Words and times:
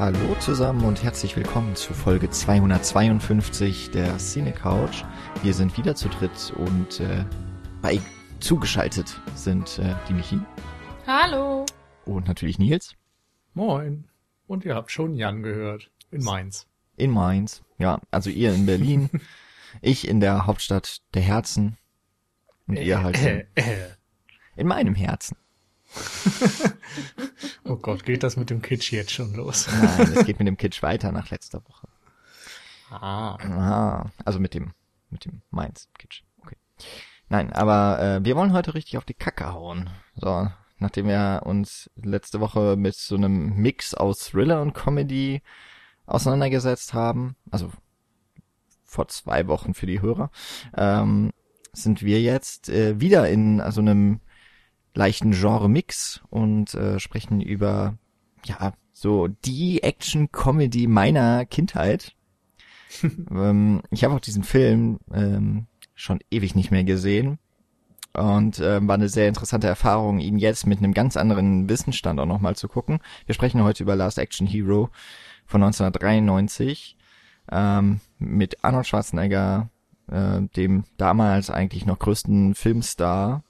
Hallo 0.00 0.34
zusammen 0.40 0.86
und 0.86 1.02
herzlich 1.02 1.36
willkommen 1.36 1.76
zu 1.76 1.92
Folge 1.92 2.30
252 2.30 3.90
der 3.90 4.16
Cine 4.16 4.52
Couch. 4.52 5.04
Wir 5.42 5.52
sind 5.52 5.76
wieder 5.76 5.94
zu 5.94 6.08
dritt 6.08 6.54
und 6.56 7.00
äh, 7.00 7.26
bei 7.82 8.00
zugeschaltet 8.38 9.20
sind 9.34 9.78
äh, 9.78 9.94
die 10.08 10.14
Michi. 10.14 10.40
Hallo. 11.06 11.66
Und 12.06 12.28
natürlich 12.28 12.58
Nils. 12.58 12.94
Moin. 13.52 14.08
Und 14.46 14.64
ihr 14.64 14.74
habt 14.74 14.90
schon 14.90 15.16
Jan 15.16 15.42
gehört. 15.42 15.90
In 16.10 16.24
Mainz. 16.24 16.66
In 16.96 17.10
Mainz. 17.10 17.62
Ja, 17.76 18.00
also 18.10 18.30
ihr 18.30 18.54
in 18.54 18.64
Berlin. 18.64 19.10
ich 19.82 20.08
in 20.08 20.20
der 20.20 20.46
Hauptstadt 20.46 21.02
der 21.12 21.20
Herzen. 21.20 21.76
Und 22.66 22.78
äh, 22.78 22.84
ihr 22.84 23.02
halt 23.02 23.18
in, 23.18 23.44
äh, 23.54 23.90
in 24.56 24.66
meinem 24.66 24.94
Herzen. 24.94 25.36
Oh 27.64 27.76
Gott, 27.76 28.04
geht 28.04 28.22
das 28.22 28.36
mit 28.36 28.50
dem 28.50 28.62
Kitsch 28.62 28.92
jetzt 28.92 29.12
schon 29.12 29.34
los? 29.34 29.68
Nein, 29.68 30.12
es 30.14 30.24
geht 30.26 30.38
mit 30.38 30.48
dem 30.48 30.56
Kitsch 30.56 30.82
weiter 30.82 31.12
nach 31.12 31.30
letzter 31.30 31.62
Woche. 31.64 31.88
Ah. 32.90 33.36
ah 33.36 34.10
also 34.24 34.40
mit 34.40 34.54
dem, 34.54 34.72
mit 35.10 35.24
dem 35.24 35.42
Mainz-Kitsch. 35.50 36.22
Okay. 36.42 36.56
Nein, 37.28 37.52
aber 37.52 38.00
äh, 38.00 38.24
wir 38.24 38.36
wollen 38.36 38.52
heute 38.52 38.74
richtig 38.74 38.98
auf 38.98 39.04
die 39.04 39.14
Kacke 39.14 39.52
hauen. 39.52 39.90
So, 40.16 40.48
nachdem 40.78 41.06
wir 41.06 41.42
uns 41.44 41.90
letzte 41.96 42.40
Woche 42.40 42.76
mit 42.76 42.94
so 42.94 43.14
einem 43.14 43.54
Mix 43.56 43.94
aus 43.94 44.30
Thriller 44.30 44.62
und 44.62 44.74
Comedy 44.74 45.42
auseinandergesetzt 46.06 46.94
haben, 46.94 47.36
also 47.50 47.70
vor 48.84 49.06
zwei 49.08 49.46
Wochen 49.46 49.74
für 49.74 49.86
die 49.86 50.02
Hörer, 50.02 50.30
ähm, 50.76 51.32
sind 51.72 52.02
wir 52.02 52.20
jetzt 52.20 52.68
äh, 52.68 53.00
wieder 53.00 53.28
in 53.28 53.58
so 53.58 53.64
also 53.64 53.80
einem 53.80 54.20
leichten 54.94 55.32
Genre-Mix 55.32 56.20
und 56.30 56.74
äh, 56.74 56.98
sprechen 56.98 57.40
über 57.40 57.94
ja 58.44 58.72
so 58.92 59.28
die 59.28 59.82
Action-Comedy 59.82 60.86
meiner 60.86 61.46
Kindheit. 61.46 62.14
ähm, 63.02 63.82
ich 63.90 64.04
habe 64.04 64.14
auch 64.14 64.20
diesen 64.20 64.44
Film 64.44 64.98
ähm, 65.12 65.66
schon 65.94 66.20
ewig 66.30 66.54
nicht 66.54 66.70
mehr 66.70 66.84
gesehen 66.84 67.38
und 68.12 68.58
äh, 68.58 68.86
war 68.86 68.94
eine 68.94 69.08
sehr 69.08 69.28
interessante 69.28 69.68
Erfahrung, 69.68 70.18
ihn 70.18 70.38
jetzt 70.38 70.66
mit 70.66 70.78
einem 70.78 70.94
ganz 70.94 71.16
anderen 71.16 71.68
Wissensstand 71.68 72.18
auch 72.18 72.26
nochmal 72.26 72.56
zu 72.56 72.68
gucken. 72.68 72.98
Wir 73.26 73.34
sprechen 73.34 73.62
heute 73.62 73.82
über 73.82 73.96
Last 73.96 74.18
Action 74.18 74.46
Hero 74.46 74.90
von 75.46 75.62
1993 75.62 76.96
ähm, 77.52 78.00
mit 78.18 78.64
Arnold 78.64 78.86
Schwarzenegger, 78.86 79.70
äh, 80.10 80.42
dem 80.56 80.84
damals 80.96 81.50
eigentlich 81.50 81.86
noch 81.86 81.98
größten 81.98 82.54
Filmstar 82.54 83.44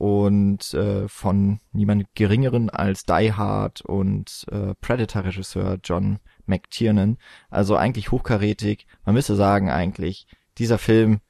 und 0.00 0.72
äh, 0.72 1.08
von 1.08 1.60
niemand 1.72 2.06
geringeren 2.14 2.70
als 2.70 3.04
Die 3.04 3.34
Hard 3.34 3.82
und 3.82 4.46
äh, 4.50 4.74
Predator-Regisseur 4.80 5.78
John 5.84 6.20
McTiernan. 6.46 7.18
Also 7.50 7.76
eigentlich 7.76 8.10
hochkarätig. 8.10 8.86
Man 9.04 9.14
müsste 9.14 9.36
sagen 9.36 9.68
eigentlich, 9.68 10.26
dieser 10.56 10.78
Film 10.78 11.20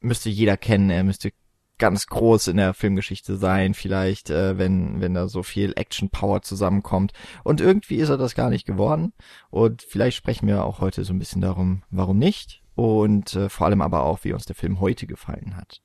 müsste 0.00 0.30
jeder 0.30 0.56
kennen. 0.56 0.88
Er 0.88 1.04
müsste 1.04 1.32
ganz 1.76 2.06
groß 2.06 2.48
in 2.48 2.56
der 2.56 2.72
Filmgeschichte 2.72 3.36
sein, 3.36 3.74
vielleicht, 3.74 4.30
äh, 4.30 4.56
wenn, 4.56 5.02
wenn 5.02 5.12
da 5.12 5.28
so 5.28 5.42
viel 5.42 5.74
Action-Power 5.76 6.40
zusammenkommt. 6.40 7.12
Und 7.42 7.60
irgendwie 7.60 7.96
ist 7.96 8.08
er 8.08 8.16
das 8.16 8.34
gar 8.34 8.48
nicht 8.48 8.64
geworden. 8.64 9.12
Und 9.50 9.82
vielleicht 9.82 10.16
sprechen 10.16 10.48
wir 10.48 10.64
auch 10.64 10.80
heute 10.80 11.04
so 11.04 11.12
ein 11.12 11.18
bisschen 11.18 11.42
darum, 11.42 11.82
warum 11.90 12.16
nicht. 12.16 12.62
Und 12.76 13.36
äh, 13.36 13.50
vor 13.50 13.66
allem 13.66 13.82
aber 13.82 14.04
auch, 14.04 14.24
wie 14.24 14.32
uns 14.32 14.46
der 14.46 14.56
Film 14.56 14.80
heute 14.80 15.06
gefallen 15.06 15.54
hat. 15.54 15.82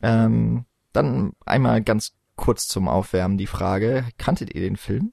Ähm, 0.00 0.64
dann 0.94 1.32
einmal 1.44 1.82
ganz 1.82 2.14
kurz 2.36 2.66
zum 2.66 2.88
Aufwärmen 2.88 3.38
die 3.38 3.46
Frage, 3.46 4.06
kanntet 4.18 4.54
ihr 4.54 4.60
den 4.60 4.76
Film? 4.76 5.12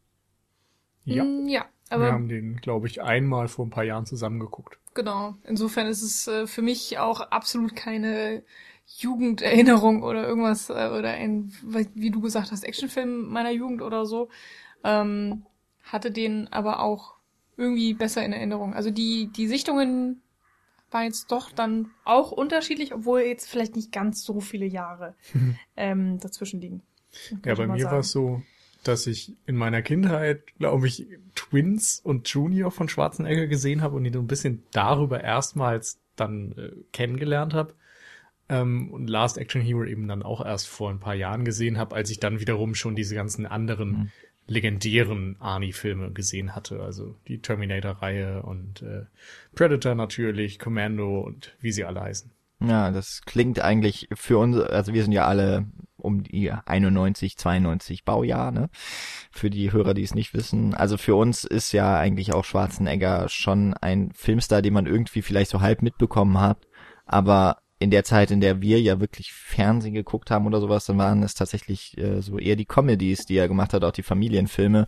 Ja. 1.03 1.23
Mm, 1.23 1.47
ja, 1.47 1.65
aber 1.89 2.05
wir 2.05 2.13
haben 2.13 2.29
den, 2.29 2.57
glaube 2.57 2.87
ich, 2.87 3.01
einmal 3.01 3.47
vor 3.47 3.65
ein 3.65 3.69
paar 3.69 3.83
Jahren 3.83 4.05
zusammengeguckt. 4.05 4.79
Genau. 4.93 5.35
Insofern 5.43 5.87
ist 5.87 6.01
es 6.01 6.27
äh, 6.27 6.47
für 6.47 6.61
mich 6.61 6.99
auch 6.99 7.19
absolut 7.19 7.75
keine 7.75 8.43
Jugenderinnerung 8.85 10.03
oder 10.03 10.27
irgendwas 10.27 10.69
äh, 10.69 10.73
oder 10.97 11.11
ein, 11.11 11.51
wie 11.93 12.11
du 12.11 12.21
gesagt 12.21 12.51
hast, 12.51 12.63
Actionfilm 12.63 13.27
meiner 13.29 13.51
Jugend 13.51 13.81
oder 13.81 14.05
so. 14.05 14.29
Ähm, 14.83 15.45
hatte 15.83 16.11
den 16.11 16.47
aber 16.51 16.81
auch 16.81 17.15
irgendwie 17.57 17.93
besser 17.93 18.23
in 18.23 18.33
Erinnerung. 18.33 18.73
Also 18.73 18.91
die 18.91 19.27
die 19.27 19.47
Sichtungen 19.47 20.21
war 20.91 21.03
jetzt 21.03 21.31
doch 21.31 21.51
dann 21.51 21.91
auch 22.03 22.31
unterschiedlich, 22.31 22.93
obwohl 22.93 23.21
jetzt 23.21 23.49
vielleicht 23.49 23.75
nicht 23.75 23.91
ganz 23.91 24.23
so 24.23 24.41
viele 24.41 24.65
Jahre 24.65 25.15
ähm, 25.77 26.19
dazwischen 26.19 26.61
liegen. 26.61 26.81
Ja, 27.45 27.55
bei 27.55 27.67
mir 27.67 27.85
war 27.85 27.99
es 27.99 28.11
so, 28.11 28.41
dass 28.83 29.07
ich 29.07 29.33
in 29.45 29.55
meiner 29.55 29.81
Kindheit, 29.81 30.43
glaube 30.57 30.87
ich, 30.87 31.07
Twins 31.35 31.99
und 31.99 32.27
Junior 32.29 32.71
von 32.71 32.89
Schwarzenegger 32.89 33.47
gesehen 33.47 33.81
habe 33.81 33.95
und 33.95 34.05
ihn 34.05 34.13
so 34.13 34.19
ein 34.19 34.27
bisschen 34.27 34.63
darüber 34.71 35.21
erstmals 35.21 35.99
dann 36.15 36.53
äh, 36.53 36.71
kennengelernt 36.91 37.53
habe. 37.53 37.73
Ähm, 38.49 38.91
und 38.91 39.09
Last 39.09 39.37
Action 39.37 39.61
Hero 39.61 39.83
eben 39.83 40.07
dann 40.07 40.23
auch 40.23 40.43
erst 40.43 40.67
vor 40.67 40.89
ein 40.89 40.99
paar 40.99 41.15
Jahren 41.15 41.45
gesehen 41.45 41.77
habe, 41.77 41.95
als 41.95 42.09
ich 42.09 42.19
dann 42.19 42.39
wiederum 42.39 42.75
schon 42.75 42.95
diese 42.95 43.15
ganzen 43.15 43.45
anderen 43.45 43.91
mhm 43.91 44.11
legendären 44.47 45.37
Arnie-Filme 45.39 46.11
gesehen 46.11 46.55
hatte. 46.55 46.81
Also 46.81 47.15
die 47.27 47.39
Terminator-Reihe 47.39 48.43
und 48.43 48.81
äh, 48.81 49.05
Predator 49.55 49.95
natürlich, 49.95 50.59
Commando 50.59 51.21
und 51.21 51.55
wie 51.59 51.71
sie 51.71 51.85
alle 51.85 52.01
heißen. 52.01 52.31
Ja, 52.63 52.91
das 52.91 53.21
klingt 53.25 53.59
eigentlich 53.59 54.07
für 54.13 54.37
uns, 54.37 54.57
also 54.57 54.93
wir 54.93 55.01
sind 55.03 55.13
ja 55.13 55.25
alle 55.25 55.65
um 55.97 56.23
die 56.23 56.51
91, 56.51 57.37
92 57.37 58.05
Baujahr, 58.05 58.51
ne? 58.51 58.69
Für 59.31 59.49
die 59.49 59.71
Hörer, 59.71 59.93
die 59.93 60.03
es 60.03 60.15
nicht 60.15 60.33
wissen. 60.33 60.73
Also 60.73 60.97
für 60.97 61.15
uns 61.15 61.43
ist 61.43 61.71
ja 61.71 61.97
eigentlich 61.97 62.33
auch 62.33 62.45
Schwarzenegger 62.45 63.29
schon 63.29 63.73
ein 63.75 64.11
Filmstar, 64.13 64.61
den 64.61 64.73
man 64.73 64.85
irgendwie 64.85 65.21
vielleicht 65.21 65.51
so 65.51 65.61
halb 65.61 65.81
mitbekommen 65.81 66.39
hat, 66.39 66.67
aber 67.05 67.60
in 67.81 67.89
der 67.89 68.03
Zeit, 68.03 68.29
in 68.29 68.41
der 68.41 68.61
wir 68.61 68.79
ja 68.79 68.99
wirklich 68.99 69.33
Fernsehen 69.33 69.95
geguckt 69.95 70.29
haben 70.29 70.45
oder 70.45 70.61
sowas, 70.61 70.85
dann 70.85 70.99
waren 70.99 71.23
es 71.23 71.33
tatsächlich 71.33 71.97
äh, 71.97 72.21
so 72.21 72.37
eher 72.37 72.55
die 72.55 72.65
Comedies, 72.65 73.25
die 73.25 73.35
er 73.35 73.47
gemacht 73.47 73.73
hat, 73.73 73.83
auch 73.83 73.91
die 73.91 74.03
Familienfilme. 74.03 74.85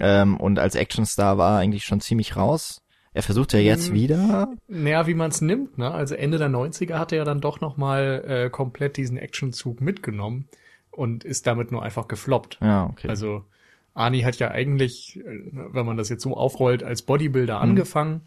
Ähm, 0.00 0.38
und 0.38 0.58
als 0.58 0.74
Actionstar 0.74 1.36
war 1.36 1.56
er 1.56 1.58
eigentlich 1.58 1.84
schon 1.84 2.00
ziemlich 2.00 2.34
raus. 2.34 2.80
Er 3.12 3.22
versucht 3.22 3.52
ja 3.52 3.58
jetzt 3.58 3.88
hm, 3.88 3.94
wieder. 3.94 4.48
Naja, 4.68 5.06
wie 5.06 5.14
man 5.14 5.30
es 5.30 5.42
nimmt, 5.42 5.76
ne? 5.76 5.90
Also 5.90 6.14
Ende 6.14 6.38
der 6.38 6.48
90er 6.48 6.94
hat 6.94 7.12
er 7.12 7.18
ja 7.18 7.24
dann 7.24 7.42
doch 7.42 7.60
nochmal 7.60 8.24
äh, 8.26 8.50
komplett 8.50 8.96
diesen 8.96 9.18
Actionzug 9.18 9.82
mitgenommen 9.82 10.48
und 10.90 11.24
ist 11.24 11.46
damit 11.46 11.72
nur 11.72 11.82
einfach 11.82 12.08
gefloppt. 12.08 12.58
Ja, 12.62 12.86
okay. 12.86 13.08
Also 13.08 13.44
Arnie 13.92 14.24
hat 14.24 14.38
ja 14.38 14.50
eigentlich, 14.50 15.18
äh, 15.18 15.24
wenn 15.72 15.84
man 15.84 15.98
das 15.98 16.08
jetzt 16.08 16.22
so 16.22 16.34
aufrollt, 16.34 16.82
als 16.82 17.02
Bodybuilder 17.02 17.56
mhm. 17.56 17.70
angefangen, 17.70 18.22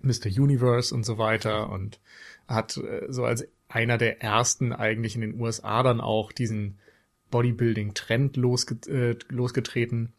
Mr. 0.00 0.26
Universe 0.26 0.94
und 0.94 1.04
so 1.04 1.18
weiter 1.18 1.70
und 1.70 1.98
hat 2.48 2.76
äh, 2.76 3.06
so 3.08 3.24
als 3.24 3.46
einer 3.68 3.98
der 3.98 4.22
ersten 4.22 4.72
eigentlich 4.72 5.14
in 5.14 5.22
den 5.22 5.40
USA 5.40 5.82
dann 5.82 6.00
auch 6.00 6.32
diesen 6.32 6.78
Bodybuilding-Trend 7.30 8.36
losget 8.36 8.86
äh, 8.86 9.16
losgetreten 9.28 10.12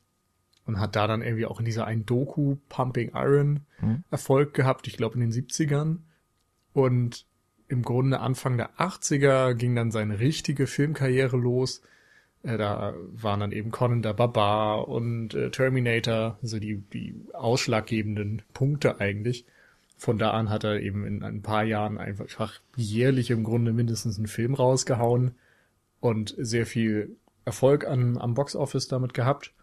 und 0.65 0.79
hat 0.79 0.95
da 0.95 1.07
dann 1.07 1.21
irgendwie 1.21 1.45
auch 1.45 1.59
in 1.59 1.65
dieser 1.65 1.87
einen 1.87 2.05
Doku 2.05 2.57
Pumping 2.67 3.11
Iron 3.13 3.61
mhm. 3.79 4.03
Erfolg 4.11 4.53
gehabt, 4.53 4.87
ich 4.87 4.97
glaube 4.97 5.15
in 5.15 5.21
den 5.21 5.31
70ern. 5.31 5.99
Und 6.73 7.25
im 7.69 7.81
Grunde 7.81 8.19
Anfang 8.19 8.57
der 8.57 8.75
80er 8.77 9.53
ging 9.53 9.75
dann 9.75 9.91
seine 9.91 10.19
richtige 10.19 10.67
Filmkarriere 10.67 11.37
los. 11.37 11.81
Äh, 12.43 12.57
da 12.57 12.93
waren 13.13 13.39
dann 13.39 13.51
eben 13.53 13.71
Conan 13.71 14.01
der 14.01 14.13
Barbar 14.13 14.89
und 14.89 15.33
äh, 15.33 15.49
Terminator, 15.51 16.37
so 16.41 16.59
die, 16.59 16.77
die 16.93 17.15
ausschlaggebenden 17.33 18.41
Punkte 18.53 18.99
eigentlich 18.99 19.45
von 19.97 20.19
da 20.19 20.31
an 20.31 20.49
hat 20.49 20.63
er 20.63 20.79
eben 20.79 21.05
in 21.05 21.23
ein 21.23 21.41
paar 21.41 21.63
Jahren 21.63 21.97
einfach 21.97 22.61
jährlich 22.75 23.31
im 23.31 23.43
Grunde 23.43 23.73
mindestens 23.73 24.17
einen 24.17 24.27
Film 24.27 24.53
rausgehauen 24.53 25.35
und 25.99 26.35
sehr 26.37 26.67
viel 26.67 27.17
Erfolg 27.45 27.87
an, 27.87 28.17
am 28.17 28.35
Boxoffice 28.35 28.87
damit 28.87 29.13
gehabt. 29.15 29.53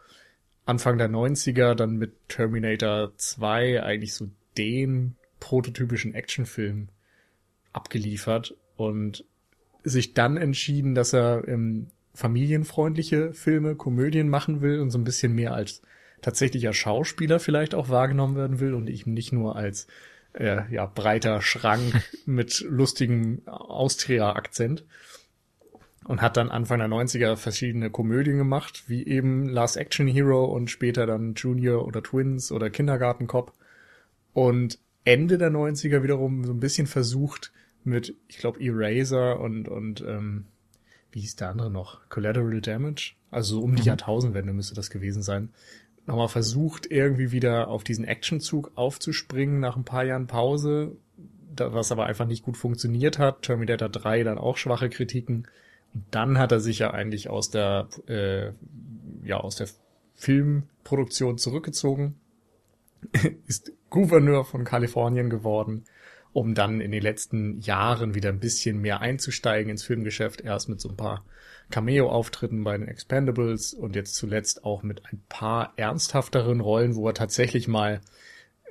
Anfang 0.67 0.99
der 0.99 1.09
90er 1.09 1.75
dann 1.75 1.97
mit 1.97 2.15
Terminator 2.29 3.13
2 3.17 3.83
eigentlich 3.83 4.15
so 4.15 4.29
den 4.59 5.15
prototypischen 5.39 6.15
Actionfilm 6.15 6.89
abgeliefert 7.73 8.57
und 8.77 9.25
sich 9.85 10.15
dann 10.15 10.37
entschieden, 10.37 10.95
dass 10.95 11.13
er 11.13 11.47
ähm, 11.47 11.89
familienfreundliche 12.15 13.35
Filme, 13.35 13.75
Komödien 13.77 14.29
machen 14.29 14.63
will 14.63 14.81
und 14.81 14.91
so 14.91 14.99
ein 14.99 15.05
bisschen 15.05 15.35
mehr 15.35 15.53
als 15.53 15.83
tatsächlicher 16.23 16.73
Schauspieler 16.73 17.39
vielleicht 17.39 17.75
auch 17.75 17.91
wahrgenommen 17.91 18.37
werden 18.37 18.61
will 18.61 18.73
und 18.73 18.89
eben 18.89 19.13
nicht 19.13 19.33
nur 19.33 19.57
als 19.57 19.87
äh, 20.35 20.63
ja, 20.73 20.87
breiter 20.87 21.41
Schrank 21.43 22.03
mit 22.27 22.61
lustigem 22.69 23.43
Austria-Akzent. 23.47 24.85
Und 26.07 26.21
hat 26.21 26.37
dann 26.37 26.51
Anfang 26.51 26.81
der 26.81 26.89
90er 26.89 27.37
verschiedene 27.37 27.89
Komödien 27.89 28.37
gemacht, 28.37 28.85
wie 28.89 29.07
eben 29.07 29.49
Last 29.49 29.79
Action 29.79 30.07
Hero 30.07 30.45
und 30.45 30.71
später 30.71 31.07
dann 31.07 31.33
Junior 31.33 31.87
oder 31.87 32.03
Twins 32.03 32.53
oder 32.53 32.69
Kindergarten 32.69 33.27
Cop. 33.27 33.55
Und 34.35 34.79
Ende 35.07 35.39
der 35.39 35.51
90er 35.51 36.03
wiederum 36.03 36.45
so 36.45 36.53
ein 36.53 36.61
bisschen 36.61 36.87
versucht 36.87 37.53
mit, 37.85 38.15
ich 38.29 38.37
glaube, 38.37 38.63
Eraser 38.63 39.41
und, 39.41 39.67
und 39.67 40.03
ähm, 40.03 40.45
wie 41.11 41.21
hieß 41.21 41.37
der 41.37 41.49
andere 41.49 41.71
noch? 41.71 42.07
Collateral 42.11 42.61
Damage? 42.61 43.15
Also 43.31 43.57
so 43.57 43.63
um 43.63 43.75
die 43.75 43.83
mhm. 43.83 43.87
Jahrtausendwende 43.87 44.53
müsste 44.53 44.75
das 44.75 44.91
gewesen 44.91 45.23
sein 45.23 45.49
nochmal 46.07 46.29
versucht, 46.29 46.91
irgendwie 46.91 47.33
wieder 47.33 47.69
auf 47.69 47.85
diesen 47.85 48.05
Actionzug 48.05 48.73
aufzuspringen 48.75 49.61
nach 49.61 49.77
ein 49.77 49.85
paar 49.85 50.05
Jahren 50.05 50.27
Pause, 50.27 50.97
was 51.57 51.93
aber 51.93 52.07
einfach 52.07 52.27
nicht 52.27 52.45
gut 52.45 52.57
funktioniert 52.57 53.19
hat. 53.19 53.43
Terminator 53.43 53.89
3 53.89 54.25
dann 54.25 54.39
auch 54.39 54.57
schwache 54.57 54.91
Kritiken. 54.91 55.47
Und 55.95 56.05
dann 56.11 56.39
hat 56.39 56.53
er 56.53 56.61
sich 56.61 56.81
ja 56.81 56.91
eigentlich 56.91 57.31
aus 57.31 57.51
der, 57.51 57.89
äh, 58.09 58.51
ja, 59.25 59.39
aus 59.39 59.57
der 59.57 59.69
Filmproduktion 60.17 61.39
zurückgezogen, 61.39 62.17
ist 63.47 63.73
Gouverneur 63.91 64.45
von 64.45 64.65
Kalifornien 64.65 65.31
geworden, 65.31 65.85
um 66.35 66.55
dann 66.55 66.81
in 66.81 66.91
den 66.91 67.01
letzten 67.01 67.61
Jahren 67.61 68.15
wieder 68.17 68.29
ein 68.29 68.41
bisschen 68.41 68.81
mehr 68.81 69.01
einzusteigen 69.01 69.71
ins 69.71 69.85
Filmgeschäft, 69.85 70.41
erst 70.41 70.69
mit 70.69 70.81
so 70.81 70.89
ein 70.89 70.97
paar 70.97 71.25
Cameo-Auftritten 71.71 72.65
bei 72.65 72.77
den 72.77 72.89
Expendables 72.89 73.73
und 73.73 73.95
jetzt 73.95 74.17
zuletzt 74.17 74.65
auch 74.65 74.83
mit 74.83 75.07
ein 75.07 75.23
paar 75.29 75.73
ernsthafteren 75.77 76.61
Rollen, 76.61 76.97
wo 76.97 77.07
er 77.07 77.15
tatsächlich 77.15 77.69
mal 77.69 78.01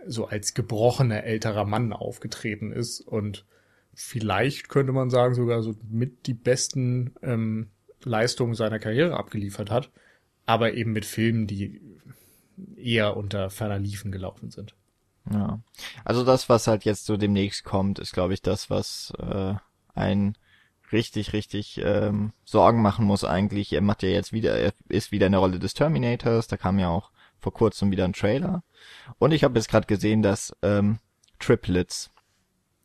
so 0.05 0.27
als 0.27 0.53
gebrochener 0.53 1.23
älterer 1.23 1.63
Mann 1.63 1.93
aufgetreten 1.93 2.73
ist 2.73 2.99
und 2.99 3.45
vielleicht 3.93 4.67
könnte 4.67 4.91
man 4.91 5.09
sagen 5.09 5.33
sogar 5.33 5.63
so 5.63 5.73
mit 5.89 6.27
die 6.27 6.33
besten 6.33 7.13
ähm, 7.21 7.69
Leistungen 8.03 8.55
seiner 8.55 8.79
Karriere 8.79 9.15
abgeliefert 9.15 9.71
hat, 9.71 9.89
aber 10.45 10.73
eben 10.73 10.91
mit 10.91 11.05
Filmen, 11.05 11.47
die 11.47 11.79
eher 12.75 13.15
unter 13.15 13.49
ferner 13.49 13.79
Liefen 13.79 14.11
gelaufen 14.11 14.51
sind. 14.51 14.75
Ja. 15.31 15.59
Also 16.03 16.23
das, 16.23 16.49
was 16.49 16.67
halt 16.67 16.85
jetzt 16.85 17.05
so 17.05 17.17
demnächst 17.17 17.63
kommt, 17.63 17.99
ist, 17.99 18.13
glaube 18.13 18.33
ich, 18.33 18.41
das, 18.41 18.69
was 18.69 19.13
äh, 19.19 19.53
ein 19.93 20.37
richtig, 20.91 21.33
richtig 21.33 21.81
ähm, 21.83 22.33
Sorgen 22.45 22.81
machen 22.81 23.05
muss 23.05 23.23
eigentlich. 23.23 23.73
Er 23.73 23.81
macht 23.81 24.03
ja 24.03 24.09
jetzt 24.09 24.33
wieder, 24.33 24.57
er 24.57 24.73
ist 24.89 25.11
wieder 25.11 25.25
in 25.25 25.31
der 25.31 25.41
Rolle 25.41 25.59
des 25.59 25.73
Terminators, 25.73 26.47
da 26.47 26.57
kam 26.57 26.79
ja 26.79 26.89
auch 26.89 27.11
vor 27.39 27.53
kurzem 27.53 27.91
wieder 27.91 28.05
ein 28.05 28.13
Trailer. 28.13 28.63
Und 29.17 29.31
ich 29.31 29.43
habe 29.43 29.57
jetzt 29.57 29.69
gerade 29.69 29.87
gesehen, 29.87 30.21
dass 30.21 30.55
ähm, 30.61 30.99
Triplets 31.39 32.11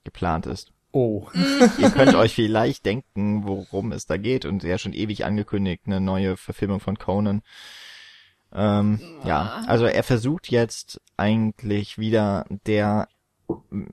geplant 0.04 0.46
ist. 0.46 0.72
Oh. 0.90 1.28
Ihr 1.78 1.90
könnt 1.90 2.14
euch 2.14 2.34
vielleicht 2.34 2.86
denken, 2.86 3.46
worum 3.46 3.92
es 3.92 4.06
da 4.06 4.16
geht 4.16 4.44
und 4.46 4.62
ja 4.64 4.78
schon 4.78 4.94
ewig 4.94 5.24
angekündigt, 5.24 5.82
eine 5.86 6.00
neue 6.00 6.36
Verfilmung 6.36 6.80
von 6.80 6.98
Conan. 6.98 7.42
Ähm, 8.52 8.98
ja, 9.24 9.62
also 9.66 9.84
er 9.84 10.02
versucht 10.02 10.50
jetzt 10.50 11.00
eigentlich 11.16 11.98
wieder 11.98 12.46
der, 12.66 13.08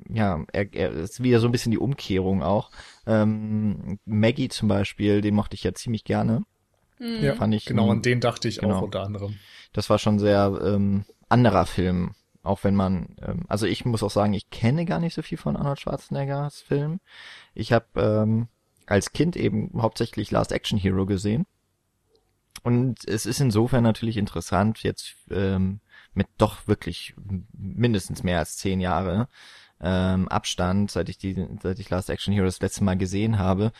ja, 0.09 0.43
er, 0.51 0.73
er 0.73 0.91
ist 0.91 1.21
wieder 1.21 1.39
so 1.39 1.47
ein 1.47 1.51
bisschen 1.51 1.71
die 1.71 1.77
Umkehrung 1.77 2.41
auch. 2.41 2.71
Ähm, 3.05 3.99
Maggie 4.05 4.49
zum 4.49 4.67
Beispiel, 4.67 5.21
den 5.21 5.35
mochte 5.35 5.55
ich 5.55 5.63
ja 5.63 5.73
ziemlich 5.73 6.03
gerne. 6.03 6.43
Ja, 6.99 7.35
Fand 7.35 7.53
ich 7.53 7.65
genau, 7.65 7.91
an 7.91 8.01
den 8.01 8.21
dachte 8.21 8.47
ich 8.47 8.59
genau. 8.59 8.77
auch 8.77 8.81
unter 8.83 9.03
anderem. 9.03 9.35
Das 9.73 9.89
war 9.89 9.99
schon 9.99 10.17
sehr 10.17 10.57
ähm, 10.63 11.03
anderer 11.27 11.65
Film, 11.65 12.11
auch 12.41 12.63
wenn 12.63 12.75
man, 12.75 13.17
ähm, 13.21 13.43
also 13.49 13.65
ich 13.65 13.83
muss 13.83 14.01
auch 14.01 14.11
sagen, 14.11 14.33
ich 14.33 14.49
kenne 14.49 14.85
gar 14.85 14.99
nicht 14.99 15.13
so 15.13 15.21
viel 15.21 15.37
von 15.37 15.57
Arnold 15.57 15.81
Schwarzeneggers 15.81 16.61
Film. 16.61 17.01
Ich 17.53 17.73
habe 17.73 17.85
ähm, 17.97 18.47
als 18.85 19.11
Kind 19.11 19.35
eben 19.35 19.71
hauptsächlich 19.81 20.31
Last 20.31 20.53
Action 20.53 20.77
Hero 20.77 21.05
gesehen 21.05 21.45
und 22.65 23.07
es 23.07 23.27
ist 23.27 23.41
insofern 23.41 23.83
natürlich 23.83 24.17
interessant, 24.17 24.81
jetzt 24.81 25.13
ähm, 25.29 25.81
mit 26.15 26.25
doch 26.39 26.67
wirklich 26.67 27.13
mindestens 27.53 28.23
mehr 28.23 28.39
als 28.39 28.57
zehn 28.57 28.79
Jahre 28.79 29.27
ähm, 29.79 30.27
Abstand, 30.29 30.89
seit 30.89 31.09
ich 31.09 31.19
die, 31.19 31.47
seit 31.61 31.77
ich 31.77 31.91
Last 31.91 32.09
Action 32.09 32.33
Hero 32.33 32.47
das 32.47 32.59
letzte 32.61 32.83
Mal 32.83 32.97
gesehen 32.97 33.37
habe, 33.37 33.71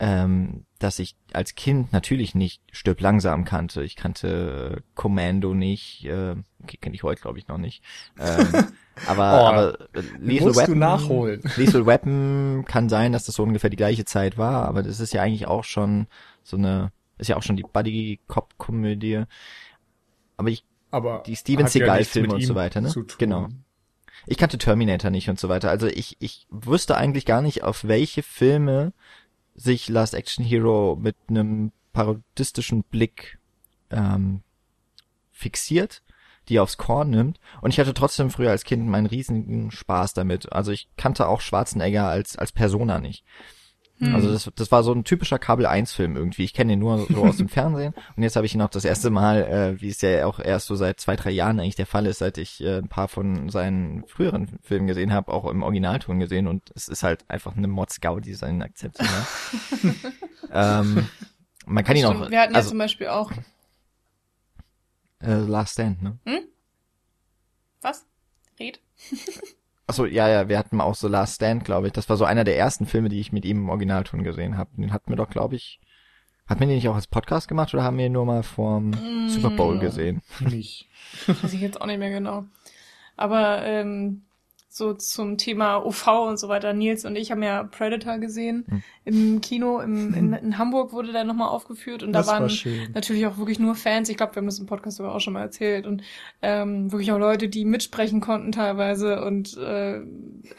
ähm, 0.00 0.66
dass 0.80 0.98
ich 0.98 1.14
als 1.32 1.54
Kind 1.54 1.92
natürlich 1.92 2.34
nicht 2.34 2.60
Stirb 2.72 3.00
langsam 3.00 3.44
kannte. 3.44 3.84
Ich 3.84 3.94
kannte 3.94 4.82
Commando 4.96 5.54
nicht, 5.54 6.04
äh, 6.06 6.34
okay, 6.64 6.78
kenne 6.80 6.96
ich 6.96 7.04
heute 7.04 7.22
glaube 7.22 7.38
ich 7.38 7.46
noch 7.46 7.58
nicht. 7.58 7.84
Ähm, 8.18 8.48
aber, 9.06 9.40
oh, 9.40 9.46
aber 9.46 9.78
Lethal 10.18 10.56
Weapon, 10.56 10.78
nachholen. 10.80 11.42
Lethal 11.56 11.86
Weapon 11.86 12.64
kann 12.66 12.88
sein, 12.88 13.12
dass 13.12 13.26
das 13.26 13.36
so 13.36 13.44
ungefähr 13.44 13.70
die 13.70 13.76
gleiche 13.76 14.04
Zeit 14.04 14.36
war, 14.36 14.66
aber 14.66 14.82
das 14.82 14.98
ist 14.98 15.12
ja 15.12 15.22
eigentlich 15.22 15.46
auch 15.46 15.62
schon 15.62 16.08
so 16.42 16.56
eine 16.56 16.90
ist 17.22 17.28
ja 17.28 17.36
auch 17.36 17.42
schon 17.42 17.56
die 17.56 17.62
Buddy-Cop-Komödie. 17.64 19.24
Aber 20.36 20.48
ich, 20.50 20.64
aber 20.90 21.22
die 21.24 21.36
Steven 21.36 21.66
Seagal-Filme 21.66 22.28
ja 22.28 22.34
und 22.34 22.44
so 22.44 22.54
weiter, 22.54 22.80
ne? 22.80 22.92
Genau. 23.18 23.48
Ich 24.26 24.38
kannte 24.38 24.58
Terminator 24.58 25.10
nicht 25.10 25.28
und 25.28 25.40
so 25.40 25.48
weiter. 25.48 25.70
Also 25.70 25.86
ich, 25.86 26.16
ich 26.20 26.46
wüsste 26.50 26.96
eigentlich 26.96 27.24
gar 27.24 27.42
nicht, 27.42 27.64
auf 27.64 27.84
welche 27.84 28.22
Filme 28.22 28.92
sich 29.54 29.88
Last 29.88 30.14
Action 30.14 30.44
Hero 30.44 30.96
mit 31.00 31.16
einem 31.28 31.72
parodistischen 31.92 32.84
Blick 32.84 33.38
ähm, 33.90 34.42
fixiert, 35.30 36.02
die 36.48 36.60
aufs 36.60 36.76
Korn 36.76 37.10
nimmt. 37.10 37.38
Und 37.60 37.70
ich 37.70 37.80
hatte 37.80 37.94
trotzdem 37.94 38.30
früher 38.30 38.50
als 38.50 38.64
Kind 38.64 38.86
meinen 38.86 39.06
riesigen 39.06 39.70
Spaß 39.70 40.14
damit. 40.14 40.52
Also 40.52 40.72
ich 40.72 40.88
kannte 40.96 41.28
auch 41.28 41.40
Schwarzenegger 41.40 42.06
als, 42.06 42.36
als 42.36 42.52
Persona 42.52 42.98
nicht. 42.98 43.24
Hm. 43.98 44.14
Also 44.14 44.32
das, 44.32 44.50
das 44.54 44.72
war 44.72 44.82
so 44.82 44.92
ein 44.92 45.04
typischer 45.04 45.38
Kabel-1-Film 45.38 46.16
irgendwie. 46.16 46.44
Ich 46.44 46.54
kenne 46.54 46.72
ihn 46.72 46.78
nur 46.78 47.06
so 47.06 47.24
aus 47.24 47.36
dem 47.36 47.48
Fernsehen. 47.50 47.94
Und 48.16 48.22
jetzt 48.22 48.36
habe 48.36 48.46
ich 48.46 48.54
ihn 48.54 48.62
auch 48.62 48.70
das 48.70 48.84
erste 48.84 49.10
Mal, 49.10 49.42
äh, 49.44 49.80
wie 49.80 49.88
es 49.88 50.00
ja 50.00 50.26
auch 50.26 50.40
erst 50.40 50.66
so 50.66 50.74
seit 50.74 51.00
zwei, 51.00 51.16
drei 51.16 51.30
Jahren 51.30 51.60
eigentlich 51.60 51.76
der 51.76 51.86
Fall 51.86 52.06
ist, 52.06 52.18
seit 52.18 52.38
ich 52.38 52.62
äh, 52.62 52.78
ein 52.78 52.88
paar 52.88 53.08
von 53.08 53.48
seinen 53.48 54.04
früheren 54.06 54.58
Filmen 54.62 54.86
gesehen 54.86 55.12
habe, 55.12 55.32
auch 55.32 55.48
im 55.50 55.62
Originalton 55.62 56.18
gesehen. 56.18 56.46
Und 56.48 56.72
es 56.74 56.88
ist 56.88 57.02
halt 57.02 57.28
einfach 57.28 57.56
eine 57.56 57.68
Mods-Gaudi, 57.68 58.34
seinen 58.34 58.62
Akzent 58.62 58.96
zu 58.96 59.04
ne? 59.04 59.94
ähm, 60.52 61.08
Man 61.66 61.84
kann 61.84 61.96
ihn 61.96 62.06
auch... 62.06 62.30
Wir 62.30 62.40
hatten 62.40 62.52
ja 62.52 62.58
also, 62.58 62.70
zum 62.70 62.78
Beispiel 62.78 63.08
auch... 63.08 63.30
Äh, 65.20 65.34
Last 65.34 65.74
Stand, 65.74 66.02
ne? 66.02 66.18
Hm? 66.24 66.40
Was? 67.80 68.06
Red? 68.58 68.80
Achso, 69.86 70.06
ja, 70.06 70.28
ja, 70.28 70.48
wir 70.48 70.58
hatten 70.58 70.80
auch 70.80 70.94
so 70.94 71.08
Last 71.08 71.36
Stand, 71.36 71.64
glaube 71.64 71.88
ich. 71.88 71.92
Das 71.92 72.08
war 72.08 72.16
so 72.16 72.24
einer 72.24 72.44
der 72.44 72.56
ersten 72.56 72.86
Filme, 72.86 73.08
die 73.08 73.20
ich 73.20 73.32
mit 73.32 73.44
ihm 73.44 73.58
im 73.58 73.68
Originalton 73.68 74.22
gesehen 74.22 74.56
habe. 74.56 74.70
Den 74.76 74.92
hatten 74.92 75.10
wir 75.10 75.16
doch, 75.16 75.28
glaube 75.28 75.56
ich, 75.56 75.80
hat 76.46 76.60
man 76.60 76.68
den 76.68 76.76
nicht 76.76 76.88
auch 76.88 76.94
als 76.94 77.06
Podcast 77.06 77.48
gemacht 77.48 77.72
oder 77.74 77.82
haben 77.82 77.98
wir 77.98 78.06
ihn 78.06 78.12
nur 78.12 78.26
mal 78.26 78.42
vorm 78.42 78.90
mm, 78.90 79.28
Super 79.28 79.50
Bowl 79.50 79.78
gesehen? 79.78 80.22
Nicht. 80.40 80.88
Weiß 81.26 81.52
ich 81.52 81.60
jetzt 81.60 81.80
auch 81.80 81.86
nicht 81.86 81.98
mehr 81.98 82.10
genau. 82.10 82.44
Aber 83.16 83.62
ähm, 83.64 84.22
so 84.74 84.94
zum 84.94 85.36
Thema 85.36 85.84
UV 85.84 86.06
und 86.28 86.38
so 86.38 86.48
weiter. 86.48 86.72
Nils 86.72 87.04
und 87.04 87.14
ich 87.14 87.30
haben 87.30 87.42
ja 87.42 87.62
Predator 87.62 88.16
gesehen 88.16 88.64
hm. 88.66 88.82
im 89.04 89.40
Kino 89.42 89.80
im, 89.80 90.14
in, 90.14 90.32
in 90.32 90.56
Hamburg 90.56 90.94
wurde 90.94 91.12
der 91.12 91.24
nochmal 91.24 91.48
aufgeführt 91.48 92.02
und 92.02 92.14
das 92.14 92.24
da 92.24 92.32
waren 92.32 92.48
war 92.48 92.88
natürlich 92.94 93.26
auch 93.26 93.36
wirklich 93.36 93.58
nur 93.58 93.74
Fans. 93.74 94.08
Ich 94.08 94.16
glaube, 94.16 94.34
wir 94.34 94.40
haben 94.40 94.46
das 94.46 94.58
im 94.58 94.64
Podcast 94.64 94.96
sogar 94.96 95.14
auch 95.14 95.20
schon 95.20 95.34
mal 95.34 95.42
erzählt 95.42 95.86
und 95.86 96.02
ähm, 96.40 96.90
wirklich 96.90 97.12
auch 97.12 97.18
Leute, 97.18 97.50
die 97.50 97.66
mitsprechen 97.66 98.22
konnten 98.22 98.50
teilweise 98.50 99.22
und 99.22 99.58
äh, 99.58 100.00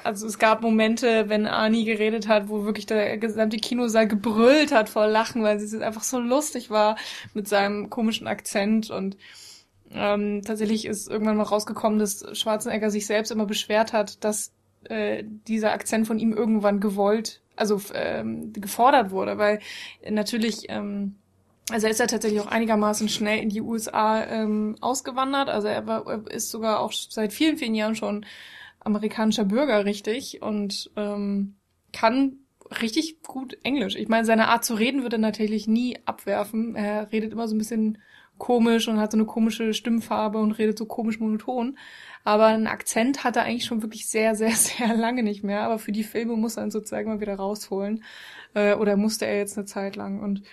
also 0.03 0.27
es 0.27 0.37
gab 0.37 0.61
Momente, 0.61 1.27
wenn 1.29 1.47
Ani 1.47 1.83
geredet 1.83 2.27
hat, 2.27 2.49
wo 2.49 2.65
wirklich 2.65 2.85
der 2.85 3.17
gesamte 3.17 3.57
Kinosaal 3.57 4.07
gebrüllt 4.07 4.71
hat 4.71 4.89
vor 4.89 5.07
Lachen, 5.07 5.41
weil 5.41 5.57
es 5.57 5.73
einfach 5.73 6.03
so 6.03 6.19
lustig 6.19 6.69
war 6.69 6.97
mit 7.33 7.47
seinem 7.47 7.89
komischen 7.89 8.27
Akzent 8.27 8.91
und 8.91 9.17
ähm, 9.93 10.41
tatsächlich 10.43 10.85
ist 10.85 11.09
irgendwann 11.09 11.37
mal 11.37 11.43
rausgekommen, 11.43 11.99
dass 11.99 12.25
Schwarzenegger 12.37 12.89
sich 12.89 13.05
selbst 13.05 13.31
immer 13.31 13.45
beschwert 13.45 13.93
hat, 13.93 14.23
dass 14.23 14.51
äh, 14.85 15.23
dieser 15.47 15.71
Akzent 15.71 16.07
von 16.07 16.19
ihm 16.19 16.33
irgendwann 16.33 16.79
gewollt, 16.79 17.41
also 17.55 17.79
ähm, 17.93 18.51
gefordert 18.53 19.11
wurde, 19.11 19.37
weil 19.37 19.59
natürlich, 20.09 20.65
ähm, 20.69 21.15
also 21.71 21.85
er 21.87 21.91
ist 21.91 21.99
ja 21.99 22.07
tatsächlich 22.07 22.41
auch 22.41 22.47
einigermaßen 22.47 23.07
schnell 23.09 23.39
in 23.39 23.49
die 23.49 23.61
USA 23.61 24.23
ähm, 24.25 24.75
ausgewandert, 24.81 25.49
also 25.49 25.67
er, 25.67 25.85
war, 25.87 26.07
er 26.07 26.31
ist 26.31 26.51
sogar 26.51 26.79
auch 26.79 26.91
seit 26.91 27.31
vielen, 27.31 27.57
vielen 27.57 27.75
Jahren 27.75 27.95
schon 27.95 28.25
amerikanischer 28.79 29.45
Bürger, 29.45 29.85
richtig, 29.85 30.41
und 30.41 30.91
ähm, 30.97 31.55
kann 31.93 32.39
richtig 32.81 33.21
gut 33.21 33.57
Englisch. 33.63 33.95
Ich 33.95 34.07
meine, 34.07 34.25
seine 34.25 34.47
Art 34.49 34.65
zu 34.65 34.73
reden 34.73 35.03
würde 35.03 35.17
er 35.17 35.19
natürlich 35.19 35.67
nie 35.67 35.97
abwerfen. 36.05 36.75
Er 36.75 37.11
redet 37.11 37.31
immer 37.31 37.47
so 37.47 37.55
ein 37.55 37.59
bisschen 37.59 37.99
komisch 38.43 38.89
und 38.89 38.99
hat 38.99 39.13
so 39.13 39.17
eine 39.17 39.25
komische 39.25 39.73
Stimmfarbe 39.73 40.37
und 40.37 40.51
redet 40.51 40.77
so 40.77 40.85
komisch 40.85 41.17
monoton. 41.17 41.77
Aber 42.25 42.47
einen 42.47 42.67
Akzent 42.67 43.23
hat 43.23 43.37
er 43.37 43.43
eigentlich 43.43 43.63
schon 43.63 43.81
wirklich 43.81 44.05
sehr, 44.07 44.35
sehr, 44.35 44.51
sehr 44.55 44.97
lange 44.97 45.23
nicht 45.23 45.45
mehr. 45.45 45.61
Aber 45.61 45.79
für 45.79 45.93
die 45.93 46.03
Filme 46.03 46.35
muss 46.35 46.57
er 46.57 46.65
ihn 46.65 46.71
sozusagen 46.71 47.07
mal 47.07 47.21
wieder 47.21 47.35
rausholen. 47.35 48.03
Äh, 48.53 48.73
oder 48.73 48.97
musste 48.97 49.25
er 49.25 49.37
jetzt 49.37 49.57
eine 49.57 49.65
Zeit 49.65 49.95
lang. 49.95 50.19
Und 50.19 50.43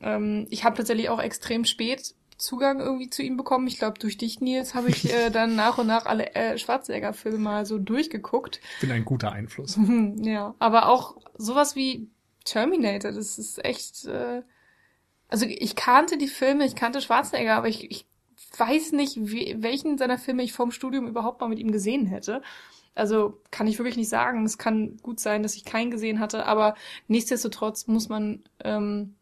ähm, 0.00 0.46
ich 0.48 0.64
habe 0.64 0.74
tatsächlich 0.74 1.10
auch 1.10 1.20
extrem 1.20 1.66
spät 1.66 2.14
Zugang 2.38 2.80
irgendwie 2.80 3.10
zu 3.10 3.22
ihm 3.22 3.36
bekommen. 3.36 3.66
Ich 3.66 3.78
glaube, 3.78 3.98
durch 3.98 4.16
dich, 4.16 4.40
Nils, 4.40 4.74
habe 4.74 4.88
ich 4.88 5.12
äh, 5.12 5.28
dann 5.28 5.54
nach 5.64 5.76
und 5.76 5.86
nach 5.86 6.06
alle 6.06 6.34
äh, 6.34 6.56
Schwarzenegger-Filme 6.56 7.36
mal 7.36 7.66
so 7.66 7.78
durchgeguckt. 7.78 8.58
Ich 8.76 8.80
bin 8.80 8.90
ein 8.90 9.04
guter 9.04 9.32
Einfluss. 9.32 9.78
ja, 10.16 10.54
aber 10.58 10.88
auch 10.88 11.18
sowas 11.36 11.76
wie 11.76 12.08
Terminator, 12.46 13.12
das 13.12 13.38
ist 13.38 13.62
echt 13.62 14.06
äh, 14.06 14.42
also 15.34 15.46
ich 15.48 15.74
kannte 15.74 16.16
die 16.16 16.28
Filme, 16.28 16.64
ich 16.64 16.76
kannte 16.76 17.00
Schwarzenegger, 17.00 17.56
aber 17.56 17.66
ich, 17.66 17.90
ich 17.90 18.06
weiß 18.56 18.92
nicht, 18.92 19.16
wie, 19.18 19.56
welchen 19.58 19.98
seiner 19.98 20.16
Filme 20.16 20.44
ich 20.44 20.52
vom 20.52 20.70
Studium 20.70 21.08
überhaupt 21.08 21.40
mal 21.40 21.48
mit 21.48 21.58
ihm 21.58 21.72
gesehen 21.72 22.06
hätte. 22.06 22.40
Also 22.94 23.40
kann 23.50 23.66
ich 23.66 23.76
wirklich 23.76 23.96
nicht 23.96 24.08
sagen. 24.08 24.44
Es 24.44 24.58
kann 24.58 24.96
gut 25.02 25.18
sein, 25.18 25.42
dass 25.42 25.56
ich 25.56 25.64
keinen 25.64 25.90
gesehen 25.90 26.20
hatte, 26.20 26.46
aber 26.46 26.76
nichtsdestotrotz 27.08 27.88
muss 27.88 28.08
man 28.08 28.44
ähm, 28.62 29.16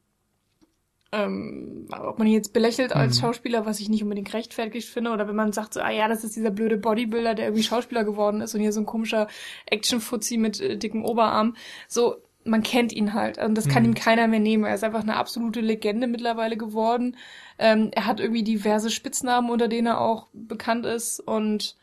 ähm, 1.13 1.89
ob 1.91 2.19
man 2.19 2.29
ihn 2.29 2.35
jetzt 2.35 2.53
belächelt 2.53 2.95
als 2.95 3.17
Mhm. 3.17 3.21
Schauspieler, 3.21 3.65
was 3.65 3.81
ich 3.81 3.89
nicht 3.89 4.03
unbedingt 4.03 4.35
rechtfertigt 4.35 4.89
finde, 4.89 5.13
oder 5.13 5.29
wenn 5.29 5.37
man 5.37 5.53
sagt 5.53 5.73
so, 5.73 5.81
ah 5.81 5.91
ja, 5.91 6.09
das 6.09 6.25
ist 6.25 6.37
dieser 6.37 6.51
blöde 6.51 6.77
Bodybuilder, 6.77 7.35
der 7.35 7.47
irgendwie 7.47 7.63
Schauspieler 7.63 8.05
geworden 8.05 8.43
ist 8.43 8.55
und 8.55 8.61
hier 8.61 8.73
so 8.73 8.81
ein 8.81 8.87
komischer 8.87 9.29
Action-Fuzzi 9.65 10.37
mit 10.37 10.61
äh, 10.61 10.77
dickem 10.77 11.07
Oberarm. 11.07 11.57
So, 11.89 12.17
man 12.45 12.63
kennt 12.63 12.93
ihn 12.93 13.15
halt. 13.15 13.39
Und 13.39 13.55
das 13.57 13.69
kann 13.69 13.83
Mhm. 13.85 13.91
ihm 13.91 13.95
keiner 13.95 14.27
mehr 14.29 14.41
nehmen. 14.41 14.65
Er 14.65 14.75
ist 14.75 14.85
einfach 14.85 15.03
eine 15.03 15.17
absolute 15.17 15.61
Legende 15.61 16.07
mittlerweile 16.07 16.57
geworden. 16.57 17.17
Ähm, 17.59 17.91
er 17.93 18.07
hat 18.07 18.21
irgendwie 18.21 18.43
diverse 18.43 18.91
Spitznamen, 18.91 19.51
unter 19.51 19.69
denen 19.69 19.87
er 19.89 20.01
auch 20.01 20.29
bekannt 20.33 20.85
ist 20.87 21.21
und 21.21 21.77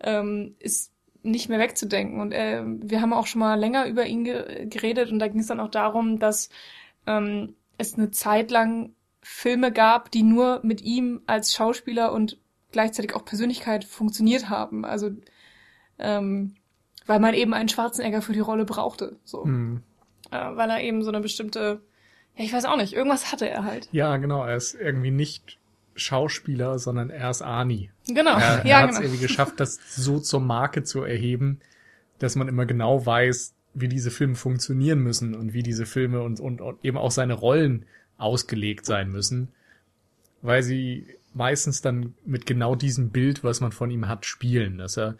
ähm, 0.00 0.54
ist 0.58 0.92
nicht 1.22 1.48
mehr 1.48 1.58
wegzudenken. 1.58 2.20
Und 2.20 2.32
äh, 2.32 2.62
wir 2.64 3.00
haben 3.00 3.12
auch 3.12 3.26
schon 3.26 3.40
mal 3.40 3.58
länger 3.58 3.86
über 3.86 4.06
ihn 4.06 4.24
ge 4.24 4.66
geredet 4.66 5.10
und 5.10 5.18
da 5.18 5.28
ging 5.28 5.40
es 5.40 5.48
dann 5.48 5.60
auch 5.60 5.70
darum, 5.70 6.18
dass 6.18 6.48
ähm, 7.06 7.54
es 7.78 7.94
eine 7.94 8.10
Zeit 8.10 8.50
lang 8.50 8.94
Filme 9.22 9.72
gab, 9.72 10.10
die 10.12 10.22
nur 10.22 10.60
mit 10.62 10.82
ihm 10.82 11.22
als 11.26 11.52
Schauspieler 11.54 12.12
und 12.12 12.38
gleichzeitig 12.72 13.14
auch 13.14 13.24
Persönlichkeit 13.24 13.84
funktioniert 13.84 14.48
haben. 14.48 14.84
Also 14.84 15.10
ähm, 15.98 16.54
weil 17.06 17.20
man 17.20 17.34
eben 17.34 17.54
einen 17.54 17.68
Schwarzenegger 17.68 18.20
für 18.22 18.32
die 18.32 18.40
Rolle 18.40 18.64
brauchte, 18.64 19.16
so, 19.24 19.44
Hm. 19.44 19.82
Äh, 20.30 20.36
weil 20.36 20.70
er 20.70 20.80
eben 20.80 21.02
so 21.02 21.10
eine 21.10 21.20
bestimmte, 21.20 21.80
ja 22.36 22.44
ich 22.44 22.52
weiß 22.52 22.64
auch 22.64 22.76
nicht, 22.76 22.92
irgendwas 22.92 23.32
hatte 23.32 23.48
er 23.48 23.64
halt. 23.64 23.88
Ja, 23.92 24.16
genau. 24.16 24.44
Er 24.44 24.56
ist 24.56 24.74
irgendwie 24.74 25.10
nicht 25.10 25.58
Schauspieler, 25.94 26.78
sondern 26.78 27.10
er 27.10 27.30
ist 27.30 27.42
Arnie. 27.42 27.90
Genau, 28.06 28.38
Er, 28.38 28.58
er 28.64 28.66
ja 28.66 28.78
hat 28.80 28.90
es 28.90 28.96
genau. 28.96 29.08
irgendwie 29.08 29.26
geschafft, 29.26 29.54
das 29.58 29.78
so 29.94 30.20
zur 30.20 30.40
Marke 30.40 30.82
zu 30.82 31.02
erheben, 31.02 31.60
dass 32.18 32.36
man 32.36 32.48
immer 32.48 32.66
genau 32.66 33.04
weiß, 33.04 33.54
wie 33.74 33.88
diese 33.88 34.10
Filme 34.10 34.36
funktionieren 34.36 35.00
müssen 35.00 35.34
und 35.34 35.52
wie 35.52 35.62
diese 35.62 35.84
Filme 35.86 36.22
und, 36.22 36.40
und, 36.40 36.60
und 36.60 36.84
eben 36.84 36.96
auch 36.96 37.10
seine 37.10 37.34
Rollen 37.34 37.84
ausgelegt 38.16 38.86
sein 38.86 39.10
müssen, 39.10 39.48
weil 40.40 40.62
sie 40.62 41.06
meistens 41.34 41.82
dann 41.82 42.14
mit 42.24 42.46
genau 42.46 42.74
diesem 42.74 43.10
Bild, 43.10 43.44
was 43.44 43.60
man 43.60 43.72
von 43.72 43.90
ihm 43.90 44.08
hat, 44.08 44.24
spielen. 44.24 44.78
Dass 44.78 44.96
er 44.96 45.16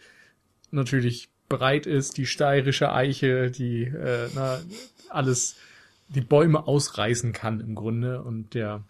natürlich 0.71 1.29
bereit 1.47 1.85
ist, 1.85 2.17
die 2.17 2.25
steirische 2.25 2.91
Eiche, 2.91 3.51
die 3.51 3.83
äh, 3.83 4.29
na, 4.33 4.59
alles, 5.09 5.55
die 6.09 6.21
Bäume 6.21 6.67
ausreißen 6.67 7.33
kann 7.33 7.59
im 7.59 7.75
Grunde 7.75 8.21
und 8.21 8.53
der 8.53 8.83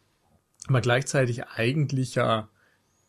aber 0.67 0.81
gleichzeitig 0.81 1.45
eigentlich 1.47 2.15
ja 2.15 2.49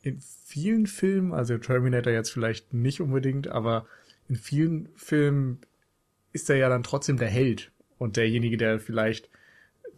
in 0.03 0.21
vielen 0.21 0.87
Filmen, 0.87 1.33
also 1.33 1.59
Terminator 1.59 2.13
jetzt 2.13 2.31
vielleicht 2.31 2.73
nicht 2.73 3.01
unbedingt, 3.01 3.49
aber 3.49 3.87
in 4.29 4.37
vielen 4.37 4.89
Filmen 4.95 5.61
ist 6.33 6.49
er 6.49 6.57
ja 6.57 6.69
dann 6.69 6.83
trotzdem 6.83 7.17
der 7.17 7.29
Held 7.29 7.73
und 7.99 8.17
derjenige, 8.17 8.57
der 8.57 8.79
vielleicht 8.79 9.29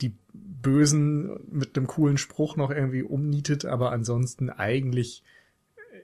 die 0.00 0.14
Bösen 0.32 1.38
mit 1.50 1.76
einem 1.76 1.86
coolen 1.86 2.16
Spruch 2.16 2.56
noch 2.56 2.70
irgendwie 2.70 3.02
umnietet, 3.02 3.64
aber 3.64 3.92
ansonsten 3.92 4.48
eigentlich 4.48 5.22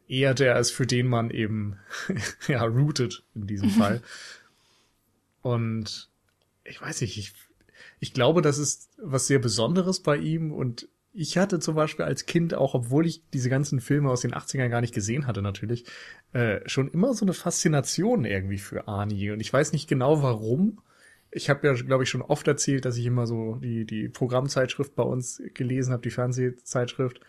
eher 0.09 0.35
der 0.35 0.59
ist, 0.59 0.71
für 0.71 0.87
den 0.87 1.07
man 1.07 1.31
eben 1.31 1.79
ja 2.49 2.63
rootet 2.65 3.25
in 3.35 3.47
diesem 3.47 3.71
Fall. 3.79 4.03
Und 5.43 6.09
ich 6.69 6.81
weiß 6.81 7.01
nicht, 7.01 7.19
ich, 7.19 7.33
ich 8.01 8.13
glaube, 8.13 8.43
das 8.43 8.59
ist 8.59 8.91
was 8.99 9.27
sehr 9.27 9.39
Besonderes 9.39 10.01
bei 10.01 10.17
ihm 10.17 10.53
und 10.53 10.89
ich 11.19 11.39
hatte 11.39 11.61
zum 11.61 11.75
Beispiel 11.75 12.05
als 12.05 12.27
Kind 12.27 12.53
auch, 12.53 12.75
obwohl 12.75 13.07
ich 13.07 13.23
diese 13.33 13.49
ganzen 13.49 13.81
Filme 13.81 14.11
aus 14.11 14.21
den 14.21 14.35
80ern 14.35 14.69
gar 14.69 14.83
nicht 14.83 14.95
gesehen 14.95 15.27
hatte 15.27 15.41
natürlich, 15.41 15.87
äh, 16.35 16.61
schon 16.69 16.91
immer 16.91 17.15
so 17.15 17.25
eine 17.25 17.33
Faszination 17.33 18.27
irgendwie 18.27 18.59
für 18.59 18.87
Arnie. 18.87 19.31
Und 19.31 19.41
ich 19.41 19.51
weiß 19.51 19.73
nicht 19.73 19.89
genau 19.89 20.23
warum. 20.23 20.79
Ich 21.31 21.49
habe 21.49 21.67
ja, 21.67 21.73
glaube 21.73 22.05
ich, 22.05 22.11
schon 22.11 22.21
oft 22.21 22.47
erzählt, 22.47 22.85
dass 22.85 22.99
ich 22.99 23.07
immer 23.07 23.27
so 23.27 23.55
die, 23.57 23.87
die 23.87 24.11
Programmzeitschrift 24.11 24.95
bei 24.95 25.05
uns 25.05 25.43
gelesen 25.55 25.95
habe, 25.95 26.03
die 26.03 26.11
Fernsehzeitschrift. 26.11 27.21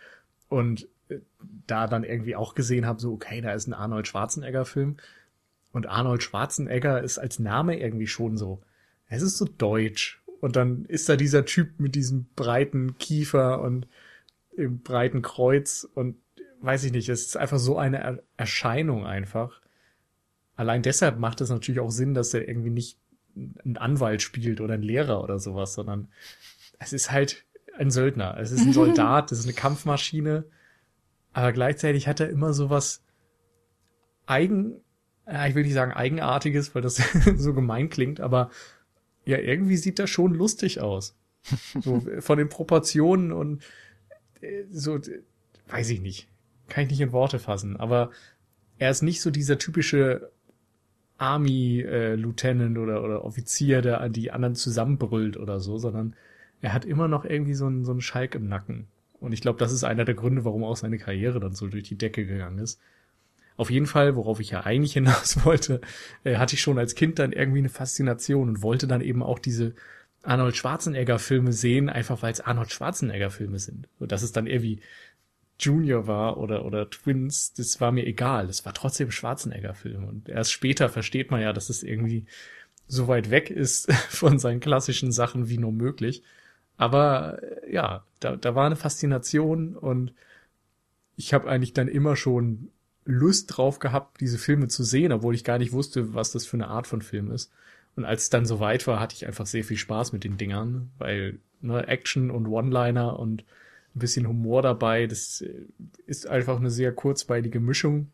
Und 0.49 0.89
äh, 1.07 1.19
da 1.39 1.87
dann 1.87 2.03
irgendwie 2.03 2.35
auch 2.35 2.55
gesehen 2.55 2.85
habe, 2.85 2.99
so, 2.99 3.13
okay, 3.13 3.39
da 3.39 3.53
ist 3.53 3.67
ein 3.67 3.73
Arnold 3.73 4.07
Schwarzenegger-Film. 4.07 4.97
Und 5.71 5.87
Arnold 5.87 6.23
Schwarzenegger 6.23 7.01
ist 7.01 7.19
als 7.19 7.39
Name 7.39 7.79
irgendwie 7.79 8.07
schon 8.07 8.35
so, 8.35 8.61
es 9.09 9.21
ist 9.21 9.37
so 9.37 9.45
deutsch. 9.45 10.21
Und 10.39 10.55
dann 10.55 10.85
ist 10.85 11.09
da 11.09 11.15
dieser 11.15 11.45
Typ 11.45 11.79
mit 11.79 11.95
diesem 11.95 12.27
breiten 12.35 12.97
Kiefer 12.97 13.61
und 13.61 13.87
im 14.55 14.81
breiten 14.81 15.21
Kreuz 15.21 15.87
und 15.93 16.17
weiß 16.61 16.83
ich 16.83 16.91
nicht, 16.91 17.09
es 17.09 17.27
ist 17.27 17.37
einfach 17.37 17.59
so 17.59 17.77
eine 17.77 17.99
er 17.99 18.23
Erscheinung 18.37 19.05
einfach. 19.05 19.61
Allein 20.55 20.81
deshalb 20.81 21.19
macht 21.19 21.41
es 21.41 21.49
natürlich 21.49 21.79
auch 21.79 21.91
Sinn, 21.91 22.13
dass 22.13 22.33
er 22.33 22.47
irgendwie 22.47 22.71
nicht 22.71 22.97
ein 23.35 23.77
Anwalt 23.77 24.21
spielt 24.21 24.61
oder 24.61 24.73
ein 24.73 24.81
Lehrer 24.81 25.23
oder 25.23 25.39
sowas, 25.39 25.73
sondern 25.73 26.07
es 26.79 26.93
ist 26.93 27.11
halt 27.11 27.45
ein 27.77 27.91
Söldner. 27.91 28.37
Es 28.39 28.51
ist 28.51 28.61
ein 28.61 28.73
Soldat, 28.73 29.31
es 29.31 29.39
ist 29.39 29.45
eine 29.45 29.53
Kampfmaschine, 29.53 30.45
aber 31.33 31.51
gleichzeitig 31.53 32.07
hat 32.07 32.19
er 32.19 32.29
immer 32.29 32.53
sowas 32.53 33.03
eigen, 34.25 34.81
ich 35.47 35.55
will 35.55 35.63
nicht 35.63 35.73
sagen 35.73 35.91
eigenartiges, 35.91 36.73
weil 36.73 36.81
das 36.81 36.95
so 37.35 37.53
gemein 37.53 37.89
klingt, 37.89 38.19
aber 38.19 38.49
ja, 39.27 39.37
irgendwie 39.37 39.77
sieht 39.77 39.99
das 39.99 40.09
schon 40.09 40.33
lustig 40.33 40.79
aus. 40.79 41.15
So 41.81 42.01
von 42.19 42.37
den 42.37 42.49
Proportionen 42.49 43.31
und 43.31 43.61
äh, 44.41 44.63
so, 44.71 44.97
äh, 44.97 45.21
weiß 45.67 45.89
ich 45.89 46.01
nicht. 46.01 46.27
Kann 46.69 46.85
ich 46.85 46.91
nicht 46.91 47.01
in 47.01 47.11
Worte 47.11 47.39
fassen, 47.39 47.77
aber 47.77 48.11
er 48.77 48.91
ist 48.91 49.01
nicht 49.01 49.21
so 49.21 49.31
dieser 49.31 49.57
typische 49.57 50.31
Army-Lieutenant 51.17 52.77
oder, 52.77 53.03
oder 53.03 53.25
Offizier, 53.25 53.81
der 53.81 54.07
die 54.09 54.31
anderen 54.31 54.55
zusammenbrüllt 54.55 55.37
oder 55.37 55.59
so, 55.59 55.77
sondern 55.77 56.15
er 56.61 56.73
hat 56.73 56.85
immer 56.85 57.07
noch 57.07 57.25
irgendwie 57.25 57.53
so 57.53 57.65
einen, 57.65 57.85
so 57.85 57.91
einen 57.91 58.01
Schalk 58.01 58.35
im 58.35 58.47
Nacken. 58.47 58.87
Und 59.19 59.31
ich 59.31 59.41
glaube, 59.41 59.59
das 59.59 59.71
ist 59.71 59.83
einer 59.83 60.05
der 60.05 60.15
Gründe, 60.15 60.45
warum 60.45 60.63
auch 60.63 60.75
seine 60.75 60.99
Karriere 60.99 61.39
dann 61.39 61.53
so 61.53 61.67
durch 61.67 61.83
die 61.83 61.97
Decke 61.97 62.25
gegangen 62.25 62.59
ist. 62.59 62.79
Auf 63.57 63.71
jeden 63.71 63.87
Fall, 63.87 64.15
worauf 64.15 64.39
ich 64.39 64.51
ja 64.51 64.65
eigentlich 64.65 64.93
hinaus 64.93 65.43
wollte, 65.45 65.81
äh, 66.23 66.37
hatte 66.37 66.55
ich 66.55 66.61
schon 66.61 66.77
als 66.77 66.95
Kind 66.95 67.19
dann 67.19 67.33
irgendwie 67.33 67.59
eine 67.59 67.69
Faszination 67.69 68.49
und 68.49 68.61
wollte 68.61 68.87
dann 68.87 69.01
eben 69.01 69.23
auch 69.23 69.39
diese 69.39 69.73
Arnold 70.23 70.55
Schwarzenegger 70.55 71.19
Filme 71.19 71.53
sehen, 71.53 71.89
einfach 71.89 72.21
weil 72.21 72.31
es 72.31 72.41
Arnold 72.41 72.71
Schwarzenegger 72.71 73.31
Filme 73.31 73.59
sind. 73.59 73.87
Und 73.99 74.11
dass 74.11 74.21
es 74.21 74.31
dann 74.31 74.47
irgendwie 74.47 74.81
Junior 75.59 76.05
war 76.05 76.37
oder, 76.37 76.65
oder 76.65 76.89
Twins, 76.89 77.53
das 77.53 77.81
war 77.81 77.91
mir 77.91 78.05
egal. 78.05 78.47
Es 78.47 78.65
war 78.65 78.73
trotzdem 78.73 79.09
Schwarzenegger 79.09 79.73
Film. 79.73 80.05
Und 80.05 80.29
erst 80.29 80.51
später 80.51 80.89
versteht 80.89 81.31
man 81.31 81.41
ja, 81.41 81.51
dass 81.53 81.69
es 81.69 81.81
irgendwie 81.81 82.25
so 82.87 83.07
weit 83.07 83.31
weg 83.31 83.49
ist 83.49 83.91
von 84.09 84.37
seinen 84.39 84.59
klassischen 84.59 85.11
Sachen 85.11 85.49
wie 85.49 85.57
nur 85.57 85.71
möglich. 85.71 86.23
Aber 86.77 87.41
äh, 87.41 87.73
ja, 87.73 88.05
da, 88.19 88.35
da 88.35 88.55
war 88.55 88.65
eine 88.65 88.75
Faszination 88.75 89.75
und 89.75 90.13
ich 91.15 91.33
habe 91.33 91.49
eigentlich 91.49 91.73
dann 91.73 91.87
immer 91.87 92.15
schon 92.15 92.69
Lust 93.07 93.55
drauf 93.55 93.79
gehabt, 93.79 94.19
diese 94.19 94.37
Filme 94.37 94.67
zu 94.67 94.83
sehen, 94.83 95.13
obwohl 95.13 95.33
ich 95.33 95.45
gar 95.45 95.57
nicht 95.57 95.71
wusste, 95.71 96.13
was 96.13 96.31
das 96.31 96.45
für 96.45 96.57
eine 96.57 96.67
Art 96.67 96.87
von 96.87 97.01
Film 97.01 97.31
ist. 97.31 97.51
Und 97.95 98.05
als 98.05 98.23
es 98.23 98.29
dann 98.29 98.45
soweit 98.45 98.85
war, 98.85 98.99
hatte 98.99 99.15
ich 99.15 99.25
einfach 99.25 99.45
sehr 99.45 99.63
viel 99.63 99.77
Spaß 99.77 100.11
mit 100.13 100.23
den 100.23 100.37
Dingern, 100.37 100.91
weil 100.97 101.39
ne, 101.61 101.87
Action 101.87 102.29
und 102.29 102.47
One-Liner 102.47 103.17
und 103.17 103.43
ein 103.95 103.99
bisschen 103.99 104.27
Humor 104.27 104.61
dabei, 104.61 105.07
das 105.07 105.41
äh, 105.41 105.65
ist 106.05 106.27
einfach 106.27 106.57
eine 106.59 106.69
sehr 106.69 106.91
kurzweilige 106.91 107.59
Mischung, 107.59 108.11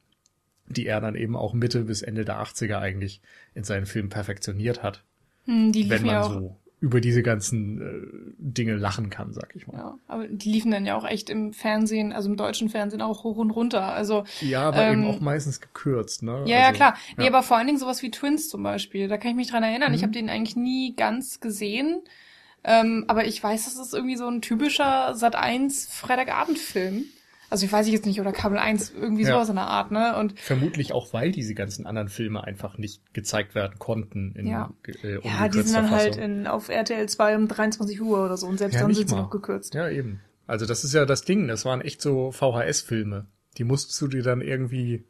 die 0.67 0.85
er 0.85 1.01
dann 1.01 1.15
eben 1.15 1.35
auch 1.35 1.53
Mitte 1.53 1.83
bis 1.83 2.03
Ende 2.03 2.23
der 2.23 2.41
80er 2.41 2.77
eigentlich 2.77 3.19
in 3.55 3.63
seinen 3.63 3.87
Filmen 3.87 4.09
perfektioniert 4.09 4.83
hat. 4.83 5.03
Hm, 5.45 5.71
die 5.71 5.89
Wenn 5.89 6.03
liefen 6.03 6.05
man 6.05 6.15
ja 6.15 6.21
auch, 6.21 6.33
so 6.33 6.57
über 6.83 6.99
diese 6.99 7.23
ganzen 7.23 7.81
äh, 7.81 8.33
Dinge 8.37 8.75
lachen 8.75 9.09
kann, 9.09 9.31
sag 9.31 9.55
ich 9.55 9.65
mal. 9.67 9.77
ja, 9.77 9.97
aber 10.05 10.27
die 10.27 10.51
liefen 10.51 10.69
dann 10.69 10.85
ja 10.85 10.97
auch 10.97 11.05
echt 11.07 11.29
im 11.29 11.53
Fernsehen, 11.53 12.11
also 12.11 12.29
im 12.29 12.35
deutschen 12.35 12.67
Fernsehen 12.67 13.01
auch 13.01 13.23
hoch 13.23 13.37
und 13.37 13.51
runter. 13.51 13.93
Also 13.93 14.25
Ja, 14.41 14.63
aber 14.63 14.89
eben 14.89 15.03
Ähm, 15.05 15.09
auch 15.09 15.21
meistens 15.21 15.61
gekürzt, 15.61 16.23
ne? 16.23 16.43
Ja, 16.45 16.57
ja, 16.59 16.65
Also, 16.67 16.73
klar. 16.77 16.97
Nee, 17.15 17.23
ja. 17.23 17.29
aber 17.29 17.41
vor 17.41 17.55
allen 17.55 17.67
Dingen 17.67 17.79
sowas 17.79 18.01
wie 18.03 18.11
Twins 18.11 18.49
zum 18.49 18.63
Beispiel. 18.63 19.07
Da 19.07 19.17
kann 19.17 19.31
ich 19.31 19.37
mich 19.37 19.47
dran 19.49 19.63
erinnern. 19.63 19.93
Ich 19.93 20.01
Mhm. 20.01 20.03
habe 20.03 20.13
den 20.13 20.29
eigentlich 20.29 20.57
nie 20.57 20.93
ganz 20.93 21.39
gesehen. 21.39 22.01
Ähm, 22.65 23.05
aber 23.07 23.25
ich 23.27 23.41
weiß, 23.41 23.63
das 23.63 23.75
ist 23.77 23.93
irgendwie 23.93 24.17
so 24.17 24.27
ein 24.27 24.41
typischer 24.41 25.15
Sat 25.15 25.37
1 25.37 25.87
Freitagabendfilm. 25.89 27.05
Also 27.53 27.67
ich 27.67 27.71
weiß 27.71 27.85
ich 27.85 27.93
jetzt 27.93 28.07
nicht, 28.07 28.19
oder 28.19 28.31
Kabel 28.31 28.57
1, 28.57 28.95
irgendwie 28.99 29.21
Ja. 29.21 29.33
sowas 29.35 29.47
in 29.47 29.55
der 29.57 29.67
Art, 29.67 29.91
ne? 29.91 30.17
Und 30.17 30.39
Vermutlich 30.39 30.91
auch, 30.91 31.13
weil 31.13 31.31
diese 31.31 31.53
ganzen 31.53 31.85
anderen 31.85 32.09
Filme 32.09 32.43
einfach 32.43 32.79
nicht 32.79 33.13
gezeigt 33.13 33.53
werden 33.53 33.77
konnten 33.77 34.33
in 34.35 34.47
Ja. 34.47 34.73
äh, 35.03 35.19
ja, 35.23 35.47
die 35.49 35.61
sind 35.61 35.75
dann 35.75 35.91
halt 35.91 36.15
in, 36.15 36.47
auf 36.47 36.69
RTL 36.69 37.07
2 37.07 37.35
um 37.35 37.47
23 37.47 38.01
Uhr 38.01 38.25
oder 38.25 38.37
so. 38.37 38.47
Und 38.47 38.57
selbst 38.57 38.73
Ja, 38.73 38.81
dann 38.81 38.93
sind 38.95 39.07
sie 39.07 39.15
noch 39.15 39.29
gekürzt. 39.29 39.75
Ja, 39.75 39.87
eben. 39.87 40.19
Also 40.47 40.65
das 40.65 40.83
ist 40.83 40.95
ja 40.95 41.05
das 41.05 41.25
Ding, 41.25 41.47
das 41.47 41.63
waren 41.63 41.81
echt 41.81 42.01
so 42.01 42.31
VHS-Filme. 42.31 43.27
Die 43.59 43.65
musstest 43.65 44.01
du 44.01 44.07
dir 44.07 44.23
dann 44.23 44.41
irgendwie 44.41 45.03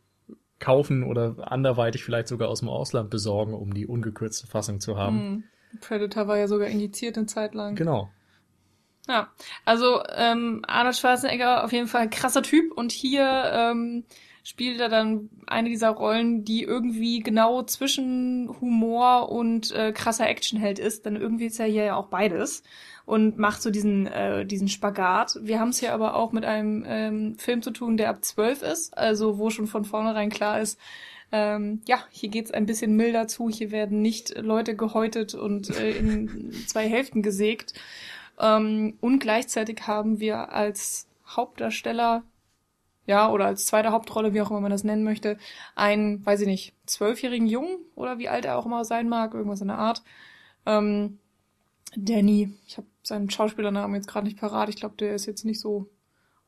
kaufen 0.59 1.03
oder 1.03 1.49
anderweitig 1.49 2.03
vielleicht 2.03 2.27
sogar 2.27 2.49
aus 2.49 2.59
dem 2.59 2.67
Ausland 2.67 3.09
besorgen, 3.09 3.53
um 3.53 3.73
die 3.73 3.87
ungekürzte 3.87 4.47
Fassung 4.47 4.81
zu 4.81 4.97
haben. 4.97 5.17
Hm. 5.71 5.79
Predator 5.79 6.27
war 6.27 6.37
ja 6.37 6.49
sogar 6.49 6.67
indiziert 6.67 7.17
eine 7.17 7.25
Zeit 7.25 7.55
lang. 7.55 7.75
Genau. 7.75 8.09
Ja, 9.07 9.29
also 9.65 10.01
ähm, 10.15 10.63
Arnold 10.65 10.95
Schwarzenegger 10.95 11.65
auf 11.65 11.73
jeden 11.73 11.87
Fall 11.87 12.09
krasser 12.09 12.41
Typ 12.41 12.71
und 12.71 12.91
hier 12.91 13.51
ähm, 13.53 14.05
spielt 14.43 14.79
er 14.79 14.87
dann 14.87 15.29
eine 15.45 15.69
dieser 15.69 15.89
Rollen, 15.89 16.45
die 16.45 16.63
irgendwie 16.63 17.19
genau 17.19 17.63
zwischen 17.63 18.49
Humor 18.61 19.29
und 19.29 19.71
äh, 19.71 19.91
krasser 19.91 20.27
Actionheld 20.27 20.79
ist, 20.79 21.05
denn 21.05 21.17
irgendwie 21.17 21.47
ist 21.47 21.59
er 21.59 21.65
hier 21.65 21.83
ja 21.83 21.95
auch 21.95 22.07
beides 22.07 22.63
und 23.05 23.37
macht 23.37 23.61
so 23.61 23.71
diesen 23.71 24.07
äh, 24.07 24.45
diesen 24.45 24.69
Spagat. 24.69 25.37
Wir 25.41 25.59
haben 25.59 25.69
es 25.69 25.79
hier 25.79 25.93
aber 25.93 26.15
auch 26.15 26.31
mit 26.31 26.45
einem 26.45 26.85
ähm, 26.87 27.35
Film 27.37 27.61
zu 27.61 27.71
tun, 27.71 27.97
der 27.97 28.09
ab 28.09 28.23
zwölf 28.23 28.61
ist, 28.61 28.97
also 28.97 29.37
wo 29.37 29.49
schon 29.49 29.67
von 29.67 29.83
vornherein 29.83 30.29
klar 30.29 30.61
ist, 30.61 30.79
ähm, 31.33 31.81
ja, 31.87 31.97
hier 32.11 32.29
geht's 32.29 32.51
ein 32.51 32.67
bisschen 32.67 32.95
milder 32.95 33.27
zu, 33.27 33.49
hier 33.49 33.71
werden 33.71 34.03
nicht 34.03 34.37
Leute 34.37 34.75
gehäutet 34.75 35.33
und 35.33 35.71
äh, 35.71 35.89
in 35.91 36.53
zwei 36.67 36.87
Hälften 36.87 37.23
gesägt. 37.23 37.73
Ähm, 38.43 38.97
und 38.99 39.19
gleichzeitig 39.19 39.87
haben 39.87 40.19
wir 40.19 40.51
als 40.51 41.07
Hauptdarsteller, 41.25 42.23
ja, 43.05 43.29
oder 43.29 43.45
als 43.45 43.65
zweite 43.65 43.91
Hauptrolle, 43.91 44.33
wie 44.33 44.41
auch 44.41 44.51
immer 44.51 44.59
man 44.59 44.71
das 44.71 44.83
nennen 44.83 45.03
möchte, 45.03 45.37
einen, 45.75 46.25
weiß 46.25 46.41
ich 46.41 46.47
nicht, 46.47 46.73
zwölfjährigen 46.85 47.47
Jungen 47.47 47.77
oder 47.95 48.19
wie 48.19 48.27
alt 48.27 48.43
er 48.43 48.57
auch 48.57 48.65
immer 48.65 48.83
sein 48.83 49.07
mag, 49.07 49.33
irgendwas 49.33 49.61
in 49.61 49.69
der 49.69 49.77
Art. 49.77 50.03
Ähm, 50.65 51.19
Danny, 51.95 52.53
ich 52.67 52.77
habe 52.77 52.87
seinen 53.01 53.29
Schauspielernamen 53.29 53.95
jetzt 53.95 54.07
gerade 54.07 54.25
nicht 54.25 54.39
parat, 54.39 54.67
ich 54.67 54.75
glaube, 54.75 54.95
der 54.97 55.15
ist 55.15 55.25
jetzt 55.25 55.45
nicht 55.45 55.59
so 55.59 55.89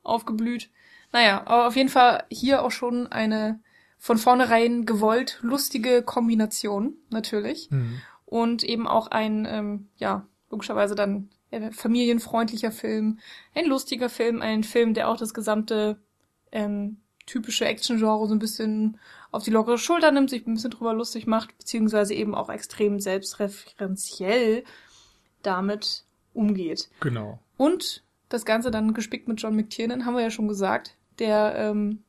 aufgeblüht. 0.02 0.70
Naja, 1.12 1.42
aber 1.46 1.66
auf 1.66 1.76
jeden 1.76 1.88
Fall 1.88 2.24
hier 2.30 2.62
auch 2.62 2.70
schon 2.70 3.06
eine 3.06 3.60
von 3.98 4.18
vornherein 4.18 4.84
gewollt 4.84 5.38
lustige 5.40 6.02
Kombination, 6.02 6.94
natürlich. 7.10 7.70
Mhm. 7.70 8.00
Und 8.26 8.64
eben 8.64 8.86
auch 8.86 9.08
ein, 9.08 9.46
ähm, 9.48 9.88
ja, 9.96 10.26
logischerweise 10.50 10.94
dann 10.94 11.30
familienfreundlicher 11.72 12.72
Film, 12.72 13.18
ein 13.54 13.66
lustiger 13.66 14.08
Film, 14.08 14.42
ein 14.42 14.64
Film, 14.64 14.94
der 14.94 15.08
auch 15.08 15.16
das 15.16 15.34
gesamte 15.34 15.98
ähm, 16.52 16.98
typische 17.26 17.64
Action-Genre 17.66 18.26
so 18.28 18.34
ein 18.34 18.38
bisschen 18.38 18.98
auf 19.32 19.42
die 19.42 19.50
lockere 19.50 19.78
Schulter 19.78 20.12
nimmt, 20.12 20.30
sich 20.30 20.46
ein 20.46 20.54
bisschen 20.54 20.70
drüber 20.70 20.94
lustig 20.94 21.26
macht, 21.26 21.56
beziehungsweise 21.58 22.14
eben 22.14 22.34
auch 22.34 22.48
extrem 22.48 23.00
selbstreferenziell 23.00 24.64
damit 25.42 26.04
umgeht. 26.34 26.88
Genau. 27.00 27.38
Und 27.56 28.02
das 28.28 28.44
Ganze 28.44 28.70
dann 28.70 28.94
gespickt 28.94 29.28
mit 29.28 29.40
John 29.40 29.56
McTiernan, 29.56 30.04
haben 30.04 30.14
wir 30.14 30.22
ja 30.22 30.30
schon 30.30 30.48
gesagt, 30.48 30.96
der 31.18 31.54
ähm, 31.56 32.02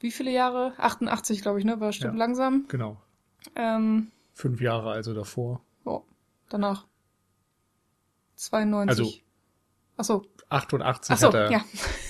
wie 0.00 0.10
viele 0.10 0.30
Jahre? 0.32 0.74
88, 0.78 1.42
glaube 1.42 1.58
ich, 1.60 1.64
ne? 1.64 1.78
War 1.80 1.92
stimmt 1.92 2.14
Ja. 2.14 2.18
langsam. 2.18 2.66
Genau. 2.68 2.96
Ähm, 3.54 4.10
Fünf 4.34 4.60
Jahre 4.60 4.90
also 4.90 5.14
davor. 5.14 5.60
oh, 5.84 6.02
danach. 6.48 6.86
92. 8.42 8.88
Also, 8.88 9.12
Ach 9.96 10.04
so, 10.04 10.26
88 10.48 11.10
ach 11.14 11.18
so, 11.18 11.26
hat 11.28 11.34
er. 11.34 11.50
ja. 11.50 11.64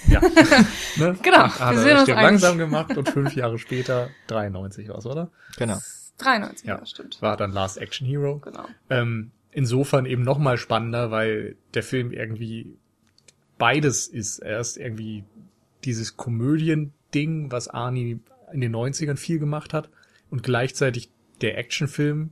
ja. 0.09 0.21
ne? 0.97 1.17
Genau, 1.23 1.39
Hat, 1.39 1.59
wir 1.59 1.67
hat 1.67 1.77
sind 1.77 1.89
er 1.89 2.01
uns 2.01 2.09
langsam 2.09 2.59
gemacht 2.59 2.97
und 2.97 3.09
fünf 3.09 3.35
Jahre 3.35 3.59
später 3.59 4.09
93 4.29 4.89
war's, 4.89 5.07
oder? 5.07 5.31
Genau. 5.59 5.79
93, 6.19 6.67
Ja. 6.67 6.79
ja, 6.79 6.87
stimmt. 6.87 7.21
War 7.21 7.37
dann 7.37 7.53
Last 7.53 7.79
Action 7.79 8.07
Hero. 8.07 8.39
Genau. 8.39 8.67
Ähm, 8.89 9.33
insofern 9.51 10.07
eben 10.07 10.23
noch 10.23 10.39
mal 10.39 10.57
spannender, 10.57 11.11
weil 11.11 11.57
der 11.75 11.83
Film 11.83 12.13
irgendwie 12.13 12.77
beides 13.59 14.07
ist. 14.09 14.39
Er 14.39 14.61
ist 14.61 14.77
irgendwie 14.77 15.25
dieses 15.85 16.17
Komödien-Ding, 16.17 17.51
was 17.51 17.69
Arnie 17.69 18.21
in 18.53 18.61
den 18.61 18.75
90ern 18.75 19.17
viel 19.17 19.39
gemacht 19.39 19.75
hat 19.75 19.89
und 20.31 20.43
gleichzeitig 20.43 21.11
der 21.41 21.59
Actionfilm, 21.59 22.31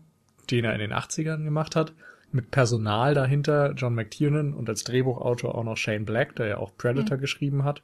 den 0.51 0.65
er 0.65 0.73
in 0.75 0.81
den 0.81 0.93
80ern 0.93 1.45
gemacht 1.45 1.77
hat, 1.77 1.93
mit 2.33 2.51
Personal 2.51 3.15
dahinter, 3.15 3.75
John 3.77 3.95
McTiernan 3.95 4.55
und 4.55 4.69
als 4.69 4.83
Drehbuchautor 4.85 5.55
auch 5.55 5.65
noch 5.65 5.77
Shane 5.77 6.05
Black, 6.05 6.35
der 6.37 6.47
ja 6.47 6.59
auch 6.59 6.77
Predator 6.77 7.19
geschrieben 7.19 7.65
hat. 7.65 7.83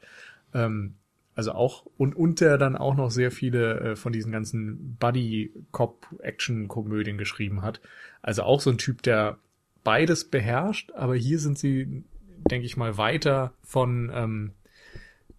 Ähm, 0.55 0.95
also 1.35 1.53
auch, 1.53 1.87
und, 1.99 2.17
und 2.17 2.41
der 2.41 2.57
dann 2.57 2.77
auch 2.77 2.95
noch 2.95 3.11
sehr 3.11 3.31
viele 3.31 3.81
äh, 3.81 3.97
von 3.97 4.13
diesen 4.13 4.33
ganzen 4.33 4.97
Buddy-Cop-Action-Komödien 4.99 7.19
geschrieben 7.19 7.61
hat. 7.61 7.83
Also 8.23 8.43
auch 8.43 8.63
so 8.63 8.71
ein 8.71 8.79
Typ, 8.79 9.03
der 9.03 9.37
beides 9.85 10.25
beherrscht, 10.25 10.93
aber 10.93 11.15
hier 11.15 11.39
sind 11.39 11.59
sie, 11.59 12.05
denke 12.51 12.65
ich 12.65 12.79
mal, 12.79 12.97
weiter 12.97 13.53
von, 13.63 14.11
ähm, 14.15 14.53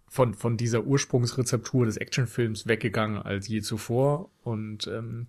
von, 0.06 0.34
von 0.34 0.56
dieser 0.56 0.84
Ursprungsrezeptur 0.84 1.84
des 1.84 1.96
Actionfilms 1.96 2.68
weggegangen 2.68 3.20
als 3.20 3.48
je 3.48 3.60
zuvor. 3.60 4.30
Und 4.44 4.86
ähm, 4.86 5.26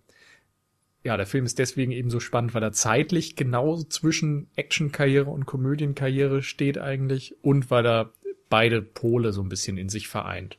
ja, 1.03 1.15
der 1.15 1.25
Film 1.25 1.45
ist 1.45 1.59
deswegen 1.59 1.91
eben 1.91 2.09
so 2.09 2.19
spannend, 2.19 2.53
weil 2.53 2.63
er 2.63 2.71
zeitlich 2.71 3.35
genauso 3.35 3.83
zwischen 3.85 4.49
Actionkarriere 4.55 5.29
und 5.29 5.45
Komödienkarriere 5.45 6.43
steht 6.43 6.77
eigentlich 6.77 7.35
und 7.41 7.71
weil 7.71 7.85
er 7.85 8.13
beide 8.49 8.81
Pole 8.81 9.31
so 9.31 9.41
ein 9.41 9.49
bisschen 9.49 9.77
in 9.77 9.89
sich 9.89 10.07
vereint. 10.07 10.57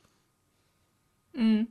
Mhm. 1.33 1.67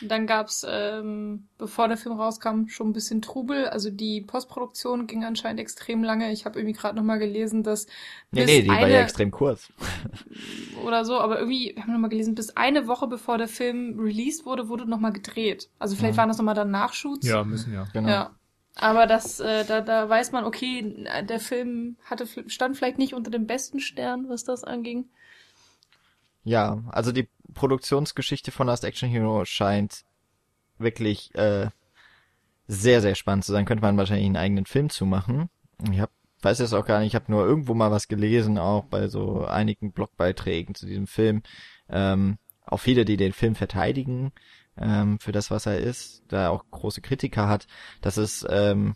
Dann 0.00 0.26
gab's, 0.26 0.64
ähm, 0.68 1.48
bevor 1.58 1.88
der 1.88 1.96
Film 1.96 2.16
rauskam, 2.20 2.66
schon 2.68 2.88
ein 2.90 2.92
bisschen 2.92 3.22
Trubel. 3.22 3.68
Also 3.68 3.90
die 3.90 4.20
Postproduktion 4.20 5.06
ging 5.06 5.24
anscheinend 5.24 5.60
extrem 5.60 6.04
lange. 6.04 6.32
Ich 6.32 6.44
habe 6.44 6.58
irgendwie 6.58 6.74
gerade 6.78 6.96
noch 6.96 7.02
mal 7.04 7.18
gelesen, 7.18 7.62
dass 7.62 7.86
Nee, 8.30 8.44
bis 8.44 8.46
nee, 8.46 8.62
die 8.62 8.68
war 8.68 8.76
eine 8.82 8.88
ja 8.88 9.00
extrem 9.00 9.30
kurz. 9.30 9.72
oder 10.84 11.04
so, 11.04 11.18
aber 11.20 11.38
irgendwie 11.38 11.72
wir 11.74 11.82
haben 11.82 11.92
noch 11.92 11.98
mal 11.98 12.08
gelesen, 12.08 12.34
bis 12.34 12.56
eine 12.56 12.86
Woche 12.86 13.06
bevor 13.06 13.38
der 13.38 13.48
Film 13.48 13.98
released 13.98 14.44
wurde, 14.46 14.68
wurde 14.68 14.86
noch 14.88 15.00
mal 15.00 15.12
gedreht. 15.12 15.70
Also 15.78 15.96
vielleicht 15.96 16.14
Mhm. 16.14 16.18
waren 16.18 16.28
das 16.28 16.38
noch 16.38 16.44
mal 16.44 16.54
dann 16.54 16.70
Nachshoots. 16.70 17.26
Ja, 17.26 17.44
müssen 17.44 17.72
ja. 17.72 17.84
Genau. 17.92 18.08
Ja. 18.08 18.30
Aber 18.78 19.06
das, 19.06 19.40
äh, 19.40 19.64
da, 19.64 19.80
da 19.80 20.08
weiß 20.08 20.32
man, 20.32 20.44
okay, 20.44 21.06
der 21.28 21.40
Film 21.40 21.96
hatte, 22.04 22.26
stand 22.48 22.76
vielleicht 22.76 22.98
nicht 22.98 23.14
unter 23.14 23.30
dem 23.30 23.46
besten 23.46 23.80
Stern, 23.80 24.28
was 24.28 24.44
das 24.44 24.64
anging. 24.64 25.08
Ja, 26.44 26.82
also 26.92 27.12
die 27.12 27.28
Produktionsgeschichte 27.54 28.50
von 28.50 28.66
Last 28.66 28.84
Action 28.84 29.08
Hero 29.08 29.44
scheint 29.44 30.04
wirklich 30.78 31.34
äh, 31.34 31.68
sehr, 32.66 33.00
sehr 33.00 33.14
spannend 33.14 33.44
zu 33.44 33.52
sein. 33.52 33.64
Könnte 33.64 33.82
man 33.82 33.96
wahrscheinlich 33.96 34.26
einen 34.26 34.36
eigenen 34.36 34.66
Film 34.66 34.90
zu 34.90 35.06
machen. 35.06 35.48
Ich 35.90 36.00
hab, 36.00 36.10
weiß 36.42 36.58
jetzt 36.58 36.72
auch 36.72 36.86
gar 36.86 37.00
nicht, 37.00 37.08
ich 37.08 37.14
habe 37.14 37.30
nur 37.30 37.44
irgendwo 37.44 37.74
mal 37.74 37.90
was 37.90 38.08
gelesen, 38.08 38.58
auch 38.58 38.84
bei 38.84 39.08
so 39.08 39.44
einigen 39.44 39.92
Blogbeiträgen 39.92 40.74
zu 40.74 40.86
diesem 40.86 41.06
Film. 41.06 41.42
Ähm, 41.88 42.38
auch 42.64 42.78
viele, 42.78 43.04
die 43.04 43.16
den 43.16 43.32
Film 43.32 43.54
verteidigen 43.54 44.32
ähm, 44.78 45.18
für 45.18 45.32
das, 45.32 45.50
was 45.50 45.66
er 45.66 45.78
ist, 45.78 46.22
da 46.28 46.44
er 46.44 46.50
auch 46.50 46.64
große 46.70 47.00
Kritiker 47.00 47.48
hat, 47.48 47.66
dass 48.00 48.16
es 48.16 48.46
ähm, 48.48 48.94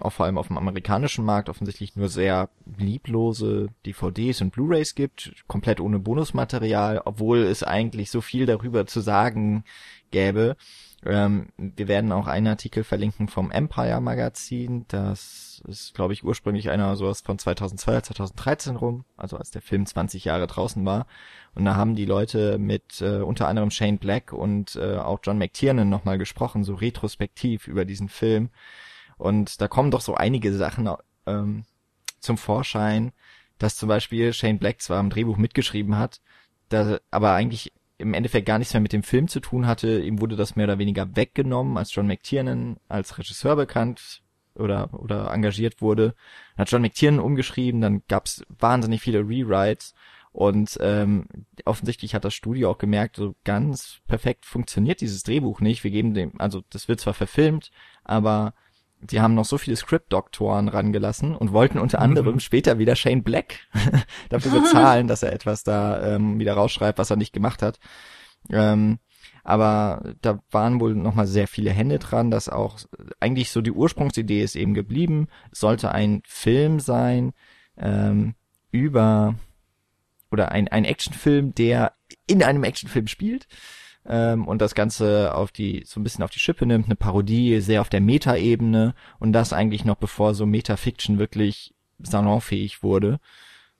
auch 0.00 0.12
vor 0.12 0.26
allem 0.26 0.38
auf 0.38 0.48
dem 0.48 0.58
amerikanischen 0.58 1.24
Markt 1.24 1.48
offensichtlich 1.48 1.96
nur 1.96 2.08
sehr 2.08 2.48
lieblose 2.78 3.68
DVDs 3.84 4.40
und 4.40 4.52
Blu-rays 4.52 4.94
gibt, 4.94 5.32
komplett 5.46 5.80
ohne 5.80 5.98
Bonusmaterial, 5.98 7.02
obwohl 7.04 7.38
es 7.38 7.62
eigentlich 7.62 8.10
so 8.10 8.20
viel 8.20 8.46
darüber 8.46 8.86
zu 8.86 9.00
sagen 9.00 9.64
gäbe. 10.10 10.56
Ähm, 11.04 11.48
wir 11.56 11.88
werden 11.88 12.10
auch 12.10 12.26
einen 12.26 12.48
Artikel 12.48 12.82
verlinken 12.82 13.28
vom 13.28 13.50
Empire 13.50 14.00
Magazin. 14.00 14.86
Das 14.88 15.62
ist, 15.68 15.94
glaube 15.94 16.12
ich, 16.12 16.24
ursprünglich 16.24 16.70
einer 16.70 16.96
sowas 16.96 17.20
von 17.20 17.38
2012, 17.38 18.04
2013 18.04 18.76
rum, 18.76 19.04
also 19.16 19.36
als 19.36 19.50
der 19.50 19.62
Film 19.62 19.86
20 19.86 20.24
Jahre 20.24 20.46
draußen 20.46 20.84
war. 20.84 21.06
Und 21.56 21.64
da 21.64 21.74
haben 21.74 21.96
die 21.96 22.04
Leute 22.04 22.58
mit 22.58 23.00
äh, 23.00 23.22
unter 23.22 23.48
anderem 23.48 23.70
Shane 23.70 23.96
Black 23.96 24.34
und 24.34 24.76
äh, 24.76 24.98
auch 24.98 25.20
John 25.22 25.38
McTiernan 25.38 25.88
nochmal 25.88 26.18
gesprochen, 26.18 26.64
so 26.64 26.74
retrospektiv 26.74 27.66
über 27.66 27.86
diesen 27.86 28.10
Film. 28.10 28.50
Und 29.16 29.62
da 29.62 29.66
kommen 29.66 29.90
doch 29.90 30.02
so 30.02 30.14
einige 30.14 30.52
Sachen 30.52 30.86
ähm, 31.24 31.64
zum 32.20 32.36
Vorschein, 32.36 33.12
dass 33.56 33.76
zum 33.76 33.88
Beispiel 33.88 34.34
Shane 34.34 34.58
Black 34.58 34.82
zwar 34.82 35.00
im 35.00 35.08
Drehbuch 35.08 35.38
mitgeschrieben 35.38 35.96
hat, 35.96 36.20
da, 36.68 36.98
aber 37.10 37.32
eigentlich 37.32 37.72
im 37.96 38.12
Endeffekt 38.12 38.46
gar 38.46 38.58
nichts 38.58 38.74
mehr 38.74 38.82
mit 38.82 38.92
dem 38.92 39.02
Film 39.02 39.26
zu 39.26 39.40
tun 39.40 39.66
hatte. 39.66 40.00
Ihm 40.00 40.20
wurde 40.20 40.36
das 40.36 40.56
mehr 40.56 40.66
oder 40.66 40.78
weniger 40.78 41.16
weggenommen, 41.16 41.78
als 41.78 41.94
John 41.94 42.06
McTiernan 42.06 42.76
als 42.86 43.16
Regisseur 43.16 43.56
bekannt 43.56 44.20
oder 44.54 44.92
oder 44.92 45.30
engagiert 45.32 45.80
wurde. 45.80 46.14
Dann 46.56 46.64
hat 46.64 46.70
John 46.70 46.82
McTiernan 46.82 47.20
umgeschrieben, 47.20 47.80
dann 47.80 48.02
gab's 48.08 48.44
wahnsinnig 48.58 49.00
viele 49.00 49.20
Rewrites 49.20 49.94
und 50.36 50.76
ähm, 50.82 51.24
offensichtlich 51.64 52.14
hat 52.14 52.26
das 52.26 52.34
Studio 52.34 52.70
auch 52.70 52.76
gemerkt, 52.76 53.16
so 53.16 53.34
ganz 53.44 54.00
perfekt 54.06 54.44
funktioniert 54.44 55.00
dieses 55.00 55.22
Drehbuch 55.22 55.60
nicht. 55.60 55.82
Wir 55.82 55.90
geben 55.90 56.12
dem, 56.12 56.32
also 56.38 56.62
das 56.68 56.88
wird 56.88 57.00
zwar 57.00 57.14
verfilmt, 57.14 57.70
aber 58.04 58.52
sie 59.08 59.22
haben 59.22 59.34
noch 59.34 59.46
so 59.46 59.56
viele 59.56 59.76
Script-Doktoren 59.76 60.68
rangelassen 60.68 61.34
und 61.34 61.54
wollten 61.54 61.78
unter 61.78 62.02
anderem 62.02 62.38
später 62.38 62.78
wieder 62.78 62.96
Shane 62.96 63.22
Black 63.22 63.60
dafür 64.28 64.60
bezahlen, 64.60 65.08
dass 65.08 65.22
er 65.22 65.32
etwas 65.32 65.64
da 65.64 66.16
ähm, 66.16 66.38
wieder 66.38 66.52
rausschreibt, 66.52 66.98
was 66.98 67.08
er 67.08 67.16
nicht 67.16 67.32
gemacht 67.32 67.62
hat. 67.62 67.78
Ähm, 68.50 68.98
aber 69.42 70.16
da 70.20 70.40
waren 70.50 70.80
wohl 70.80 70.94
nochmal 70.94 71.26
sehr 71.26 71.48
viele 71.48 71.70
Hände 71.70 71.98
dran, 71.98 72.30
dass 72.30 72.50
auch 72.50 72.80
eigentlich 73.20 73.50
so 73.50 73.62
die 73.62 73.72
Ursprungsidee 73.72 74.42
ist 74.42 74.54
eben 74.54 74.74
geblieben. 74.74 75.28
Es 75.50 75.60
sollte 75.60 75.92
ein 75.92 76.20
Film 76.26 76.78
sein 76.78 77.32
ähm, 77.78 78.34
über 78.70 79.36
oder 80.36 80.52
ein, 80.52 80.68
ein 80.68 80.84
Actionfilm, 80.84 81.54
der 81.54 81.94
in 82.26 82.42
einem 82.42 82.62
Actionfilm 82.62 83.06
spielt 83.06 83.46
ähm, 84.04 84.46
und 84.46 84.60
das 84.60 84.74
Ganze 84.74 85.34
auf 85.34 85.50
die 85.50 85.82
so 85.86 85.98
ein 85.98 86.04
bisschen 86.04 86.22
auf 86.22 86.30
die 86.30 86.38
Schippe 86.38 86.66
nimmt, 86.66 86.86
eine 86.86 86.96
Parodie 86.96 87.60
sehr 87.60 87.80
auf 87.80 87.88
der 87.88 88.00
Meta-Ebene 88.00 88.94
und 89.18 89.32
das 89.32 89.52
eigentlich 89.52 89.84
noch 89.84 89.96
bevor 89.96 90.34
so 90.34 90.46
Metafiction 90.46 91.18
wirklich 91.18 91.74
salonfähig 91.98 92.82
wurde. 92.82 93.18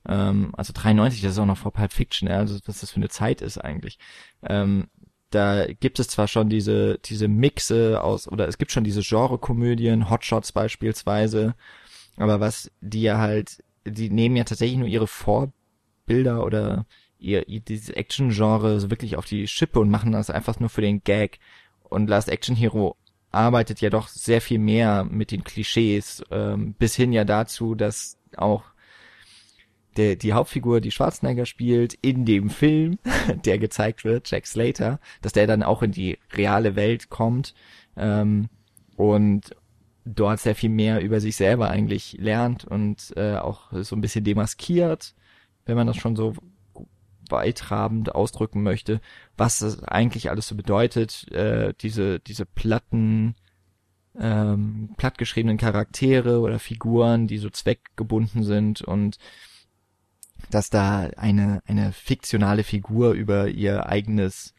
Ähm, 0.08 0.52
also 0.56 0.72
93, 0.72 1.22
das 1.22 1.32
ist 1.32 1.38
auch 1.38 1.46
noch 1.46 1.58
vor 1.58 1.72
Pulp 1.72 1.92
Fiction, 1.92 2.28
also 2.28 2.58
was 2.66 2.80
das 2.80 2.90
für 2.90 2.96
eine 2.96 3.08
Zeit 3.08 3.40
ist 3.42 3.58
eigentlich. 3.58 3.98
Ähm, 4.42 4.88
da 5.30 5.66
gibt 5.66 5.98
es 5.98 6.08
zwar 6.08 6.28
schon 6.28 6.48
diese, 6.48 6.98
diese 6.98 7.28
Mixe 7.28 8.02
aus, 8.02 8.28
oder 8.28 8.48
es 8.48 8.58
gibt 8.58 8.72
schon 8.72 8.84
diese 8.84 9.02
Genre-Komödien, 9.02 10.08
Hotshots 10.08 10.52
beispielsweise, 10.52 11.54
aber 12.16 12.40
was 12.40 12.70
die 12.80 13.02
ja 13.02 13.18
halt, 13.18 13.62
die 13.84 14.10
nehmen 14.10 14.36
ja 14.36 14.44
tatsächlich 14.44 14.78
nur 14.78 14.88
ihre 14.88 15.06
Vorbilder 16.06 16.44
oder 16.44 16.86
ihr, 17.18 17.48
ihr 17.48 17.60
dieses 17.60 17.90
Action-Genre 17.90 18.80
so 18.80 18.90
wirklich 18.90 19.16
auf 19.16 19.26
die 19.26 19.46
Schippe 19.48 19.80
und 19.80 19.90
machen 19.90 20.12
das 20.12 20.30
einfach 20.30 20.60
nur 20.60 20.68
für 20.68 20.80
den 20.80 21.02
Gag. 21.02 21.38
Und 21.84 22.08
Last 22.08 22.28
Action 22.28 22.56
Hero 22.56 22.96
arbeitet 23.30 23.80
ja 23.80 23.90
doch 23.90 24.08
sehr 24.08 24.40
viel 24.40 24.58
mehr 24.58 25.04
mit 25.04 25.30
den 25.30 25.44
Klischees, 25.44 26.22
ähm, 26.30 26.74
bis 26.78 26.94
hin 26.96 27.12
ja 27.12 27.24
dazu, 27.24 27.74
dass 27.74 28.18
auch 28.36 28.64
der, 29.96 30.16
die 30.16 30.32
Hauptfigur, 30.32 30.80
die 30.80 30.90
Schwarzenegger 30.90 31.46
spielt, 31.46 31.94
in 31.94 32.24
dem 32.24 32.50
Film, 32.50 32.98
der 33.44 33.58
gezeigt 33.58 34.04
wird, 34.04 34.30
Jack 34.30 34.46
Slater, 34.46 35.00
dass 35.22 35.32
der 35.32 35.46
dann 35.46 35.62
auch 35.62 35.82
in 35.82 35.92
die 35.92 36.18
reale 36.32 36.76
Welt 36.76 37.08
kommt 37.08 37.54
ähm, 37.96 38.48
und 38.96 39.54
dort 40.04 40.38
sehr 40.38 40.54
viel 40.54 40.70
mehr 40.70 41.00
über 41.00 41.20
sich 41.20 41.36
selber 41.36 41.70
eigentlich 41.70 42.16
lernt 42.20 42.64
und 42.64 43.12
äh, 43.16 43.36
auch 43.36 43.72
so 43.72 43.96
ein 43.96 44.00
bisschen 44.00 44.24
demaskiert, 44.24 45.14
wenn 45.66 45.76
man 45.76 45.86
das 45.86 45.96
schon 45.96 46.16
so 46.16 46.34
beitrabend 47.28 48.14
ausdrücken 48.14 48.62
möchte, 48.62 49.00
was 49.36 49.58
das 49.58 49.82
eigentlich 49.82 50.30
alles 50.30 50.46
so 50.48 50.54
bedeutet, 50.54 51.30
äh, 51.32 51.74
diese, 51.80 52.20
diese 52.20 52.46
platten, 52.46 53.34
ähm, 54.18 54.94
plattgeschriebenen 54.96 55.58
Charaktere 55.58 56.40
oder 56.40 56.58
Figuren, 56.58 57.26
die 57.26 57.38
so 57.38 57.50
zweckgebunden 57.50 58.44
sind 58.44 58.80
und 58.80 59.18
dass 60.50 60.70
da 60.70 61.10
eine, 61.16 61.62
eine 61.66 61.92
fiktionale 61.92 62.62
Figur 62.62 63.12
über 63.12 63.48
ihr 63.48 63.86
eigenes 63.86 64.54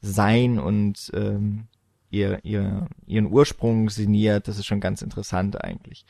Sein 0.00 0.58
und 0.58 1.10
ähm, 1.14 1.66
ihr, 2.10 2.44
ihr, 2.44 2.88
ihren 3.06 3.26
Ursprung 3.26 3.90
sinniert, 3.90 4.46
das 4.46 4.58
ist 4.58 4.66
schon 4.66 4.80
ganz 4.80 5.02
interessant 5.02 5.62
eigentlich. 5.62 6.04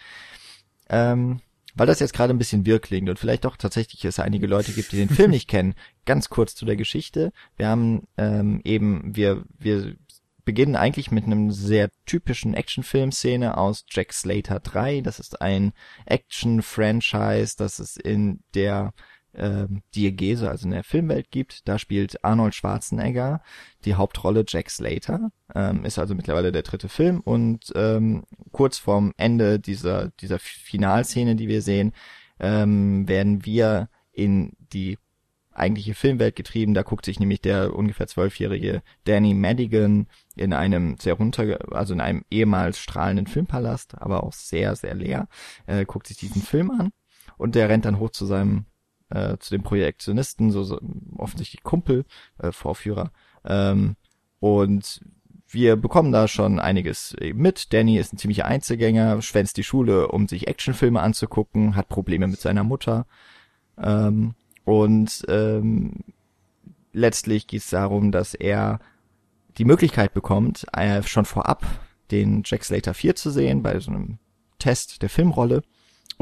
Ähm, 0.89 1.41
weil 1.75 1.87
das 1.87 2.01
jetzt 2.01 2.15
gerade 2.15 2.33
ein 2.33 2.39
bisschen 2.39 2.67
wirr 2.67 2.81
klingt 2.81 3.09
und 3.09 3.19
vielleicht 3.19 3.45
doch 3.45 3.57
tatsächlich 3.57 4.05
es 4.05 4.19
einige 4.19 4.47
Leute 4.47 4.73
gibt, 4.73 4.93
die 4.93 4.97
den 4.97 5.09
Film 5.09 5.31
nicht 5.31 5.49
kennen, 5.49 5.75
ganz 6.05 6.29
kurz 6.29 6.55
zu 6.55 6.65
der 6.65 6.77
Geschichte. 6.77 7.33
Wir 7.57 7.69
haben 7.69 8.07
ähm, 8.17 8.61
eben, 8.65 9.15
wir, 9.17 9.45
wir 9.59 9.97
beginnen 10.45 10.77
eigentlich 10.77 11.11
mit 11.11 11.25
einem 11.25 11.51
sehr 11.51 11.91
typischen 12.07 12.55
Actionfilm-Szene 12.55 13.57
aus 13.57 13.85
Jack 13.89 14.13
Slater 14.13 14.61
3. 14.61 15.01
Das 15.03 15.21
ist 15.21 15.41
ein 15.41 15.73
Action-Franchise, 16.07 17.55
das 17.57 17.79
es 17.79 17.97
in 17.97 18.41
der 18.55 18.93
ähm, 19.35 19.83
Diegese, 19.95 20.51
also 20.51 20.67
in 20.67 20.73
der 20.73 20.85
Filmwelt 20.85 21.31
gibt. 21.31 21.67
Da 21.69 21.79
spielt 21.79 22.25
Arnold 22.25 22.55
Schwarzenegger 22.55 23.43
die 23.85 23.95
Hauptrolle 23.95 24.45
Jack 24.47 24.71
Slater, 24.71 25.31
ähm, 25.55 25.85
ist 25.85 25.99
also 25.99 26.15
mittlerweile 26.15 26.53
der 26.53 26.63
dritte 26.63 26.89
Film 26.89 27.21
und 27.21 27.73
ähm, 27.75 28.25
kurz 28.53 28.79
vorm 28.79 29.13
Ende 29.17 29.59
dieser, 29.59 30.11
dieser 30.21 30.39
Finalszene, 30.39 31.37
die 31.37 31.49
wir 31.49 31.63
sehen, 31.63 31.93
ähm, 32.41 33.09
werden 33.09 33.45
wir 33.45 33.89
in 34.13 34.53
die 34.73 34.99
eigentliche 35.55 35.95
Filmwelt 35.95 36.37
getrieben. 36.37 36.75
Da 36.75 36.83
guckt 36.83 37.05
sich 37.05 37.21
nämlich 37.21 37.41
der 37.41 37.75
ungefähr 37.75 38.07
zwölfjährige 38.07 38.83
Danny 39.05 39.35
Madigan 39.35 40.07
in 40.37 40.53
einem 40.53 40.97
sehr 40.99 41.15
runter, 41.15 41.59
also 41.73 41.95
in 41.95 42.01
einem 42.01 42.25
ehemals 42.31 42.79
strahlenden 42.79 43.27
Filmpalast, 43.27 44.01
aber 44.01 44.25
auch 44.25 44.33
sehr, 44.33 44.77
sehr 44.77 44.95
leer, 44.95 45.29
äh, 45.67 45.85
guckt 45.85 46.07
sich 46.07 46.17
diesen 46.17 46.43
Film 46.43 46.71
an 46.71 46.91
und 47.37 47.55
der 47.55 47.69
rennt 47.69 47.85
dann 47.85 47.99
hoch 47.99 48.11
zu 48.11 48.27
seinem 48.27 48.67
äh, 49.13 49.37
zu 49.39 49.55
dem 49.55 49.63
Projektionisten, 49.63 50.51
so, 50.51 50.63
so 50.65 50.81
offensichtlich 51.17 51.63
Kumpel, 51.63 52.05
äh, 52.39 52.53
Vorführer. 52.53 53.13
Ähm, 53.45 53.97
und 54.41 55.01
wir 55.49 55.77
bekommen 55.77 56.13
da 56.13 56.29
schon 56.29 56.59
einiges 56.59 57.15
mit. 57.35 57.73
Danny 57.73 57.99
ist 57.99 58.13
ein 58.13 58.19
ziemlicher 58.19 58.47
Einzelgänger, 58.47 59.21
schwänzt 59.21 59.59
die 59.59 59.65
Schule, 59.65 60.09
um 60.09 60.27
sich 60.27 60.49
Actionfilme 60.49 61.01
anzugucken, 61.01 61.77
hat 61.77 61.89
Probleme 61.89 62.27
mit 62.27 62.41
seiner 62.41 62.65
Mutter. 62.65 63.07
Ähm, 63.79 64.35
und 64.65 65.25
ähm, 65.29 66.05
letztlich 66.93 67.47
geht 67.47 67.61
es 67.61 67.71
darum, 67.71 68.13
dass 68.13 68.35
er 68.35 68.81
die 69.59 69.65
Möglichkeit 69.65 70.15
bekommt, 70.15 70.67
äh, 70.73 71.03
schon 71.03 71.27
vorab 71.27 71.67
den 72.11 72.43
Jack 72.45 72.65
Slater 72.65 72.95
4 72.95 73.15
zu 73.17 73.31
sehen, 73.31 73.63
bei 73.63 73.79
so 73.81 73.91
einem 73.91 74.19
Test 74.59 75.03
der 75.03 75.11
Filmrolle. 75.11 75.63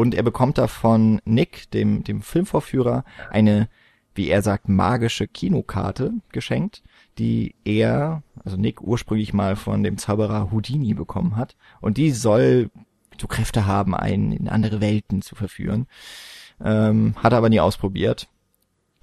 Und 0.00 0.14
er 0.14 0.22
bekommt 0.22 0.56
da 0.56 0.66
von 0.66 1.20
Nick, 1.26 1.70
dem, 1.72 2.04
dem 2.04 2.22
Filmvorführer, 2.22 3.04
eine, 3.28 3.68
wie 4.14 4.30
er 4.30 4.40
sagt, 4.40 4.66
magische 4.66 5.28
Kinokarte 5.28 6.14
geschenkt, 6.32 6.82
die 7.18 7.54
er, 7.64 8.22
also 8.42 8.56
Nick 8.56 8.80
ursprünglich 8.80 9.34
mal 9.34 9.56
von 9.56 9.82
dem 9.82 9.98
Zauberer 9.98 10.52
Houdini 10.52 10.94
bekommen 10.94 11.36
hat. 11.36 11.54
Und 11.82 11.98
die 11.98 12.12
soll 12.12 12.70
so 13.20 13.26
Kräfte 13.26 13.66
haben, 13.66 13.94
einen 13.94 14.32
in 14.32 14.48
andere 14.48 14.80
Welten 14.80 15.20
zu 15.20 15.34
verführen. 15.34 15.86
Ähm, 16.64 17.14
hat 17.16 17.34
er 17.34 17.36
aber 17.36 17.50
nie 17.50 17.60
ausprobiert. 17.60 18.26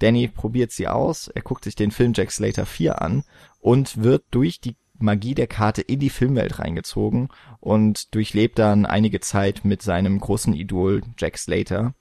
Danny 0.00 0.26
probiert 0.26 0.72
sie 0.72 0.88
aus, 0.88 1.28
er 1.28 1.42
guckt 1.42 1.62
sich 1.62 1.76
den 1.76 1.92
Film 1.92 2.12
Jack 2.12 2.32
Slater 2.32 2.66
4 2.66 3.00
an 3.00 3.22
und 3.60 4.02
wird 4.02 4.24
durch 4.32 4.60
die 4.60 4.74
Magie 4.98 5.34
der 5.34 5.46
Karte 5.46 5.82
in 5.82 6.00
die 6.00 6.10
Filmwelt 6.10 6.58
reingezogen 6.58 7.28
und 7.60 8.14
durchlebt 8.14 8.58
dann 8.58 8.86
einige 8.86 9.20
Zeit 9.20 9.64
mit 9.64 9.82
seinem 9.82 10.20
großen 10.20 10.54
Idol 10.54 11.02
Jack 11.16 11.38
Slater. 11.38 11.94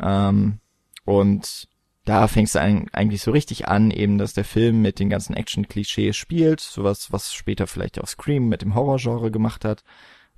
Ähm, 0.00 0.60
und 1.04 1.68
da 2.04 2.28
fängt 2.28 2.48
es 2.48 2.56
eigentlich 2.56 3.22
so 3.22 3.30
richtig 3.30 3.68
an, 3.68 3.90
eben, 3.90 4.18
dass 4.18 4.32
der 4.32 4.44
Film 4.44 4.82
mit 4.82 4.98
den 4.98 5.10
ganzen 5.10 5.34
Action-Klischees 5.34 6.16
spielt, 6.16 6.60
sowas, 6.60 7.12
was 7.12 7.32
später 7.32 7.66
vielleicht 7.66 8.00
auch 8.00 8.08
Scream 8.08 8.48
mit 8.48 8.62
dem 8.62 8.74
Horrorgenre 8.74 9.30
gemacht 9.30 9.64
hat, 9.64 9.84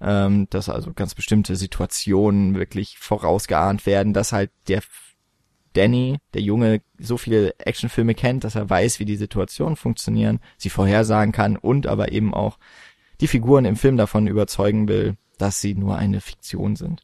ähm, 0.00 0.48
dass 0.50 0.68
also 0.68 0.92
ganz 0.92 1.14
bestimmte 1.14 1.56
Situationen 1.56 2.54
wirklich 2.56 2.98
vorausgeahnt 2.98 3.86
werden, 3.86 4.12
dass 4.12 4.32
halt 4.32 4.50
der 4.68 4.82
Danny, 5.72 6.18
der 6.34 6.42
Junge, 6.42 6.82
so 6.98 7.16
viele 7.16 7.58
Actionfilme 7.58 8.14
kennt, 8.14 8.44
dass 8.44 8.54
er 8.54 8.68
weiß, 8.68 9.00
wie 9.00 9.04
die 9.04 9.16
Situationen 9.16 9.76
funktionieren, 9.76 10.40
sie 10.56 10.70
vorhersagen 10.70 11.32
kann 11.32 11.56
und 11.56 11.86
aber 11.86 12.12
eben 12.12 12.34
auch 12.34 12.58
die 13.20 13.28
Figuren 13.28 13.64
im 13.64 13.76
Film 13.76 13.96
davon 13.96 14.26
überzeugen 14.26 14.88
will, 14.88 15.16
dass 15.38 15.60
sie 15.60 15.74
nur 15.74 15.96
eine 15.96 16.20
Fiktion 16.20 16.76
sind. 16.76 17.02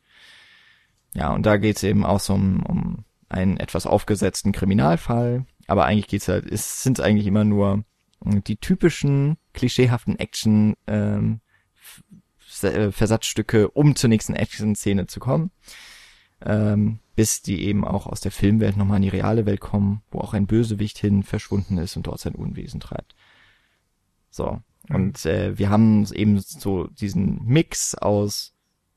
Ja, 1.14 1.32
und 1.32 1.46
da 1.46 1.56
geht's 1.56 1.82
eben 1.82 2.04
auch 2.04 2.20
so 2.20 2.34
um, 2.34 2.62
um 2.64 3.04
einen 3.28 3.56
etwas 3.58 3.86
aufgesetzten 3.86 4.52
Kriminalfall, 4.52 5.46
aber 5.66 5.84
eigentlich 5.84 6.08
geht's 6.08 6.28
halt, 6.28 6.50
es 6.50 6.82
sind 6.82 7.00
eigentlich 7.00 7.26
immer 7.26 7.44
nur 7.44 7.84
die 8.20 8.56
typischen 8.56 9.36
klischeehaften 9.52 10.18
Action 10.18 10.74
ähm, 10.86 11.40
äh, 12.62 12.90
Versatzstücke, 12.90 13.70
um 13.70 13.94
zur 13.94 14.08
nächsten 14.08 14.34
Action-Szene 14.34 15.06
zu 15.06 15.20
kommen. 15.20 15.50
Ähm, 16.44 16.98
bis 17.18 17.42
die 17.42 17.64
eben 17.64 17.84
auch 17.84 18.06
aus 18.06 18.20
der 18.20 18.30
Filmwelt 18.30 18.76
nochmal 18.76 18.98
in 18.98 19.02
die 19.02 19.08
reale 19.08 19.44
Welt 19.44 19.58
kommen, 19.58 20.02
wo 20.12 20.20
auch 20.20 20.34
ein 20.34 20.46
Bösewicht 20.46 20.98
hin 20.98 21.24
verschwunden 21.24 21.76
ist 21.76 21.96
und 21.96 22.06
dort 22.06 22.20
sein 22.20 22.36
Unwesen 22.36 22.78
treibt. 22.78 23.16
So. 24.30 24.60
Mhm. 24.88 24.94
Und 24.94 25.26
äh, 25.26 25.58
wir 25.58 25.68
haben 25.68 26.06
eben 26.12 26.38
so 26.38 26.86
diesen 26.86 27.44
Mix 27.44 27.96
aus 27.96 28.54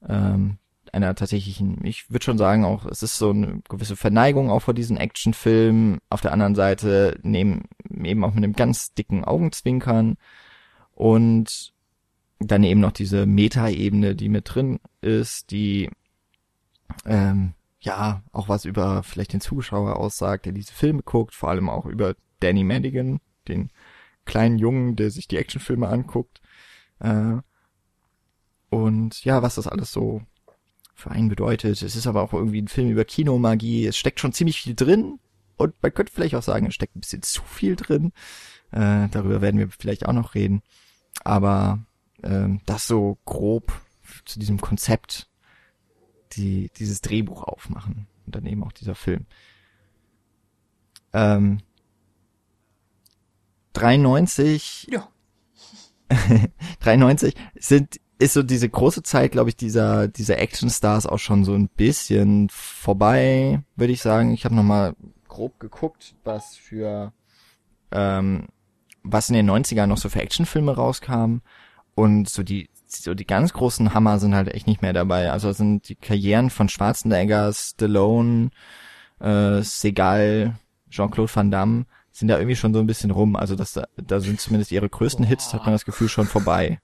ähm, 0.08 0.60
einer 0.94 1.16
tatsächlichen, 1.16 1.84
ich 1.84 2.12
würde 2.12 2.24
schon 2.24 2.38
sagen, 2.38 2.64
auch, 2.64 2.86
es 2.86 3.02
ist 3.02 3.18
so 3.18 3.32
eine 3.32 3.64
gewisse 3.68 3.96
Verneigung 3.96 4.52
auch 4.52 4.62
vor 4.62 4.76
diesen 4.76 4.98
Actionfilmen. 4.98 5.98
Auf 6.12 6.22
der 6.22 6.32
anderen 6.32 6.54
Seite 6.54 7.18
nehmen 7.24 7.64
eben 7.90 8.24
auch 8.24 8.36
mit 8.36 8.44
einem 8.44 8.54
ganz 8.54 8.94
dicken 8.94 9.26
Augenzwinkern 9.26 10.16
und 10.94 11.74
dann 12.38 12.64
eben 12.64 12.82
noch 12.82 12.92
diese 12.92 13.26
Meta-Ebene, 13.26 14.14
die 14.16 14.30
mit 14.30 14.54
drin 14.54 14.80
ist, 15.02 15.50
die 15.50 15.90
ähm, 17.08 17.56
ja, 17.82 18.24
auch 18.32 18.48
was 18.48 18.66
über 18.66 19.04
vielleicht 19.04 19.34
den 19.34 19.42
Zuschauer 19.42 19.98
aussagt, 19.98 20.46
der 20.46 20.54
diese 20.54 20.74
Filme 20.74 21.02
guckt, 21.04 21.34
vor 21.34 21.50
allem 21.50 21.70
auch 21.70 21.86
über 21.86 22.16
Danny 22.40 22.64
Madigan, 22.64 23.20
den 23.48 23.72
kleinen 24.26 24.60
Jungen, 24.60 24.96
der 24.96 25.10
sich 25.10 25.28
die 25.28 25.38
Actionfilme 25.38 25.88
anguckt. 25.88 26.42
Äh, 27.00 27.38
und 28.70 29.24
ja, 29.26 29.42
was 29.42 29.56
das 29.56 29.68
alles 29.68 29.92
so 29.92 30.22
für 30.94 31.12
einen 31.12 31.30
bedeutet. 31.30 31.82
Es 31.82 31.96
ist 31.96 32.08
aber 32.08 32.22
auch 32.22 32.34
irgendwie 32.34 32.62
ein 32.62 32.68
Film 32.68 32.92
über 32.92 33.04
Kinomagie. 33.04 33.88
Es 33.88 33.98
steckt 33.98 34.20
schon 34.20 34.34
ziemlich 34.34 34.62
viel 34.62 34.76
drin. 34.76 35.20
Und 35.58 35.74
man 35.82 35.94
könnte 35.94 36.14
vielleicht 36.14 36.36
auch 36.36 36.44
sagen, 36.44 36.68
es 36.68 36.76
steckt 36.76 36.96
ein 36.96 37.02
bisschen 37.02 37.24
zu 37.24 37.42
viel 37.44 37.76
drin. 37.76 38.14
Äh, 38.72 39.10
darüber 39.10 39.42
werden 39.42 39.58
wir 39.58 39.70
vielleicht 39.70 40.06
auch 40.06 40.14
noch 40.14 40.36
reden. 40.36 40.62
Aber 41.24 41.80
äh, 42.22 42.48
das 42.68 42.88
so 42.88 43.18
grob 43.26 43.74
zu 44.26 44.40
diesem 44.40 44.62
Konzept 44.62 45.31
die 46.34 46.70
dieses 46.78 47.02
Drehbuch 47.02 47.44
aufmachen 47.44 48.08
und 48.26 48.36
dann 48.36 48.46
eben 48.46 48.64
auch 48.64 48.72
dieser 48.72 48.96
Film. 48.96 49.26
Ähm, 51.14 51.60
93. 53.74 54.88
Ja. 54.90 55.08
93 56.82 57.36
sind 57.56 58.00
ist 58.20 58.34
so 58.34 58.44
diese 58.44 58.70
große 58.70 59.02
Zeit, 59.02 59.32
glaube 59.32 59.50
ich, 59.50 59.56
dieser 59.56 60.08
dieser 60.08 60.38
Actionstars 60.38 61.08
auch 61.08 61.18
schon 61.18 61.44
so 61.44 61.56
ein 61.56 61.70
bisschen 61.70 62.50
vorbei, 62.50 63.64
würde 63.76 63.94
ich 63.94 64.02
sagen. 64.02 64.34
Ich 64.34 64.46
habe 64.46 64.54
noch 64.54 64.64
mal 64.64 64.96
grob 65.28 65.60
geguckt, 65.60 66.14
was 66.24 66.56
für 66.56 67.14
ähm, 67.92 68.48
was 69.04 69.30
in 69.30 69.36
den 69.36 69.50
90ern 69.50 69.88
noch 69.88 69.98
so 69.98 70.10
für 70.10 70.22
Actionfilme 70.22 70.76
rauskam 70.76 71.38
und 71.96 72.30
so 72.30 72.44
die 72.44 72.70
so 72.92 73.14
die 73.14 73.28
ganz 73.28 73.54
großen 73.54 73.94
Hammer 73.94 74.20
sind 74.20 74.36
halt 74.36 74.50
echt 74.50 74.68
nicht 74.68 74.82
mehr 74.82 74.94
dabei. 74.94 75.32
Also 75.32 75.52
sind 75.52 75.90
die 75.90 75.96
Karrieren 75.96 76.50
von 76.50 76.70
Schwarzenegger, 76.70 77.52
Stallone, 77.54 78.50
äh, 79.20 79.62
Segal, 79.62 80.56
Jean-Claude 80.90 81.34
Van 81.34 81.52
Damme 81.52 81.86
sind 82.12 82.28
da 82.28 82.38
irgendwie 82.38 82.56
schon 82.56 82.74
so 82.74 82.80
ein 82.80 82.88
bisschen 82.88 83.12
rum. 83.12 83.36
Also 83.36 83.56
das, 83.56 83.80
da 83.96 84.20
sind 84.20 84.40
zumindest 84.40 84.72
ihre 84.72 84.90
größten 84.90 85.26
Boah. 85.26 85.30
Hits, 85.30 85.54
hat 85.54 85.64
man 85.64 85.74
das 85.74 85.86
Gefühl, 85.86 86.10
schon 86.10 86.28
vorbei. 86.28 86.80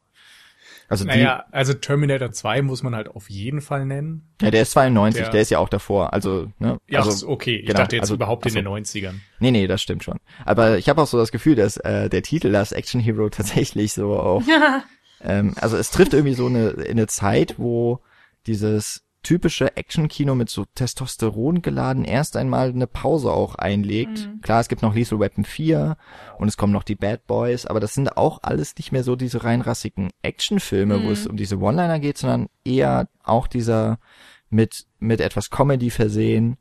Also 0.89 1.03
naja, 1.03 1.43
die, 1.49 1.53
also 1.53 1.73
Terminator 1.73 2.31
2 2.31 2.61
muss 2.61 2.81
man 2.81 2.95
halt 2.95 3.09
auf 3.09 3.29
jeden 3.29 3.59
Fall 3.59 3.85
nennen. 3.85 4.29
Ja, 4.41 4.51
der 4.51 4.61
ist 4.61 4.71
92, 4.71 5.21
der, 5.21 5.31
der 5.31 5.41
ist 5.41 5.51
ja 5.51 5.59
auch 5.59 5.67
davor. 5.67 6.13
Also, 6.13 6.49
ne? 6.59 6.77
Ja, 6.87 7.01
also, 7.01 7.27
okay. 7.27 7.57
Ich 7.57 7.65
genau, 7.65 7.79
dachte 7.79 7.97
jetzt 7.97 8.03
also, 8.03 8.13
überhaupt 8.13 8.45
in 8.45 8.53
den 8.53 8.65
90ern. 8.65 9.15
Nee, 9.39 9.51
nee, 9.51 9.67
das 9.67 9.81
stimmt 9.81 10.05
schon. 10.05 10.17
Aber 10.45 10.77
ich 10.77 10.87
habe 10.87 11.01
auch 11.01 11.07
so 11.07 11.17
das 11.17 11.33
Gefühl, 11.33 11.55
dass 11.55 11.75
äh, 11.75 12.09
der 12.09 12.23
Titel 12.23 12.47
Last 12.47 12.71
Action 12.71 13.01
Hero 13.01 13.27
tatsächlich 13.29 13.91
so 13.93 14.17
auch. 14.17 14.43
Ähm, 15.21 15.53
also 15.59 15.77
es 15.77 15.91
trifft 15.91 16.13
irgendwie 16.13 16.35
so 16.35 16.47
eine, 16.47 16.69
in 16.69 16.91
eine 16.91 17.07
Zeit, 17.07 17.55
wo 17.57 17.99
dieses 18.45 19.03
typische 19.23 19.75
Action-Kino 19.75 20.35
mit 20.35 20.49
so 20.49 20.63
Testosteron 20.73 21.61
geladen 21.61 22.05
erst 22.05 22.37
einmal 22.37 22.69
eine 22.69 22.87
Pause 22.87 23.31
auch 23.31 23.55
einlegt. 23.55 24.19
Mhm. 24.19 24.41
Klar, 24.41 24.61
es 24.61 24.69
gibt 24.69 24.81
noch 24.81 24.95
Lethal 24.95 25.19
Weapon 25.19 25.43
4 25.43 25.97
und 26.37 26.47
es 26.47 26.55
kommen 26.55 26.71
noch 26.71 26.83
die 26.83 26.95
Bad 26.95 27.27
Boys, 27.27 27.65
aber 27.65 27.81
das 27.81 27.93
sind 27.93 28.15
auch 28.15 28.39
alles 28.43 28.75
nicht 28.77 28.93
mehr 28.93 29.03
so 29.03 29.17
diese 29.17 29.43
reinrassigen 29.43 30.11
Actionfilme, 30.21 30.99
mhm. 30.99 31.03
wo 31.03 31.11
es 31.11 31.27
um 31.27 31.35
diese 31.35 31.59
One-Liner 31.59 31.99
geht, 31.99 32.17
sondern 32.17 32.47
eher 32.63 33.09
auch 33.21 33.47
dieser 33.47 33.99
mit, 34.49 34.85
mit 34.99 35.19
etwas 35.19 35.49
Comedy 35.49 35.89
versehen. 35.89 36.57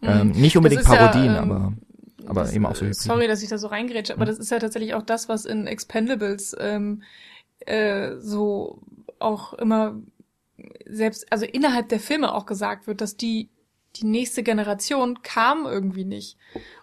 Mhm. 0.00 0.08
Ähm, 0.08 0.30
nicht 0.32 0.56
unbedingt 0.56 0.82
Parodien, 0.84 1.26
ja, 1.26 1.42
ähm, 1.42 1.50
aber 1.52 1.72
aber 2.26 2.42
das, 2.42 2.52
eben 2.52 2.66
auch 2.66 2.74
so. 2.74 2.82
Hybriden. 2.82 2.94
Sorry, 2.94 3.26
dass 3.26 3.42
ich 3.42 3.48
da 3.48 3.56
so 3.56 3.68
reingrätsche, 3.68 4.12
aber 4.12 4.24
mhm. 4.24 4.30
das 4.30 4.38
ist 4.38 4.50
ja 4.50 4.58
tatsächlich 4.58 4.94
auch 4.94 5.02
das, 5.02 5.28
was 5.28 5.44
in 5.44 5.66
Expendables 5.66 6.54
ähm, 6.58 7.02
äh, 7.66 8.16
so 8.18 8.80
auch 9.18 9.52
immer 9.54 10.00
selbst, 10.86 11.30
also 11.32 11.44
innerhalb 11.44 11.88
der 11.88 12.00
Filme 12.00 12.34
auch 12.34 12.46
gesagt 12.46 12.86
wird, 12.86 13.00
dass 13.00 13.16
die, 13.16 13.48
die 13.96 14.06
nächste 14.06 14.42
Generation 14.42 15.22
kam 15.22 15.66
irgendwie 15.66 16.04
nicht. 16.04 16.36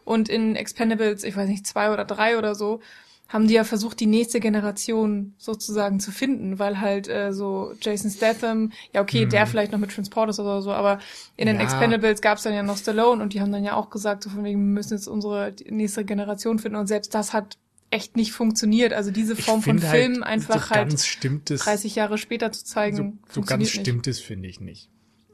Und 0.03 0.29
in 0.29 0.55
Expendables, 0.55 1.23
ich 1.23 1.35
weiß 1.35 1.49
nicht, 1.49 1.67
zwei 1.67 1.91
oder 1.91 2.05
drei 2.05 2.37
oder 2.37 2.55
so, 2.55 2.81
haben 3.27 3.47
die 3.47 3.55
ja 3.55 3.63
versucht, 3.63 3.99
die 3.99 4.05
nächste 4.05 4.39
Generation 4.39 5.33
sozusagen 5.37 5.99
zu 5.99 6.11
finden, 6.11 6.59
weil 6.59 6.79
halt 6.79 7.07
äh, 7.07 7.33
so 7.33 7.73
Jason 7.81 8.11
Statham, 8.11 8.71
ja 8.93 9.01
okay, 9.01 9.25
mhm. 9.25 9.29
der 9.31 9.47
vielleicht 9.47 9.71
noch 9.71 9.79
mit 9.79 9.91
Transporters 9.91 10.39
oder 10.39 10.61
so, 10.61 10.71
aber 10.71 10.99
in 11.35 11.47
den 11.47 11.55
ja. 11.55 11.63
Expendables 11.63 12.21
gab 12.21 12.37
es 12.37 12.43
dann 12.43 12.53
ja 12.53 12.61
noch 12.61 12.77
Stallone 12.77 13.23
und 13.23 13.33
die 13.33 13.41
haben 13.41 13.51
dann 13.51 13.63
ja 13.63 13.75
auch 13.75 13.89
gesagt, 13.89 14.23
so 14.23 14.29
von 14.29 14.43
wegen, 14.43 14.59
wir 14.59 14.73
müssen 14.73 14.93
jetzt 14.93 15.07
unsere 15.07 15.53
nächste 15.67 16.05
Generation 16.05 16.59
finden 16.59 16.77
und 16.77 16.85
selbst 16.85 17.15
das 17.15 17.33
hat 17.33 17.57
echt 17.95 18.15
nicht 18.15 18.33
funktioniert. 18.33 18.93
Also 18.93 19.09
diese 19.09 19.35
Form 19.35 19.61
von 19.61 19.81
halt, 19.81 19.91
Film 19.91 20.23
einfach 20.23 20.67
so 20.67 20.75
halt 20.75 20.99
stimmtes, 20.99 21.61
30 21.61 21.95
Jahre 21.95 22.17
später 22.17 22.51
zu 22.51 22.65
zeigen. 22.65 23.19
So, 23.29 23.41
so 23.41 23.41
ganz 23.41 23.69
stimmt 23.69 24.07
es, 24.07 24.19
finde 24.19 24.49
ich 24.49 24.59
nicht. 24.59 24.89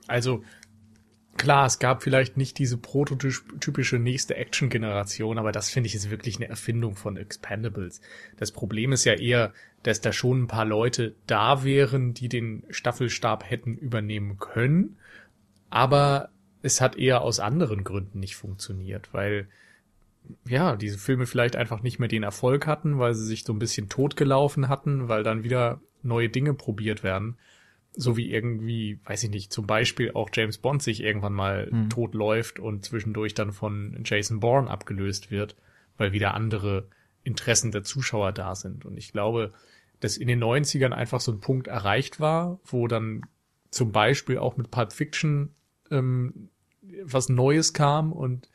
Also 0.08 0.44
klar, 1.38 1.66
es 1.66 1.80
gab 1.80 2.04
vielleicht 2.04 2.38
nicht 2.38 2.60
diese 2.60 2.78
prototypische 2.78 3.98
nächste 3.98 4.36
Action-Generation, 4.36 5.40
aber 5.40 5.52
das 5.52 5.70
finde 5.70 5.88
ich 5.88 5.96
ist 5.96 6.12
wirklich 6.12 6.38
eine 6.38 6.50
Erfindung 6.50 6.96
von 6.96 7.18
Expendables. 7.18 8.00
Das 8.38 8.52
Problem 8.52 8.92
ist 8.92 9.06
ja 9.06 9.14
eher, 9.14 9.54
dass 9.84 10.02
da 10.02 10.14
schon 10.14 10.44
ein 10.44 10.48
paar 10.48 10.66
Leute 10.66 11.16
da 11.26 11.64
wären, 11.64 12.14
die 12.14 12.30
den 12.30 12.64
Staffelstab 12.70 13.50
hätten 13.50 13.76
übernehmen 13.76 14.38
können, 14.38 14.98
aber 15.72 16.30
es 16.62 16.80
hat 16.80 16.96
eher 16.96 17.22
aus 17.22 17.40
anderen 17.40 17.84
Gründen 17.84 18.20
nicht 18.20 18.36
funktioniert, 18.36 19.10
weil 19.14 19.48
ja, 20.48 20.76
diese 20.76 20.98
Filme 20.98 21.26
vielleicht 21.26 21.56
einfach 21.56 21.82
nicht 21.82 22.00
mehr 22.00 22.10
den 22.10 22.24
Erfolg 22.24 22.68
hatten, 22.68 23.00
weil 23.00 23.14
sie 23.14 23.26
sich 23.26 23.44
so 23.44 23.54
ein 23.54 23.60
bisschen 23.60 23.90
totgelaufen 23.90 24.70
hatten, 24.70 25.08
weil 25.08 25.24
dann 25.24 25.44
wieder 25.44 25.82
neue 26.04 26.30
Dinge 26.30 26.54
probiert 26.54 27.04
werden. 27.04 27.38
So 27.94 28.16
wie 28.16 28.32
irgendwie, 28.32 29.00
weiß 29.04 29.24
ich 29.24 29.30
nicht, 29.30 29.52
zum 29.52 29.68
Beispiel 29.68 30.12
auch 30.14 30.30
James 30.34 30.58
Bond 30.58 30.82
sich 30.82 31.02
irgendwann 31.02 31.34
mal 31.34 31.70
mhm. 31.70 31.90
tot 31.90 32.14
läuft 32.14 32.60
und 32.60 32.86
zwischendurch 32.86 33.34
dann 33.34 33.52
von 33.52 34.02
Jason 34.06 34.40
Bourne 34.40 34.70
abgelöst 34.70 35.30
wird, 35.30 35.56
weil 35.98 36.14
wieder 36.14 36.34
andere 36.34 36.88
Interessen 37.24 37.72
der 37.72 37.84
Zuschauer 37.84 38.32
da 38.32 38.56
sind. 38.56 38.86
Und 38.86 38.98
ich 38.98 39.12
glaube, 39.12 39.52
dass 40.00 40.18
in 40.18 40.28
den 40.28 40.42
90ern 40.42 40.92
einfach 40.92 41.20
so 41.20 41.32
ein 41.32 41.42
Punkt 41.42 41.68
erreicht 41.68 42.20
war, 42.20 42.60
wo 42.66 42.88
dann 42.88 43.24
zum 43.70 43.92
Beispiel 43.92 44.38
auch 44.38 44.58
mit 44.58 44.72
Pulp 44.72 44.94
Fiction 44.94 45.54
ähm, 45.92 46.50
was 47.04 47.30
Neues 47.30 47.74
kam 47.74 48.12
und 48.12 48.50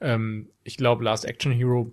ähm, 0.00 0.48
ich 0.62 0.76
glaube, 0.76 1.04
Last 1.04 1.24
Action 1.24 1.52
Hero 1.52 1.92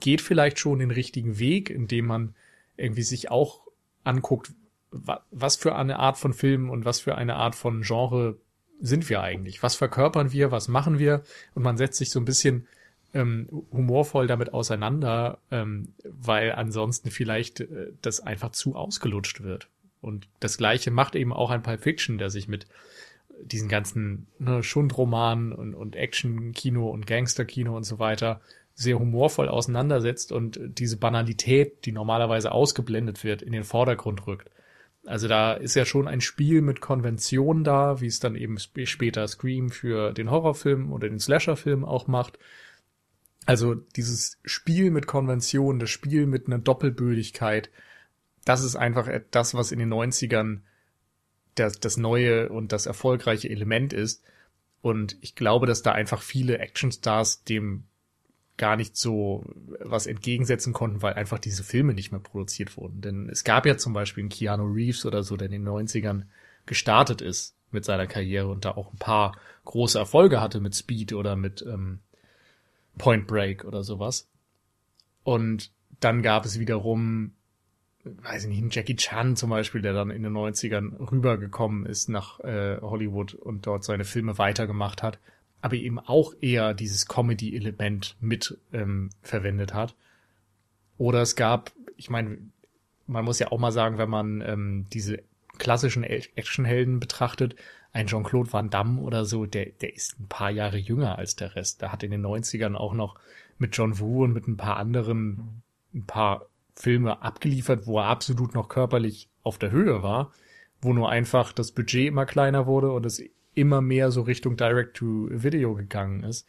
geht 0.00 0.20
vielleicht 0.20 0.58
schon 0.58 0.78
den 0.78 0.90
richtigen 0.90 1.38
Weg, 1.38 1.70
indem 1.70 2.06
man 2.06 2.34
irgendwie 2.76 3.02
sich 3.02 3.30
auch 3.30 3.60
anguckt, 4.04 4.52
was 4.90 5.56
für 5.56 5.74
eine 5.74 5.98
Art 5.98 6.18
von 6.18 6.32
Film 6.32 6.70
und 6.70 6.84
was 6.84 7.00
für 7.00 7.16
eine 7.16 7.36
Art 7.36 7.54
von 7.54 7.82
Genre 7.82 8.36
sind 8.80 9.08
wir 9.08 9.22
eigentlich? 9.22 9.62
Was 9.62 9.74
verkörpern 9.74 10.32
wir? 10.32 10.50
Was 10.50 10.68
machen 10.68 10.98
wir? 10.98 11.22
Und 11.54 11.62
man 11.62 11.76
setzt 11.76 11.98
sich 11.98 12.10
so 12.10 12.20
ein 12.20 12.24
bisschen 12.24 12.66
ähm, 13.14 13.48
humorvoll 13.72 14.26
damit 14.26 14.52
auseinander, 14.52 15.38
ähm, 15.50 15.94
weil 16.04 16.52
ansonsten 16.52 17.10
vielleicht 17.10 17.60
äh, 17.60 17.92
das 18.02 18.20
einfach 18.20 18.50
zu 18.50 18.76
ausgelutscht 18.76 19.42
wird. 19.42 19.68
Und 20.00 20.28
das 20.40 20.58
Gleiche 20.58 20.90
macht 20.90 21.16
eben 21.16 21.32
auch 21.32 21.50
ein 21.50 21.62
Pulp 21.62 21.82
Fiction, 21.82 22.18
der 22.18 22.30
sich 22.30 22.48
mit 22.48 22.66
diesen 23.42 23.68
ganzen 23.68 24.26
ne, 24.38 24.62
Schundromanen 24.62 25.52
und, 25.52 25.74
und 25.74 25.96
Action-Kino 25.96 26.88
und 26.88 27.06
Gangster-Kino 27.06 27.76
und 27.76 27.84
so 27.84 27.98
weiter 27.98 28.40
sehr 28.74 28.98
humorvoll 28.98 29.48
auseinandersetzt 29.48 30.32
und 30.32 30.60
diese 30.62 30.98
Banalität, 30.98 31.86
die 31.86 31.92
normalerweise 31.92 32.52
ausgeblendet 32.52 33.24
wird, 33.24 33.40
in 33.40 33.52
den 33.52 33.64
Vordergrund 33.64 34.26
rückt. 34.26 34.50
Also 35.06 35.28
da 35.28 35.54
ist 35.54 35.76
ja 35.76 35.86
schon 35.86 36.08
ein 36.08 36.20
Spiel 36.20 36.60
mit 36.60 36.80
Konventionen 36.80 37.64
da, 37.64 38.00
wie 38.00 38.06
es 38.06 38.20
dann 38.20 38.34
eben 38.34 38.56
sp 38.60 38.84
später 38.84 39.26
Scream 39.28 39.70
für 39.70 40.12
den 40.12 40.30
Horrorfilm 40.30 40.92
oder 40.92 41.08
den 41.08 41.20
Slasherfilm 41.20 41.84
auch 41.84 42.06
macht. 42.06 42.38
Also 43.46 43.74
dieses 43.74 44.38
Spiel 44.44 44.90
mit 44.90 45.06
Konventionen, 45.06 45.78
das 45.78 45.90
Spiel 45.90 46.26
mit 46.26 46.46
einer 46.46 46.58
Doppelbödigkeit, 46.58 47.70
das 48.44 48.62
ist 48.62 48.76
einfach 48.76 49.08
das, 49.30 49.54
was 49.54 49.72
in 49.72 49.78
den 49.78 49.92
90ern 49.92 50.60
das, 51.58 51.80
das 51.80 51.96
neue 51.96 52.48
und 52.48 52.72
das 52.72 52.86
erfolgreiche 52.86 53.50
Element 53.50 53.92
ist. 53.92 54.22
Und 54.82 55.16
ich 55.20 55.34
glaube, 55.34 55.66
dass 55.66 55.82
da 55.82 55.92
einfach 55.92 56.22
viele 56.22 56.58
Actionstars 56.58 57.44
dem 57.44 57.84
gar 58.56 58.76
nicht 58.76 58.96
so 58.96 59.44
was 59.80 60.06
entgegensetzen 60.06 60.72
konnten, 60.72 61.02
weil 61.02 61.14
einfach 61.14 61.38
diese 61.38 61.62
Filme 61.62 61.92
nicht 61.92 62.12
mehr 62.12 62.20
produziert 62.20 62.76
wurden. 62.76 63.00
Denn 63.00 63.28
es 63.28 63.44
gab 63.44 63.66
ja 63.66 63.76
zum 63.76 63.92
Beispiel 63.92 64.22
einen 64.22 64.30
Keanu 64.30 64.64
Reeves 64.64 65.04
oder 65.04 65.22
so, 65.22 65.36
der 65.36 65.46
in 65.46 65.52
den 65.52 65.68
90ern 65.68 66.24
gestartet 66.64 67.20
ist 67.20 67.56
mit 67.70 67.84
seiner 67.84 68.06
Karriere 68.06 68.48
und 68.48 68.64
da 68.64 68.70
auch 68.72 68.92
ein 68.92 68.98
paar 68.98 69.36
große 69.64 69.98
Erfolge 69.98 70.40
hatte 70.40 70.60
mit 70.60 70.74
Speed 70.74 71.12
oder 71.12 71.36
mit 71.36 71.62
ähm, 71.62 72.00
Point 72.96 73.26
Break 73.26 73.64
oder 73.64 73.82
sowas. 73.82 74.28
Und 75.22 75.72
dann 76.00 76.22
gab 76.22 76.44
es 76.44 76.58
wiederum 76.58 77.32
weiß 78.22 78.44
ich 78.44 78.48
nicht, 78.48 78.62
ein 78.62 78.70
Jackie 78.70 78.96
Chan 78.96 79.36
zum 79.36 79.50
Beispiel, 79.50 79.82
der 79.82 79.92
dann 79.92 80.10
in 80.10 80.22
den 80.22 80.32
90ern 80.32 81.10
rübergekommen 81.10 81.86
ist 81.86 82.08
nach 82.08 82.40
äh, 82.40 82.78
Hollywood 82.80 83.34
und 83.34 83.66
dort 83.66 83.84
seine 83.84 84.04
Filme 84.04 84.38
weitergemacht 84.38 85.02
hat, 85.02 85.18
aber 85.60 85.74
eben 85.76 85.98
auch 85.98 86.34
eher 86.40 86.74
dieses 86.74 87.06
Comedy-Element 87.06 88.16
mit 88.20 88.58
ähm, 88.72 89.10
verwendet 89.22 89.74
hat. 89.74 89.96
Oder 90.98 91.22
es 91.22 91.36
gab, 91.36 91.72
ich 91.96 92.10
meine, 92.10 92.38
man 93.06 93.24
muss 93.24 93.38
ja 93.38 93.50
auch 93.52 93.58
mal 93.58 93.72
sagen, 93.72 93.98
wenn 93.98 94.10
man 94.10 94.40
ähm, 94.40 94.86
diese 94.92 95.22
klassischen 95.58 96.04
Actionhelden 96.04 97.00
betrachtet, 97.00 97.56
ein 97.92 98.06
Jean-Claude 98.06 98.52
Van 98.52 98.68
Damme 98.68 99.00
oder 99.00 99.24
so, 99.24 99.46
der, 99.46 99.66
der 99.66 99.94
ist 99.94 100.20
ein 100.20 100.28
paar 100.28 100.50
Jahre 100.50 100.76
jünger 100.76 101.18
als 101.18 101.34
der 101.36 101.56
Rest. 101.56 101.80
Der 101.80 101.92
hat 101.92 102.02
in 102.02 102.10
den 102.10 102.24
90ern 102.24 102.74
auch 102.74 102.92
noch 102.92 103.18
mit 103.58 103.74
John 103.76 103.98
Woo 103.98 104.24
und 104.24 104.34
mit 104.34 104.46
ein 104.46 104.58
paar 104.58 104.76
anderen 104.76 105.62
ein 105.94 106.04
paar 106.04 106.46
Filme 106.76 107.22
abgeliefert, 107.22 107.86
wo 107.86 107.98
er 107.98 108.06
absolut 108.06 108.54
noch 108.54 108.68
körperlich 108.68 109.30
auf 109.42 109.58
der 109.58 109.70
Höhe 109.70 110.02
war, 110.02 110.32
wo 110.80 110.92
nur 110.92 111.08
einfach 111.08 111.52
das 111.52 111.72
Budget 111.72 112.08
immer 112.08 112.26
kleiner 112.26 112.66
wurde 112.66 112.92
und 112.92 113.06
es 113.06 113.22
immer 113.54 113.80
mehr 113.80 114.10
so 114.10 114.22
Richtung 114.22 114.56
Direct-to-Video 114.56 115.74
gegangen 115.74 116.22
ist, 116.22 116.46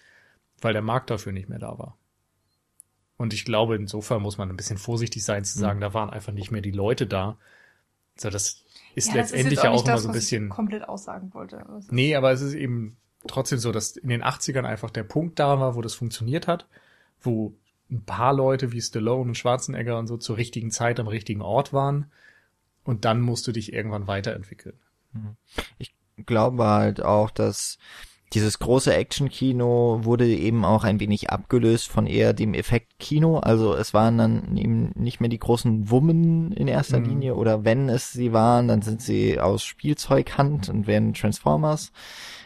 weil 0.62 0.74
der 0.74 0.82
Markt 0.82 1.10
dafür 1.10 1.32
nicht 1.32 1.48
mehr 1.48 1.60
da 1.60 1.80
war. 1.80 1.98
Und 3.16 3.34
ich 3.34 3.46
glaube, 3.46 3.76
insofern 3.76 4.22
muss 4.22 4.38
man 4.38 4.50
ein 4.50 4.58
bisschen 4.58 4.78
vorsichtig 4.78 5.24
sein 5.24 5.44
zu 5.44 5.58
sagen, 5.58 5.80
mhm. 5.80 5.82
da 5.82 5.94
waren 5.94 6.10
einfach 6.10 6.34
nicht 6.34 6.52
mehr 6.52 6.62
die 6.62 6.72
Leute 6.72 7.08
da. 7.08 7.38
Also 8.18 8.30
das 8.30 8.64
ist 8.96 9.10
ja, 9.10 9.16
letztendlich 9.16 9.64
ja 9.64 9.72
auch, 9.72 9.86
immer 9.86 9.98
so 9.98 10.10
ein 10.10 10.14
bisschen. 10.14 10.50
komplett 10.50 10.88
aussagen 10.88 11.34
wollte. 11.34 11.68
Also 11.68 11.88
nee, 11.92 12.16
aber 12.16 12.32
es 12.32 12.42
ist 12.42 12.54
eben 12.54 12.98
trotzdem 13.28 13.60
so, 13.60 13.72
dass 13.72 13.96
in 13.96 14.10
den 14.10 14.24
80ern 14.24 14.66
einfach 14.66 14.92
der 14.92 15.04
Punkt 15.04 15.40
da 15.40 15.60
war, 15.60 15.76
wo 15.76 15.82
das 15.82 15.96
funktioniert 15.96 16.48
hat, 16.48 16.68
wo 17.22 17.54
ein 17.90 18.04
paar 18.04 18.34
Leute 18.34 18.72
wie 18.72 18.82
Stallone 18.82 19.30
und 19.30 19.36
Schwarzenegger 19.38 19.98
und 19.98 20.08
so 20.08 20.18
zur 20.18 20.38
richtigen 20.38 20.72
Zeit 20.72 21.00
am 21.00 21.08
richtigen 21.08 21.42
Ort 21.42 21.74
waren. 21.74 22.12
und 22.84 23.04
dann 23.06 23.20
musst 23.22 23.46
du 23.48 23.52
dich 23.52 23.74
irgendwann 23.74 24.08
weiterentwickeln. 24.08 24.78
Ich 25.78 25.94
glaube 26.26 26.66
halt 26.66 27.04
auch, 27.04 27.30
dass 27.32 27.78
dieses 28.34 28.60
große 28.60 28.94
Action-Kino 28.94 30.02
wurde 30.04 30.28
eben 30.28 30.64
auch 30.66 30.84
ein 30.84 31.00
wenig 31.00 31.30
abgelöst 31.30 31.88
von 31.90 32.06
eher 32.08 32.34
dem 32.34 32.54
Effekt-Kino. 32.54 33.40
Also 33.40 33.74
es 33.76 33.94
waren 33.94 34.18
dann 34.18 34.58
eben 34.58 34.92
nicht 34.96 35.20
mehr 35.22 35.30
die 35.30 35.40
großen 35.40 35.90
Wummen 35.90 36.52
in 36.52 36.68
erster 36.68 37.00
Mhm. 37.00 37.06
Linie 37.06 37.36
oder 37.36 37.64
wenn 37.66 37.90
es 37.90 38.12
sie 38.12 38.34
waren, 38.34 38.68
dann 38.68 38.82
sind 38.82 39.02
sie 39.02 39.40
aus 39.40 39.64
Spielzeughand 39.64 40.70
und 40.70 40.88
werden 40.88 41.14
Transformers. 41.14 41.92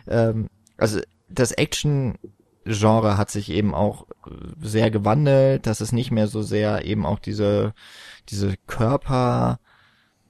Ähm, 0.07 0.47
also 0.77 0.99
das 1.29 1.51
Action-Genre 2.65 3.17
hat 3.17 3.31
sich 3.31 3.49
eben 3.49 3.73
auch 3.73 4.07
sehr 4.61 4.91
gewandelt, 4.91 5.65
dass 5.65 5.81
es 5.81 5.91
nicht 5.91 6.11
mehr 6.11 6.27
so 6.27 6.41
sehr 6.41 6.85
eben 6.85 7.05
auch 7.05 7.19
diese, 7.19 7.73
diese 8.29 8.55
Körper, 8.67 9.59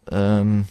ähm, 0.09 0.65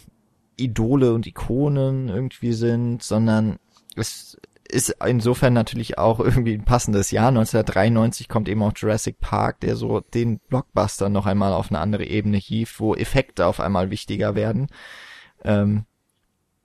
Idole 0.57 1.13
und 1.13 1.25
Ikonen 1.25 2.09
irgendwie 2.09 2.53
sind, 2.53 3.03
sondern 3.03 3.57
es 3.95 4.37
ist 4.69 4.95
insofern 5.05 5.53
natürlich 5.53 5.97
auch 5.97 6.19
irgendwie 6.19 6.53
ein 6.53 6.65
passendes 6.65 7.11
Jahr. 7.11 7.29
1993 7.29 8.29
kommt 8.29 8.47
eben 8.47 8.63
auch 8.63 8.73
Jurassic 8.75 9.19
Park, 9.19 9.59
der 9.61 9.75
so 9.75 9.99
den 9.99 10.39
Blockbuster 10.39 11.09
noch 11.09 11.25
einmal 11.25 11.53
auf 11.53 11.69
eine 11.69 11.79
andere 11.79 12.05
Ebene 12.05 12.37
hieft, 12.37 12.79
wo 12.79 12.95
Effekte 12.95 13.45
auf 13.45 13.59
einmal 13.59 13.89
wichtiger 13.89 14.35
werden. 14.35 14.67
Ähm, 15.43 15.85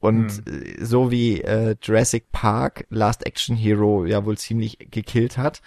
und 0.00 0.46
äh, 0.46 0.84
so 0.84 1.10
wie 1.10 1.40
äh, 1.40 1.76
Jurassic 1.82 2.30
Park 2.32 2.86
Last 2.90 3.26
Action 3.26 3.56
Hero 3.56 4.04
ja 4.04 4.24
wohl 4.24 4.36
ziemlich 4.38 4.78
gekillt 4.90 5.38
hat, 5.38 5.62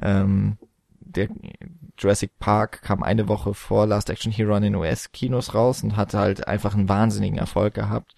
ähm, 0.00 0.58
der 1.00 1.28
Jurassic 1.98 2.38
Park 2.38 2.82
kam 2.82 3.02
eine 3.02 3.28
Woche 3.28 3.54
vor 3.54 3.86
Last 3.86 4.10
Action 4.10 4.30
Hero 4.30 4.54
an 4.54 4.62
den 4.62 4.74
US-Kinos 4.74 5.54
raus 5.54 5.82
und 5.82 5.96
hat 5.96 6.14
halt 6.14 6.46
einfach 6.46 6.74
einen 6.74 6.88
wahnsinnigen 6.88 7.38
Erfolg 7.38 7.74
gehabt. 7.74 8.14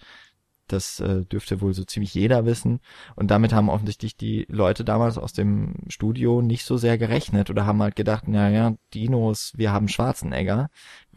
Das 0.71 0.99
äh, 0.99 1.25
dürfte 1.25 1.61
wohl 1.61 1.73
so 1.73 1.83
ziemlich 1.83 2.13
jeder 2.13 2.45
wissen. 2.45 2.79
Und 3.15 3.29
damit 3.31 3.53
haben 3.53 3.69
offensichtlich 3.69 4.15
die 4.15 4.45
Leute 4.49 4.83
damals 4.85 5.17
aus 5.17 5.33
dem 5.33 5.73
Studio 5.87 6.41
nicht 6.41 6.65
so 6.65 6.77
sehr 6.77 6.97
gerechnet 6.97 7.49
oder 7.49 7.65
haben 7.65 7.81
halt 7.81 7.95
gedacht, 7.95 8.23
na 8.27 8.49
ja, 8.49 8.73
Dinos, 8.93 9.53
wir 9.55 9.71
haben 9.71 9.87
Schwarzenegger. 9.87 10.69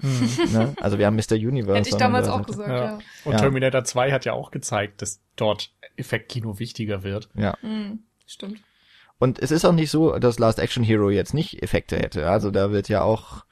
ne? 0.03 0.75
Also 0.81 0.99
wir 0.99 1.07
haben 1.07 1.17
Mr. 1.17 1.35
Universe. 1.35 1.79
Hätte 1.79 1.89
ich 1.91 1.97
damals 1.97 2.29
auch 2.29 2.45
gesagt, 2.45 2.69
Ja. 2.69 2.85
ja. 2.85 2.99
Und 3.25 3.33
Ja. 3.33 3.39
Terminator 3.39 3.85
2 3.85 4.13
hat 4.13 4.25
ja 4.25 4.33
auch 4.33 4.51
gezeigt, 4.51 5.03
dass 5.03 5.21
dort 5.37 5.71
Effektkino 5.97 6.59
wichtiger 6.59 7.03
wird. 7.03 7.29
Ja. 7.35 7.57
Hm, 7.61 8.01
stimmt. 8.27 8.61
Und 9.19 9.39
es 9.39 9.51
ist 9.51 9.65
auch 9.65 9.73
nicht 9.73 9.91
so, 9.91 10.19
dass 10.19 10.39
Last 10.39 10.59
Action 10.59 10.83
Hero 10.83 11.09
jetzt 11.11 11.35
nicht 11.35 11.63
Effekte 11.63 11.97
hätte. 11.97 12.29
Also 12.29 12.51
da 12.51 12.73
wird 12.73 12.89
ja 12.89 13.03
auch, 13.03 13.45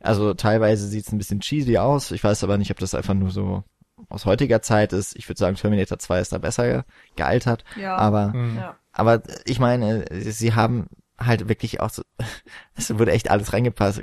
also 0.00 0.32
teilweise 0.34 0.88
sieht 0.88 1.06
es 1.06 1.12
ein 1.12 1.18
bisschen 1.18 1.40
cheesy 1.40 1.76
aus. 1.76 2.10
Ich 2.10 2.24
weiß 2.24 2.42
aber 2.42 2.56
nicht, 2.56 2.70
ob 2.70 2.78
das 2.78 2.94
einfach 2.94 3.14
nur 3.14 3.30
so 3.30 3.62
aus 4.08 4.24
heutiger 4.24 4.62
Zeit 4.62 4.92
ist. 4.92 5.14
Ich 5.16 5.28
würde 5.28 5.38
sagen, 5.38 5.56
Terminator 5.56 5.98
2 5.98 6.20
ist 6.20 6.32
da 6.32 6.38
besser 6.38 6.84
gealtert. 7.16 7.64
Ja. 7.76 7.96
Aber, 7.96 8.32
Hm. 8.32 8.56
ja. 8.56 8.76
aber 8.92 9.22
ich 9.44 9.58
meine, 9.58 10.04
sie 10.10 10.54
haben 10.54 10.86
halt 11.18 11.48
wirklich 11.48 11.80
auch 11.80 11.90
so, 11.90 12.02
es 12.76 12.96
wurde 12.98 13.12
echt 13.12 13.30
alles 13.30 13.52
reingepasst. 13.52 14.02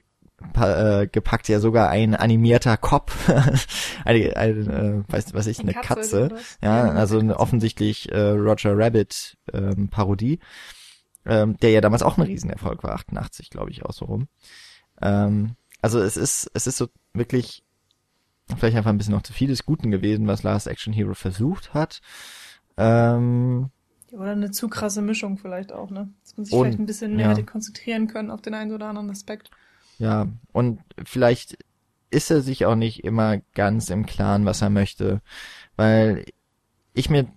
pa- 0.54 1.02
äh, 1.02 1.08
gepackt 1.08 1.48
ja 1.50 1.60
sogar 1.60 1.90
ein 1.90 2.14
animierter 2.16 2.78
Kopf, 2.78 3.28
eine, 4.06 4.38
eine 4.38 5.04
äh, 5.08 5.12
weiß 5.12 5.34
was 5.34 5.48
ich, 5.48 5.60
eine 5.60 5.74
Katze, 5.74 5.88
Katze, 5.88 6.30
was? 6.32 6.58
ja, 6.62 6.86
Ja, 6.88 6.92
also 6.94 7.16
eine 7.16 7.22
eine 7.24 7.30
Katze. 7.34 7.42
offensichtlich 7.42 8.12
äh, 8.12 8.20
Roger 8.32 8.78
Rabbit 8.78 9.36
ähm, 9.52 9.90
Parodie, 9.90 10.40
ähm, 11.26 11.58
der 11.58 11.72
ja 11.72 11.82
damals 11.82 12.04
auch 12.04 12.18
ein 12.18 12.24
Riesenerfolg 12.24 12.84
war, 12.84 12.94
88 12.94 13.50
glaube 13.50 13.72
ich 13.72 13.84
auch 13.84 13.94
so 13.94 14.06
rum. 14.06 14.28
Ähm, 15.02 15.56
also 15.82 16.00
es 16.00 16.18
ist 16.18 16.50
es 16.54 16.68
ist 16.68 16.78
so 16.78 16.88
wirklich 17.14 17.64
vielleicht 18.56 18.78
einfach 18.78 18.92
ein 18.92 18.98
bisschen 18.98 19.14
noch 19.14 19.24
zu 19.24 19.34
viel 19.34 19.48
des 19.48 19.66
Guten 19.66 19.92
gewesen, 19.92 20.28
was 20.28 20.44
Last 20.44 20.68
Action 20.68 20.94
Hero 20.94 21.14
versucht 21.14 21.74
hat. 21.74 22.02
Ähm, 22.78 23.70
Oder 24.12 24.32
eine 24.32 24.52
zu 24.52 24.68
krasse 24.70 25.02
Mischung 25.02 25.38
vielleicht 25.38 25.72
auch, 25.74 25.90
ne? 25.90 26.10
Dass 26.24 26.38
man 26.38 26.46
sich 26.46 26.54
Und- 26.54 26.64
vielleicht 26.64 26.80
ein 26.80 26.86
bisschen 26.86 27.16
mehr 27.16 27.26
ja. 27.26 27.32
hätte 27.32 27.44
konzentrieren 27.44 28.08
können 28.08 28.32
auf 28.32 28.42
den 28.42 28.54
einen 28.54 28.72
oder 28.72 28.88
anderen 28.88 29.10
Aspekt. 29.10 29.52
Ja, 30.00 30.28
und 30.54 30.80
vielleicht 31.06 31.58
ist 32.10 32.32
er 32.32 32.42
sich 32.42 32.66
auch 32.66 32.76
nicht 32.76 33.04
immer 33.04 33.40
ganz 33.54 33.90
im 33.90 34.06
Klaren, 34.06 34.46
was 34.46 34.62
er 34.62 34.70
möchte, 34.70 35.22
weil 35.76 36.24
ich 36.94 37.10
mir, 37.10 37.28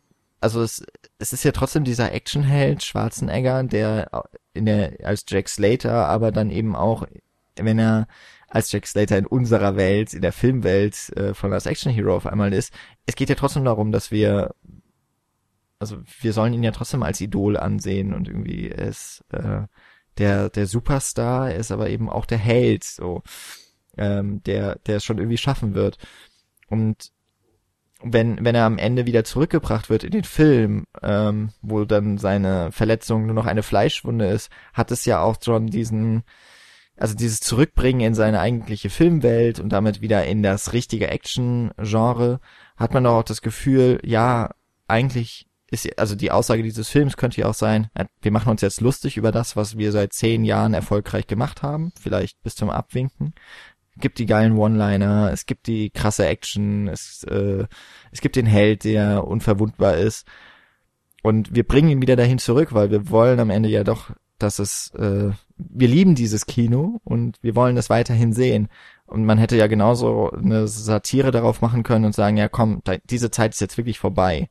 also 0.41 0.63
es, 0.63 0.85
es 1.19 1.33
ist 1.33 1.43
ja 1.43 1.53
trotzdem 1.53 1.85
dieser 1.85 2.13
Actionheld 2.13 2.85
Schwarzenegger, 2.85 3.65
der 3.65 4.11
in 4.55 4.67
der 4.67 4.99
als 5.03 5.25
Jack 5.27 5.49
Slater, 5.49 6.07
aber 6.07 6.33
dann 6.33 6.51
eben 6.51 6.77
auch, 6.77 7.07
wenn 7.57 7.79
er 7.79 8.07
als 8.51 8.71
Jack 8.73 8.87
Slater 8.87 9.17
in 9.17 9.27
unserer 9.27 9.77
Welt, 9.77 10.13
in 10.13 10.23
der 10.23 10.33
Filmwelt 10.33 11.17
äh, 11.17 11.35
von 11.35 11.53
als 11.53 11.67
Action 11.67 11.93
Hero 11.93 12.15
auf 12.15 12.27
einmal 12.27 12.53
ist. 12.53 12.75
Es 13.07 13.15
geht 13.15 13.29
ja 13.29 13.37
trotzdem 13.37 13.65
darum, 13.65 13.93
dass 13.93 14.11
wir, 14.11 14.55
also 15.79 15.99
wir 16.21 16.33
sollen 16.33 16.53
ihn 16.53 16.65
ja 16.65 16.73
trotzdem 16.73 17.03
als 17.03 17.21
Idol 17.21 17.57
ansehen 17.57 18.13
und 18.13 18.29
irgendwie 18.29 18.67
ist 18.67 19.25
äh, 19.31 19.63
der 20.19 20.51
der 20.51 20.67
Superstar, 20.67 21.51
er 21.51 21.57
ist 21.57 21.71
aber 21.71 21.89
eben 21.91 22.11
auch 22.11 22.27
der 22.27 22.39
Held, 22.39 22.85
so 22.85 23.23
ähm, 23.97 24.43
der 24.43 24.77
der 24.87 24.97
es 24.97 25.05
schon 25.05 25.19
irgendwie 25.19 25.39
schaffen 25.39 25.75
wird. 25.75 25.99
Und 26.69 27.13
wenn 28.03 28.45
wenn 28.45 28.57
er 28.57 28.65
am 28.65 28.79
Ende 28.79 29.07
wieder 29.07 29.23
zurückgebracht 29.25 29.91
wird 29.91 30.03
in 30.03 30.11
den 30.11 30.25
Film, 30.25 30.87
ähm, 31.03 31.51
wo 31.63 31.85
dann 31.85 32.19
seine 32.19 32.73
Verletzung 32.73 33.27
nur 33.27 33.35
noch 33.35 33.47
eine 33.47 33.63
Fleischwunde 33.63 34.27
ist, 34.27 34.51
hat 34.73 34.91
es 34.91 35.05
ja 35.05 35.23
auch 35.23 35.37
schon 35.43 35.69
diesen 35.69 36.25
also 37.01 37.15
dieses 37.15 37.41
Zurückbringen 37.41 38.03
in 38.03 38.15
seine 38.15 38.41
eigentliche 38.41 38.91
Filmwelt 38.91 39.59
und 39.59 39.71
damit 39.71 40.03
wieder 40.03 40.25
in 40.27 40.43
das 40.43 40.75
richtige 40.75 41.09
Action-Genre, 41.09 42.41
hat 42.77 42.93
man 42.93 43.05
doch 43.05 43.15
auch 43.15 43.23
das 43.25 43.41
Gefühl, 43.41 44.01
ja, 44.05 44.51
eigentlich 44.87 45.47
ist, 45.71 45.99
also 45.99 46.15
die 46.15 46.31
Aussage 46.31 46.63
dieses 46.63 46.89
Films 46.89 47.17
könnte 47.17 47.41
ja 47.41 47.49
auch 47.49 47.55
sein, 47.55 47.89
wir 48.21 48.31
machen 48.31 48.51
uns 48.51 48.61
jetzt 48.61 48.83
lustig 48.83 49.17
über 49.17 49.33
das, 49.33 49.57
was 49.57 49.79
wir 49.79 49.93
seit 49.93 50.13
zehn 50.13 50.45
Jahren 50.45 50.75
erfolgreich 50.75 51.27
gemacht 51.27 51.63
haben, 51.63 51.93
vielleicht 51.99 52.43
bis 52.43 52.55
zum 52.55 52.69
Abwinken. 52.69 53.35
Es 53.97 54.03
gibt 54.03 54.19
die 54.19 54.27
geilen 54.27 54.59
One-Liner, 54.59 55.31
es 55.33 55.47
gibt 55.47 55.69
die 55.69 55.91
krasse 55.91 56.27
Action, 56.27 56.89
es, 56.89 57.25
äh, 57.25 57.67
es 58.13 58.21
gibt 58.21 58.37
den 58.37 58.47
Held, 58.47 58.85
der 58.85 59.27
unverwundbar 59.27 59.97
ist. 59.97 60.27
Und 61.23 61.55
wir 61.55 61.65
bringen 61.65 61.91
ihn 61.91 62.03
wieder 62.03 62.17
dahin 62.17 62.39
zurück, 62.39 62.73
weil 62.73 62.91
wir 62.91 63.11
wollen 63.11 63.41
am 63.41 63.51
Ende 63.51 63.69
ja 63.69 63.85
doch, 63.85 64.11
dass 64.43 64.59
es, 64.59 64.93
äh, 64.95 65.31
wir 65.57 65.89
lieben 65.89 66.15
dieses 66.15 66.47
Kino 66.47 67.01
und 67.05 67.39
wir 67.43 67.55
wollen 67.55 67.77
es 67.77 67.91
weiterhin 67.91 68.33
sehen. 68.33 68.69
Und 69.07 69.25
man 69.25 69.39
hätte 69.39 69.57
ja 69.57 69.67
genauso 69.67 70.31
eine 70.31 70.69
Satire 70.69 71.31
darauf 71.31 71.61
machen 71.61 71.83
können 71.83 72.05
und 72.05 72.15
sagen, 72.15 72.37
ja 72.37 72.49
komm, 72.49 72.81
da, 72.85 72.97
diese 72.99 73.31
Zeit 73.31 73.53
ist 73.55 73.61
jetzt 73.61 73.77
wirklich 73.77 73.99
vorbei. 73.99 74.49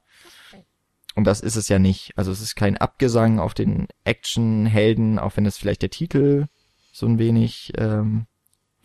Und 1.15 1.25
das 1.25 1.41
ist 1.41 1.55
es 1.55 1.67
ja 1.69 1.79
nicht. 1.79 2.11
Also 2.15 2.31
es 2.31 2.41
ist 2.41 2.55
kein 2.55 2.77
Abgesang 2.77 3.39
auf 3.39 3.53
den 3.53 3.87
Actionhelden, 4.03 5.19
auch 5.19 5.35
wenn 5.35 5.45
es 5.45 5.57
vielleicht 5.57 5.81
der 5.81 5.89
Titel 5.89 6.47
so 6.91 7.05
ein 7.05 7.19
wenig 7.19 7.73
ähm, 7.77 8.25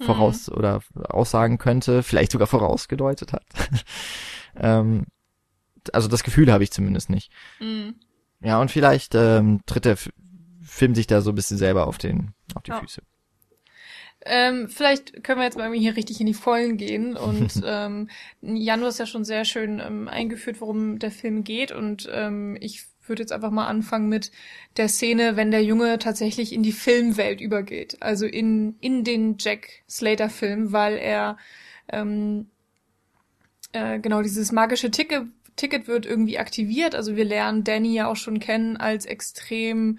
voraus 0.00 0.50
oder 0.50 0.80
aussagen 1.08 1.58
könnte, 1.58 2.02
vielleicht 2.02 2.32
sogar 2.32 2.46
vorausgedeutet 2.46 3.32
hat. 3.32 3.44
ähm, 4.56 5.06
also 5.92 6.08
das 6.08 6.24
Gefühl 6.24 6.52
habe 6.52 6.64
ich 6.64 6.72
zumindest 6.72 7.10
nicht. 7.10 7.30
Mhm. 7.60 7.94
Ja, 8.40 8.60
und 8.60 8.70
vielleicht 8.70 9.14
ähm, 9.14 9.60
tritt 9.66 9.84
der 9.84 9.96
F 10.74 10.78
Film 10.78 10.94
sich 10.96 11.06
da 11.06 11.20
so 11.20 11.30
ein 11.30 11.36
bisschen 11.36 11.56
selber 11.56 11.86
auf 11.86 11.98
den 11.98 12.32
auf 12.54 12.62
die 12.64 12.72
Ja. 12.72 12.80
Füße. 12.80 13.00
Ähm, 14.26 14.68
vielleicht 14.68 15.22
können 15.22 15.38
wir 15.38 15.44
jetzt 15.44 15.56
mal 15.56 15.64
irgendwie 15.64 15.82
hier 15.82 15.96
richtig 15.96 16.20
in 16.20 16.26
die 16.26 16.34
Vollen 16.34 16.76
gehen. 16.76 17.16
Und 17.16 17.62
ähm, 17.64 18.08
Jan, 18.40 18.80
du 18.80 18.86
hast 18.86 18.98
ja 18.98 19.06
schon 19.06 19.24
sehr 19.24 19.44
schön 19.44 19.80
ähm, 19.80 20.08
eingeführt, 20.08 20.60
worum 20.60 20.98
der 20.98 21.10
Film 21.10 21.44
geht. 21.44 21.70
Und 21.70 22.08
ähm, 22.12 22.56
ich 22.60 22.86
würde 23.06 23.22
jetzt 23.22 23.32
einfach 23.32 23.50
mal 23.50 23.66
anfangen 23.66 24.08
mit 24.08 24.32
der 24.78 24.88
Szene, 24.88 25.36
wenn 25.36 25.50
der 25.50 25.62
Junge 25.62 25.98
tatsächlich 25.98 26.52
in 26.52 26.62
die 26.62 26.72
Filmwelt 26.72 27.40
übergeht. 27.40 27.98
Also 28.00 28.26
in, 28.26 28.76
in 28.80 29.04
den 29.04 29.36
Jack 29.38 29.68
Slater-Film, 29.88 30.72
weil 30.72 30.96
er 30.96 31.36
ähm, 31.88 32.48
äh, 33.72 34.00
genau 34.00 34.22
dieses 34.22 34.50
magische 34.52 34.90
Ticket, 34.90 35.26
Ticket 35.54 35.86
wird 35.86 36.06
irgendwie 36.06 36.38
aktiviert. 36.38 36.94
Also 36.94 37.14
wir 37.14 37.24
lernen 37.24 37.62
Danny 37.62 37.94
ja 37.94 38.08
auch 38.08 38.16
schon 38.16 38.40
kennen 38.40 38.76
als 38.76 39.04
extrem 39.04 39.98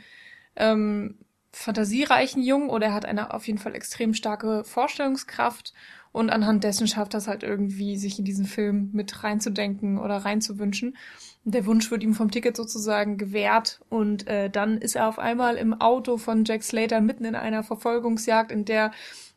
ähm, 0.55 1.17
fantasiereichen 1.51 2.43
Jungen 2.43 2.69
oder 2.69 2.87
er 2.87 2.93
hat 2.93 3.05
eine 3.05 3.33
auf 3.33 3.47
jeden 3.47 3.59
Fall 3.59 3.75
extrem 3.75 4.13
starke 4.13 4.63
Vorstellungskraft 4.65 5.73
und 6.11 6.29
anhand 6.29 6.63
dessen 6.63 6.87
schafft 6.87 7.13
das 7.13 7.27
halt 7.27 7.43
irgendwie, 7.43 7.97
sich 7.97 8.19
in 8.19 8.25
diesen 8.25 8.45
Film 8.45 8.89
mit 8.93 9.23
reinzudenken 9.23 9.97
oder 9.97 10.17
reinzuwünschen. 10.17 10.97
Der 11.43 11.65
Wunsch 11.65 11.91
wird 11.91 12.03
ihm 12.03 12.13
vom 12.13 12.31
Ticket 12.31 12.57
sozusagen 12.57 13.17
gewährt 13.17 13.79
und 13.89 14.27
äh, 14.27 14.49
dann 14.49 14.77
ist 14.77 14.95
er 14.95 15.07
auf 15.07 15.19
einmal 15.19 15.55
im 15.55 15.73
Auto 15.73 16.17
von 16.17 16.43
Jack 16.45 16.63
Slater 16.63 17.01
mitten 17.01 17.25
in 17.25 17.35
einer 17.35 17.63
Verfolgungsjagd, 17.63 18.51
in 18.51 18.65
der 18.65 18.91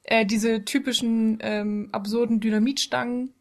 äh, 0.04 0.24
diese 0.24 0.64
typischen 0.64 1.38
ähm, 1.40 1.88
absurden 1.92 2.40
Dynamitstangen 2.40 3.34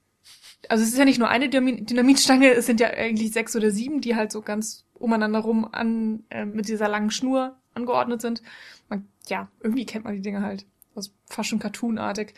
also 0.69 0.83
es 0.83 0.89
ist 0.89 0.97
ja 0.97 1.05
nicht 1.05 1.19
nur 1.19 1.29
eine 1.29 1.47
Dynami- 1.47 1.85
Dynamitstange, 1.85 2.51
es 2.51 2.65
sind 2.65 2.79
ja 2.79 2.87
eigentlich 2.89 3.31
sechs 3.31 3.55
oder 3.55 3.71
sieben, 3.71 4.01
die 4.01 4.15
halt 4.15 4.31
so 4.31 4.41
ganz 4.41 4.85
umeinander 4.95 5.39
rum 5.39 5.67
an 5.71 6.23
äh, 6.29 6.45
mit 6.45 6.67
dieser 6.67 6.89
langen 6.89 7.11
Schnur 7.11 7.55
angeordnet 7.77 8.21
sind. 8.21 8.41
Man, 8.89 9.07
ja, 9.27 9.49
irgendwie 9.61 9.85
kennt 9.85 10.05
man 10.05 10.15
die 10.15 10.21
Dinge 10.21 10.41
halt. 10.41 10.65
Das 10.95 11.13
fast 11.25 11.49
schon 11.49 11.59
cartoonartig. 11.59 12.33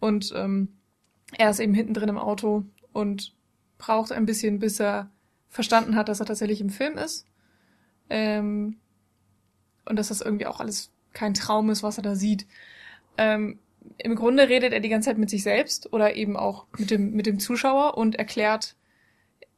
Und 0.00 0.32
ähm, 0.36 0.68
er 1.36 1.50
ist 1.50 1.60
eben 1.60 1.74
hinten 1.74 1.94
drin 1.94 2.08
im 2.08 2.18
Auto 2.18 2.64
und 2.92 3.34
braucht 3.78 4.12
ein 4.12 4.26
bisschen, 4.26 4.58
bis 4.58 4.80
er 4.80 5.10
verstanden 5.48 5.96
hat, 5.96 6.08
dass 6.08 6.20
er 6.20 6.26
tatsächlich 6.26 6.60
im 6.60 6.70
Film 6.70 6.96
ist. 6.96 7.26
Ähm, 8.08 8.76
und 9.84 9.96
dass 9.96 10.08
das 10.08 10.20
irgendwie 10.20 10.46
auch 10.46 10.60
alles 10.60 10.90
kein 11.12 11.34
Traum 11.34 11.70
ist, 11.70 11.82
was 11.82 11.98
er 11.98 12.02
da 12.02 12.14
sieht. 12.14 12.46
Ähm, 13.18 13.58
Im 13.98 14.14
Grunde 14.14 14.48
redet 14.48 14.72
er 14.72 14.80
die 14.80 14.88
ganze 14.88 15.10
Zeit 15.10 15.18
mit 15.18 15.30
sich 15.30 15.42
selbst 15.42 15.92
oder 15.92 16.16
eben 16.16 16.36
auch 16.36 16.66
mit 16.78 16.90
dem, 16.90 17.12
mit 17.12 17.26
dem 17.26 17.38
Zuschauer 17.38 17.96
und 17.96 18.16
erklärt, 18.16 18.76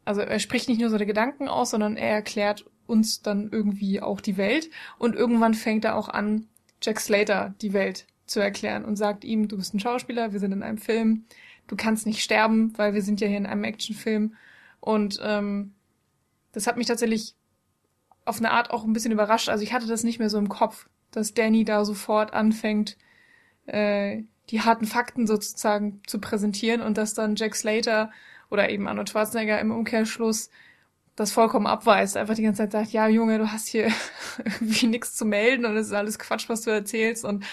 also 0.05 0.21
er 0.21 0.39
spricht 0.39 0.69
nicht 0.69 0.81
nur 0.81 0.91
seine 0.91 1.07
Gedanken 1.07 1.49
aus, 1.49 1.71
sondern 1.71 1.97
er 1.97 2.11
erklärt 2.11 2.67
uns 2.87 3.23
dann 3.23 3.51
irgendwie 3.51 4.01
auch 4.01 4.21
die 4.21 4.37
Welt. 4.37 4.71
Und 4.99 5.15
irgendwann 5.15 5.55
fängt 5.55 5.85
er 5.85 5.97
auch 5.97 6.09
an, 6.09 6.47
Jack 6.83 7.01
Slater 7.01 7.55
die 7.61 7.73
Welt 7.73 8.07
zu 8.27 8.41
erklären 8.41 8.85
und 8.85 8.97
sagt 8.97 9.25
ihm, 9.25 9.49
du 9.49 9.57
bist 9.57 9.75
ein 9.75 9.81
Schauspieler, 9.81 10.33
wir 10.33 10.41
sind 10.41 10.53
in 10.53 10.63
einem 10.63 10.79
Film, 10.79 11.25
du 11.67 11.77
kannst 11.77 12.07
nicht 12.07 12.23
sterben, 12.23 12.77
weil 12.77 12.95
wir 12.95 13.03
sind 13.03 13.21
ja 13.21 13.29
hier 13.29 13.39
in 13.39 13.47
einem 13.47 13.65
Actionfilm. 13.65 14.35
Und 14.81 15.21
ähm, 15.23 15.75
das 16.53 16.67
hat 16.67 16.77
mich 16.77 16.87
tatsächlich 16.87 17.35
auf 18.25 18.39
eine 18.39 18.51
Art 18.51 18.71
auch 18.71 18.85
ein 18.85 18.93
bisschen 18.93 19.13
überrascht. 19.13 19.49
Also 19.49 19.63
ich 19.63 19.73
hatte 19.73 19.87
das 19.87 20.05
nicht 20.05 20.19
mehr 20.19 20.31
so 20.31 20.39
im 20.39 20.49
Kopf, 20.49 20.89
dass 21.13 21.35
Danny 21.35 21.65
da 21.65 21.85
sofort 21.85 22.33
anfängt, 22.35 22.97
äh, 23.67 24.23
die 24.51 24.61
harten 24.61 24.87
Fakten 24.87 25.27
sozusagen 25.27 26.03
zu 26.07 26.21
präsentieren 26.21 26.81
und 26.81 26.99
dass 26.99 27.15
dann 27.15 27.37
Jack 27.37 27.55
Slater 27.55 28.11
oder 28.51 28.71
eben 28.71 28.87
Arnold 28.87 29.11
Schwarzenegger 29.11 29.61
im 29.61 29.71
Umkehrschluss 29.71 30.51
das 31.17 31.33
vollkommen 31.33 31.67
abweist, 31.67 32.17
einfach 32.17 32.35
die 32.35 32.43
ganze 32.43 32.63
Zeit 32.63 32.73
sagt, 32.73 32.93
ja 32.93 33.09
Junge, 33.09 33.39
du 33.39 33.51
hast 33.51 33.67
hier 33.69 33.91
irgendwie 34.45 34.87
nichts 34.87 35.17
zu 35.17 35.25
melden 35.25 35.65
und 35.65 35.77
es 35.77 35.89
ist 35.89 35.93
alles 35.95 36.19
Quatsch, 36.19 36.49
was 36.49 36.63
du 36.63 36.71
erzählst. 36.71 37.25
Und 37.25 37.45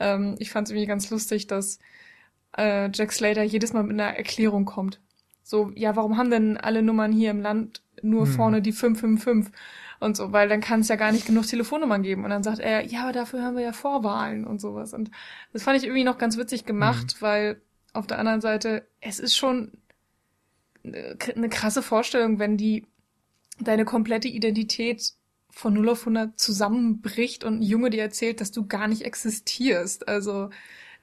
ähm, 0.00 0.36
ich 0.38 0.50
fand 0.50 0.66
es 0.66 0.72
irgendwie 0.72 0.86
ganz 0.86 1.10
lustig, 1.10 1.46
dass 1.46 1.78
äh, 2.56 2.90
Jack 2.92 3.12
Slater 3.12 3.42
jedes 3.42 3.74
Mal 3.74 3.82
mit 3.82 3.92
einer 3.92 4.16
Erklärung 4.16 4.64
kommt. 4.64 5.00
So, 5.42 5.70
ja, 5.74 5.96
warum 5.96 6.16
haben 6.16 6.30
denn 6.30 6.56
alle 6.56 6.82
Nummern 6.82 7.12
hier 7.12 7.30
im 7.30 7.42
Land 7.42 7.82
nur 8.02 8.24
hm. 8.24 8.32
vorne 8.32 8.62
die 8.62 8.72
555 8.72 9.52
und 10.00 10.16
so, 10.16 10.32
weil 10.32 10.48
dann 10.48 10.62
kann 10.62 10.80
es 10.80 10.88
ja 10.88 10.96
gar 10.96 11.12
nicht 11.12 11.26
genug 11.26 11.46
Telefonnummern 11.46 12.02
geben. 12.02 12.24
Und 12.24 12.30
dann 12.30 12.42
sagt 12.42 12.60
er, 12.60 12.86
ja, 12.86 13.02
aber 13.02 13.12
dafür 13.12 13.42
haben 13.42 13.56
wir 13.56 13.64
ja 13.64 13.72
Vorwahlen 13.74 14.46
und 14.46 14.62
sowas. 14.62 14.94
Und 14.94 15.10
das 15.52 15.62
fand 15.62 15.76
ich 15.76 15.84
irgendwie 15.84 16.04
noch 16.04 16.16
ganz 16.16 16.38
witzig 16.38 16.64
gemacht, 16.64 17.12
hm. 17.12 17.20
weil 17.20 17.60
auf 17.92 18.06
der 18.06 18.18
anderen 18.18 18.40
Seite, 18.40 18.86
es 19.02 19.18
ist 19.18 19.36
schon 19.36 19.72
eine 20.82 21.48
krasse 21.50 21.82
Vorstellung, 21.82 22.38
wenn 22.38 22.56
die 22.56 22.86
deine 23.60 23.84
komplette 23.84 24.28
Identität 24.28 25.12
von 25.50 25.74
0 25.74 25.90
auf 25.90 26.00
100 26.00 26.38
zusammenbricht 26.38 27.44
und 27.44 27.58
ein 27.58 27.62
Junge 27.62 27.90
dir 27.90 28.02
erzählt, 28.02 28.40
dass 28.40 28.52
du 28.52 28.66
gar 28.66 28.88
nicht 28.88 29.02
existierst. 29.02 30.08
Also 30.08 30.50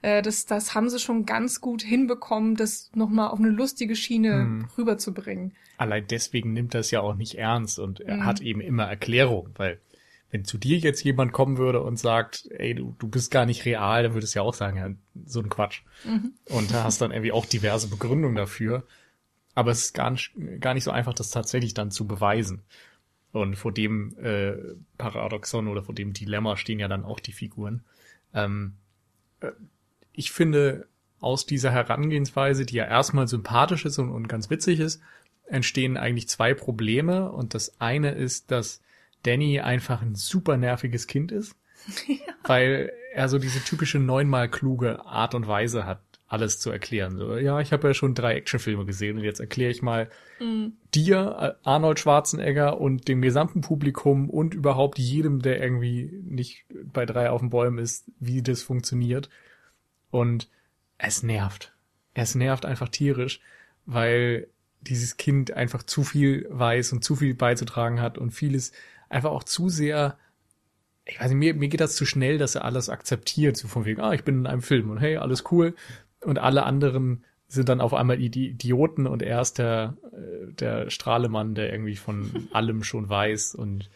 äh, 0.02 0.22
das, 0.22 0.46
das 0.46 0.74
haben 0.74 0.88
sie 0.88 0.98
schon 0.98 1.26
ganz 1.26 1.60
gut 1.60 1.82
hinbekommen, 1.82 2.54
das 2.54 2.90
nochmal 2.94 3.28
auf 3.28 3.38
eine 3.38 3.50
lustige 3.50 3.96
Schiene 3.96 4.32
hm. 4.32 4.68
rüberzubringen. 4.76 5.54
Allein 5.76 6.06
deswegen 6.08 6.52
nimmt 6.52 6.74
das 6.74 6.90
ja 6.90 7.00
auch 7.00 7.14
nicht 7.14 7.36
ernst 7.36 7.78
und 7.78 8.00
er 8.00 8.18
hm. 8.18 8.24
hat 8.24 8.40
eben 8.40 8.60
immer 8.60 8.84
Erklärung, 8.84 9.50
weil 9.56 9.80
wenn 10.30 10.44
zu 10.44 10.58
dir 10.58 10.76
jetzt 10.78 11.02
jemand 11.04 11.32
kommen 11.32 11.56
würde 11.56 11.82
und 11.82 11.98
sagt, 11.98 12.48
ey, 12.50 12.74
du, 12.74 12.94
du 12.98 13.08
bist 13.08 13.30
gar 13.30 13.46
nicht 13.46 13.64
real, 13.64 14.02
dann 14.02 14.14
würdest 14.14 14.34
du 14.34 14.40
ja 14.40 14.42
auch 14.42 14.54
sagen, 14.54 14.76
ja, 14.76 14.90
so 15.24 15.40
ein 15.40 15.48
Quatsch. 15.48 15.82
Mhm. 16.04 16.34
Und 16.50 16.70
da 16.70 16.84
hast 16.84 17.00
dann 17.00 17.12
irgendwie 17.12 17.32
auch 17.32 17.46
diverse 17.46 17.88
Begründungen 17.88 18.36
dafür. 18.36 18.86
Aber 19.58 19.72
es 19.72 19.86
ist 19.86 19.92
gar 19.92 20.12
nicht, 20.12 20.30
gar 20.60 20.72
nicht 20.72 20.84
so 20.84 20.92
einfach, 20.92 21.14
das 21.14 21.30
tatsächlich 21.30 21.74
dann 21.74 21.90
zu 21.90 22.06
beweisen. 22.06 22.62
Und 23.32 23.56
vor 23.56 23.72
dem 23.72 24.16
äh, 24.16 24.52
Paradoxon 24.98 25.66
oder 25.66 25.82
vor 25.82 25.96
dem 25.96 26.12
Dilemma 26.12 26.56
stehen 26.56 26.78
ja 26.78 26.86
dann 26.86 27.04
auch 27.04 27.18
die 27.18 27.32
Figuren. 27.32 27.82
Ähm, 28.32 28.74
äh, 29.40 29.50
ich 30.12 30.30
finde, 30.30 30.86
aus 31.18 31.44
dieser 31.44 31.72
Herangehensweise, 31.72 32.66
die 32.66 32.76
ja 32.76 32.84
erstmal 32.84 33.26
sympathisch 33.26 33.84
ist 33.84 33.98
und, 33.98 34.10
und 34.10 34.28
ganz 34.28 34.48
witzig 34.48 34.78
ist, 34.78 35.02
entstehen 35.46 35.96
eigentlich 35.96 36.28
zwei 36.28 36.54
Probleme. 36.54 37.32
Und 37.32 37.54
das 37.54 37.80
eine 37.80 38.12
ist, 38.12 38.52
dass 38.52 38.80
Danny 39.24 39.58
einfach 39.58 40.02
ein 40.02 40.14
super 40.14 40.56
nerviges 40.56 41.08
Kind 41.08 41.32
ist, 41.32 41.56
ja. 42.06 42.32
weil 42.44 42.92
er 43.12 43.28
so 43.28 43.40
diese 43.40 43.64
typische 43.64 43.98
neunmal 43.98 44.48
kluge 44.48 45.04
Art 45.04 45.34
und 45.34 45.48
Weise 45.48 45.84
hat, 45.84 46.00
alles 46.28 46.60
zu 46.60 46.70
erklären. 46.70 47.16
So, 47.16 47.36
ja, 47.38 47.60
ich 47.60 47.72
habe 47.72 47.88
ja 47.88 47.94
schon 47.94 48.14
drei 48.14 48.34
Actionfilme 48.34 48.84
gesehen 48.84 49.16
und 49.16 49.24
jetzt 49.24 49.40
erkläre 49.40 49.70
ich 49.70 49.82
mal 49.82 50.10
mhm. 50.38 50.74
dir, 50.94 51.36
äh, 51.40 51.66
Arnold 51.66 51.98
Schwarzenegger 51.98 52.78
und 52.78 53.08
dem 53.08 53.22
gesamten 53.22 53.62
Publikum 53.62 54.28
und 54.28 54.54
überhaupt 54.54 54.98
jedem, 54.98 55.40
der 55.40 55.60
irgendwie 55.60 56.10
nicht 56.22 56.66
bei 56.92 57.06
drei 57.06 57.30
auf 57.30 57.40
den 57.40 57.50
Bäumen 57.50 57.78
ist, 57.78 58.10
wie 58.20 58.42
das 58.42 58.62
funktioniert. 58.62 59.30
Und 60.10 60.48
es 60.98 61.22
nervt. 61.22 61.72
Es 62.12 62.34
nervt 62.34 62.66
einfach 62.66 62.90
tierisch, 62.90 63.40
weil 63.86 64.48
dieses 64.82 65.16
Kind 65.16 65.52
einfach 65.52 65.82
zu 65.82 66.04
viel 66.04 66.46
weiß 66.50 66.92
und 66.92 67.02
zu 67.02 67.16
viel 67.16 67.34
beizutragen 67.34 68.02
hat 68.02 68.18
und 68.18 68.32
vieles 68.32 68.72
einfach 69.08 69.30
auch 69.30 69.44
zu 69.44 69.68
sehr 69.70 70.18
ich 71.10 71.18
weiß 71.18 71.30
nicht, 71.30 71.38
mir, 71.38 71.54
mir 71.54 71.68
geht 71.68 71.80
das 71.80 71.96
zu 71.96 72.04
schnell, 72.04 72.36
dass 72.36 72.54
er 72.54 72.66
alles 72.66 72.90
akzeptiert, 72.90 73.56
so 73.56 73.66
von 73.66 73.86
wegen, 73.86 73.98
ah, 74.02 74.12
ich 74.12 74.24
bin 74.24 74.40
in 74.40 74.46
einem 74.46 74.60
Film 74.60 74.90
und 74.90 74.98
hey, 74.98 75.16
alles 75.16 75.44
cool 75.50 75.74
und 76.22 76.38
alle 76.38 76.64
anderen 76.64 77.24
sind 77.48 77.68
dann 77.68 77.80
auf 77.80 77.94
einmal 77.94 78.18
die 78.18 78.50
Idioten 78.50 79.06
und 79.06 79.22
er 79.22 79.40
ist 79.40 79.58
der, 79.58 79.96
äh, 80.12 80.52
der 80.52 80.90
Strahlemann, 80.90 81.54
der 81.54 81.72
irgendwie 81.72 81.96
von 81.96 82.48
allem 82.52 82.84
schon 82.84 83.08
weiß 83.08 83.54
und 83.54 83.88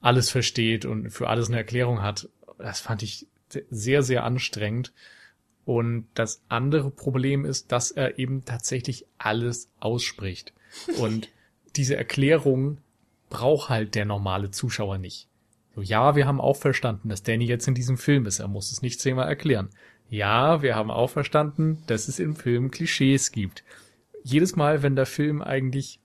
alles 0.00 0.30
versteht 0.30 0.84
und 0.84 1.10
für 1.10 1.28
alles 1.28 1.48
eine 1.48 1.58
Erklärung 1.58 2.02
hat. 2.02 2.28
Das 2.58 2.80
fand 2.80 3.02
ich 3.02 3.28
sehr, 3.70 4.02
sehr 4.02 4.24
anstrengend. 4.24 4.92
Und 5.64 6.08
das 6.14 6.42
andere 6.48 6.90
Problem 6.90 7.44
ist, 7.44 7.70
dass 7.70 7.92
er 7.92 8.18
eben 8.18 8.44
tatsächlich 8.44 9.06
alles 9.18 9.70
ausspricht. 9.78 10.52
Und 10.98 11.28
diese 11.76 11.96
Erklärung 11.96 12.78
braucht 13.30 13.68
halt 13.68 13.94
der 13.94 14.04
normale 14.04 14.50
Zuschauer 14.50 14.98
nicht. 14.98 15.28
So, 15.74 15.80
ja, 15.80 16.16
wir 16.16 16.26
haben 16.26 16.40
auch 16.40 16.56
verstanden, 16.56 17.08
dass 17.08 17.22
Danny 17.22 17.46
jetzt 17.46 17.68
in 17.68 17.74
diesem 17.74 17.96
Film 17.96 18.26
ist. 18.26 18.40
Er 18.40 18.48
muss 18.48 18.72
es 18.72 18.82
nicht 18.82 19.00
zehnmal 19.00 19.28
erklären. 19.28 19.70
Ja, 20.12 20.60
wir 20.60 20.76
haben 20.76 20.90
auch 20.90 21.08
verstanden, 21.08 21.82
dass 21.86 22.06
es 22.06 22.18
im 22.18 22.36
Film 22.36 22.70
Klischees 22.70 23.32
gibt. 23.32 23.64
Jedes 24.22 24.56
Mal, 24.56 24.82
wenn 24.82 24.94
der 24.94 25.06
Film 25.06 25.40
eigentlich 25.40 26.00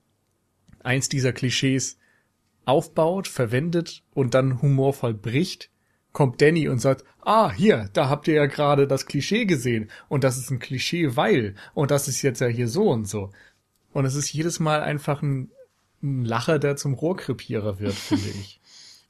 eins 0.82 1.10
dieser 1.10 1.34
Klischees 1.34 1.98
aufbaut, 2.64 3.28
verwendet 3.28 4.04
und 4.14 4.34
dann 4.34 4.62
humorvoll 4.62 5.14
bricht, 5.14 5.70
kommt 6.14 6.42
Danny 6.42 6.70
und 6.70 6.80
sagt, 6.80 7.04
ah, 7.20 7.52
hier, 7.52 7.90
da 7.92 8.08
habt 8.08 8.30
ihr 8.30 8.36
ja 8.36 8.46
gerade 8.46 8.88
das 8.88 9.08
Klischee 9.08 9.44
gesehen 9.44 9.92
und 10.08 10.24
das 10.24 10.38
ist 10.38 10.52
ein 10.52 10.60
Klischee, 10.60 11.18
weil 11.18 11.56
und 11.74 11.92
das 11.92 12.08
ist 12.08 12.22
jetzt 12.22 12.40
ja 12.40 12.48
hier 12.48 12.70
so 12.70 12.90
und 12.90 13.10
so. 13.10 13.32
Und 13.92 14.06
es 14.06 14.16
ist 14.16 14.32
jedes 14.32 14.62
Mal 14.62 14.84
einfach 14.84 15.22
ein, 15.22 15.52
ein 16.02 16.24
Lacher, 16.24 16.60
der 16.60 16.78
zum 16.78 16.94
Rohrkrepierer 16.94 17.82
wird, 17.82 17.94
finde 17.94 18.30
ich. 18.30 18.62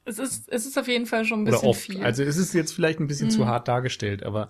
Es 0.09 0.19
ist, 0.19 0.47
es 0.47 0.65
ist 0.65 0.79
auf 0.79 0.87
jeden 0.87 1.05
Fall 1.05 1.25
schon 1.25 1.41
ein 1.41 1.43
bisschen 1.43 1.59
Oder 1.59 1.67
oft. 1.67 1.81
viel. 1.81 2.01
Also 2.01 2.23
es 2.23 2.37
ist 2.37 2.53
jetzt 2.53 2.71
vielleicht 2.71 3.01
ein 3.01 3.07
bisschen 3.07 3.27
mm. 3.27 3.31
zu 3.31 3.41
mhm. 3.41 3.47
hart 3.47 3.67
dargestellt, 3.67 4.23
aber 4.23 4.47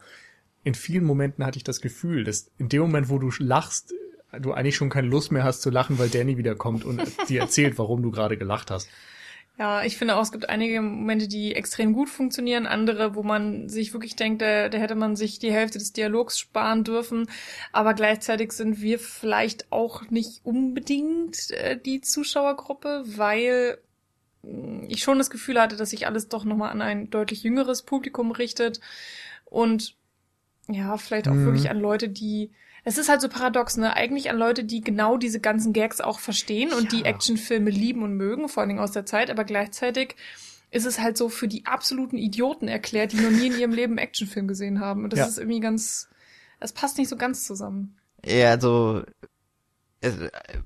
in 0.68 0.76
vielen 0.76 1.06
Momenten 1.06 1.46
hatte 1.46 1.58
ich 1.58 1.64
das 1.64 1.80
Gefühl, 1.80 2.26
dass 2.26 2.52
in 2.58 2.68
dem 2.68 2.82
Moment, 2.82 3.08
wo 3.08 3.20
du 3.20 3.30
lachst, 3.40 3.94
du 4.38 4.52
eigentlich 4.52 4.76
schon 4.76 4.90
keine 4.90 5.08
Lust 5.08 5.32
mehr 5.32 5.46
hast 5.46 5.62
zu 5.62 5.70
lachen, 5.70 5.98
weil 5.98 6.10
Danny 6.10 6.38
wiederkommt 6.38 6.84
und 6.84 7.02
dir 7.30 7.40
erzählt, 7.40 7.78
warum 7.78 8.04
du 8.04 8.12
gerade 8.12 8.38
gelacht 8.38 8.70
hast. 8.70 8.90
Ja, 9.58 9.84
ich 9.84 9.98
finde 9.98 10.18
auch, 10.18 10.22
es 10.22 10.34
gibt 10.34 10.50
einige 10.50 10.82
Momente, 10.82 11.30
die 11.30 11.56
extrem 11.56 11.94
gut 11.94 12.10
funktionieren, 12.10 12.68
andere, 12.68 13.16
wo 13.16 13.24
man 13.24 13.70
sich 13.70 13.94
wirklich 13.94 14.18
denkt, 14.18 14.42
da, 14.42 14.68
da 14.68 14.78
hätte 14.78 14.94
man 14.94 15.16
sich 15.16 15.40
die 15.40 15.52
Hälfte 15.52 15.80
des 15.80 15.94
Dialogs 15.94 16.38
sparen 16.38 16.84
dürfen. 16.84 17.28
Aber 17.72 17.94
gleichzeitig 17.94 18.52
sind 18.52 18.82
wir 18.82 19.00
vielleicht 19.00 19.72
auch 19.72 20.10
nicht 20.10 20.42
unbedingt 20.44 21.50
äh, 21.52 21.80
die 21.80 22.02
Zuschauergruppe, 22.02 23.04
weil 23.06 23.80
mm, 24.44 24.84
ich 24.90 25.02
schon 25.02 25.18
das 25.18 25.30
Gefühl 25.30 25.62
hatte, 25.62 25.78
dass 25.78 25.92
sich 25.92 26.06
alles 26.06 26.28
doch 26.28 26.44
nochmal 26.44 26.72
an 26.72 26.82
ein 26.82 27.10
deutlich 27.10 27.42
jüngeres 27.42 27.84
Publikum 27.84 28.32
richtet. 28.32 28.82
Und 29.46 29.96
ja, 30.68 30.98
vielleicht 30.98 31.28
auch 31.28 31.34
mhm. 31.34 31.46
wirklich 31.46 31.70
an 31.70 31.80
Leute, 31.80 32.10
die 32.10 32.52
es 32.84 32.98
ist 32.98 33.10
halt 33.10 33.20
so 33.20 33.28
paradox, 33.28 33.76
ne? 33.76 33.94
Eigentlich 33.98 34.30
an 34.30 34.38
Leute, 34.38 34.64
die 34.64 34.80
genau 34.80 35.18
diese 35.18 35.42
ganzen 35.42 35.74
Gags 35.74 36.00
auch 36.00 36.20
verstehen 36.20 36.72
und 36.72 36.94
ja. 36.94 37.00
die 37.00 37.06
Actionfilme 37.06 37.70
lieben 37.70 38.02
und 38.02 38.14
mögen, 38.14 38.48
vor 38.48 38.62
allen 38.62 38.70
Dingen 38.70 38.80
aus 38.80 38.94
der 38.94 39.06
Zeit, 39.06 39.30
aber 39.30 39.44
gleichzeitig 39.44 40.16
ist 40.72 40.86
es 40.86 41.00
halt 41.00 41.18
so 41.18 41.28
für 41.28 41.50
die 41.50 41.66
absoluten 41.66 42.18
Idioten 42.18 42.70
erklärt, 42.70 43.12
die 43.12 43.18
noch 43.18 43.30
nie 43.30 43.48
in 43.48 43.60
ihrem 43.60 43.74
Leben 43.74 43.94
einen 43.94 44.06
Actionfilm 44.06 44.48
gesehen 44.48 44.80
haben. 44.80 45.04
Und 45.04 45.12
das 45.12 45.20
ja. 45.20 45.26
ist 45.26 45.38
irgendwie 45.38 45.60
ganz, 45.60 46.08
es 46.62 46.72
passt 46.72 46.98
nicht 46.98 47.10
so 47.10 47.18
ganz 47.18 47.46
zusammen. 47.46 47.98
Ja, 48.26 48.52
also 48.52 49.04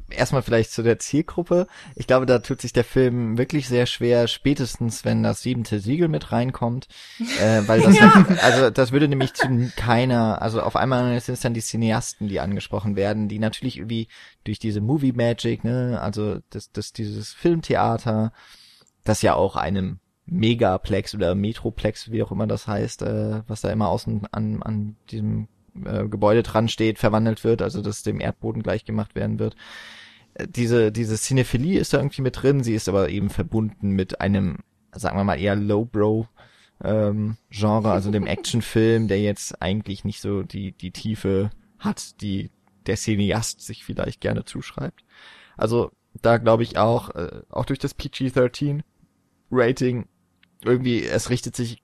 erstmal 0.10 0.42
vielleicht 0.42 0.72
zu 0.72 0.84
der 0.84 1.00
Zielgruppe. 1.00 1.68
Ich 1.96 2.06
glaube, 2.06 2.26
da 2.26 2.40
tut 2.40 2.62
sich 2.62 2.74
der 2.74 2.84
Film 2.84 3.38
wirklich 3.38 3.68
sehr 3.68 3.86
schwer, 3.86 4.28
spätestens 4.28 5.06
wenn 5.06 5.24
das 5.24 5.42
siebente 5.42 5.80
Siegel 5.80 6.10
mit 6.10 6.32
reinkommt, 6.32 6.88
äh, 7.40 7.62
weil 7.66 7.82
das 7.82 7.96
ja. 8.00 8.14
halt, 8.14 8.44
also 8.44 8.70
das 8.70 8.92
würde 8.92 9.08
nämlich 9.08 9.34
zu 9.34 9.72
keiner, 9.78 10.42
also 10.42 10.62
auf 10.62 10.76
einmal 10.76 11.20
sind 11.22 11.36
es 11.36 11.42
dann 11.42 11.54
die 11.54 11.62
Cineasten, 11.62 12.28
die 12.28 12.42
angesprochen 12.42 12.96
werden, 12.96 13.30
die 13.30 13.40
natürlich 13.40 13.78
irgendwie 13.78 14.10
durch 14.44 14.60
diese 14.60 14.82
Movie 14.82 15.14
Magic, 15.14 15.64
ne, 15.64 16.00
also 16.02 16.40
das, 16.50 16.72
das 16.72 16.92
dieses 16.92 17.32
Filmtheater, 17.32 18.34
das 19.06 19.22
ja 19.22 19.36
auch 19.36 19.56
einem 19.56 20.00
Megaplex 20.26 21.16
oder 21.16 21.36
Metroplex, 21.36 22.12
wie 22.12 22.22
auch 22.22 22.32
immer 22.32 22.48
das 22.48 22.68
heißt, 22.68 23.02
äh, 23.04 23.44
was 23.48 23.62
da 23.62 23.70
immer 23.70 23.90
außen 23.90 24.28
an, 24.32 24.62
an 24.62 24.98
diesem 25.10 25.48
äh, 25.86 26.07
Gebäude 26.07 26.43
dran 26.43 26.67
steht, 26.67 26.99
verwandelt 26.99 27.43
wird, 27.43 27.61
also 27.61 27.82
dass 27.82 28.03
dem 28.03 28.19
Erdboden 28.19 28.63
gleich 28.63 28.86
gemacht 28.86 29.15
werden 29.15 29.39
wird. 29.39 29.55
Äh, 30.34 30.47
diese, 30.47 30.91
diese 30.91 31.15
Cinephilie 31.15 31.80
ist 31.80 31.93
da 31.93 31.97
irgendwie 31.97 32.22
mit 32.22 32.41
drin, 32.41 32.63
sie 32.63 32.76
ist 32.76 32.89
aber 32.89 33.09
eben 33.09 33.30
verbunden 33.30 33.91
mit 33.91 34.22
einem, 34.22 34.59
sagen 34.93 35.17
wir 35.17 35.24
mal, 35.24 35.39
eher 35.39 35.55
Lowbrow 35.55 36.28
ähm, 36.84 37.38
Genre, 37.49 37.91
also 37.91 38.11
dem 38.11 38.28
Actionfilm, 38.28 39.07
der 39.07 39.22
jetzt 39.22 39.61
eigentlich 39.61 40.03
nicht 40.03 40.22
so 40.22 40.43
die, 40.43 40.72
die 40.74 40.91
Tiefe 40.91 41.51
hat, 41.80 42.22
die 42.22 42.49
der 42.86 42.95
Cineast 42.95 43.61
sich 43.61 43.84
vielleicht 43.84 44.22
gerne 44.22 44.45
zuschreibt. 44.45 45.03
Also 45.57 45.91
da 46.22 46.38
glaube 46.38 46.63
ich 46.63 46.78
auch, 46.78 47.09
äh, 47.15 47.41
auch 47.49 47.65
durch 47.65 47.80
das 47.80 47.93
PG-13 47.93 48.82
Rating 49.51 50.07
irgendwie, 50.63 51.03
es 51.03 51.30
richtet 51.30 51.55
sich 51.55 51.82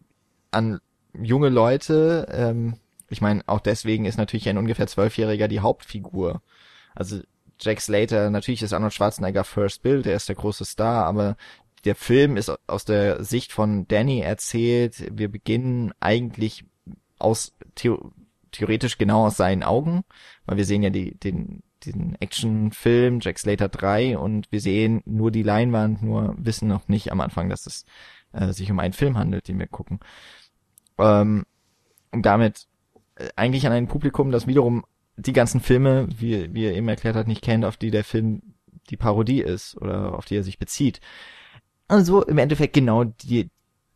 an 0.52 0.80
junge 1.14 1.50
Leute. 1.50 2.28
Ähm, 2.32 2.76
ich 3.10 3.22
meine, 3.22 3.44
auch 3.48 3.60
deswegen 3.60 4.06
ist 4.06 4.18
natürlich 4.18 4.50
ein 4.50 4.58
ungefähr 4.58 4.88
Zwölfjähriger 4.88 5.48
die 5.48 5.62
Hauptfigur. 5.62 6.42
Also 6.96 7.22
Jack 7.60 7.82
Slater, 7.82 8.30
natürlich 8.30 8.62
ist 8.62 8.74
Arnold 8.74 8.94
Schwarzenegger 8.94 9.44
First 9.44 9.82
Bill, 9.82 10.02
der 10.02 10.16
ist 10.16 10.30
der 10.30 10.36
große 10.36 10.66
Star, 10.66 11.06
aber 11.06 11.38
der 11.86 11.96
Film 11.96 12.38
ist 12.38 12.52
aus 12.68 12.86
der 12.86 13.24
Sicht 13.24 13.52
von 13.52 13.88
Danny 13.88 14.20
erzählt. 14.20 15.12
Wir 15.12 15.30
beginnen 15.30 15.94
eigentlich 16.00 16.66
aus 17.20 17.54
theo 17.76 18.12
theoretisch 18.52 18.98
genau 18.98 19.28
aus 19.28 19.38
seinen 19.38 19.64
Augen, 19.64 20.04
weil 20.46 20.58
wir 20.58 20.66
sehen 20.66 20.82
ja 20.82 20.90
die, 20.90 21.16
den, 21.16 21.64
den 21.86 22.16
Actionfilm 22.20 23.20
Jack 23.22 23.40
Slater 23.40 23.70
3 23.70 24.18
und 24.18 24.52
wir 24.52 24.62
sehen 24.62 25.02
nur 25.06 25.32
die 25.32 25.44
Leinwand, 25.44 26.02
nur 26.02 26.36
wissen 26.38 26.68
noch 26.68 26.88
nicht 26.88 27.12
am 27.12 27.22
Anfang, 27.22 27.50
dass 27.50 27.68
es 27.68 27.86
äh, 28.32 28.54
sich 28.54 28.72
um 28.72 28.80
einen 28.80 28.94
Film 28.94 29.18
handelt, 29.18 29.48
den 29.48 29.60
wir 29.60 29.68
gucken. 29.68 30.00
Ähm, 30.98 31.46
und 32.12 32.26
damit 32.26 32.68
eigentlich 33.36 33.66
an 33.66 33.74
ein 33.74 33.88
Publikum, 33.88 34.32
das 34.32 34.48
wiederum 34.48 34.86
die 35.16 35.34
ganzen 35.34 35.62
Filme, 35.62 36.08
wie, 36.18 36.54
wie 36.54 36.66
er 36.66 36.76
eben 36.76 36.88
erklärt 36.88 37.16
hat, 37.16 37.28
nicht 37.28 37.42
kennt, 37.42 37.66
auf 37.66 37.78
die 37.78 37.92
der 37.92 38.04
Film 38.04 38.42
die 38.90 38.98
Parodie 38.98 39.42
ist 39.42 39.76
oder 39.78 40.14
auf 40.14 40.26
die 40.26 40.36
er 40.36 40.44
sich 40.44 40.60
bezieht. 40.60 41.02
Also 41.88 42.24
im 42.24 42.38
Endeffekt 42.38 42.74
genau 42.74 43.04
die, 43.04 43.50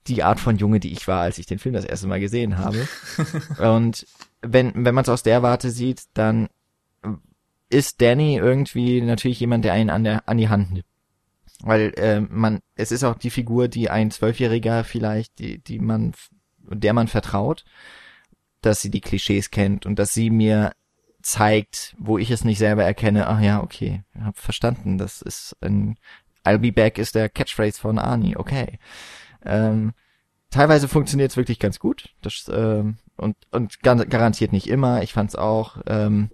die 0.08 0.24
Art 0.24 0.40
von 0.40 0.58
Junge, 0.58 0.80
die 0.80 0.92
ich 0.92 1.08
war, 1.08 1.22
als 1.22 1.38
ich 1.38 1.46
den 1.46 1.60
Film 1.60 1.74
das 1.74 1.86
erste 1.86 2.08
Mal 2.08 2.20
gesehen 2.20 2.58
habe. 2.58 2.88
und 3.60 4.06
wenn, 4.42 4.74
wenn 4.74 4.96
man 4.96 5.04
es 5.04 5.10
aus 5.10 5.24
der 5.24 5.44
Warte 5.44 5.70
sieht, 5.70 6.04
dann 6.14 6.50
ist 7.70 8.02
Danny 8.02 8.36
irgendwie 8.36 9.02
natürlich 9.02 9.40
jemand, 9.40 9.64
der 9.64 9.74
einen 9.74 9.90
an, 9.90 10.04
der, 10.04 10.28
an 10.28 10.38
die 10.38 10.50
Hand 10.50 10.72
nimmt. 10.72 10.86
Weil 11.64 11.94
äh, 11.96 12.22
man, 12.22 12.60
es 12.76 12.92
ist 12.92 13.04
auch 13.04 13.16
die 13.16 13.30
Figur, 13.30 13.68
die 13.68 13.90
ein 13.90 14.10
Zwölfjähriger 14.10 14.84
vielleicht, 14.84 15.38
die, 15.40 15.60
die 15.60 15.80
man, 15.80 16.14
der 16.58 16.94
man 16.94 17.08
vertraut, 17.08 17.64
dass 18.62 18.82
sie 18.82 18.90
die 18.90 19.02
Klischees 19.02 19.52
kennt 19.52 19.86
und 19.86 19.98
dass 20.00 20.14
sie 20.14 20.30
mir 20.30 20.72
zeigt, 21.22 21.96
wo 22.00 22.18
ich 22.18 22.32
es 22.32 22.44
nicht 22.44 22.58
selber 22.58 22.84
erkenne, 22.84 23.28
ach 23.28 23.40
ja, 23.42 23.62
okay, 23.62 24.04
hab 24.20 24.38
verstanden, 24.38 24.98
das 24.98 25.22
ist 25.22 25.56
ein 25.62 25.98
I'll 26.44 26.58
be 26.58 26.72
back 26.72 26.98
ist 26.98 27.14
der 27.14 27.30
Catchphrase 27.30 27.80
von 27.80 28.00
Arnie, 28.00 28.36
okay. 28.36 28.80
Ähm, 29.46 29.94
teilweise 30.50 30.88
funktioniert 30.88 31.32
es 31.32 31.38
wirklich 31.38 31.60
ganz 31.60 31.80
gut, 31.80 32.10
das, 32.22 32.50
ähm, 32.52 32.98
und, 33.18 33.36
und 33.52 33.82
garantiert 33.82 34.52
nicht 34.52 34.68
immer. 34.68 35.04
Ich 35.04 35.14
fand's 35.14 35.36
auch, 35.36 35.78
ähm, 35.86 36.32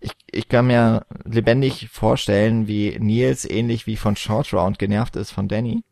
ich, 0.00 0.12
ich 0.30 0.48
kann 0.48 0.66
mir 0.66 1.06
lebendig 1.24 1.88
vorstellen, 1.90 2.66
wie 2.66 2.98
Nils 2.98 3.48
ähnlich 3.48 3.86
wie 3.86 3.96
von 3.96 4.16
Short 4.16 4.52
Round 4.52 4.78
genervt 4.78 5.16
ist 5.16 5.30
von 5.30 5.48
Danny. 5.48 5.84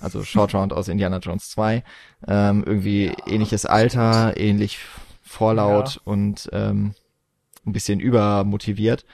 Also 0.00 0.24
Short 0.24 0.54
Round 0.54 0.72
aus 0.72 0.88
Indiana 0.88 1.18
Jones 1.18 1.50
2. 1.50 1.84
Ähm, 2.26 2.64
irgendwie 2.66 3.06
ja. 3.06 3.26
ähnliches 3.26 3.66
Alter, 3.66 4.36
ähnlich 4.36 4.78
vorlaut 5.32 5.94
ja. 5.96 6.00
und 6.04 6.48
ähm, 6.52 6.94
ein 7.66 7.72
bisschen 7.72 8.00
übermotiviert. 8.00 9.04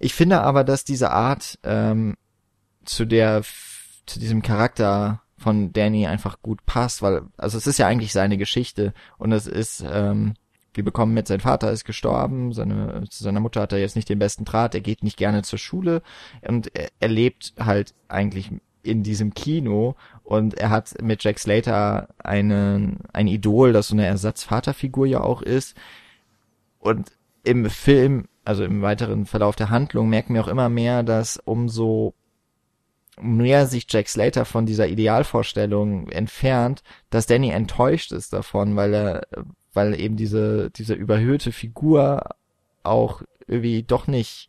Ich 0.00 0.14
finde 0.14 0.40
aber, 0.40 0.64
dass 0.64 0.84
diese 0.84 1.10
Art 1.10 1.58
ähm, 1.62 2.16
zu 2.84 3.04
der 3.04 3.42
zu 4.06 4.18
diesem 4.18 4.42
Charakter 4.42 5.22
von 5.36 5.72
Danny 5.72 6.06
einfach 6.06 6.42
gut 6.42 6.64
passt, 6.66 7.02
weil 7.02 7.22
also 7.36 7.58
es 7.58 7.66
ist 7.66 7.78
ja 7.78 7.86
eigentlich 7.86 8.12
seine 8.12 8.38
Geschichte 8.38 8.94
und 9.18 9.32
es 9.32 9.46
ist 9.46 9.84
ähm, 9.88 10.34
wir 10.74 10.84
bekommen 10.84 11.12
mit, 11.12 11.28
sein 11.28 11.40
Vater 11.40 11.70
ist 11.70 11.84
gestorben, 11.84 12.52
seine, 12.52 13.04
zu 13.10 13.22
seiner 13.22 13.40
Mutter 13.40 13.60
hat 13.60 13.72
er 13.72 13.78
jetzt 13.78 13.94
nicht 13.94 14.08
den 14.08 14.18
besten 14.18 14.46
Draht, 14.46 14.74
er 14.74 14.80
geht 14.80 15.04
nicht 15.04 15.18
gerne 15.18 15.42
zur 15.42 15.58
Schule 15.58 16.02
und 16.40 16.74
er, 16.74 16.88
er 16.98 17.08
lebt 17.08 17.52
halt 17.58 17.94
eigentlich 18.08 18.50
in 18.82 19.02
diesem 19.02 19.34
Kino 19.34 19.96
und 20.32 20.54
er 20.54 20.70
hat 20.70 20.94
mit 21.02 21.22
Jack 21.22 21.38
Slater 21.38 22.08
einen, 22.16 23.00
ein 23.12 23.26
Idol, 23.26 23.74
das 23.74 23.88
so 23.88 23.94
eine 23.94 24.06
Ersatzvaterfigur 24.06 25.04
ja 25.04 25.20
auch 25.20 25.42
ist. 25.42 25.76
Und 26.78 27.12
im 27.44 27.68
Film, 27.68 28.28
also 28.42 28.64
im 28.64 28.80
weiteren 28.80 29.26
Verlauf 29.26 29.56
der 29.56 29.68
Handlung, 29.68 30.08
merken 30.08 30.32
wir 30.32 30.42
auch 30.42 30.48
immer 30.48 30.70
mehr, 30.70 31.02
dass 31.02 31.36
umso 31.36 32.14
mehr 33.20 33.66
sich 33.66 33.84
Jack 33.90 34.08
Slater 34.08 34.46
von 34.46 34.64
dieser 34.64 34.88
Idealvorstellung 34.88 36.08
entfernt, 36.08 36.82
dass 37.10 37.26
Danny 37.26 37.50
enttäuscht 37.50 38.10
ist 38.10 38.32
davon, 38.32 38.74
weil 38.74 38.94
er, 38.94 39.26
weil 39.74 40.00
eben 40.00 40.16
diese, 40.16 40.70
diese 40.70 40.94
überhöhte 40.94 41.52
Figur 41.52 42.22
auch 42.82 43.20
irgendwie 43.46 43.82
doch 43.82 44.06
nicht 44.06 44.48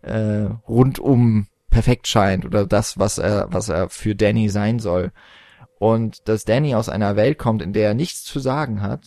äh, 0.00 0.48
rundum 0.66 1.46
perfekt 1.70 2.06
scheint 2.06 2.44
oder 2.44 2.66
das, 2.66 2.98
was 2.98 3.18
er, 3.18 3.48
was 3.50 3.68
er 3.68 3.88
für 3.88 4.14
Danny 4.14 4.48
sein 4.48 4.78
soll. 4.78 5.12
Und 5.78 6.28
dass 6.28 6.44
Danny 6.44 6.74
aus 6.74 6.88
einer 6.88 7.16
Welt 7.16 7.38
kommt, 7.38 7.62
in 7.62 7.72
der 7.72 7.88
er 7.88 7.94
nichts 7.94 8.24
zu 8.24 8.38
sagen 8.38 8.82
hat. 8.82 9.06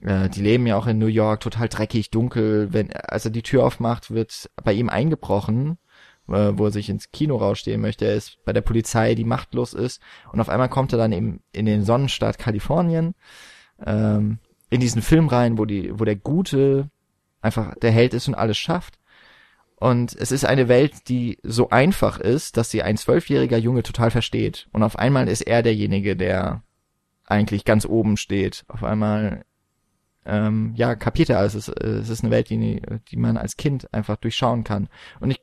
Äh, 0.00 0.28
die 0.28 0.42
leben 0.42 0.66
ja 0.66 0.76
auch 0.76 0.86
in 0.86 0.98
New 0.98 1.06
York, 1.06 1.40
total 1.40 1.68
dreckig, 1.68 2.10
dunkel. 2.10 2.72
Wenn, 2.72 2.92
als 2.92 3.24
er 3.24 3.30
die 3.30 3.42
Tür 3.42 3.64
aufmacht, 3.64 4.10
wird 4.10 4.50
bei 4.64 4.72
ihm 4.72 4.88
eingebrochen, 4.88 5.78
äh, 6.28 6.52
wo 6.54 6.66
er 6.66 6.72
sich 6.72 6.88
ins 6.88 7.12
Kino 7.12 7.36
rausstehen 7.36 7.80
möchte. 7.80 8.06
Er 8.06 8.14
ist 8.14 8.38
bei 8.44 8.52
der 8.52 8.62
Polizei, 8.62 9.14
die 9.14 9.24
machtlos 9.24 9.74
ist. 9.74 10.02
Und 10.32 10.40
auf 10.40 10.48
einmal 10.48 10.68
kommt 10.68 10.92
er 10.92 10.98
dann 10.98 11.12
eben 11.12 11.40
in 11.52 11.66
den 11.66 11.84
Sonnenstaat 11.84 12.38
Kalifornien. 12.38 13.14
Ähm, 13.84 14.38
in 14.70 14.80
diesen 14.80 15.02
Film 15.02 15.28
rein, 15.28 15.56
wo 15.56 15.64
die, 15.64 15.98
wo 15.98 16.04
der 16.04 16.16
Gute 16.16 16.90
einfach 17.40 17.74
der 17.76 17.90
Held 17.90 18.14
ist 18.14 18.28
und 18.28 18.34
alles 18.34 18.58
schafft. 18.58 18.97
Und 19.80 20.14
es 20.14 20.32
ist 20.32 20.44
eine 20.44 20.68
Welt, 20.68 21.08
die 21.08 21.38
so 21.42 21.70
einfach 21.70 22.18
ist, 22.18 22.56
dass 22.56 22.70
sie 22.70 22.82
ein 22.82 22.96
zwölfjähriger 22.96 23.58
Junge 23.58 23.84
total 23.84 24.10
versteht. 24.10 24.68
Und 24.72 24.82
auf 24.82 24.98
einmal 24.98 25.28
ist 25.28 25.42
er 25.42 25.62
derjenige, 25.62 26.16
der 26.16 26.62
eigentlich 27.24 27.64
ganz 27.64 27.86
oben 27.86 28.16
steht. 28.16 28.64
Auf 28.66 28.82
einmal, 28.82 29.44
ähm, 30.26 30.72
ja, 30.74 30.96
kapiert 30.96 31.30
er 31.30 31.38
alles. 31.38 31.54
Es, 31.54 31.68
es 31.68 32.08
ist 32.08 32.24
eine 32.24 32.32
Welt, 32.32 32.50
die, 32.50 32.82
die 33.10 33.16
man 33.16 33.36
als 33.36 33.56
Kind 33.56 33.92
einfach 33.94 34.16
durchschauen 34.16 34.64
kann. 34.64 34.88
Und 35.20 35.30
ich 35.30 35.40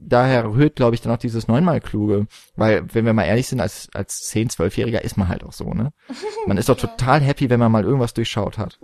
daher 0.00 0.46
rührt, 0.46 0.76
glaube 0.76 0.94
ich, 0.94 1.02
dann 1.02 1.12
auch 1.12 1.18
dieses 1.18 1.46
neunmal 1.46 1.80
kluge, 1.80 2.26
weil 2.56 2.82
wenn 2.94 3.04
wir 3.04 3.12
mal 3.12 3.24
ehrlich 3.24 3.48
sind, 3.48 3.60
als 3.60 3.88
als 3.92 4.20
zehn, 4.20 4.48
zwölfjähriger 4.48 5.04
ist 5.04 5.16
man 5.16 5.28
halt 5.28 5.44
auch 5.44 5.52
so, 5.52 5.74
ne? 5.74 5.92
Man 6.46 6.56
ist 6.56 6.70
doch 6.70 6.76
total 6.76 7.20
happy, 7.20 7.50
wenn 7.50 7.60
man 7.60 7.70
mal 7.70 7.84
irgendwas 7.84 8.14
durchschaut 8.14 8.56
hat. 8.56 8.78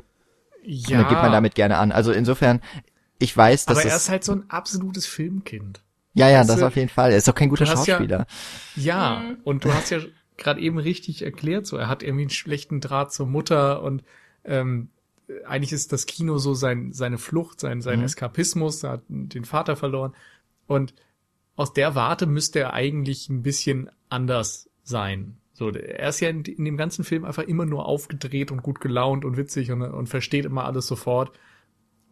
Ja. 0.63 0.99
Und 0.99 1.05
dann 1.05 1.09
gibt 1.09 1.23
man 1.23 1.33
damit 1.33 1.55
gerne 1.55 1.79
an. 1.79 1.91
Also 1.91 2.13
insofern, 2.13 2.61
ich 3.19 3.37
weiß, 3.37 3.67
dass 3.67 3.79
aber 3.79 3.89
er 3.89 3.97
ist 3.97 4.09
halt 4.09 4.25
so 4.25 4.33
ein 4.33 4.45
absolutes 4.49 5.07
Filmkind. 5.07 5.83
Ja, 6.15 6.31
ja, 6.31 6.45
das 6.45 6.63
auf 6.63 6.77
jeden 6.77 6.89
Fall. 6.89 7.11
Er 7.11 7.19
ist 7.19 7.29
doch 7.29 7.35
kein 7.35 7.51
guter 7.51 7.67
Schauspieler. 7.67 8.27
Ja, 8.75 8.85
ja, 8.85 9.21
mhm. 9.21 9.37
und 9.45 9.65
du 9.65 9.73
hast 9.73 9.91
ja 9.91 10.01
gerade 10.39 10.61
eben 10.61 10.79
richtig 10.79 11.23
erklärt, 11.23 11.67
so 11.67 11.77
er 11.77 11.89
hat 11.89 12.03
irgendwie 12.03 12.23
einen 12.23 12.31
schlechten 12.31 12.81
Draht 12.81 13.13
zur 13.13 13.27
Mutter 13.27 13.83
und 13.83 14.03
ähm, 14.45 14.89
eigentlich 15.45 15.73
ist 15.73 15.93
das 15.93 16.07
Kino 16.07 16.39
so 16.39 16.55
sein 16.55 16.93
seine 16.93 17.19
Flucht, 17.19 17.61
sein 17.61 17.83
sein 17.83 17.99
mhm. 17.99 18.05
Eskapismus, 18.05 18.83
er 18.83 18.93
hat 18.93 19.03
den 19.09 19.45
Vater 19.45 19.77
verloren 19.77 20.15
und 20.67 20.95
aus 21.57 21.73
der 21.73 21.95
Warte 21.95 22.27
müsste 22.27 22.61
er 22.61 22.75
eigentlich 22.75 23.29
ein 23.29 23.43
bisschen 23.43 23.91
anders 24.09 24.69
sein. 24.83 25.39
So, 25.53 25.71
er 25.71 26.11
ist 26.11 26.21
ja 26.21 26.29
in, 26.29 26.45
in, 26.45 26.67
dem 26.67 26.77
ganzen 26.77 27.03
Film 27.03 27.25
einfach 27.25 27.45
immer 27.45 27.65
nur 27.65 27.87
aufgedreht 27.87 28.53
und 28.53 28.63
gut 28.63 28.79
gelaunt 28.81 29.25
und 29.25 29.39
witzig 29.39 29.73
und, 29.73 29.81
und 29.81 30.07
versteht 30.07 30.45
immer 30.45 30.67
alles 30.67 30.87
sofort. 30.87 31.33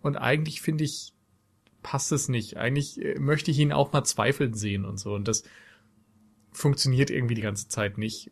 Und 0.05 0.19
eigentlich 0.19 0.61
finde 0.61 0.85
ich, 0.85 1.15
passt 1.83 2.13
es 2.13 2.29
nicht. 2.29 2.59
Eigentlich 2.59 3.03
äh, 3.03 3.19
möchte 3.19 3.51
ich 3.51 3.59
ihn 3.59 3.73
auch 3.73 3.95
mal 3.95 4.05
zweifeln 4.05 4.53
sehen 4.53 4.85
und 4.85 4.99
so. 5.01 5.15
Und 5.15 5.27
das 5.27 5.45
funktioniert 6.53 7.09
irgendwie 7.09 7.35
die 7.35 7.41
ganze 7.41 7.69
Zeit 7.69 7.97
nicht. 7.97 8.31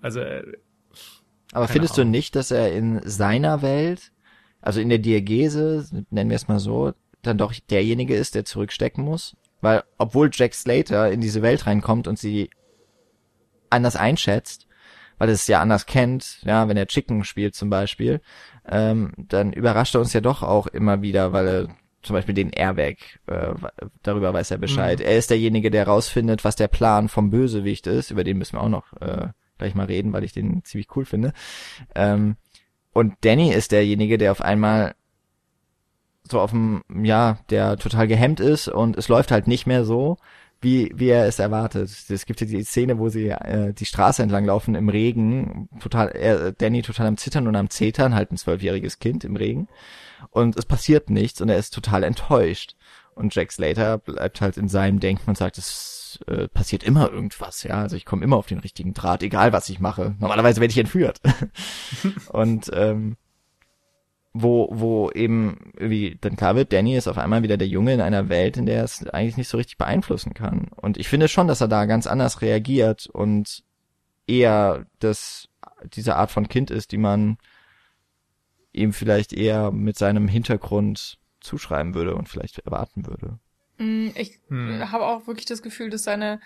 Also. 0.00 0.20
Äh, 0.20 0.44
Aber 1.50 1.66
findest 1.66 1.98
Ahnung. 1.98 2.12
du 2.12 2.18
nicht, 2.18 2.36
dass 2.36 2.52
er 2.52 2.72
in 2.72 3.00
seiner 3.04 3.60
Welt, 3.60 4.12
also 4.60 4.80
in 4.80 4.88
der 4.88 4.98
Diagese, 4.98 6.06
nennen 6.10 6.30
wir 6.30 6.36
es 6.36 6.46
mal 6.46 6.60
so, 6.60 6.92
dann 7.22 7.38
doch 7.38 7.52
derjenige 7.70 8.14
ist, 8.14 8.36
der 8.36 8.44
zurückstecken 8.44 9.02
muss? 9.02 9.36
Weil, 9.60 9.82
obwohl 9.98 10.30
Jack 10.32 10.54
Slater 10.54 11.10
in 11.10 11.20
diese 11.20 11.42
Welt 11.42 11.66
reinkommt 11.66 12.06
und 12.06 12.20
sie 12.20 12.50
anders 13.68 13.96
einschätzt, 13.96 14.68
weil 15.18 15.28
es 15.28 15.46
ja 15.46 15.60
anders 15.60 15.86
kennt, 15.86 16.38
ja, 16.42 16.68
wenn 16.68 16.76
er 16.76 16.86
Chicken 16.86 17.24
spielt 17.24 17.54
zum 17.54 17.70
Beispiel, 17.70 18.20
ähm, 18.66 19.12
dann 19.16 19.52
überrascht 19.52 19.94
er 19.94 20.00
uns 20.00 20.12
ja 20.12 20.20
doch 20.20 20.42
auch 20.42 20.66
immer 20.66 21.02
wieder, 21.02 21.32
weil 21.32 21.48
er 21.48 21.68
zum 22.02 22.14
Beispiel 22.14 22.34
den 22.34 22.50
Airbag, 22.50 22.96
äh, 23.26 23.54
darüber 24.02 24.32
weiß 24.32 24.50
er 24.50 24.58
Bescheid. 24.58 24.98
Mhm. 24.98 25.06
Er 25.06 25.18
ist 25.18 25.30
derjenige, 25.30 25.70
der 25.70 25.86
rausfindet, 25.86 26.44
was 26.44 26.56
der 26.56 26.68
Plan 26.68 27.08
vom 27.08 27.30
Bösewicht 27.30 27.86
ist, 27.86 28.10
über 28.10 28.24
den 28.24 28.38
müssen 28.38 28.56
wir 28.56 28.62
auch 28.62 28.68
noch 28.68 28.92
äh, 29.00 29.28
gleich 29.58 29.74
mal 29.74 29.86
reden, 29.86 30.12
weil 30.12 30.24
ich 30.24 30.32
den 30.32 30.62
ziemlich 30.64 30.88
cool 30.96 31.04
finde. 31.04 31.32
Ähm, 31.94 32.36
und 32.92 33.14
Danny 33.22 33.52
ist 33.52 33.72
derjenige, 33.72 34.18
der 34.18 34.32
auf 34.32 34.40
einmal 34.40 34.94
so 36.28 36.40
auf 36.40 36.50
dem, 36.50 36.82
ja, 37.02 37.38
der 37.50 37.76
total 37.76 38.06
gehemmt 38.06 38.40
ist 38.40 38.68
und 38.68 38.96
es 38.96 39.08
läuft 39.08 39.30
halt 39.30 39.46
nicht 39.46 39.66
mehr 39.66 39.84
so, 39.84 40.16
wie, 40.64 40.90
wie 40.94 41.08
er 41.08 41.26
es 41.26 41.38
erwartet. 41.38 41.90
Es 42.08 42.26
gibt 42.26 42.40
ja 42.40 42.46
die 42.46 42.64
Szene, 42.64 42.98
wo 42.98 43.08
sie 43.08 43.28
äh, 43.28 43.72
die 43.72 43.84
Straße 43.84 44.22
entlang 44.22 44.44
laufen 44.46 44.74
im 44.74 44.88
Regen, 44.88 45.68
total, 45.78 46.08
äh, 46.16 46.52
Danny 46.56 46.82
total 46.82 47.06
am 47.06 47.16
Zittern 47.16 47.46
und 47.46 47.54
am 47.54 47.70
Zetern, 47.70 48.14
halt 48.14 48.32
ein 48.32 48.36
zwölfjähriges 48.36 48.98
Kind 48.98 49.24
im 49.24 49.36
Regen. 49.36 49.68
Und 50.30 50.56
es 50.56 50.66
passiert 50.66 51.10
nichts 51.10 51.40
und 51.40 51.48
er 51.48 51.58
ist 51.58 51.74
total 51.74 52.02
enttäuscht. 52.02 52.74
Und 53.14 53.34
Jack 53.34 53.52
Slater 53.52 53.98
bleibt 53.98 54.40
halt 54.40 54.56
in 54.56 54.68
seinem 54.68 54.98
Denken 54.98 55.30
und 55.30 55.38
sagt, 55.38 55.58
es 55.58 56.18
äh, 56.26 56.48
passiert 56.48 56.82
immer 56.82 57.12
irgendwas, 57.12 57.62
ja. 57.62 57.82
Also 57.82 57.96
ich 57.96 58.04
komme 58.04 58.24
immer 58.24 58.36
auf 58.36 58.46
den 58.46 58.58
richtigen 58.58 58.94
Draht, 58.94 59.22
egal 59.22 59.52
was 59.52 59.68
ich 59.68 59.78
mache. 59.78 60.16
Normalerweise 60.18 60.60
werde 60.60 60.72
ich 60.72 60.78
entführt. 60.78 61.20
und 62.32 62.70
ähm, 62.74 63.16
wo, 64.36 64.68
wo 64.72 65.10
eben 65.12 65.72
wie 65.78 66.18
dann 66.20 66.36
klar 66.36 66.56
wird, 66.56 66.72
Danny 66.72 66.96
ist 66.96 67.06
auf 67.06 67.18
einmal 67.18 67.44
wieder 67.44 67.56
der 67.56 67.68
Junge 67.68 67.94
in 67.94 68.00
einer 68.00 68.28
Welt, 68.28 68.56
in 68.56 68.66
der 68.66 68.78
er 68.78 68.84
es 68.84 69.06
eigentlich 69.06 69.36
nicht 69.36 69.48
so 69.48 69.56
richtig 69.56 69.78
beeinflussen 69.78 70.34
kann. 70.34 70.68
Und 70.74 70.98
ich 70.98 71.08
finde 71.08 71.28
schon, 71.28 71.46
dass 71.46 71.60
er 71.60 71.68
da 71.68 71.84
ganz 71.86 72.08
anders 72.08 72.42
reagiert 72.42 73.06
und 73.06 73.62
eher 74.26 74.86
das, 74.98 75.48
diese 75.84 76.16
Art 76.16 76.32
von 76.32 76.48
Kind 76.48 76.72
ist, 76.72 76.90
die 76.90 76.98
man 76.98 77.38
ihm 78.72 78.92
vielleicht 78.92 79.32
eher 79.32 79.70
mit 79.70 79.96
seinem 79.96 80.26
Hintergrund 80.26 81.18
zuschreiben 81.38 81.94
würde 81.94 82.16
und 82.16 82.28
vielleicht 82.28 82.58
erwarten 82.58 83.06
würde. 83.06 83.38
Mm, 83.78 84.08
ich 84.16 84.40
hm. 84.48 84.90
habe 84.90 85.06
auch 85.06 85.28
wirklich 85.28 85.46
das 85.46 85.62
Gefühl, 85.62 85.90
dass 85.90 86.02
seine 86.02 86.40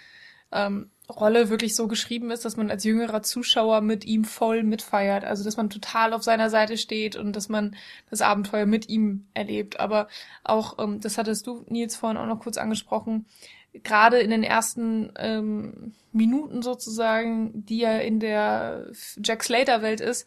ähm, 0.53 0.91
Rolle 1.09 1.49
wirklich 1.49 1.75
so 1.75 1.89
geschrieben 1.89 2.31
ist, 2.31 2.45
dass 2.45 2.57
man 2.57 2.71
als 2.71 2.85
jüngerer 2.85 3.23
Zuschauer 3.23 3.81
mit 3.81 4.05
ihm 4.05 4.25
voll 4.25 4.63
mitfeiert. 4.63 5.25
Also 5.25 5.43
dass 5.43 5.57
man 5.57 5.71
total 5.71 6.13
auf 6.13 6.23
seiner 6.23 6.51
Seite 6.51 6.77
steht 6.77 7.17
und 7.17 7.35
dass 7.35 7.49
man 7.49 7.77
das 8.11 8.21
Abenteuer 8.21 8.67
mit 8.67 8.89
ihm 8.89 9.27
erlebt. 9.35 9.81
Aber 9.81 10.09
auch, 10.45 10.79
ähm, 10.79 11.01
das 11.01 11.17
hattest 11.17 11.47
du, 11.47 11.65
Nils, 11.69 11.97
vorhin 11.97 12.19
auch 12.19 12.27
noch 12.27 12.41
kurz 12.41 12.59
angesprochen, 12.59 13.27
gerade 13.73 14.19
in 14.19 14.31
den 14.31 14.43
ersten 14.43 15.13
ähm, 15.17 15.93
Minuten 16.13 16.63
sozusagen, 16.63 17.65
die 17.65 17.83
er 17.83 18.03
in 18.05 18.21
der 18.21 18.91
Jack 19.23 19.45
Slater-Welt 19.45 20.01
ist, 20.01 20.27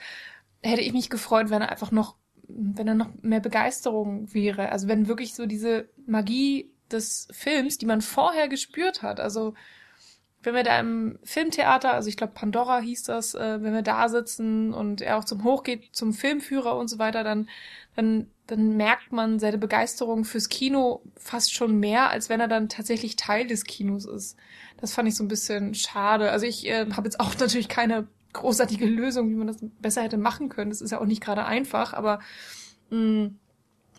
hätte 0.63 0.81
ich 0.81 0.93
mich 0.93 1.09
gefreut, 1.09 1.49
wenn 1.49 1.61
er 1.61 1.69
einfach 1.69 1.91
noch, 1.91 2.15
wenn 2.47 2.87
er 2.87 2.95
noch 2.95 3.09
mehr 3.21 3.39
Begeisterung 3.39 4.33
wäre. 4.33 4.71
Also 4.71 4.87
wenn 4.87 5.07
wirklich 5.07 5.35
so 5.35 5.45
diese 5.45 5.89
Magie 6.05 6.71
des 6.91 7.27
Films, 7.31 7.77
die 7.77 7.85
man 7.85 8.01
vorher 8.01 8.47
gespürt 8.47 9.01
hat, 9.01 9.19
also 9.19 9.53
wenn 10.43 10.55
wir 10.55 10.63
da 10.63 10.79
im 10.79 11.19
Filmtheater, 11.23 11.93
also 11.93 12.09
ich 12.09 12.17
glaube 12.17 12.33
Pandora 12.33 12.79
hieß 12.79 13.03
das, 13.03 13.35
äh, 13.35 13.61
wenn 13.61 13.73
wir 13.73 13.83
da 13.83 14.09
sitzen 14.09 14.73
und 14.73 15.01
er 15.01 15.17
auch 15.17 15.23
zum 15.23 15.43
Hoch 15.43 15.63
geht, 15.63 15.89
zum 15.91 16.13
Filmführer 16.13 16.77
und 16.77 16.89
so 16.89 16.97
weiter, 16.97 17.23
dann, 17.23 17.47
dann, 17.95 18.27
dann 18.47 18.75
merkt 18.75 19.11
man 19.11 19.39
seine 19.39 19.57
Begeisterung 19.57 20.25
fürs 20.25 20.49
Kino 20.49 21.01
fast 21.15 21.53
schon 21.53 21.79
mehr, 21.79 22.09
als 22.09 22.29
wenn 22.29 22.39
er 22.39 22.47
dann 22.47 22.69
tatsächlich 22.69 23.15
Teil 23.17 23.45
des 23.47 23.65
Kinos 23.65 24.05
ist. 24.05 24.35
Das 24.79 24.93
fand 24.93 25.07
ich 25.07 25.15
so 25.15 25.23
ein 25.23 25.27
bisschen 25.27 25.75
schade. 25.75 26.31
Also 26.31 26.45
ich 26.47 26.67
äh, 26.67 26.87
habe 26.91 27.07
jetzt 27.07 27.19
auch 27.19 27.35
natürlich 27.39 27.69
keine 27.69 28.07
großartige 28.33 28.85
Lösung, 28.85 29.29
wie 29.29 29.35
man 29.35 29.47
das 29.47 29.57
besser 29.81 30.01
hätte 30.01 30.17
machen 30.17 30.49
können. 30.49 30.71
Das 30.71 30.81
ist 30.81 30.91
ja 30.91 30.99
auch 30.99 31.05
nicht 31.05 31.21
gerade 31.21 31.45
einfach, 31.45 31.93
aber 31.93 32.19
mh, 32.89 32.97
mm, 32.97 33.39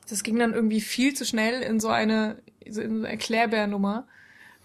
das 0.09 0.25
ging 0.25 0.39
dann 0.39 0.53
irgendwie 0.53 0.81
viel 0.81 1.15
zu 1.15 1.25
schnell 1.25 1.63
in 1.63 1.79
so 1.79 1.89
eine, 1.89 2.43
so 2.69 2.81
in 2.81 2.91
so 2.91 2.99
eine 2.99 3.09
Erklärbärnummer 3.09 4.07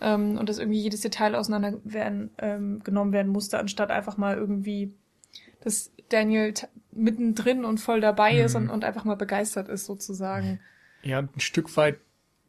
ähm, 0.02 0.38
und 0.38 0.50
dass 0.50 0.60
irgendwie 0.60 0.80
jedes 0.80 1.02
Detail 1.02 1.36
auseinander 1.36 1.80
werden, 1.84 2.32
ähm, 2.38 2.84
genommen 2.84 3.14
werden 3.14 3.32
musste, 3.32 3.60
anstatt 3.60 3.92
einfach 3.92 4.18
mal 4.18 4.36
irgendwie, 4.38 4.94
dass 5.62 5.92
Daniel 6.10 6.54
mittendrin 6.92 7.66
und 7.66 7.80
voll 7.80 8.02
dabei 8.02 8.34
mhm. 8.34 8.40
ist 8.40 8.56
und, 8.56 8.70
und 8.70 8.84
einfach 8.84 9.06
mal 9.06 9.16
begeistert 9.16 9.70
ist 9.70 9.86
sozusagen. 9.86 10.60
Ja, 11.04 11.20
ein 11.20 11.40
Stück 11.40 11.76
weit 11.78 12.00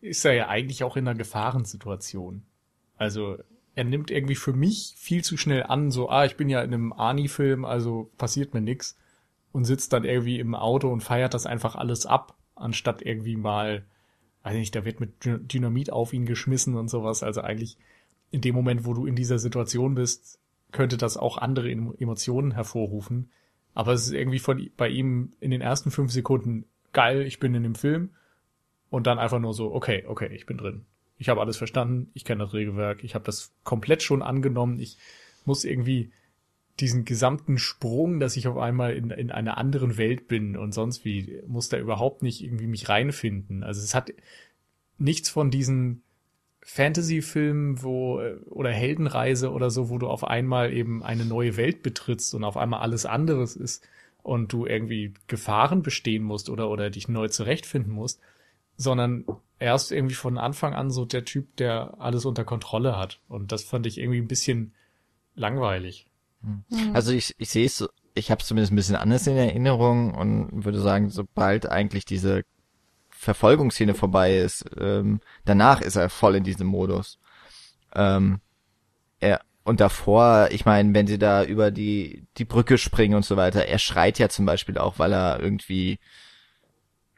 ist 0.01 0.25
er 0.25 0.33
ja 0.33 0.49
eigentlich 0.49 0.85
auch 0.85 0.97
in 0.97 1.09
einer 1.09 1.19
Gefahrensituation. 1.19 2.43
Also 2.97 3.39
er 3.75 3.85
nimmt 3.85 4.11
irgendwie 4.11 4.35
für 4.35 4.53
mich 4.53 4.95
viel 4.97 5.23
zu 5.23 5.37
schnell 5.37 5.63
an, 5.63 5.91
so, 5.91 6.09
ah, 6.09 6.25
ich 6.25 6.37
bin 6.37 6.49
ja 6.49 6.63
in 6.63 6.75
einem 6.75 6.93
Ani-Film, 6.93 7.65
also 7.65 8.11
passiert 8.19 8.55
mir 8.55 8.61
nix 8.61 8.97
und 9.53 9.65
sitzt 9.65 9.93
dann 9.93 10.05
irgendwie 10.05 10.41
im 10.41 10.55
Auto 10.55 10.91
und 10.93 11.01
feiert 11.01 11.35
das 11.35 11.47
einfach 11.47 11.77
alles 11.77 12.07
ab, 12.07 12.37
anstatt 12.55 13.03
irgendwie 13.03 13.37
mal 13.37 13.85
weiß 14.49 14.57
nicht, 14.57 14.75
da 14.75 14.85
wird 14.85 15.01
mit 15.01 15.13
Dynamit 15.25 15.93
auf 15.93 16.13
ihn 16.13 16.27
geschmissen 16.27 16.75
und 16.75 16.89
sowas. 16.89 17.23
Also 17.23 17.41
eigentlich 17.43 17.77
in 18.31 18.41
dem 18.41 18.55
Moment, 18.55 18.85
wo 18.85 18.95
du 18.95 19.07
in 19.07 19.17
dieser 19.17 19.39
Situation 19.39 19.95
bist, 19.95 20.39
könnte 20.73 20.97
das 20.97 21.17
auch 21.17 21.39
andere 21.39 21.71
Emotionen 21.71 22.53
hervorrufen. 22.53 23.31
Aber 23.75 23.93
es 23.93 24.07
ist 24.07 24.13
irgendwie 24.13 24.39
von 24.39 24.71
bei 24.77 24.89
ihm 24.89 25.31
in 25.41 25.51
den 25.51 25.61
ersten 25.61 25.91
fünf 25.91 26.13
Sekunden 26.13 26.65
geil, 26.93 27.23
ich 27.23 27.39
bin 27.39 27.55
in 27.55 27.63
dem 27.63 27.75
Film 27.75 28.11
und 28.91 29.07
dann 29.07 29.19
einfach 29.19 29.39
nur 29.39 29.55
so, 29.55 29.73
okay, 29.73 30.05
okay, 30.07 30.29
ich 30.35 30.47
bin 30.47 30.59
drin. 30.59 30.85
Ich 31.19 31.29
habe 31.29 31.41
alles 31.41 31.57
verstanden, 31.57 32.11
ich 32.15 32.25
kenne 32.25 32.45
das 32.45 32.55
Regelwerk, 32.55 33.05
ich 33.05 33.15
habe 33.15 33.25
das 33.25 33.53
komplett 33.65 34.03
schon 34.03 34.23
angenommen, 34.23 34.79
ich 34.79 34.99
muss 35.45 35.65
irgendwie 35.65 36.11
diesen 36.81 37.05
gesamten 37.05 37.59
Sprung, 37.59 38.21
dass 38.21 38.37
ich 38.37 38.49
auf 38.49 38.57
einmal 38.57 38.95
in, 38.95 39.11
in 39.11 39.31
einer 39.31 39.59
anderen 39.59 39.97
Welt 39.97 40.29
bin 40.29 40.57
und 40.57 40.73
sonst 40.73 41.05
wie, 41.05 41.43
muss 41.47 41.69
da 41.69 41.79
überhaupt 41.79 42.23
nicht 42.23 42.43
irgendwie 42.43 42.67
mich 42.67 42.89
reinfinden. 42.89 43.63
Also 43.63 43.83
es 43.83 43.95
hat 43.95 44.13
nichts 44.99 45.29
von 45.29 45.51
diesen 45.51 46.03
Fantasy-Filmen, 46.63 47.83
wo, 47.83 48.21
oder 48.47 48.71
Heldenreise 48.71 49.53
oder 49.53 49.71
so, 49.71 49.89
wo 49.89 49.99
du 49.99 50.07
auf 50.07 50.25
einmal 50.25 50.73
eben 50.73 51.03
eine 51.03 51.25
neue 51.25 51.57
Welt 51.57 51.83
betrittst 51.83 52.35
und 52.35 52.45
auf 52.45 52.57
einmal 52.57 52.81
alles 52.81 53.07
anderes 53.07 53.57
ist 53.57 53.87
und 54.23 54.53
du 54.53 54.67
irgendwie 54.67 55.15
Gefahren 55.29 55.83
bestehen 55.83 56.23
musst 56.23 56.51
oder, 56.51 56.69
oder 56.69 56.91
dich 56.91 57.09
neu 57.09 57.29
zurechtfinden 57.29 57.93
musst, 57.93 58.21
sondern 58.77 59.25
erst 59.59 59.93
irgendwie 59.93 60.15
von 60.15 60.39
Anfang 60.39 60.75
an 60.75 60.91
so 60.91 61.05
der 61.05 61.25
Typ, 61.25 61.57
der 61.57 61.95
alles 61.99 62.25
unter 62.25 62.45
Kontrolle 62.45 62.97
hat. 62.97 63.21
Und 63.29 63.53
das 63.53 63.65
fand 63.65 63.87
ich 63.87 63.99
irgendwie 63.99 64.21
ein 64.21 64.29
bisschen 64.29 64.75
langweilig. 65.35 66.08
Hm. 66.43 66.65
Also 66.95 67.13
ich, 67.13 67.35
ich 67.39 67.51
sehe 67.51 67.67
es, 67.67 67.87
ich 68.15 68.31
habe 68.31 68.41
es 68.41 68.47
zumindest 68.47 68.73
ein 68.73 68.77
bisschen 68.77 68.97
anders 68.97 69.27
in 69.27 69.37
Erinnerung 69.37 70.15
und 70.15 70.65
würde 70.65 70.81
sagen, 70.81 71.11
sobald 71.11 71.69
eigentlich 71.69 72.05
diese 72.05 72.43
Verfolgungsszene 73.11 73.95
vorbei 73.95 74.39
ist, 74.39 74.65
ähm, 74.79 75.21
danach 75.45 75.81
ist 75.81 75.97
er 75.97 76.09
voll 76.09 76.37
in 76.37 76.45
diesem 76.45 76.69
Modus. 76.69 77.19
Ähm, 77.95 78.41
er, 79.19 79.41
und 79.65 79.81
davor, 79.81 80.49
ich 80.53 80.65
meine, 80.65 80.95
wenn 80.95 81.07
sie 81.07 81.19
da 81.19 81.45
über 81.45 81.71
die, 81.71 82.27
die 82.37 82.45
Brücke 82.45 82.79
springen 82.79 83.15
und 83.15 83.25
so 83.25 83.37
weiter, 83.37 83.67
er 83.67 83.79
schreit 83.79 84.19
ja 84.19 84.29
zum 84.29 84.47
Beispiel 84.47 84.79
auch, 84.79 84.99
weil 84.99 85.13
er 85.13 85.41
irgendwie 85.41 85.99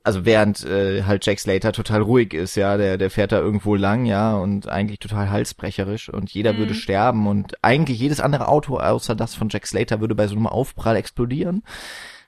also 0.03 0.25
während 0.25 0.65
äh, 0.65 1.05
halt 1.05 1.25
Jack 1.27 1.41
Slater 1.41 1.73
total 1.73 2.03
ruhig 2.03 2.33
ist, 2.35 2.55
ja, 2.55 2.77
der 2.77 2.99
der 2.99 3.11
fährt 3.11 3.33
da 3.33 3.39
irgendwo 3.39 3.75
lang, 3.75 4.07
ja, 4.07 4.35
und 4.35 4.69
eigentlich 4.69 4.99
total 4.99 5.31
halsbrecherisch 5.31 6.09
und 6.09 6.31
jeder 6.31 6.53
mhm. 6.55 6.59
würde 6.59 6.75
sterben 6.75 7.27
und 7.27 7.63
eigentlich 7.63 7.99
jedes 7.99 8.21
andere 8.21 8.49
Auto 8.49 8.79
außer 8.79 9.15
das 9.15 9.35
von 9.35 9.49
Jack 9.51 9.67
Slater 9.67 10.01
würde 10.01 10.15
bei 10.15 10.27
so 10.27 10.37
einem 10.37 10.47
Aufprall 10.47 10.97
explodieren. 10.97 11.63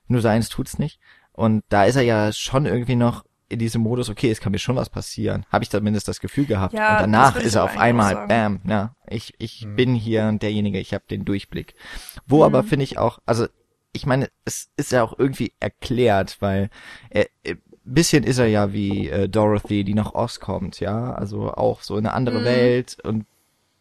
Nur 0.07 0.21
seins 0.21 0.49
tut's 0.49 0.79
nicht. 0.79 0.99
Und 1.31 1.63
da 1.69 1.85
ist 1.85 1.95
er 1.95 2.03
ja 2.03 2.31
schon 2.31 2.65
irgendwie 2.65 2.95
noch 2.95 3.23
in 3.49 3.59
diesem 3.59 3.81
Modus, 3.81 4.09
okay, 4.09 4.31
es 4.31 4.39
kann 4.39 4.51
mir 4.51 4.59
schon 4.59 4.75
was 4.75 4.89
passieren. 4.89 5.45
Habe 5.51 5.63
ich 5.63 5.69
zumindest 5.69 6.07
das 6.07 6.19
Gefühl 6.19 6.45
gehabt. 6.45 6.73
Ja, 6.73 6.95
und 6.95 7.01
danach 7.01 7.35
ist 7.35 7.55
er 7.55 7.63
auf 7.63 7.77
einmal, 7.77 8.27
bam, 8.27 8.61
ja, 8.67 8.95
ich, 9.07 9.33
ich 9.37 9.65
mhm. 9.65 9.75
bin 9.75 9.95
hier 9.95 10.31
derjenige, 10.33 10.79
ich 10.79 10.93
habe 10.93 11.03
den 11.09 11.23
Durchblick. 11.23 11.75
Wo 12.25 12.37
mhm. 12.37 12.43
aber 12.43 12.63
finde 12.63 12.83
ich 12.83 12.97
auch, 12.97 13.19
also 13.25 13.47
ich 13.93 14.05
meine, 14.05 14.29
es 14.43 14.69
ist 14.75 14.91
ja 14.91 15.03
auch 15.03 15.17
irgendwie 15.17 15.53
erklärt, 15.59 16.37
weil 16.41 16.69
er, 17.09 17.27
äh, 17.43 17.55
bisschen 17.85 18.23
ist 18.23 18.39
er 18.39 18.47
ja 18.47 18.73
wie 18.73 19.09
äh, 19.09 19.29
Dorothy, 19.29 19.83
die 19.83 19.93
nach 19.93 20.13
Oz 20.13 20.39
kommt, 20.39 20.79
ja, 20.79 21.13
also 21.13 21.51
auch 21.51 21.81
so 21.81 21.97
in 21.97 22.05
eine 22.05 22.15
andere 22.15 22.39
mhm. 22.39 22.45
Welt 22.45 22.97
und 23.03 23.25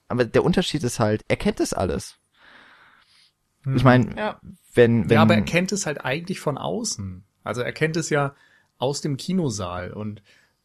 aber 0.09 0.27
der 0.27 0.45
Unterschied 0.45 0.85
ist 0.85 1.01
halt, 1.01 1.25
er 1.29 1.37
kennt 1.37 1.59
das 1.59 1.73
alles. 1.73 2.19
Mhm. 3.65 3.77
Ich 3.77 3.85
meine, 3.85 4.17
ja. 4.17 4.41
wenn, 4.75 5.09
wenn 5.09 5.15
ja, 5.15 5.23
aber 5.23 5.35
er 5.35 5.43
kennt 5.43 5.73
es 5.73 5.87
halt 5.87 6.05
eigentlich 6.05 6.39
von 6.41 6.59
außen. 6.59 7.25
Also 7.45 7.63
er 7.63 7.73
kennt 7.73 7.97
es 7.97 8.11
ja 8.11 8.35
aus 8.77 9.01
dem 9.01 9.17
Kinosaal 9.17 9.93
und 9.93 10.23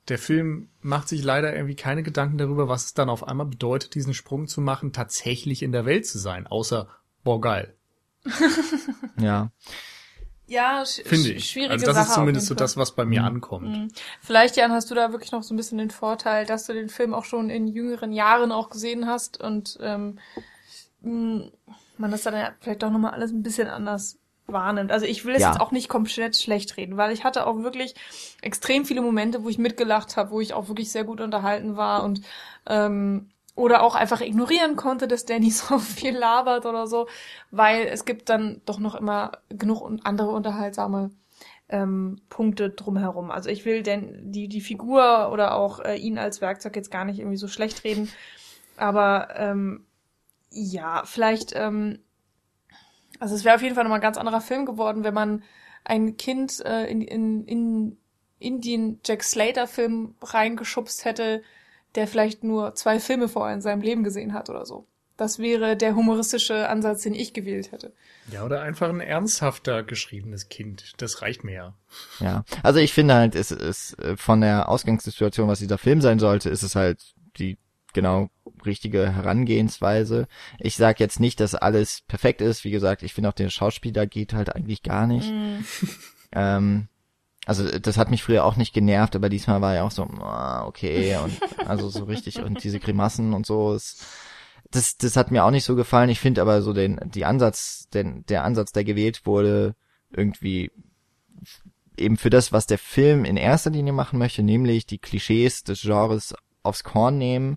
der 0.10 0.18
Film 0.18 0.70
macht 0.82 1.08
sich 1.08 1.24
leider 1.24 1.54
irgendwie 1.54 1.76
keine 1.76 2.04
Gedanken 2.04 2.38
darüber, 2.38 2.68
was 2.68 2.86
es 2.86 2.94
dann 2.94 3.10
auf 3.10 3.28
einmal 3.28 3.46
bedeutet, 3.46 3.96
diesen 3.96 4.14
Sprung 4.14 4.48
zu 4.48 4.62
machen, 4.62 4.94
tatsächlich 4.94 5.64
in 5.64 5.72
der 5.72 5.86
Welt 5.86 6.06
zu 6.06 6.18
sein, 6.18 6.48
außer 6.48 6.88
boah 7.24 7.40
geil. 7.40 7.74
ja. 9.20 9.52
Ja, 10.50 10.86
finde 10.86 11.34
ich. 11.34 11.50
Schwierige 11.50 11.74
also 11.74 11.86
das 11.88 11.96
Sache 11.96 12.08
ist 12.08 12.14
zumindest 12.14 12.48
so 12.48 12.56
das, 12.56 12.78
was 12.78 12.96
bei 12.96 13.04
mir 13.04 13.22
mhm. 13.22 13.28
ankommt. 13.28 13.68
Mhm. 13.68 13.88
Vielleicht, 14.22 14.56
Jan, 14.56 14.72
hast 14.72 14.90
du 14.90 14.96
da 14.96 15.12
wirklich 15.12 15.34
noch 15.34 15.44
so 15.44 15.54
ein 15.54 15.58
bisschen 15.58 15.78
den 15.78 15.92
Vorteil, 15.92 16.46
dass 16.46 16.66
du 16.66 16.74
den 16.74 16.88
Film 16.88 17.14
auch 17.14 17.26
schon 17.26 17.50
in 17.50 17.68
jüngeren 17.68 18.14
Jahren 18.14 18.54
auch 18.54 18.70
gesehen 18.70 19.08
hast 19.08 19.42
und 19.42 19.78
ähm, 19.82 20.20
man 21.02 22.12
das 22.12 22.24
dann 22.24 22.34
ja 22.34 22.52
vielleicht 22.62 22.82
doch 22.82 22.92
nochmal 22.92 23.12
alles 23.12 23.32
ein 23.32 23.44
bisschen 23.44 23.68
anders 23.68 24.20
wahrnimmt. 24.48 24.92
Also 24.92 25.06
ich 25.06 25.26
will 25.26 25.36
es 25.36 25.42
ja. 25.42 25.52
jetzt 25.52 25.62
auch 25.62 25.72
nicht 25.72 25.90
komplett 25.90 26.38
schlecht 26.38 26.78
reden, 26.78 26.96
weil 26.96 27.12
ich 27.12 27.24
hatte 27.24 27.46
auch 27.46 27.64
wirklich 27.64 27.96
extrem 28.42 28.86
viele 28.86 29.02
Momente, 29.02 29.44
wo 29.44 29.50
ich 29.50 29.58
mitgelacht 29.58 30.16
habe, 30.16 30.32
wo 30.32 30.40
ich 30.40 30.54
auch 30.54 30.70
wirklich 30.70 30.92
sehr 30.92 31.04
gut 31.04 31.20
unterhalten 31.20 31.76
war 31.76 32.04
und 32.04 32.22
ähm, 32.68 33.30
oder 33.58 33.82
auch 33.82 33.96
einfach 33.96 34.22
ignorieren 34.22 34.76
konnte, 34.76 35.08
dass 35.08 35.26
Danny 35.26 35.50
so 35.52 35.80
viel 35.80 36.16
labert 36.16 36.66
oder 36.66 36.88
so, 36.88 37.08
weil 37.52 37.88
es 37.88 38.06
gibt 38.06 38.30
dann 38.30 38.62
doch 38.66 38.80
noch 38.80 38.96
immer 38.96 39.32
genug 39.50 39.90
andere 40.04 40.30
unterhaltsame 40.30 41.10
ähm, 41.70 42.22
Punkte 42.30 42.70
drumherum. 42.70 43.32
Also 43.32 43.50
ich 43.50 43.66
will 43.66 43.84
denn 43.84 44.32
die, 44.32 44.48
die 44.48 44.62
Figur 44.62 45.32
oder 45.32 45.56
auch 45.56 45.80
äh, 45.80 45.96
ihn 45.96 46.18
als 46.18 46.40
Werkzeug 46.40 46.76
jetzt 46.76 46.92
gar 46.92 47.04
nicht 47.04 47.20
irgendwie 47.20 47.38
so 47.38 47.48
schlecht 47.48 47.84
reden. 47.84 48.10
Aber 48.78 49.30
ähm, 49.36 49.86
ja, 50.52 51.02
vielleicht, 51.06 51.54
ähm, 51.56 52.00
also 53.20 53.36
es 53.36 53.44
wäre 53.44 53.56
auf 53.56 53.64
jeden 53.64 53.74
Fall 53.74 53.84
nochmal 53.84 54.00
ein 54.00 54.04
ganz 54.04 54.18
anderer 54.18 54.40
Film 54.40 54.66
geworden, 54.68 55.04
wenn 55.04 55.16
man 55.16 55.44
ein 55.84 56.16
Kind 56.16 56.64
äh, 56.64 56.86
in, 56.86 57.02
in, 57.02 57.46
in, 57.46 57.98
in 58.38 58.62
den 58.62 59.00
Jack 59.04 59.24
Slater-Film 59.24 60.16
reingeschubst 60.22 61.06
hätte, 61.06 61.42
der 61.98 62.08
vielleicht 62.08 62.44
nur 62.44 62.76
zwei 62.76 63.00
Filme 63.00 63.28
vorher 63.28 63.56
in 63.56 63.62
seinem 63.62 63.82
Leben 63.82 64.04
gesehen 64.04 64.34
hat 64.34 64.50
oder 64.50 64.66
so. 64.66 64.88
Das 65.18 65.40
wäre 65.40 65.76
der 65.76 65.96
humoristische 65.96 66.70
Ansatz, 66.70 67.02
den 67.02 67.16
ich 67.16 67.34
gewählt 67.34 67.72
hätte. 67.72 67.92
Ja, 68.32 68.46
oder 68.46 68.62
einfach 68.62 68.88
ein 68.88 69.00
ernsthafter 69.00 69.82
geschriebenes 69.82 70.48
Kind. 70.48 70.94
Das 70.98 71.24
reicht 71.24 71.44
mir 71.44 71.54
ja. 71.54 71.74
Ja, 72.20 72.46
also 72.62 72.80
ich 72.80 72.94
finde 72.94 73.16
halt, 73.16 73.34
es 73.34 73.50
ist 73.50 73.98
äh, 74.00 74.16
von 74.16 74.42
der 74.42 74.70
Ausgangssituation, 74.70 75.48
was 75.48 75.60
dieser 75.60 75.80
Film 75.80 76.02
sein 76.02 76.20
sollte, 76.20 76.52
ist 76.52 76.62
es 76.62 76.76
halt 76.76 77.16
die 77.38 77.58
genau 77.94 78.30
richtige 78.64 79.12
Herangehensweise. 79.12 80.28
Ich 80.60 80.76
sag 80.76 81.00
jetzt 81.00 81.20
nicht, 81.20 81.40
dass 81.40 81.56
alles 81.56 82.04
perfekt 82.08 82.42
ist. 82.42 82.64
Wie 82.64 82.72
gesagt, 82.72 83.02
ich 83.02 83.16
finde 83.16 83.30
auch 83.30 83.34
der 83.34 83.50
Schauspieler 83.50 84.06
geht 84.06 84.34
halt 84.34 84.56
eigentlich 84.56 84.84
gar 84.84 85.08
nicht. 85.08 85.32
Mm. 85.32 85.60
ähm, 86.34 86.88
also 87.48 87.80
das 87.80 87.98
hat 87.98 88.12
mich 88.12 88.24
früher 88.24 88.44
auch 88.44 88.58
nicht 88.58 88.74
genervt, 88.74 89.16
aber 89.16 89.30
diesmal 89.30 89.62
war 89.62 89.74
ja 89.74 89.84
auch 89.84 89.92
so, 89.92 90.04
ah, 90.04 90.66
okay, 90.66 91.18
und 91.24 91.32
also 91.68 91.90
so 91.90 92.04
richtig 92.04 92.44
und 92.44 92.64
diese 92.64 92.80
Grimassen 92.80 93.34
und 93.34 93.46
so 93.46 93.74
ist 93.74 94.06
das, 94.72 94.98
das 94.98 95.16
hat 95.16 95.32
mir 95.32 95.46
auch 95.46 95.52
nicht 95.52 95.64
so 95.64 95.76
gefallen. 95.76 96.10
Ich 96.10 96.20
finde 96.20 96.42
aber 96.42 96.62
so 96.62 96.74
den, 96.74 97.00
die 97.06 97.24
Ansatz, 97.24 97.88
den, 97.94 98.26
der 98.26 98.44
Ansatz, 98.44 98.74
der 98.74 98.84
gewählt 98.84 99.26
wurde, 99.26 99.76
irgendwie 100.12 100.72
eben 101.98 102.18
für 102.18 102.30
das, 102.30 102.52
was 102.52 102.68
der 102.68 102.78
Film 102.78 103.26
in 103.26 103.38
erster 103.38 103.70
Linie 103.70 103.94
machen 103.94 104.20
möchte, 104.20 104.44
nämlich 104.44 104.86
die 104.86 105.00
Klischees 105.00 105.64
des 105.64 105.82
Genres 105.82 106.36
aufs 106.64 106.84
Korn 106.84 107.18
nehmen. 107.18 107.56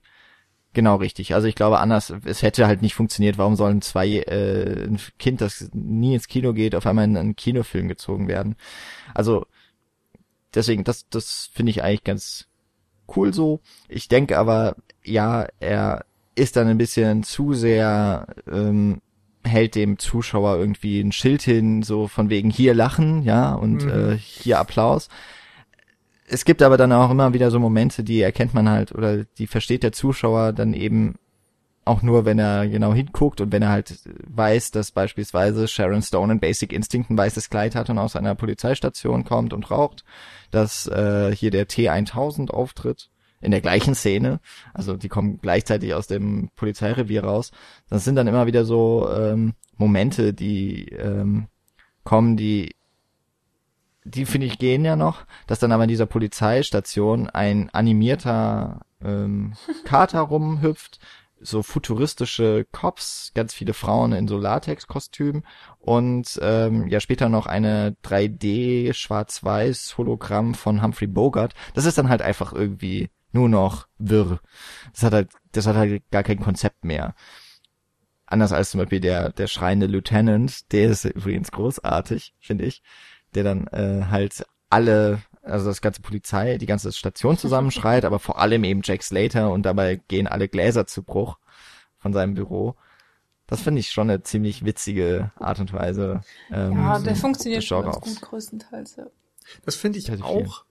Genau 0.73 0.97
richtig. 0.97 1.35
Also 1.35 1.49
ich 1.49 1.57
glaube 1.57 1.81
anders, 1.81 2.15
es 2.25 2.43
hätte 2.43 2.69
halt 2.69 2.81
nicht 2.81 2.95
funktioniert. 2.95 3.39
Warum 3.39 3.57
sollen 3.57 3.83
zwei 3.83 4.09
äh, 4.09 4.85
ein 4.85 5.01
Kind, 5.19 5.41
das 5.41 5.69
nie 5.73 6.15
ins 6.15 6.29
Kino 6.29 6.53
geht, 6.53 6.77
auf 6.77 6.87
einmal 6.87 7.07
in 7.07 7.17
einen 7.17 7.35
Kinofilm 7.35 7.89
gezogen 7.89 8.29
werden? 8.29 8.55
Also 9.13 9.47
deswegen, 10.55 10.85
das, 10.85 11.09
das 11.09 11.51
finde 11.53 11.71
ich 11.71 11.83
eigentlich 11.83 12.05
ganz 12.05 12.47
cool 13.17 13.33
so. 13.33 13.61
Ich 13.89 14.09
denke 14.09 14.39
aber, 14.39 14.77
ja, 15.05 15.47
er 15.59 16.05
ist 16.35 16.57
dann 16.57 16.69
ein 16.69 16.79
bisschen 16.79 17.23
zu 17.23 17.55
sehr, 17.55 18.27
ähm, 18.51 19.01
hält 19.45 19.75
dem 19.75 19.99
Zuschauer 19.99 20.59
irgendwie 20.59 21.01
ein 21.01 21.13
Schild 21.13 21.43
hin, 21.43 21.83
so 21.83 22.09
von 22.09 22.31
wegen 22.31 22.51
hier 22.51 22.75
lachen, 22.75 23.23
ja, 23.23 23.55
und 23.55 23.85
mhm. 23.85 23.91
äh, 24.13 24.17
hier 24.17 24.59
Applaus. 24.59 25.09
Es 26.27 26.45
gibt 26.45 26.63
aber 26.63 26.77
dann 26.77 26.93
auch 26.93 27.11
immer 27.11 27.33
wieder 27.35 27.51
so 27.51 27.59
Momente, 27.59 28.05
die 28.05 28.21
erkennt 28.21 28.55
man 28.55 28.69
halt 28.69 28.93
oder 28.93 29.25
die 29.25 29.49
versteht 29.49 29.83
der 29.83 29.93
Zuschauer 29.93 30.53
dann 30.53 30.75
eben 30.75 31.17
auch 31.85 32.03
nur, 32.03 32.25
wenn 32.25 32.39
er 32.39 32.69
genau 32.69 32.93
hinguckt 32.93 33.41
und 33.41 33.53
wenn 33.53 33.63
er 33.63 33.71
halt 33.71 33.99
weiß, 34.27 34.71
dass 34.71 34.93
beispielsweise 34.93 35.67
Sharon 35.67 36.03
Stone 36.03 36.35
in 36.35 36.41
Basic 36.41 36.73
Instinct 36.73 37.11
ein 37.11 37.19
weißes 37.19 37.51
Kleid 37.51 37.75
hat 37.75 37.91
und 37.91 37.99
aus 37.99 38.17
einer 38.17 38.35
Polizeistation 38.35 39.25
kommt 39.25 39.53
und 39.53 39.71
raucht, 39.71 40.05
dass 40.51 40.87
äh, 40.87 41.35
hier 41.35 41.51
der 41.51 41.69
T1000 41.69 42.51
auftritt 42.51 43.11
in 43.41 43.51
der 43.51 43.63
gleichen 43.63 43.95
Szene, 43.95 44.41
also 44.75 44.97
die 44.97 45.09
kommen 45.09 45.39
gleichzeitig 45.41 45.95
aus 45.95 46.07
dem 46.07 46.51
Polizeirevier 46.57 47.25
raus. 47.25 47.53
Das 47.89 48.05
sind 48.05 48.17
dann 48.17 48.27
immer 48.27 48.47
wieder 48.47 48.65
so 48.65 49.09
ähm, 49.11 49.55
Momente, 49.79 50.35
die 50.35 50.85
ähm, 50.91 51.49
kommen, 52.05 52.37
die 52.37 52.75
die 54.05 54.25
finde 54.25 54.47
ich 54.47 54.59
gehen 54.59 54.85
ja 54.85 54.97
noch, 54.97 55.25
dass 55.47 55.59
dann 55.59 55.73
aber 55.73 55.85
in 55.85 55.89
dieser 55.89 56.07
Polizeistation 56.07 57.29
ein 57.29 57.71
animierter 57.71 58.81
ähm, 59.03 59.55
Kater 59.85 60.21
rumhüpft, 60.21 60.99
so 61.41 61.63
futuristische 61.63 62.67
Cops, 62.71 63.33
ganz 63.35 63.55
viele 63.55 63.73
Frauen 63.73 64.13
in 64.13 64.29
so 64.29 64.39
Latex-Kostümen 64.39 65.45
und 65.79 66.39
ähm, 66.43 66.87
ja 66.89 67.01
später 67.01 67.29
noch 67.29 67.47
eine 67.47 67.97
3D 68.05 68.93
Schwarz-Weiß 68.93 69.97
Hologramm 69.99 70.55
von 70.55 70.83
Humphrey 70.83 71.07
Bogart. 71.07 71.55
Das 71.75 71.87
ist 71.87 71.99
dann 71.99 72.09
halt 72.09 72.23
einfach 72.23 72.53
irgendwie 72.53 73.11
nur 73.33 73.49
noch 73.49 73.87
wirr. 73.99 74.41
Das 74.93 75.03
hat 75.03 75.13
halt, 75.13 75.31
das 75.53 75.67
hat 75.67 75.77
halt 75.77 76.03
gar 76.11 76.23
kein 76.23 76.41
Konzept 76.41 76.85
mehr. 76.85 77.15
Anders 78.27 78.53
als 78.53 78.71
zum 78.71 78.79
Beispiel 78.79 79.01
der, 79.01 79.31
der 79.31 79.49
schreiende 79.49 79.87
Lieutenant, 79.87 80.71
der 80.73 80.91
ist 80.91 81.05
übrigens 81.05 81.51
großartig, 81.51 82.35
finde 82.39 82.65
ich, 82.65 82.83
der 83.35 83.45
dann 83.45 83.67
äh, 83.69 84.07
halt 84.09 84.45
alle, 84.69 85.21
also 85.43 85.67
das 85.67 85.81
ganze 85.81 86.03
Polizei, 86.03 86.59
die 86.59 86.67
ganze 86.67 86.93
Station 86.93 87.39
zusammenschreit, 87.39 88.05
aber 88.05 88.19
vor 88.19 88.39
allem 88.39 88.65
eben 88.65 88.83
Jack 88.85 89.03
Slater 89.03 89.51
und 89.51 89.63
dabei 89.65 90.01
gehen 90.09 90.27
alle 90.27 90.49
Gläser 90.49 90.87
zu 90.87 91.03
Bruch 91.03 91.39
von 91.99 92.13
seinem 92.13 92.35
Büro. 92.35 92.77
Das 93.47 93.63
finde 93.63 93.81
ich 93.81 93.91
schon 93.91 94.09
eine 94.09 94.23
ziemlich 94.23 94.65
witzige 94.65 95.33
Art 95.37 95.59
und 95.59 95.73
Weise. 95.73 96.21
Ähm, 96.53 96.73
ja, 96.75 96.99
der 97.01 97.17
funktioniert 97.17 97.65
schon 97.65 97.85
ganz 97.85 98.01
gut 98.01 98.21
größtenteils, 98.21 98.97
ja. 98.97 99.07
Das 99.65 99.75
finde 99.75 99.99
ich 99.99 100.23
auch. 100.23 100.65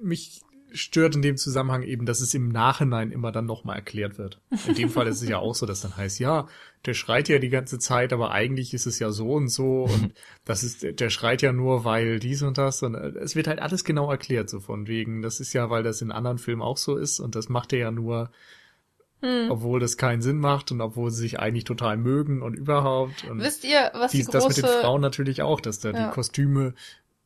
Mich 0.00 0.42
stört 0.74 1.14
in 1.14 1.22
dem 1.22 1.36
Zusammenhang 1.36 1.82
eben, 1.82 2.06
dass 2.06 2.20
es 2.20 2.34
im 2.34 2.48
Nachhinein 2.48 3.10
immer 3.10 3.32
dann 3.32 3.46
nochmal 3.46 3.76
erklärt 3.76 4.18
wird. 4.18 4.40
In 4.66 4.74
dem 4.74 4.88
Fall 4.88 5.06
ist 5.06 5.22
es 5.22 5.28
ja 5.28 5.38
auch 5.38 5.54
so, 5.54 5.66
dass 5.66 5.80
dann 5.80 5.96
heißt, 5.96 6.18
ja, 6.18 6.46
der 6.84 6.94
schreit 6.94 7.28
ja 7.28 7.38
die 7.38 7.48
ganze 7.48 7.78
Zeit, 7.78 8.12
aber 8.12 8.32
eigentlich 8.32 8.74
ist 8.74 8.86
es 8.86 8.98
ja 8.98 9.10
so 9.10 9.32
und 9.32 9.48
so 9.48 9.84
und 9.84 10.12
das 10.44 10.62
ist, 10.62 10.84
der 11.00 11.10
schreit 11.10 11.42
ja 11.42 11.52
nur, 11.52 11.84
weil 11.84 12.18
dies 12.18 12.42
und 12.42 12.58
das 12.58 12.82
und 12.82 12.94
äh, 12.94 13.12
es 13.18 13.36
wird 13.36 13.46
halt 13.46 13.60
alles 13.60 13.84
genau 13.84 14.10
erklärt, 14.10 14.50
so 14.50 14.60
von 14.60 14.86
wegen, 14.86 15.22
das 15.22 15.40
ist 15.40 15.52
ja, 15.52 15.70
weil 15.70 15.82
das 15.82 16.02
in 16.02 16.10
anderen 16.10 16.38
Filmen 16.38 16.62
auch 16.62 16.76
so 16.76 16.96
ist 16.96 17.20
und 17.20 17.34
das 17.34 17.48
macht 17.48 17.72
er 17.72 17.78
ja 17.78 17.90
nur, 17.90 18.30
hm. 19.20 19.50
obwohl 19.50 19.78
das 19.78 19.96
keinen 19.96 20.22
Sinn 20.22 20.38
macht 20.38 20.72
und 20.72 20.80
obwohl 20.80 21.10
sie 21.10 21.20
sich 21.20 21.38
eigentlich 21.38 21.64
total 21.64 21.96
mögen 21.96 22.42
und 22.42 22.54
überhaupt. 22.54 23.24
Und 23.30 23.40
Wisst 23.40 23.64
ihr, 23.64 23.90
was 23.94 24.10
dies, 24.10 24.26
die 24.26 24.32
große... 24.32 24.48
Das 24.48 24.56
mit 24.56 24.66
den 24.66 24.80
Frauen 24.80 25.00
natürlich 25.00 25.42
auch, 25.42 25.60
dass 25.60 25.78
da 25.78 25.90
ja. 25.90 26.06
die 26.06 26.12
Kostüme 26.12 26.74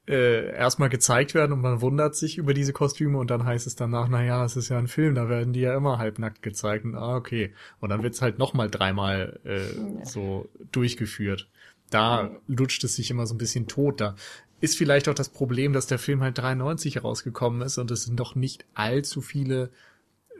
äh, 0.08 0.54
erstmal 0.54 0.88
gezeigt 0.88 1.34
werden 1.34 1.52
und 1.52 1.60
man 1.60 1.80
wundert 1.80 2.14
sich 2.14 2.38
über 2.38 2.54
diese 2.54 2.72
Kostüme 2.72 3.18
und 3.18 3.30
dann 3.30 3.44
heißt 3.44 3.66
es 3.66 3.74
danach, 3.74 4.08
na 4.08 4.24
ja, 4.24 4.44
es 4.44 4.56
ist 4.56 4.68
ja 4.68 4.78
ein 4.78 4.86
Film, 4.86 5.14
da 5.14 5.28
werden 5.28 5.52
die 5.52 5.60
ja 5.60 5.76
immer 5.76 5.98
halbnackt 5.98 6.42
gezeigt 6.42 6.84
und 6.84 6.94
ah, 6.94 7.16
okay. 7.16 7.52
Und 7.80 7.90
dann 7.90 8.02
wird's 8.02 8.22
halt 8.22 8.38
nochmal 8.38 8.70
dreimal 8.70 9.40
äh, 9.44 10.04
so 10.04 10.48
durchgeführt. 10.70 11.48
Da 11.90 12.30
lutscht 12.46 12.84
es 12.84 12.96
sich 12.96 13.10
immer 13.10 13.26
so 13.26 13.34
ein 13.34 13.38
bisschen 13.38 13.66
tot. 13.68 14.00
Da 14.00 14.16
ist 14.60 14.76
vielleicht 14.76 15.08
auch 15.08 15.14
das 15.14 15.28
Problem, 15.28 15.72
dass 15.72 15.86
der 15.86 15.98
Film 15.98 16.22
halt 16.22 16.38
93 16.38 16.96
herausgekommen 16.96 17.62
ist 17.62 17.78
und 17.78 17.90
es 17.90 18.04
sind 18.04 18.18
doch 18.18 18.34
nicht 18.34 18.64
allzu 18.74 19.20
viele 19.20 19.70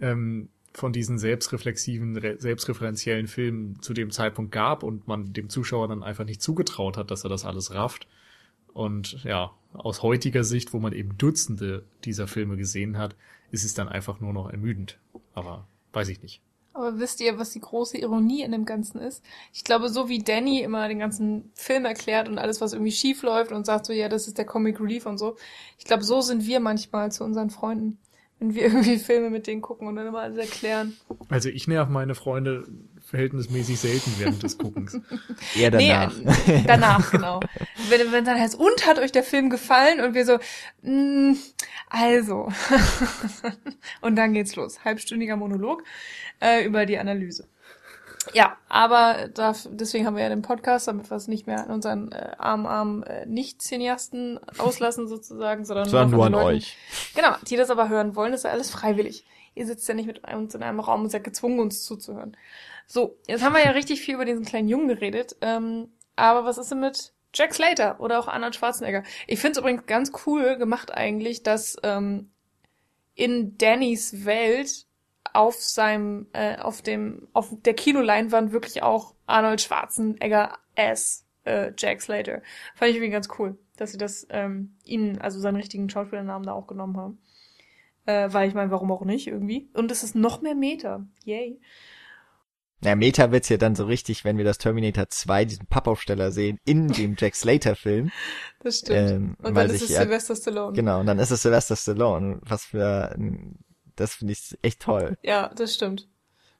ähm, 0.01 0.49
von 0.73 0.93
diesen 0.93 1.19
selbstreflexiven, 1.19 2.39
selbstreferenziellen 2.39 3.29
Filmen 3.29 3.81
zu 3.81 3.95
dem 3.95 4.11
Zeitpunkt 4.11 4.53
gab 4.53 4.83
und 4.83 5.09
man 5.09 5.33
dem 5.33 5.49
Zuschauer 5.49 5.89
dann 5.89 6.03
einfach 6.03 6.25
nicht 6.25 6.43
zugetraut 6.43 6.97
hat, 6.97 7.11
dass 7.11 7.25
er 7.25 7.31
das 7.31 7.45
alles 7.45 7.75
rafft. 7.75 8.07
Und 8.77 9.25
ja, 9.25 9.53
aus 9.73 10.03
heutiger 10.03 10.45
Sicht, 10.45 10.75
wo 10.75 10.79
man 10.79 10.93
eben 10.93 11.17
Dutzende 11.17 11.87
dieser 12.05 12.29
Filme 12.29 12.59
gesehen 12.59 12.99
hat, 12.99 13.17
ist 13.51 13.65
es 13.65 13.73
dann 13.73 13.89
einfach 13.89 14.21
nur 14.21 14.35
noch 14.35 14.51
ermüdend. 14.51 14.99
Aber 15.33 15.67
weiß 15.95 16.11
ich 16.11 16.21
nicht. 16.21 16.43
Aber 16.75 16.99
wisst 16.99 17.23
ihr, 17.23 17.39
was 17.39 17.53
die 17.53 17.61
große 17.61 17.97
Ironie 17.97 18.43
in 18.43 18.53
dem 18.53 18.67
Ganzen 18.67 19.01
ist? 19.01 19.25
Ich 19.55 19.65
glaube, 19.65 19.89
so 19.89 20.11
wie 20.11 20.19
Danny 20.19 20.61
immer 20.61 20.89
den 20.89 20.99
ganzen 20.99 21.51
Film 21.55 21.87
erklärt 21.87 22.29
und 22.29 22.37
alles, 22.37 22.61
was 22.61 22.75
irgendwie 22.75 22.93
schief 22.93 23.23
läuft 23.23 23.51
und 23.51 23.65
sagt 23.65 23.87
so, 23.87 23.95
ja, 23.95 24.11
das 24.11 24.29
ist 24.29 24.37
der 24.37 24.45
Comic 24.45 24.79
Relief 24.79 25.07
und 25.07 25.17
so. 25.17 25.37
Ich 25.79 25.87
glaube, 25.87 26.05
so 26.05 26.21
sind 26.21 26.47
wir 26.47 26.61
manchmal 26.61 27.11
zu 27.11 27.25
unseren 27.25 27.49
Freunden 27.49 27.97
wenn 28.39 28.55
wir 28.55 28.63
irgendwie 28.67 28.99
Filme 28.99 29.31
mit 29.31 29.47
denen 29.47 29.63
gucken 29.63 29.89
und 29.89 29.97
dann 29.97 30.07
immer 30.07 30.21
alles 30.21 30.39
erklären. 30.39 30.97
Also 31.29 31.49
ich 31.49 31.69
nerv 31.69 31.89
meine 31.89 32.15
Freunde 32.15 32.67
verhältnismäßig 33.07 33.79
selten 33.79 34.13
während 34.19 34.43
des 34.43 34.59
Guckens. 34.59 35.01
Eher 35.57 35.71
danach. 35.71 36.13
Nee, 36.17 36.65
danach, 36.67 37.11
genau. 37.11 37.41
Wenn, 37.89 38.13
wenn 38.13 38.25
dann 38.25 38.39
heißt, 38.39 38.57
und 38.57 38.87
hat 38.87 38.99
euch 38.99 39.13
der 39.13 39.23
Film 39.23 39.49
gefallen? 39.49 40.01
Und 40.01 40.15
wir 40.15 40.27
so, 40.27 40.39
mm, 40.83 41.35
also. 41.89 42.49
und 44.01 44.17
dann 44.17 44.33
geht's 44.33 44.57
los. 44.57 44.85
Halbstündiger 44.85 45.37
Monolog 45.37 45.85
äh, 46.41 46.65
über 46.65 46.85
die 46.85 46.99
Analyse. 46.99 47.49
Ja, 48.35 48.57
aber 48.69 49.29
da, 49.33 49.55
deswegen 49.71 50.05
haben 50.05 50.17
wir 50.17 50.25
ja 50.25 50.29
den 50.29 50.43
Podcast, 50.43 50.89
damit 50.89 51.09
wir 51.09 51.17
es 51.17 51.29
nicht 51.29 51.47
mehr 51.47 51.65
an 51.65 51.71
unseren 51.71 52.11
äh, 52.11 52.33
armen, 52.39 52.67
armen 52.67 53.03
äh, 53.05 53.25
Nicht-Cineasten 53.27 54.41
auslassen 54.59 55.07
sozusagen, 55.07 55.65
sondern 55.65 55.89
Sondern 55.89 56.11
nur 56.11 56.27
an 56.27 56.33
Leuten. 56.33 56.47
euch. 56.57 56.77
Genau, 57.15 57.37
die 57.49 57.57
das 57.57 57.71
aber 57.71 57.89
hören 57.89 58.17
wollen, 58.17 58.33
ist 58.33 58.45
ja 58.45 58.51
alles 58.51 58.71
freiwillig. 58.71 59.25
Ihr 59.55 59.67
sitzt 59.67 59.89
ja 59.89 59.95
nicht 59.95 60.07
mit 60.07 60.23
uns 60.33 60.55
in 60.55 60.63
einem 60.63 60.81
Raum 60.81 61.03
und 61.03 61.11
seid 61.11 61.25
gezwungen, 61.25 61.61
uns 61.61 61.83
zuzuhören. 61.85 62.37
So, 62.87 63.19
jetzt 63.27 63.43
haben 63.43 63.55
wir 63.55 63.65
ja 63.65 63.71
richtig 63.73 64.01
viel 64.01 64.15
über 64.15 64.25
diesen 64.25 64.45
kleinen 64.45 64.69
Jungen 64.69 64.89
geredet, 64.89 65.37
ähm, 65.41 65.89
aber 66.15 66.45
was 66.45 66.59
ist 66.59 66.71
denn 66.71 66.81
mit 66.81 67.13
Jack 67.35 67.53
Slater 67.53 68.01
oder 68.01 68.19
auch 68.19 68.29
Arnold 68.29 68.55
Schwarzenegger? 68.55 69.03
Ich 69.27 69.41
finde 69.41 69.53
es 69.53 69.59
übrigens 69.59 69.87
ganz 69.87 70.13
cool 70.27 70.57
gemacht 70.57 70.93
eigentlich, 70.93 71.43
dass 71.43 71.77
ähm, 71.83 72.31
in 73.15 73.59
Dannys 73.59 74.25
Welt 74.25 74.87
auf 75.33 75.57
seinem, 75.57 76.29
äh, 76.33 76.57
auf 76.59 76.81
dem, 76.81 77.29
auf 77.33 77.49
der 77.51 77.75
Kinoleinwand 77.75 78.53
wirklich 78.53 78.83
auch 78.83 79.15
Arnold 79.27 79.61
Schwarzenegger 79.61 80.57
S 80.75 81.27
äh, 81.45 81.73
Jack 81.77 82.01
Slater. 82.03 82.43
Fand 82.75 82.91
ich 82.91 82.97
irgendwie 82.97 83.13
ganz 83.13 83.29
cool, 83.39 83.59
dass 83.77 83.93
sie 83.93 83.99
das 83.99 84.27
ähm, 84.31 84.77
ihn, 84.85 85.19
also 85.19 85.41
seinen 85.41 85.57
richtigen 85.57 85.91
Schauspielernamen 85.91 86.47
da 86.47 86.53
auch 86.53 86.67
genommen 86.67 86.97
haben. 86.97 87.19
Äh, 88.07 88.33
weil 88.33 88.49
ich 88.49 88.55
meine, 88.55 88.71
warum 88.71 88.93
auch 88.93 89.05
nicht 89.05 89.27
irgendwie. 89.27 89.69
Und 89.75 89.91
es 89.91 90.05
ist 90.05 90.15
noch 90.15 90.41
mehr 90.41 90.55
Meter. 90.55 91.07
Yay. 91.25 91.61
Ja, 92.85 92.95
Meta 92.95 93.33
wird's 93.33 93.49
ja 93.49 93.57
dann 93.57 93.75
so 93.75 93.85
richtig, 93.87 94.25
wenn 94.25 94.37
wir 94.39 94.45
das 94.45 94.59
Terminator 94.59 95.09
2, 95.09 95.47
diesen 95.47 95.67
Pappaufsteller 95.67 96.31
sehen, 96.31 96.61
in 96.65 96.89
dem 96.89 97.17
Jack 97.19 97.35
Slater 97.35 97.75
Film. 97.77 98.11
Das 98.63 98.79
stimmt. 98.81 99.11
Ähm, 99.11 99.37
und 99.43 99.55
dann 99.55 99.71
ist 99.71 99.83
es 99.83 99.91
ja- 99.91 100.01
Sylvester 100.03 100.35
Stallone. 100.35 100.73
Genau, 100.75 100.99
und 101.01 101.07
dann 101.07 101.19
ist 101.21 101.31
es 101.31 101.43
Sylvester 101.43 101.77
Stallone. 101.77 102.41
Was 102.43 102.65
für, 102.65 103.15
das 103.95 104.15
finde 104.17 104.33
ich 104.33 104.59
echt 104.63 104.81
toll. 104.81 105.17
Ja, 105.23 105.51
das 105.55 105.75
stimmt. 105.75 106.09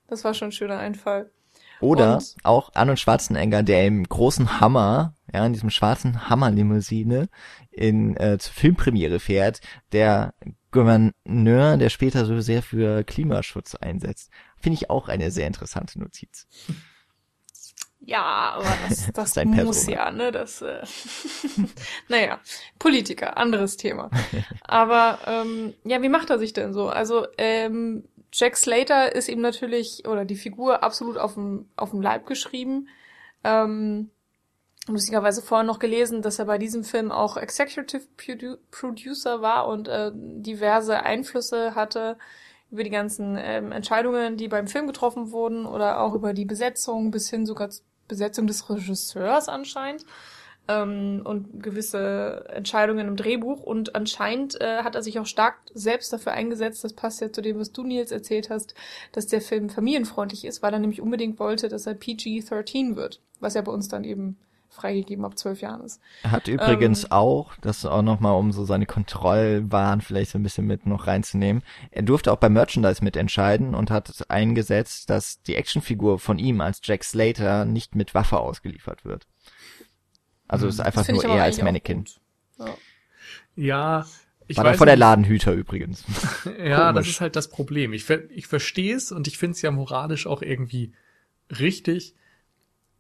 Das 0.07 0.23
war 0.23 0.33
schon 0.33 0.49
ein 0.49 0.53
schöner 0.53 0.79
Einfall. 0.79 1.31
Oder 1.81 2.17
Und- 2.19 2.37
auch 2.45 2.71
Arnold 2.75 3.01
Schwarzenegger, 3.01 3.63
der 3.65 3.87
im 3.87 4.05
großen 4.05 4.61
Hammer, 4.61 5.15
ja, 5.35 5.45
in 5.45 5.53
diesem 5.53 5.71
schwarzen 5.71 6.31
Hammerlimousine 6.31 7.29
in 7.73 8.17
äh, 8.19 8.39
zur 8.39 8.53
Filmpremiere 8.55 9.19
fährt, 9.19 9.61
der 9.93 10.33
Gouverneur, 10.77 11.77
der 11.77 11.89
später 11.89 12.25
so 12.25 12.41
sehr 12.41 12.63
für 12.63 13.03
Klimaschutz 13.03 13.75
einsetzt. 13.75 14.31
Finde 14.57 14.75
ich 14.75 14.91
auch 14.91 15.09
eine 15.09 15.31
sehr 15.31 15.47
interessante 15.47 15.99
Notiz. 15.99 16.47
Ja, 18.01 18.23
aber 18.57 18.73
das, 18.89 19.11
das 19.15 19.35
Sein 19.35 19.49
muss 19.49 19.87
Persona. 19.87 19.97
ja, 19.97 20.11
ne? 20.13 20.33
Das, 20.33 20.63
äh 20.63 20.83
naja, 22.09 22.39
Politiker, 22.79 23.37
anderes 23.37 23.77
Thema. 23.77 24.11
Aber 24.63 25.19
ähm, 25.27 25.75
ja, 25.85 26.03
wie 26.03 26.09
macht 26.09 26.31
er 26.31 26.39
sich 26.39 26.53
denn 26.53 26.73
so? 26.73 26.89
Also 26.89 27.27
ähm, 27.37 28.05
Jack 28.33 28.57
Slater 28.57 29.15
ist 29.15 29.29
ihm 29.29 29.41
natürlich, 29.41 30.07
oder 30.07 30.25
die 30.25 30.37
Figur 30.37 30.83
absolut 30.83 31.17
auf 31.17 31.35
dem, 31.35 31.69
auf 31.77 31.91
dem 31.91 32.03
Leib 32.03 32.27
geschrieben. 32.27 32.89
Ähm, 33.43 34.11
lustigerweise 34.87 35.43
vorher 35.43 35.67
noch 35.67 35.79
gelesen, 35.79 36.23
dass 36.23 36.39
er 36.39 36.45
bei 36.45 36.59
diesem 36.59 36.85
Film 36.85 37.11
auch 37.11 37.37
Executive 37.37 38.07
Produ 38.17 38.57
Producer 38.71 39.43
war 39.43 39.69
und 39.69 39.89
äh, 39.89 40.13
diverse 40.15 41.03
Einflüsse 41.03 41.75
hatte 41.75 42.17
über 42.71 42.85
die 42.85 42.91
ganzen 42.91 43.37
ähm, 43.39 43.73
Entscheidungen, 43.73 44.37
die 44.37 44.49
beim 44.49 44.67
Film 44.67 44.87
getroffen 44.87 45.31
wurden 45.31 45.67
oder 45.67 46.01
auch 46.01 46.15
über 46.15 46.33
die 46.35 46.45
Besetzung 46.45 47.11
bis 47.11 47.31
hin 47.31 47.47
sogar 47.47 47.71
zur 47.71 47.85
Besetzung 48.09 48.47
des 48.47 48.69
Regisseurs 48.71 49.49
anscheinend 49.49 50.05
ähm, 50.69 51.23
und 51.25 51.63
gewisse 51.63 52.45
Entscheidungen 52.49 53.09
im 53.09 53.17
Drehbuch. 53.17 53.63
Und 53.63 53.95
anscheinend 53.95 54.61
äh, 54.61 54.83
hat 54.83 54.95
er 54.95 55.03
sich 55.03 55.19
auch 55.19 55.27
stark 55.27 55.57
selbst 55.75 56.13
dafür 56.13 56.33
eingesetzt, 56.33 56.85
das 56.85 56.93
passt 56.93 57.21
ja 57.21 57.33
zu 57.33 57.43
dem, 57.43 57.59
was 57.59 57.73
du 57.73 57.83
Nils 57.83 58.11
erzählt 58.11 58.51
hast, 58.51 58.75
dass 59.13 59.27
der 59.27 59.41
Film 59.41 59.71
familienfreundlich 59.71 60.45
ist, 60.45 60.63
weil 60.63 60.73
er 60.73 60.79
nämlich 60.79 61.01
unbedingt 61.01 61.39
wollte, 61.39 61.69
dass 61.69 61.87
er 61.87 61.95
PG-13 61.95 62.97
wird, 62.97 63.21
was 63.41 63.55
ja 63.55 63.63
bei 63.63 63.73
uns 63.73 63.89
dann 63.89 64.05
eben 64.05 64.37
freigegeben 64.77 65.25
ab 65.25 65.37
zwölf 65.37 65.61
Jahren 65.61 65.83
ist. 65.83 66.01
Er 66.23 66.31
hat 66.31 66.49
übrigens 66.49 67.05
Ähm. 67.05 67.13
auch, 67.13 67.55
das 67.61 67.85
auch 67.85 68.03
nochmal, 68.03 68.35
um 68.39 68.53
so 68.53 68.65
seine 68.65 68.87
Kontrollwahn 68.87 70.01
vielleicht 70.01 70.31
so 70.31 70.39
ein 70.39 70.43
bisschen 70.43 70.67
mit 70.67 70.87
noch 70.87 71.07
reinzunehmen, 71.07 71.63
er 71.91 72.03
durfte 72.03 72.33
auch 72.33 72.37
bei 72.37 72.49
Merchandise 72.49 73.03
mitentscheiden 73.03 73.75
und 73.75 73.91
hat 73.91 74.31
eingesetzt, 74.31 75.11
dass 75.11 75.43
die 75.43 75.57
Actionfigur 75.57 76.19
von 76.19 76.39
ihm 76.39 76.61
als 76.61 76.81
Jack 76.85 77.03
Slater 77.03 77.65
nicht 77.65 77.95
mit 77.97 78.15
Waffe 78.15 78.39
ausgeliefert 78.39 79.05
wird. 79.05 79.27
Also 80.49 80.69
ist 80.69 80.81
einfach 80.81 81.01
Das 81.01 81.07
find 81.07 81.17
nur 81.17 81.25
ich 81.25 81.31
aber 81.31 81.39
er 81.39 81.45
als 81.45 81.61
Mannequin. 81.61 82.05
Ja. 82.59 82.67
Ja, 83.57 84.07
ich 84.49 84.57
War 84.59 84.65
weiß 84.65 84.77
vor 84.77 84.87
der. 84.87 84.97
Ladenhüter 84.97 85.53
übrigens. 85.53 86.05
Ja, 86.59 86.93
das 86.93 87.09
ist 87.09 87.21
halt 87.21 87.35
das 87.35 87.49
Problem. 87.49 87.93
Ich, 87.93 88.09
ich 88.11 88.47
verstehe 88.47 88.95
es 88.95 89.11
und 89.11 89.27
ich 89.27 89.39
finde 89.39 89.55
es 89.57 89.63
ja 89.63 89.71
moralisch 89.71 90.27
auch 90.27 90.43
irgendwie 90.43 90.93
richtig. 91.51 92.15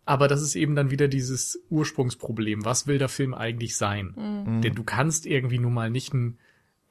Aber 0.07 0.29
das 0.29 0.41
ist 0.41 0.55
eben 0.55 0.77
dann 0.77 0.91
wieder 0.91 1.09
dieses 1.09 1.61
Ursprungsproblem. 1.69 2.65
Was 2.65 2.87
will 2.87 2.97
der 2.97 3.09
Film 3.09 3.35
eigentlich 3.35 3.77
sein? 3.77 4.15
Mhm. 4.17 4.63
Denn 4.63 4.75
du 4.75 4.85
kannst 4.85 5.27
irgendwie 5.27 5.59
nun 5.59 5.75
mal 5.75 5.91
nicht 5.91 6.15
einen 6.15 6.39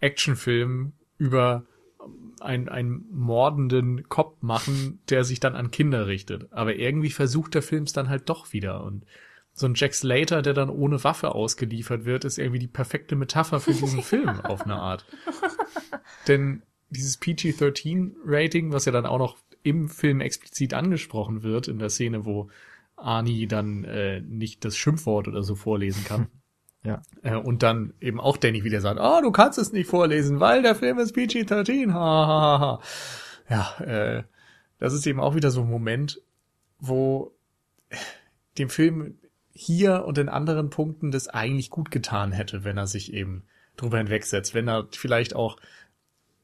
Actionfilm 0.01 0.91
über 1.18 1.63
einen, 2.41 2.68
einen 2.68 3.05
mordenden 3.11 4.07
Cop 4.09 4.43
machen, 4.43 4.99
der 5.09 5.24
sich 5.24 5.39
dann 5.39 5.55
an 5.55 5.72
Kinder 5.72 6.07
richtet. 6.07 6.51
Aber 6.51 6.76
irgendwie 6.76 7.09
versucht 7.09 7.55
der 7.55 7.61
Film 7.61 7.84
es 7.84 7.93
dann 7.93 8.09
halt 8.09 8.30
doch 8.30 8.51
wieder. 8.51 8.84
Und 8.84 9.05
so 9.53 9.66
ein 9.66 9.76
Jack 9.76 9.93
Slater, 9.93 10.41
der 10.41 10.53
dann 10.53 10.70
ohne 10.70 11.01
Waffe 11.05 11.34
ausgeliefert 11.34 12.03
wird, 12.03 12.26
ist 12.26 12.38
irgendwie 12.38 12.59
die 12.59 12.68
perfekte 12.68 13.16
Metapher 13.16 13.61
für 13.61 13.74
diesen 13.74 14.01
Film 14.03 14.41
auf 14.41 14.63
eine 14.63 14.76
Art. 14.76 15.05
Denn 16.28 16.63
dieses 16.89 17.18
PG-13-Rating, 17.18 18.74
was 18.74 18.84
ja 18.84 18.91
dann 18.91 19.05
auch 19.05 19.20
noch 19.20 19.38
im 19.63 19.88
Film 19.88 20.20
explizit 20.20 20.74
angesprochen 20.74 21.43
wird, 21.43 21.70
in 21.70 21.80
der 21.80 21.89
Szene, 21.89 22.26
wo 22.26 22.49
Arnie 22.95 23.47
dann 23.47 23.83
äh, 23.83 24.21
nicht 24.21 24.65
das 24.65 24.77
Schimpfwort 24.77 25.27
oder 25.27 25.43
so 25.43 25.55
vorlesen 25.55 26.03
kann. 26.03 26.27
Ja. 26.85 27.01
Äh, 27.23 27.35
und 27.35 27.63
dann 27.63 27.95
eben 27.99 28.19
auch 28.19 28.37
Danny 28.37 28.63
wieder 28.63 28.79
sagt, 28.79 28.99
oh, 29.01 29.19
du 29.19 29.31
kannst 29.31 29.57
es 29.57 29.71
nicht 29.71 29.89
vorlesen, 29.89 30.39
weil 30.39 30.61
der 30.61 30.75
Film 30.75 30.99
ist 30.99 31.15
PG-13. 31.15 31.91
Ha, 31.91 31.99
ha, 31.99 32.27
ha, 32.27 32.59
ha. 32.59 32.81
Ja, 33.49 33.83
äh, 33.83 34.23
das 34.77 34.93
ist 34.93 35.07
eben 35.07 35.19
auch 35.19 35.33
wieder 35.33 35.49
so 35.49 35.61
ein 35.61 35.69
Moment, 35.71 36.21
wo 36.77 37.33
dem 38.59 38.69
Film 38.69 39.17
hier 39.51 40.05
und 40.05 40.17
in 40.17 40.29
anderen 40.29 40.69
Punkten 40.69 41.11
das 41.11 41.27
eigentlich 41.27 41.69
gut 41.69 41.89
getan 41.89 42.31
hätte, 42.31 42.63
wenn 42.63 42.77
er 42.77 42.87
sich 42.87 43.13
eben 43.13 43.45
drüber 43.77 43.97
hinwegsetzt, 43.97 44.53
wenn 44.53 44.67
er 44.67 44.87
vielleicht 44.91 45.35
auch 45.35 45.57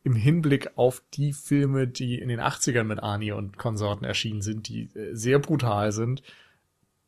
im 0.03 0.15
Hinblick 0.15 0.77
auf 0.77 1.03
die 1.13 1.33
Filme, 1.33 1.87
die 1.87 2.19
in 2.19 2.29
den 2.29 2.39
80ern 2.39 2.83
mit 2.83 3.03
Arnie 3.03 3.31
und 3.31 3.57
Konsorten 3.57 4.05
erschienen 4.05 4.41
sind, 4.41 4.67
die 4.67 4.89
äh, 4.95 5.13
sehr 5.13 5.39
brutal 5.39 5.91
sind, 5.91 6.23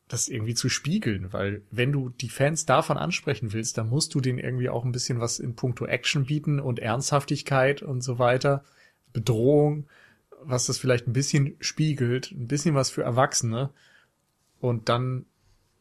das 0.07 0.27
irgendwie 0.27 0.53
zu 0.53 0.69
spiegeln, 0.69 1.33
weil 1.33 1.63
wenn 1.71 1.91
du 1.91 2.09
die 2.09 2.29
Fans 2.29 2.65
davon 2.65 2.97
ansprechen 2.97 3.51
willst, 3.53 3.77
dann 3.77 3.89
musst 3.89 4.13
du 4.13 4.21
denen 4.21 4.37
irgendwie 4.37 4.69
auch 4.69 4.85
ein 4.85 4.91
bisschen 4.91 5.19
was 5.19 5.39
in 5.39 5.55
puncto 5.55 5.85
Action 5.85 6.25
bieten 6.25 6.59
und 6.59 6.79
Ernsthaftigkeit 6.79 7.81
und 7.81 8.01
so 8.01 8.19
weiter, 8.19 8.63
Bedrohung, 9.11 9.87
was 10.41 10.65
das 10.65 10.77
vielleicht 10.77 11.07
ein 11.07 11.13
bisschen 11.13 11.55
spiegelt, 11.59 12.31
ein 12.31 12.47
bisschen 12.47 12.75
was 12.75 12.89
für 12.89 13.03
Erwachsene. 13.03 13.71
Und 14.59 14.87
dann 14.89 15.25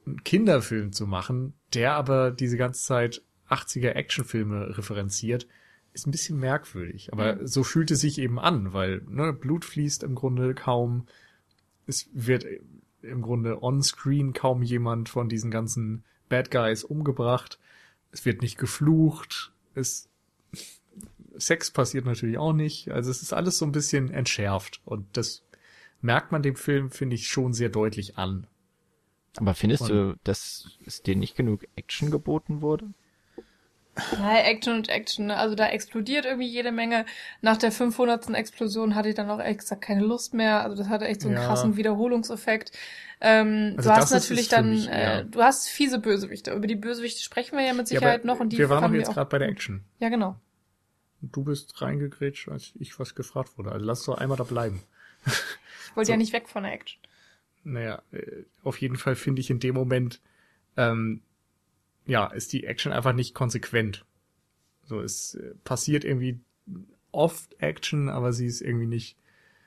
einen 0.07 0.25
Kinderfilm 0.25 0.93
zu 0.93 1.07
machen, 1.07 1.55
der 1.75 1.95
aber 1.95 2.31
diese 2.31 2.57
ganze 2.57 2.83
Zeit 2.83 3.23
80er 3.49 3.91
Actionfilme 3.91 4.79
referenziert, 4.79 5.47
ist 5.93 6.07
ein 6.07 6.11
bisschen 6.11 6.39
merkwürdig. 6.39 7.13
Aber 7.13 7.47
so 7.47 7.65
fühlt 7.65 7.91
es 7.91 8.01
sich 8.01 8.19
eben 8.19 8.39
an, 8.39 8.73
weil 8.73 9.03
ne, 9.09 9.33
Blut 9.33 9.65
fließt 9.65 10.03
im 10.03 10.15
Grunde 10.15 10.55
kaum. 10.55 11.07
Es 11.87 12.09
wird 12.13 12.47
im 13.03 13.23
Grunde 13.23 13.63
on-screen 13.63 14.33
kaum 14.33 14.63
jemand 14.63 15.09
von 15.09 15.29
diesen 15.29 15.51
ganzen 15.51 16.05
Bad 16.29 16.51
Guys 16.51 16.85
umgebracht. 16.85 17.59
Es 18.11 18.25
wird 18.25 18.43
nicht 18.43 18.59
geflucht. 18.59 19.53
Es 19.75 20.09
Sex 21.37 21.71
passiert 21.71 22.05
natürlich 22.05 22.39
auch 22.39 22.53
nicht. 22.53 22.91
Also 22.91 23.11
es 23.11 23.23
ist 23.23 23.33
alles 23.33 23.59
so 23.59 23.65
ein 23.65 23.73
bisschen 23.73 24.11
entschärft. 24.11 24.81
Und 24.85 25.07
das 25.17 25.43
merkt 26.01 26.31
man 26.33 26.43
dem 26.43 26.57
Film, 26.57 26.91
finde 26.91 27.17
ich, 27.17 27.27
schon 27.29 27.53
sehr 27.53 27.69
deutlich 27.71 28.19
an. 28.19 28.47
Aber 29.37 29.55
findest 29.55 29.83
Und- 29.85 29.91
du, 29.91 30.19
dass 30.25 30.69
es 30.85 31.03
dir 31.03 31.17
nicht 31.17 31.37
genug 31.37 31.67
Action 31.75 32.11
geboten 32.11 32.61
wurde? 32.61 32.93
Ja, 34.19 34.37
Action 34.39 34.75
und 34.77 34.89
Action. 34.89 35.27
ne? 35.27 35.37
Also 35.37 35.55
da 35.55 35.69
explodiert 35.69 36.25
irgendwie 36.25 36.49
jede 36.49 36.73
Menge. 36.73 37.05
Nach 37.43 37.57
der 37.59 37.73
500. 37.73 38.31
Explosion 38.31 38.95
hatte 38.95 39.11
ich 39.11 39.15
dann 39.15 39.29
auch 39.31 39.39
ehrlich 39.39 39.59
gesagt 39.59 39.83
keine 39.83 40.01
Lust 40.03 40.33
mehr. 40.35 40.63
Also 40.63 40.77
das 40.77 40.89
hatte 40.89 41.07
echt 41.07 41.21
so 41.21 41.29
einen 41.29 41.37
Ja. 41.37 41.47
krassen 41.47 41.77
Wiederholungseffekt. 41.77 42.73
Ähm, 43.21 43.75
Also 43.77 43.91
du 43.91 43.95
hast 43.97 44.11
natürlich 44.11 44.49
dann, 44.49 44.71
mich 44.71 44.89
eher. 44.89 45.21
äh, 45.21 45.25
du 45.27 45.43
hast 45.43 45.69
fiese 45.69 45.99
Bösewichte. 45.99 46.53
Über 46.53 46.67
die 46.67 46.75
Bösewichte 46.75 47.23
sprechen 47.23 47.57
wir 47.59 47.65
ja 47.65 47.75
mit 47.75 47.89
Ja, 47.89 48.01
Sicherheit 48.01 48.21
aber 48.25 48.27
noch 48.33 48.41
und 48.41 48.49
die 48.51 48.59
wir 48.59 48.71
waren 48.71 48.93
doch 48.93 48.99
jetzt 48.99 49.13
gerade 49.13 49.29
bei 49.31 49.39
der 49.39 49.49
Action. 49.49 49.85
Ja, 49.99 50.09
genau. 50.09 50.37
Du 51.21 51.45
bist 51.45 51.81
reingegrätscht, 51.81 52.49
als 52.49 52.73
ich 52.81 52.99
was 52.99 53.15
gefragt 53.15 53.57
wurde. 53.59 53.71
Also 53.73 53.85
lass 53.87 54.03
doch 54.05 54.19
einmal 54.19 54.37
da 54.39 54.45
bleiben. 54.45 54.83
Ich 55.91 55.97
wollte 55.97 56.07
So. 56.07 56.13
ja 56.15 56.17
nicht 56.17 56.33
weg 56.33 56.49
von 56.49 56.63
der 56.63 56.73
Action. 56.73 56.99
Naja, 57.65 58.01
äh, 58.13 58.45
auf 58.65 58.81
jeden 58.81 58.97
Fall 58.97 59.15
finde 59.15 59.41
ich 59.43 59.51
in 59.51 59.61
dem 59.61 59.75
Moment, 59.75 60.21
ähm, 60.79 61.21
ja, 62.07 62.27
ist 62.27 62.53
die 62.53 62.65
Action 62.65 62.93
einfach 62.93 63.13
nicht 63.13 63.35
konsequent. 63.35 64.05
So, 64.85 65.01
es 65.01 65.35
äh, 65.35 65.55
passiert 65.65 66.05
irgendwie 66.05 66.41
oft 67.13 67.55
Action, 67.61 68.09
aber 68.09 68.33
sie 68.33 68.47
ist 68.47 68.61
irgendwie 68.61 68.87
nicht, 68.87 69.17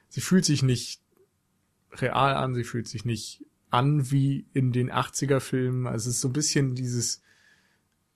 sie 0.09 0.21
fühlt 0.21 0.45
sich 0.45 0.63
nicht 0.63 1.01
real 1.93 2.35
an, 2.35 2.53
sie 2.55 2.63
fühlt 2.63 2.87
sich 2.87 3.05
nicht 3.05 3.45
an 3.69 4.11
wie 4.11 4.45
in 4.53 4.71
den 4.71 4.91
80er 4.91 5.39
Filmen. 5.39 5.87
Also 5.87 6.09
es 6.09 6.15
ist 6.17 6.21
so 6.21 6.29
ein 6.29 6.33
bisschen 6.33 6.75
dieses, 6.75 7.21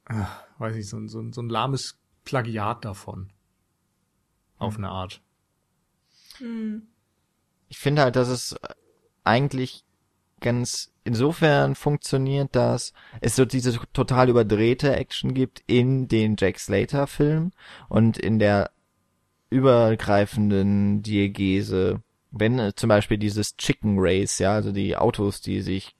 ah, 0.06 0.28
weiß 0.58 0.76
nicht, 0.76 0.90
so, 0.90 0.98
ein- 0.98 1.08
so, 1.10 1.20
ein- 1.22 1.34
so 1.34 1.42
ein 1.42 1.50
lahmes 1.50 1.98
Plagiat 2.26 2.84
davon. 2.86 3.32
Auf 4.58 4.78
eine 4.78 4.90
Art. 4.90 5.22
Hm. 6.38 6.88
Ich 7.70 7.78
finde 7.78 8.02
halt, 8.02 8.16
dass 8.16 8.28
es 8.28 8.56
eigentlich 9.24 9.84
ganz 10.42 10.92
insofern 11.10 11.74
funktioniert, 11.74 12.56
dass 12.56 12.94
es 13.20 13.36
so 13.36 13.44
diese 13.44 13.80
total 13.94 14.30
überdrehte 14.30 14.96
Action 14.96 15.34
gibt 15.34 15.64
in 15.66 16.08
den 16.08 16.36
Jack 16.38 16.60
Slater 16.60 17.08
Film 17.08 17.52
und 17.90 18.20
in 18.20 18.38
der 18.38 18.70
übergreifenden 19.50 21.02
Diegese, 21.02 22.02
wenn 22.30 22.60
äh, 22.60 22.74
zum 22.76 22.90
Beispiel 22.90 23.18
dieses 23.18 23.58
Chicken 23.58 23.96
Race, 23.98 24.38
ja, 24.38 24.54
also 24.54 24.72
die 24.72 24.96
Autos, 24.96 25.42
die 25.42 25.62
sich 25.62 25.96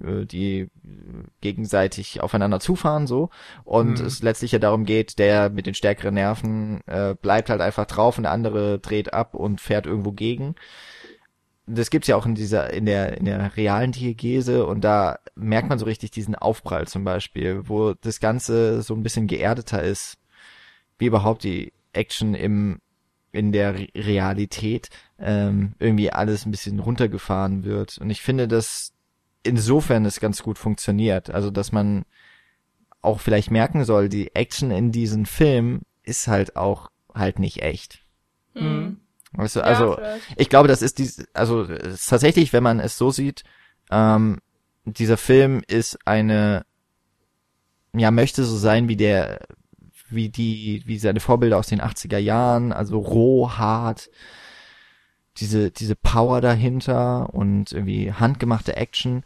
äh, 0.00 0.24
die 0.24 0.68
gegenseitig 1.40 2.20
aufeinander 2.20 2.60
zufahren 2.60 3.08
so 3.08 3.30
und 3.64 3.98
Mhm. 3.98 4.06
es 4.06 4.22
letztlich 4.22 4.52
ja 4.52 4.60
darum 4.60 4.84
geht, 4.84 5.18
der 5.18 5.50
mit 5.50 5.66
den 5.66 5.74
stärkeren 5.74 6.14
Nerven 6.14 6.82
äh, 6.86 7.16
bleibt 7.20 7.50
halt 7.50 7.60
einfach 7.60 7.86
drauf 7.86 8.16
und 8.16 8.22
der 8.22 8.32
andere 8.32 8.78
dreht 8.78 9.12
ab 9.12 9.34
und 9.34 9.60
fährt 9.60 9.86
irgendwo 9.86 10.12
gegen. 10.12 10.54
Das 11.66 11.90
gibt's 11.90 12.08
ja 12.08 12.16
auch 12.16 12.26
in 12.26 12.34
dieser 12.34 12.72
in 12.72 12.86
der 12.86 13.18
in 13.18 13.24
der 13.24 13.56
realen 13.56 13.92
Diegese 13.92 14.66
und 14.66 14.82
da 14.82 15.18
merkt 15.34 15.68
man 15.68 15.78
so 15.78 15.84
richtig 15.84 16.12
diesen 16.12 16.34
Aufprall 16.36 16.86
zum 16.86 17.04
Beispiel, 17.04 17.68
wo 17.68 17.94
das 17.94 18.20
Ganze 18.20 18.82
so 18.82 18.94
ein 18.94 19.02
bisschen 19.02 19.26
geerdeter 19.26 19.82
ist, 19.82 20.18
wie 20.98 21.06
überhaupt 21.06 21.42
die 21.44 21.72
Action 21.92 22.34
im 22.34 22.80
in 23.32 23.52
der 23.52 23.74
Re 23.74 23.88
Realität 23.94 24.88
ähm, 25.18 25.74
irgendwie 25.78 26.10
alles 26.10 26.46
ein 26.46 26.50
bisschen 26.50 26.80
runtergefahren 26.80 27.64
wird. 27.64 27.98
Und 27.98 28.10
ich 28.10 28.22
finde, 28.22 28.48
dass 28.48 28.92
insofern 29.42 30.04
es 30.04 30.20
ganz 30.20 30.42
gut 30.42 30.58
funktioniert. 30.58 31.30
Also, 31.30 31.50
dass 31.50 31.72
man 31.72 32.04
auch 33.02 33.20
vielleicht 33.20 33.50
merken 33.50 33.84
soll, 33.84 34.08
die 34.08 34.34
Action 34.34 34.70
in 34.70 34.90
diesen 34.90 35.26
Film 35.26 35.82
ist 36.02 36.28
halt 36.28 36.56
auch 36.56 36.90
halt 37.14 37.38
nicht 37.38 37.62
echt. 37.62 38.00
Mhm. 38.54 39.00
Weißt 39.36 39.56
du, 39.56 39.60
Ja, 39.60 39.66
also 39.66 39.94
vielleicht. 39.94 40.24
ich 40.36 40.48
glaube, 40.48 40.68
das 40.68 40.82
ist 40.82 40.98
dies, 40.98 41.26
also 41.34 41.62
es 41.62 41.94
ist 41.94 42.10
tatsächlich, 42.10 42.52
wenn 42.52 42.62
man 42.62 42.80
es 42.80 42.96
so 42.98 43.10
sieht, 43.10 43.44
ähm, 43.90 44.38
dieser 44.84 45.16
Film 45.16 45.62
ist 45.66 45.98
eine, 46.06 46.64
ja, 47.94 48.10
möchte 48.10 48.44
so 48.44 48.56
sein 48.56 48.88
wie 48.88 48.96
der, 48.96 49.40
wie 50.08 50.28
die, 50.28 50.82
wie 50.86 50.98
seine 50.98 51.20
Vorbilder 51.20 51.58
aus 51.58 51.66
den 51.66 51.80
80er 51.80 52.18
Jahren, 52.18 52.72
also 52.72 52.98
roh, 52.98 53.50
hart, 53.50 54.10
diese, 55.38 55.70
diese 55.70 55.96
Power 55.96 56.40
dahinter 56.40 57.34
und 57.34 57.72
irgendwie 57.72 58.12
handgemachte 58.12 58.76
Action, 58.76 59.24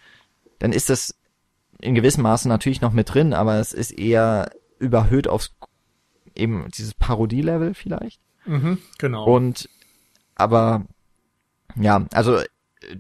dann 0.59 0.73
ist 0.73 0.91
das 0.91 1.15
in 1.81 1.95
gewissem 1.95 2.23
Maße 2.23 2.49
natürlich 2.49 2.81
noch 2.81 2.93
mit 2.93 3.13
drin, 3.15 3.33
aber 3.33 3.59
es 3.59 3.73
ist 3.73 3.93
eher 3.93 4.51
überhöht 4.79 5.29
aufs, 5.29 5.55
eben 6.35 6.69
dieses 6.77 6.95
Parodie-Level 6.95 7.75
vielleicht. 7.75 8.21
Mhm, 8.47 8.79
genau. 8.99 9.25
Und 9.25 9.69
aber 10.41 10.87
ja, 11.77 12.05
also 12.13 12.41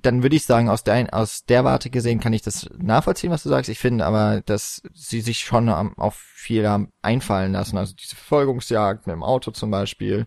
dann 0.03 0.23
würde 0.23 0.37
ich 0.37 0.45
sagen, 0.45 0.69
aus 0.69 0.85
der, 0.85 1.09
aus 1.15 1.45
der 1.47 1.65
Warte 1.65 1.91
gesehen 1.91 2.21
kann 2.21 2.35
ich 2.35 2.43
das 2.43 2.69
nachvollziehen, 2.79 3.31
was 3.31 3.43
du 3.43 3.49
sagst. 3.49 3.71
Ich 3.71 3.79
finde 3.79 4.05
aber, 4.05 4.43
dass 4.43 4.83
sie 4.95 5.23
sich 5.23 5.41
schon 5.41 5.69
am- 5.71 5.97
auf 5.99 6.17
viel 6.17 6.69
haben 6.69 6.91
einfallen 7.03 7.53
lassen. 7.53 7.79
Also 7.79 7.95
diese 7.95 8.15
Verfolgungsjagd 8.17 9.07
mit 9.07 9.15
dem 9.15 9.23
Auto 9.23 9.51
zum 9.53 9.71
Beispiel, 9.71 10.27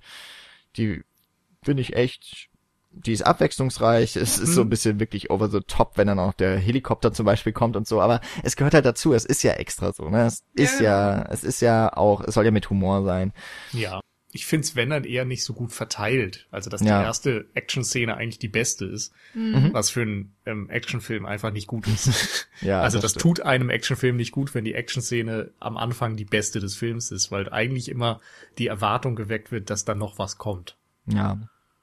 die 0.78 1.04
finde 1.64 1.82
ich 1.82 1.96
echt, 1.96 2.50
die 2.92 3.14
ist 3.14 3.24
abwechslungsreich. 3.24 4.16
Es 4.18 4.40
ist 4.40 4.56
so 4.56 4.62
ein 4.62 4.70
bisschen 4.70 5.00
wirklich 5.00 5.30
over 5.32 5.50
the 5.50 5.62
top, 5.62 5.98
wenn 5.98 6.08
dann 6.08 6.20
auch 6.20 6.34
der 6.34 6.58
Helikopter 6.58 7.14
zum 7.14 7.26
Beispiel 7.26 7.54
kommt 7.54 7.76
und 7.76 7.88
so. 7.88 8.02
Aber 8.02 8.22
es 8.44 8.56
gehört 8.56 8.74
halt 8.74 8.86
dazu. 8.86 9.14
Es 9.14 9.26
ist 9.26 9.44
ja 9.44 9.54
extra 9.54 9.94
so. 9.94 10.10
Ne? 10.10 10.26
Es 10.26 10.44
ist 10.56 10.80
Ja, 10.82 10.86
ja, 10.86 11.26
es 11.30 11.44
ist 11.44 11.62
ja 11.62 11.96
auch, 11.96 12.22
es 12.22 12.34
soll 12.36 12.46
ja 12.46 12.52
mit 12.52 12.70
Humor 12.72 13.04
sein. 13.04 13.34
Ja. 13.72 14.02
Ich 14.36 14.48
find's, 14.48 14.76
wenn 14.76 14.90
dann 14.90 15.04
eher 15.04 15.26
nicht 15.26 15.44
so 15.44 15.54
gut 15.54 15.72
verteilt. 15.72 16.48
Also, 16.50 16.70
dass 16.72 16.82
die 16.82 16.88
Ja. 16.88 17.04
erste 17.04 17.46
Action-Szene 17.54 18.16
eigentlich 18.18 18.40
die 18.40 18.48
beste 18.48 18.86
ist, 18.86 19.14
Mhm. 19.36 19.70
was 19.74 19.92
für 19.92 20.02
einen 20.02 20.34
ähm, 20.48 20.70
Actionfilm 20.72 21.26
einfach 21.28 21.52
nicht 21.52 21.68
gut 21.68 21.88
ist. 21.88 22.48
Ja, 22.62 22.82
also, 22.82 23.00
das, 23.00 23.12
stimmt. 23.12 23.22
tut 23.22 23.42
einem 23.42 23.70
Actionfilm 23.70 24.16
nicht 24.18 24.32
gut, 24.32 24.56
wenn 24.56 24.66
die 24.66 24.74
Action-Szene 24.74 25.52
am 25.60 25.78
Anfang 25.78 26.16
die 26.18 26.26
beste 26.26 26.60
des 26.60 26.76
Films 26.76 27.12
ist, 27.12 27.32
weil 27.32 27.48
eigentlich 27.50 27.90
immer 27.90 28.20
die 28.58 28.68
Erwartung 28.68 29.16
geweckt 29.16 29.52
wird, 29.52 29.70
dass 29.70 29.86
dann 29.86 29.98
noch 30.00 30.18
was 30.18 30.38
kommt. 30.38 30.78
Ja. 31.06 31.38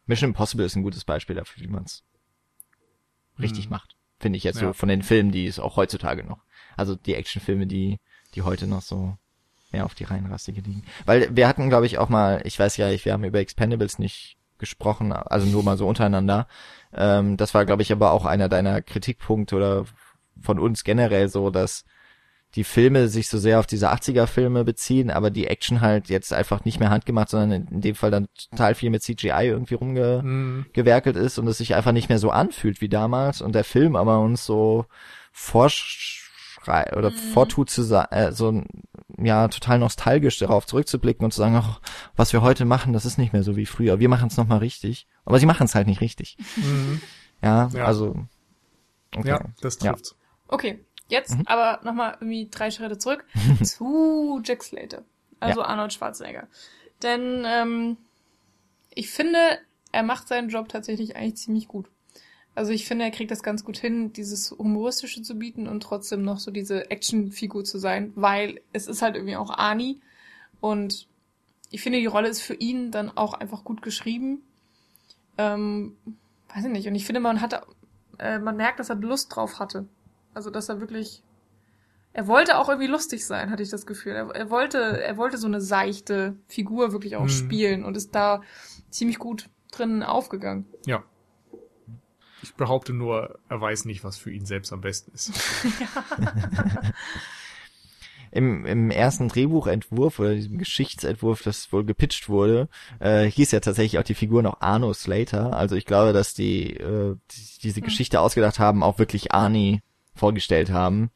Mission 0.06 0.30
Impossible 0.30 0.64
ist 0.66 0.74
ein 0.76 0.82
gutes 0.82 1.04
Beispiel 1.04 1.36
dafür, 1.36 1.62
wie 1.62 1.68
man 1.68 1.84
es 1.84 2.02
richtig 3.38 3.64
Hm. 3.64 3.70
macht. 3.70 3.94
Finde 4.18 4.36
ich 4.38 4.44
jetzt 4.44 4.58
so 4.58 4.66
Ja. 4.66 4.72
von 4.72 4.88
den 4.88 5.02
Filmen, 5.02 5.30
die 5.32 5.46
es 5.46 5.58
auch 5.58 5.76
heutzutage 5.76 6.24
noch. 6.24 6.42
Also 6.76 6.94
die 6.96 7.14
Actionfilme, 7.14 7.66
die, 7.66 7.98
die 8.34 8.42
heute 8.42 8.66
noch 8.66 8.82
so 8.82 9.16
mehr 9.72 9.84
auf 9.84 9.94
die 9.94 10.04
Reihenrassige 10.04 10.60
liegen. 10.60 10.84
Weil 11.06 11.34
wir 11.34 11.48
hatten, 11.48 11.68
glaube 11.68 11.86
ich, 11.86 11.98
auch 11.98 12.08
mal, 12.08 12.40
ich 12.44 12.58
weiß 12.58 12.76
ja, 12.76 12.88
wir 12.90 13.12
haben 13.12 13.24
über 13.24 13.38
Expendables 13.38 13.98
nicht 13.98 14.36
gesprochen, 14.58 15.12
also 15.12 15.46
nur 15.46 15.62
mal 15.62 15.76
so 15.76 15.88
untereinander. 15.88 16.46
Ähm, 16.94 17.36
das 17.36 17.54
war, 17.54 17.64
glaube 17.64 17.82
ich, 17.82 17.92
aber 17.92 18.12
auch 18.12 18.26
einer 18.26 18.48
deiner 18.48 18.82
Kritikpunkte 18.82 19.56
oder 19.56 19.84
von 20.40 20.58
uns 20.58 20.84
generell 20.84 21.28
so, 21.28 21.50
dass 21.50 21.84
die 22.56 22.64
Filme 22.64 23.06
sich 23.08 23.28
so 23.28 23.38
sehr 23.38 23.60
auf 23.60 23.66
diese 23.66 23.92
80er-Filme 23.92 24.64
beziehen, 24.64 25.10
aber 25.10 25.30
die 25.30 25.46
Action 25.46 25.80
halt 25.80 26.08
jetzt 26.08 26.32
einfach 26.32 26.64
nicht 26.64 26.80
mehr 26.80 26.90
handgemacht, 26.90 27.28
sondern 27.28 27.68
in, 27.68 27.80
dem 27.80 27.94
Fall 27.94 28.10
dann 28.10 28.26
total 28.50 28.74
viel 28.74 28.90
mit 28.90 29.02
CGI 29.04 29.46
irgendwie 29.46 29.74
rumge 29.74 30.20
Mhm. 30.24 30.66
gewerkelt 30.72 31.16
ist 31.16 31.38
und 31.38 31.46
es 31.46 31.58
sich 31.58 31.76
einfach 31.76 31.92
nicht 31.92 32.08
mehr 32.08 32.18
so 32.18 32.30
anfühlt 32.30 32.80
wie 32.80 32.88
damals 32.88 33.40
und 33.40 33.54
der 33.54 33.62
Film 33.62 33.94
aber 33.94 34.18
uns 34.18 34.44
so 34.44 34.86
vorschrei 36.60 36.96
oder 36.96 37.10
vortut 37.10 37.70
zu 37.70 37.82
sein, 37.82 38.06
äh, 38.10 38.32
so 38.32 38.62
ja 39.18 39.48
total 39.48 39.78
nostalgisch 39.78 40.38
darauf 40.38 40.66
zurückzublicken 40.66 41.24
und 41.24 41.32
zu 41.32 41.38
sagen, 41.38 41.56
ach, 41.56 41.80
was 42.16 42.32
wir 42.32 42.42
heute 42.42 42.64
machen, 42.64 42.92
das 42.92 43.04
ist 43.04 43.18
nicht 43.18 43.32
mehr 43.32 43.42
so 43.42 43.56
wie 43.56 43.66
früher. 43.66 43.98
Wir 43.98 44.08
machen 44.08 44.28
es 44.28 44.36
noch 44.36 44.46
mal 44.46 44.58
richtig, 44.58 45.06
aber 45.24 45.38
sie 45.38 45.46
machen 45.46 45.64
es 45.64 45.74
halt 45.74 45.86
nicht 45.86 46.00
richtig. 46.00 46.36
Mhm. 46.56 47.00
Ja, 47.42 47.68
Ja. 47.72 47.84
also 47.84 48.26
okay. 49.16 49.28
Ja, 49.28 49.44
das 49.60 49.78
Ja. 49.80 49.92
trifft's. 49.92 50.16
Okay, 50.48 50.84
jetzt 51.08 51.36
Mhm. 51.36 51.42
aber 51.46 51.80
nochmal 51.84 52.12
irgendwie 52.20 52.48
drei 52.50 52.70
Schritte 52.70 52.98
zurück 52.98 53.24
zu 53.62 54.40
Jack 54.44 54.62
Slater, 54.62 55.02
also 55.38 55.62
Arnold 55.62 55.92
Schwarzenegger. 55.92 56.46
Denn 57.02 57.44
ähm, 57.46 57.96
ich 58.94 59.10
finde, 59.10 59.38
er 59.92 60.02
macht 60.02 60.28
seinen 60.28 60.50
Job 60.50 60.68
tatsächlich 60.68 61.16
eigentlich 61.16 61.36
ziemlich 61.36 61.68
gut. 61.68 61.86
Also 62.54 62.72
ich 62.72 62.86
finde, 62.86 63.04
er 63.04 63.10
kriegt 63.10 63.30
das 63.30 63.42
ganz 63.42 63.64
gut 63.64 63.78
hin, 63.78 64.12
dieses 64.12 64.50
Humoristische 64.50 65.22
zu 65.22 65.36
bieten 65.36 65.68
und 65.68 65.82
trotzdem 65.82 66.22
noch 66.22 66.38
so 66.38 66.50
diese 66.50 66.90
Actionfigur 66.90 67.64
zu 67.64 67.78
sein, 67.78 68.12
weil 68.16 68.60
es 68.72 68.86
ist 68.86 69.02
halt 69.02 69.14
irgendwie 69.14 69.36
auch 69.36 69.50
Ani 69.56 70.00
und 70.60 71.06
ich 71.70 71.80
finde, 71.80 72.00
die 72.00 72.06
Rolle 72.06 72.28
ist 72.28 72.42
für 72.42 72.54
ihn 72.54 72.90
dann 72.90 73.16
auch 73.16 73.32
einfach 73.34 73.62
gut 73.62 73.80
geschrieben. 73.80 74.42
Ähm, 75.38 75.96
weiß 76.52 76.64
ich 76.64 76.70
nicht. 76.70 76.88
Und 76.88 76.96
ich 76.96 77.06
finde, 77.06 77.20
man 77.20 77.40
hat, 77.40 77.64
äh, 78.18 78.40
man 78.40 78.56
merkt, 78.56 78.80
dass 78.80 78.90
er 78.90 78.96
Lust 78.96 79.34
drauf 79.34 79.60
hatte. 79.60 79.86
Also, 80.34 80.50
dass 80.50 80.68
er 80.68 80.80
wirklich, 80.80 81.22
er 82.12 82.26
wollte 82.26 82.58
auch 82.58 82.68
irgendwie 82.68 82.88
lustig 82.88 83.24
sein, 83.24 83.50
hatte 83.50 83.62
ich 83.62 83.70
das 83.70 83.86
Gefühl. 83.86 84.12
Er, 84.14 84.28
er 84.34 84.50
wollte, 84.50 84.78
er 85.00 85.16
wollte 85.16 85.38
so 85.38 85.46
eine 85.46 85.60
seichte 85.60 86.36
Figur 86.48 86.90
wirklich 86.90 87.14
auch 87.14 87.22
Mhm. 87.24 87.28
spielen 87.28 87.84
und 87.84 87.96
ist 87.96 88.14
da 88.16 88.42
ziemlich 88.90 89.20
gut 89.20 89.48
drin 89.70 90.02
aufgegangen. 90.02 90.66
Ja. 90.86 91.04
Ich 92.42 92.54
behaupte 92.54 92.92
nur, 92.92 93.38
er 93.48 93.60
weiß 93.60 93.84
nicht, 93.84 94.04
was 94.04 94.16
für 94.16 94.30
ihn 94.30 94.46
selbst 94.46 94.72
am 94.72 94.80
besten 94.80 95.12
ist. 95.12 95.32
Im, 98.32 98.64
Im 98.64 98.90
ersten 98.92 99.28
Drehbuchentwurf 99.28 100.20
oder 100.20 100.34
diesem 100.34 100.56
Geschichtsentwurf, 100.56 101.42
das 101.42 101.72
wohl 101.72 101.84
gepitcht 101.84 102.28
wurde, 102.28 102.68
äh, 103.00 103.24
hieß 103.24 103.50
ja 103.50 103.58
tatsächlich 103.58 103.98
auch 103.98 104.04
die 104.04 104.14
Figur 104.14 104.42
noch 104.42 104.60
Arno 104.60 104.92
Slater. 104.92 105.52
Also 105.56 105.74
ich 105.74 105.84
glaube, 105.84 106.12
dass 106.12 106.32
die, 106.32 106.76
äh, 106.76 107.16
die 107.32 107.58
diese 107.62 107.80
Geschichte 107.80 108.20
ausgedacht 108.20 108.60
haben, 108.60 108.84
auch 108.84 109.00
wirklich 109.00 109.32
Arnie 109.32 109.82
vorgestellt 110.14 110.70
haben. 110.70 111.10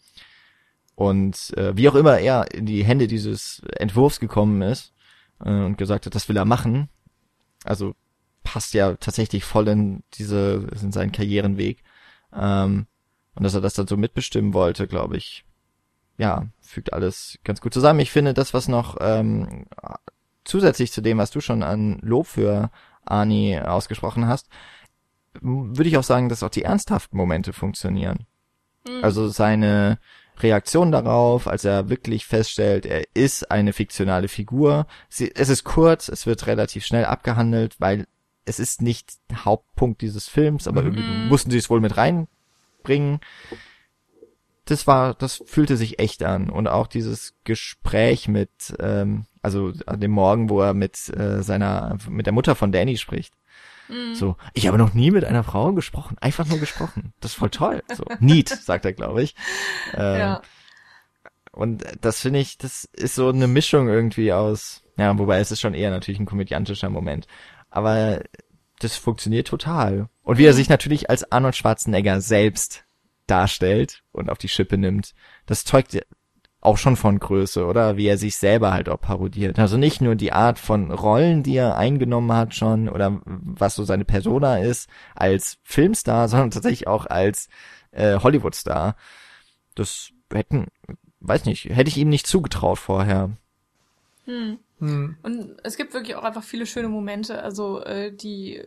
Und 0.97 1.57
äh, 1.57 1.77
wie 1.77 1.89
auch 1.89 1.95
immer 1.95 2.19
er 2.19 2.53
in 2.53 2.67
die 2.67 2.85
Hände 2.85 3.07
dieses 3.07 3.63
Entwurfs 3.79 4.19
gekommen 4.19 4.63
ist 4.63 4.93
äh, 5.45 5.51
und 5.51 5.79
gesagt 5.79 6.07
hat, 6.07 6.15
das 6.15 6.29
will 6.29 6.37
er 6.37 6.45
machen. 6.45 6.89
Also 7.65 7.95
passt 8.45 8.75
ja 8.75 8.95
tatsächlich 8.95 9.45
voll 9.45 9.67
in 9.69 10.05
diese, 10.15 10.69
in 10.81 10.93
seinen 10.93 11.11
Karrierenweg. 11.11 11.83
Ähm, 12.33 12.87
und 13.35 13.43
dass 13.43 13.55
er 13.55 13.61
das 13.61 13.75
dann 13.75 13.89
so 13.89 13.97
mitbestimmen 13.97 14.55
wollte, 14.55 14.87
glaube 14.87 15.17
ich, 15.17 15.45
ja, 16.17 16.47
fügt 16.61 16.93
alles 16.93 17.39
ganz 17.43 17.61
gut 17.61 17.75
zusammen. 17.75 17.99
Ich 17.99 18.13
finde, 18.13 18.35
das, 18.35 18.55
was 18.55 18.69
noch 18.69 18.97
ähm, 19.01 19.67
zusätzlich 20.45 20.93
zu 20.93 21.01
dem, 21.01 21.19
was 21.19 21.33
du 21.33 21.41
schon 21.41 21.65
an 21.65 21.99
Lob 22.03 22.27
für 22.29 22.71
Ani 23.05 23.59
ausgesprochen 23.59 24.29
hast, 24.29 24.49
würde 25.41 25.89
ich 25.89 25.97
auch 25.97 26.05
sagen, 26.05 26.29
dass 26.29 26.45
auch 26.45 26.51
die 26.51 26.63
ernsthaften 26.63 27.17
Momente 27.17 27.53
funktionieren. 27.53 28.27
Mhm. 28.87 29.03
Also 29.03 29.29
seine 29.29 29.99
Reaktion 30.39 30.93
darauf, 30.93 31.49
als 31.49 31.65
er 31.65 31.89
wirklich 31.89 32.27
feststellt, 32.27 32.87
er 32.87 33.05
ist 33.15 33.51
eine 33.51 33.73
fiktionale 33.73 34.29
Figur. 34.29 34.87
Sie, 35.09 35.33
es 35.35 35.49
ist 35.49 35.65
kurz, 35.65 36.09
es 36.09 36.27
wird 36.27 36.47
relativ 36.47 36.85
schnell 36.85 37.05
abgehandelt, 37.05 37.77
weil 37.81 38.07
es 38.45 38.59
ist 38.59 38.83
nicht 38.83 39.15
Hauptpunkt 39.35 40.01
dieses 40.03 40.29
Films, 40.29 40.69
aber 40.69 40.83
Mhm. 40.83 40.89
irgendwie 40.89 41.29
mussten 41.29 41.51
sie 41.51 41.59
es 41.59 41.71
wohl 41.71 41.81
mit 41.81 41.97
reinbringen. 41.97 43.21
Das 44.67 44.87
war, 44.87 45.13
das 45.15 45.43
fühlte 45.45 45.77
sich 45.77 45.99
echt 45.99 46.23
an 46.23 46.49
und 46.49 46.69
auch 46.69 46.87
dieses 46.87 47.35
Gespräch 47.45 48.29
mit, 48.29 48.51
ähm, 48.79 49.27
also 49.43 49.73
an 49.87 50.01
dem 50.01 50.11
Morgen, 50.13 50.49
wo 50.49 50.63
er 50.63 50.73
mit 50.73 51.11
äh, 51.15 51.43
seiner, 51.43 51.99
mit 52.09 52.25
der 52.25 52.33
Mutter 52.33 52.55
von 52.55 52.73
Danny 52.73 52.97
spricht. 52.97 53.35
Mhm. 53.89 54.15
So, 54.15 54.37
ich 54.55 54.67
habe 54.67 54.79
noch 54.79 54.95
nie 54.95 55.11
mit 55.11 55.27
einer 55.27 55.45
Frau 55.45 55.75
gesprochen, 55.75 56.17
einfach 56.21 56.47
nur 56.47 56.59
gesprochen. 56.59 57.13
Das 57.21 57.33
ist 57.33 57.37
voll 57.37 57.51
toll. 57.51 57.83
So, 57.95 58.05
neat, 58.21 58.49
sagt 58.63 58.87
er, 58.87 58.95
glaube 58.95 59.23
ich. 59.23 59.35
Ähm, 59.93 60.19
ja. 60.19 60.43
Und 61.53 61.85
das 62.01 62.21
finde 62.21 62.39
ich, 62.41 62.57
das 62.57 62.85
ist 62.95 63.15
so 63.15 63.29
eine 63.29 63.47
Mischung 63.47 63.89
irgendwie 63.89 64.33
aus, 64.33 64.83
ja, 64.97 65.17
wobei 65.19 65.39
es 65.41 65.53
ist 65.53 65.61
schon 65.61 65.75
eher 65.75 65.91
natürlich 65.91 66.19
ein 66.19 66.27
komödiantischer 66.27 66.89
Moment. 66.89 67.27
Aber 67.75 68.23
das 68.79 68.95
funktioniert 68.97 69.49
total. 69.49 70.09
Und 70.23 70.39
wie 70.39 70.45
er 70.45 70.55
sich 70.55 70.69
natürlich 70.69 71.11
als 71.11 71.33
Arnold 71.33 71.57
Schwarzenegger 71.57 72.21
selbst 72.21 72.85
darstellt 73.27 74.05
und 74.13 74.31
auf 74.31 74.39
die 74.39 74.49
Schippe 74.49 74.79
nimmt, 74.79 75.13
das 75.47 75.65
zeugt 75.65 76.01
auch 76.61 76.79
schon 76.79 76.95
von 76.95 77.19
Größe, 77.19 77.67
oder? 77.67 77.97
Wie 77.97 78.07
er 78.07 78.17
sich 78.17 78.37
selber 78.37 78.73
halt 78.73 78.89
auch 78.89 79.01
parodiert. 79.01 79.59
Also 79.59 79.77
nicht 79.77 80.01
nur 80.01 80.15
die 80.15 80.33
Art 80.33 80.61
von 80.61 80.93
Rollen, 80.93 81.43
die 81.43 81.57
er 81.57 81.77
eingenommen 81.77 82.33
hat 82.33 82.55
schon, 82.55 82.89
oder 82.89 83.21
was 83.25 83.75
so 83.75 83.83
seine 83.83 84.05
Persona 84.05 84.59
ist, 84.59 84.89
als 85.17 85.59
Filmstar, 85.65 86.29
sondern 86.29 86.53
tatsächlich 86.53 86.87
auch 86.87 87.07
als 87.07 87.49
äh, 87.91 88.21
Hollywoodstar. 88.21 88.95
Das 89.75 90.11
hätten, 90.33 90.69
weiß 91.19 91.45
nicht, 91.45 91.65
hätte 91.65 91.89
ich 91.89 91.99
ihm 91.99 92.09
nicht 92.09 92.29
zugetraut 92.29 92.79
vorher. 92.79 93.31
Hm. 94.27 94.59
Hm. 94.85 95.17
Und 95.23 95.57
es 95.63 95.77
gibt 95.77 95.95
wirklich 95.95 96.17
auch 96.17 96.25
einfach 96.25 96.45
viele 96.45 96.67
schöne 96.67 96.89
Momente, 96.89 97.43
also 97.43 97.83
äh, 97.83 98.13
die, 98.13 98.57
äh, 98.57 98.67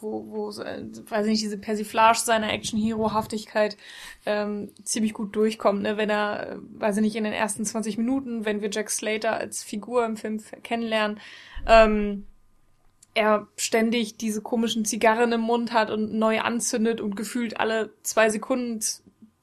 wo, 0.00 0.24
wo 0.28 0.50
äh, 0.62 0.84
weiß 1.08 1.26
nicht, 1.26 1.42
diese 1.42 1.58
Persiflage 1.58 2.18
seiner 2.18 2.52
Action-Hero-Haftigkeit 2.52 3.76
ähm, 4.24 4.70
ziemlich 4.82 5.12
gut 5.12 5.36
durchkommt, 5.36 5.82
ne? 5.82 5.96
wenn 5.96 6.10
er, 6.10 6.52
äh, 6.52 6.56
weiß 6.78 6.96
ich 6.96 7.02
nicht, 7.02 7.16
in 7.16 7.24
den 7.24 7.32
ersten 7.34 7.64
20 7.64 7.98
Minuten, 7.98 8.44
wenn 8.46 8.62
wir 8.62 8.70
Jack 8.70 8.90
Slater 8.90 9.34
als 9.34 9.62
Figur 9.62 10.06
im 10.06 10.16
Film 10.16 10.42
kennenlernen, 10.62 11.20
ähm, 11.66 12.26
er 13.14 13.46
ständig 13.56 14.16
diese 14.16 14.42
komischen 14.42 14.84
Zigarren 14.84 15.32
im 15.32 15.42
Mund 15.42 15.72
hat 15.72 15.90
und 15.90 16.14
neu 16.14 16.40
anzündet 16.40 17.00
und 17.00 17.14
gefühlt 17.14 17.60
alle 17.60 17.92
zwei 18.02 18.28
Sekunden 18.28 18.80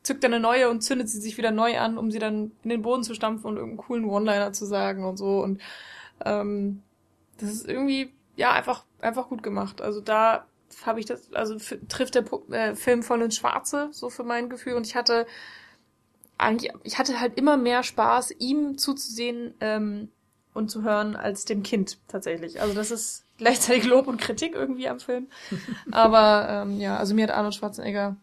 zückt 0.03 0.23
er 0.23 0.29
eine 0.29 0.39
neue 0.39 0.69
und 0.69 0.81
zündet 0.81 1.09
sie 1.09 1.19
sich 1.19 1.37
wieder 1.37 1.51
neu 1.51 1.77
an, 1.77 1.97
um 1.97 2.11
sie 2.11 2.19
dann 2.19 2.51
in 2.63 2.69
den 2.69 2.81
Boden 2.81 3.03
zu 3.03 3.13
stampfen 3.13 3.47
und 3.47 3.57
irgendeinen 3.57 3.85
coolen 3.85 4.05
One-Liner 4.05 4.53
zu 4.53 4.65
sagen 4.65 5.05
und 5.05 5.17
so. 5.17 5.41
Und 5.41 5.61
ähm, 6.25 6.81
das 7.37 7.51
ist 7.51 7.67
irgendwie, 7.67 8.13
ja, 8.35 8.51
einfach, 8.51 8.85
einfach 8.99 9.29
gut 9.29 9.43
gemacht. 9.43 9.81
Also 9.81 10.01
da 10.01 10.45
habe 10.85 10.99
ich 10.99 11.05
das, 11.05 11.33
also 11.33 11.57
trifft 11.89 12.15
der 12.15 12.25
äh, 12.51 12.75
Film 12.75 13.03
voll 13.03 13.21
ins 13.21 13.37
Schwarze, 13.37 13.89
so 13.91 14.09
für 14.09 14.23
mein 14.23 14.49
Gefühl. 14.49 14.73
Und 14.73 14.87
ich 14.87 14.95
hatte 14.95 15.27
eigentlich, 16.37 16.71
ich 16.83 16.97
hatte 16.97 17.19
halt 17.19 17.37
immer 17.37 17.57
mehr 17.57 17.83
Spaß, 17.83 18.31
ihm 18.39 18.77
zuzusehen 18.77 19.53
ähm, 19.59 20.09
und 20.53 20.71
zu 20.71 20.81
hören, 20.81 21.15
als 21.15 21.45
dem 21.45 21.61
Kind 21.61 21.99
tatsächlich. 22.07 22.59
Also 22.59 22.73
das 22.73 22.89
ist 22.89 23.25
gleichzeitig 23.37 23.85
Lob 23.85 24.07
und 24.07 24.19
Kritik 24.19 24.55
irgendwie 24.55 24.89
am 24.89 24.99
Film. 24.99 25.27
Aber 25.91 26.47
ähm, 26.49 26.79
ja, 26.79 26.97
also 26.97 27.13
mir 27.13 27.23
hat 27.23 27.31
Arnold 27.31 27.53
Schwarzenegger 27.53 28.17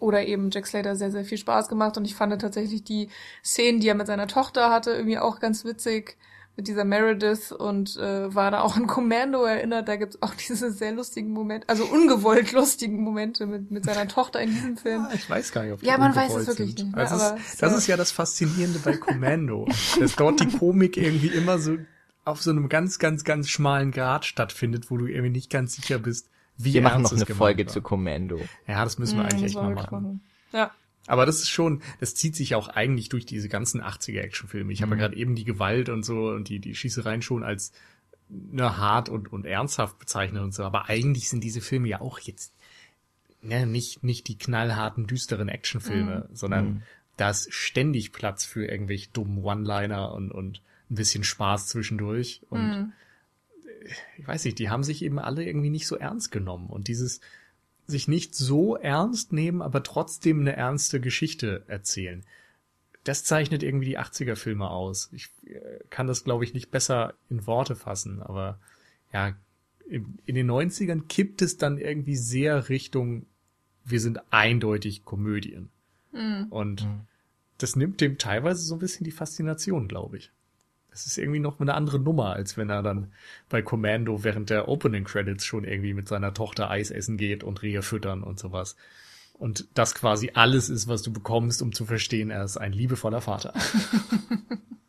oder 0.00 0.26
eben 0.26 0.50
Jack 0.50 0.66
Slater 0.66 0.96
sehr, 0.96 1.10
sehr 1.10 1.24
viel 1.24 1.38
Spaß 1.38 1.68
gemacht 1.68 1.96
und 1.96 2.04
ich 2.04 2.14
fand 2.14 2.40
tatsächlich 2.40 2.84
die 2.84 3.08
Szenen, 3.44 3.80
die 3.80 3.88
er 3.88 3.94
mit 3.94 4.06
seiner 4.06 4.26
Tochter 4.26 4.70
hatte, 4.70 4.92
irgendwie 4.92 5.18
auch 5.18 5.40
ganz 5.40 5.64
witzig 5.64 6.16
mit 6.56 6.68
dieser 6.68 6.84
Meredith 6.84 7.52
und 7.52 7.96
äh, 7.96 8.34
war 8.34 8.50
da 8.50 8.60
auch 8.60 8.76
an 8.76 8.86
Commando 8.86 9.44
erinnert. 9.44 9.88
Da 9.88 9.96
gibt's 9.96 10.20
auch 10.20 10.34
diese 10.48 10.70
sehr 10.70 10.92
lustigen 10.92 11.30
Momente, 11.30 11.68
also 11.68 11.84
ungewollt 11.84 12.52
lustigen 12.52 13.02
Momente 13.02 13.46
mit, 13.46 13.70
mit 13.70 13.84
seiner 13.84 14.08
Tochter 14.08 14.40
in 14.40 14.50
diesem 14.50 14.76
Film. 14.76 15.06
Ja, 15.08 15.14
ich 15.14 15.28
weiß 15.28 15.52
gar 15.52 15.62
nicht, 15.62 15.72
ob 15.72 15.80
die 15.80 15.86
Ja, 15.86 15.96
man 15.96 16.14
weiß 16.14 16.34
es 16.34 16.46
wirklich 16.48 16.76
sind. 16.76 16.86
nicht. 16.88 16.96
Ne? 16.96 17.02
Also 17.02 17.14
aber 17.14 17.36
ist, 17.36 17.62
das 17.62 17.76
ist 17.76 17.86
ja 17.86 17.96
das 17.96 18.10
Faszinierende 18.10 18.78
bei 18.80 18.96
Commando, 18.96 19.66
dass 20.00 20.16
dort 20.16 20.40
die 20.40 20.58
Komik 20.58 20.96
irgendwie 20.96 21.28
immer 21.28 21.58
so 21.58 21.78
auf 22.24 22.42
so 22.42 22.50
einem 22.50 22.68
ganz, 22.68 22.98
ganz, 22.98 23.24
ganz 23.24 23.48
schmalen 23.48 23.90
Grad 23.90 24.26
stattfindet, 24.26 24.90
wo 24.90 24.98
du 24.98 25.06
irgendwie 25.06 25.30
nicht 25.30 25.50
ganz 25.50 25.74
sicher 25.74 25.98
bist, 25.98 26.28
wie 26.64 26.74
wir 26.74 26.82
machen 26.82 27.02
noch 27.02 27.12
eine 27.12 27.26
Folge 27.26 27.66
war. 27.66 27.72
zu 27.72 27.82
Commando. 27.82 28.40
Ja, 28.66 28.84
das 28.84 28.98
müssen 28.98 29.18
wir 29.18 29.24
eigentlich 29.24 29.44
echt 29.44 29.54
mal 29.54 29.74
machen. 29.74 30.02
machen. 30.02 30.20
Ja. 30.52 30.70
Aber 31.06 31.26
das 31.26 31.38
ist 31.38 31.48
schon, 31.48 31.82
das 31.98 32.14
zieht 32.14 32.36
sich 32.36 32.54
auch 32.54 32.68
eigentlich 32.68 33.08
durch 33.08 33.26
diese 33.26 33.48
ganzen 33.48 33.82
80er 33.82 34.20
Actionfilme. 34.20 34.72
Ich 34.72 34.80
mhm. 34.80 34.84
habe 34.84 34.94
ja 34.96 35.00
gerade 35.02 35.16
eben 35.16 35.34
die 35.34 35.44
Gewalt 35.44 35.88
und 35.88 36.04
so 36.04 36.28
und 36.28 36.48
die, 36.48 36.60
die 36.60 36.74
Schießereien 36.74 37.22
schon 37.22 37.42
als 37.42 37.72
ne, 38.28 38.76
hart 38.76 39.08
und, 39.08 39.32
und 39.32 39.46
ernsthaft 39.46 39.98
bezeichnet 39.98 40.42
und 40.42 40.54
so. 40.54 40.62
Aber 40.62 40.88
eigentlich 40.88 41.28
sind 41.28 41.42
diese 41.42 41.60
Filme 41.60 41.88
ja 41.88 42.00
auch 42.00 42.18
jetzt 42.20 42.54
ne, 43.42 43.66
nicht, 43.66 44.04
nicht 44.04 44.28
die 44.28 44.38
knallharten, 44.38 45.06
düsteren 45.06 45.48
Actionfilme, 45.48 46.28
mhm. 46.28 46.36
sondern 46.36 46.64
mhm. 46.64 46.82
da 47.16 47.30
ist 47.30 47.52
ständig 47.52 48.12
Platz 48.12 48.44
für 48.44 48.66
irgendwelche 48.66 49.10
dummen 49.10 49.42
One-Liner 49.42 50.12
und, 50.12 50.30
und 50.30 50.60
ein 50.90 50.94
bisschen 50.94 51.24
Spaß 51.24 51.68
zwischendurch. 51.68 52.42
Und 52.50 52.68
mhm 52.68 52.92
ich 54.18 54.26
weiß 54.26 54.44
nicht, 54.44 54.58
die 54.58 54.70
haben 54.70 54.84
sich 54.84 55.02
eben 55.02 55.18
alle 55.18 55.44
irgendwie 55.44 55.70
nicht 55.70 55.86
so 55.86 55.96
ernst 55.96 56.30
genommen. 56.30 56.68
Und 56.68 56.88
dieses 56.88 57.20
sich 57.86 58.08
nicht 58.08 58.34
so 58.34 58.76
ernst 58.76 59.32
nehmen, 59.32 59.62
aber 59.62 59.82
trotzdem 59.82 60.40
eine 60.40 60.54
ernste 60.54 61.00
Geschichte 61.00 61.64
erzählen. 61.66 62.24
Das 63.04 63.24
zeichnet 63.24 63.62
irgendwie 63.62 63.86
die 63.86 63.98
80er-Filme 63.98 64.68
aus. 64.68 65.10
Ich 65.12 65.28
äh, 65.46 65.80
kann 65.90 66.06
das, 66.06 66.24
glaube 66.24 66.44
ich, 66.44 66.54
nicht 66.54 66.70
besser 66.70 67.14
in 67.28 67.46
Worte 67.46 67.76
fassen, 67.76 68.22
aber 68.22 68.58
ja, 69.12 69.34
in 69.88 70.34
den 70.34 70.48
90ern 70.48 71.08
kippt 71.08 71.42
es 71.42 71.56
dann 71.56 71.78
irgendwie 71.78 72.14
sehr 72.14 72.68
Richtung, 72.68 73.26
wir 73.84 74.00
sind 74.00 74.20
eindeutig 74.30 75.04
Komödien. 75.04 75.70
Mhm. 76.12 76.46
Und 76.50 76.84
mhm. 76.84 77.00
das 77.58 77.74
nimmt 77.74 78.00
dem 78.00 78.16
teilweise 78.16 78.62
so 78.62 78.76
ein 78.76 78.78
bisschen 78.78 79.04
die 79.04 79.10
Faszination, 79.10 79.88
glaube 79.88 80.18
ich. 80.18 80.30
Das 80.90 81.06
ist 81.06 81.18
irgendwie 81.18 81.38
noch 81.40 81.60
eine 81.60 81.74
andere 81.74 81.98
Nummer, 81.98 82.34
als 82.34 82.56
wenn 82.56 82.70
er 82.70 82.82
dann 82.82 83.12
bei 83.48 83.62
Commando 83.62 84.24
während 84.24 84.50
der 84.50 84.68
Opening 84.68 85.04
Credits 85.04 85.44
schon 85.44 85.64
irgendwie 85.64 85.94
mit 85.94 86.08
seiner 86.08 86.34
Tochter 86.34 86.70
Eis 86.70 86.90
essen 86.90 87.16
geht 87.16 87.44
und 87.44 87.62
Rehe 87.62 87.82
füttern 87.82 88.22
und 88.22 88.38
sowas. 88.38 88.76
Und 89.34 89.68
das 89.74 89.94
quasi 89.94 90.32
alles 90.34 90.68
ist, 90.68 90.88
was 90.88 91.02
du 91.02 91.12
bekommst, 91.12 91.62
um 91.62 91.72
zu 91.72 91.86
verstehen, 91.86 92.30
er 92.30 92.44
ist 92.44 92.58
ein 92.58 92.72
liebevoller 92.72 93.20
Vater. 93.20 93.54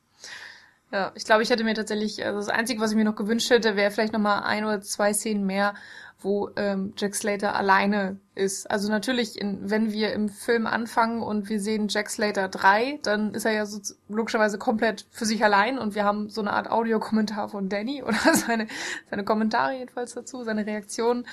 ja, 0.92 1.12
ich 1.16 1.24
glaube, 1.24 1.42
ich 1.42 1.50
hätte 1.50 1.64
mir 1.64 1.74
tatsächlich, 1.74 2.26
also 2.26 2.40
das 2.40 2.50
Einzige, 2.50 2.82
was 2.82 2.92
ich 2.92 2.98
mir 2.98 3.06
noch 3.06 3.16
gewünscht 3.16 3.50
hätte, 3.50 3.76
wäre 3.78 3.92
vielleicht 3.92 4.12
nochmal 4.14 4.44
ein 4.44 4.66
oder 4.66 4.82
zwei 4.82 5.14
Szenen 5.14 5.46
mehr, 5.46 5.74
wo 6.20 6.50
ähm, 6.56 6.94
Jack 6.98 7.16
Slater 7.16 7.56
alleine 7.56 8.20
ist. 8.36 8.70
Also 8.70 8.90
natürlich, 8.90 9.40
in, 9.40 9.70
wenn 9.70 9.92
wir 9.92 10.14
im 10.14 10.30
Film 10.30 10.68
anfangen 10.68 11.22
und 11.22 11.50
wir 11.50 11.60
sehen 11.60 11.88
Jack 11.88 12.10
Slater 12.10 12.48
3, 12.50 13.00
dann 13.04 13.34
ist 13.34 13.46
er 13.46 13.54
ja 13.54 13.66
so 13.66 13.80
logischerweise 14.10 14.58
komplett 14.58 15.08
für 15.12 15.26
sich 15.26 15.44
allein 15.44 15.80
und 15.80 15.96
wir 15.96 16.04
haben 16.04 16.30
so 16.30 16.42
eine 16.42 16.54
Art 16.54 16.70
Audiokommentar 16.70 17.50
von 17.50 17.70
Danny 17.70 18.04
oder 18.08 18.20
seine, 18.34 18.68
seine 19.10 19.24
Kommentare 19.24 19.78
jedenfalls 19.78 20.14
dazu, 20.14 20.44
seine 20.44 20.66
Reaktionen. 20.66 21.26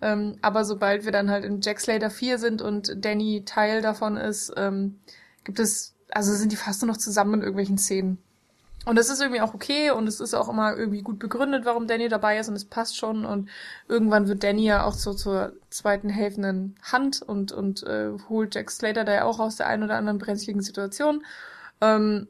Ähm, 0.00 0.36
aber 0.42 0.64
sobald 0.64 1.04
wir 1.06 1.12
dann 1.12 1.30
halt 1.30 1.44
in 1.44 1.60
Jack 1.60 1.80
Slater 1.80 2.10
4 2.10 2.38
sind 2.38 2.62
und 2.62 2.92
Danny 3.04 3.44
Teil 3.44 3.80
davon 3.82 4.16
ist, 4.16 4.52
ähm, 4.56 5.00
gibt 5.44 5.58
es, 5.58 5.96
also 6.10 6.32
sind 6.34 6.52
die 6.52 6.56
fast 6.56 6.82
nur 6.82 6.92
noch 6.92 6.98
zusammen 6.98 7.34
in 7.34 7.40
irgendwelchen 7.40 7.78
Szenen. 7.78 8.18
Und 8.88 8.98
es 8.98 9.10
ist 9.10 9.20
irgendwie 9.20 9.42
auch 9.42 9.52
okay 9.52 9.90
und 9.90 10.06
es 10.06 10.18
ist 10.18 10.32
auch 10.32 10.48
immer 10.48 10.74
irgendwie 10.74 11.02
gut 11.02 11.18
begründet, 11.18 11.66
warum 11.66 11.86
Danny 11.86 12.08
dabei 12.08 12.38
ist 12.38 12.48
und 12.48 12.56
es 12.56 12.64
passt 12.64 12.96
schon 12.96 13.26
und 13.26 13.50
irgendwann 13.86 14.28
wird 14.28 14.42
Danny 14.42 14.64
ja 14.64 14.84
auch 14.84 14.94
so 14.94 15.12
zur 15.12 15.52
zweiten 15.68 16.08
helfenden 16.08 16.74
Hand 16.82 17.20
und 17.20 17.52
und 17.52 17.82
äh, 17.82 18.12
holt 18.30 18.54
Jack 18.54 18.70
Slater 18.70 19.04
da 19.04 19.12
ja 19.12 19.24
auch 19.24 19.40
aus 19.40 19.56
der 19.56 19.66
einen 19.66 19.82
oder 19.82 19.96
anderen 19.96 20.16
brenzligen 20.16 20.62
Situation. 20.62 21.22
Ähm, 21.82 22.28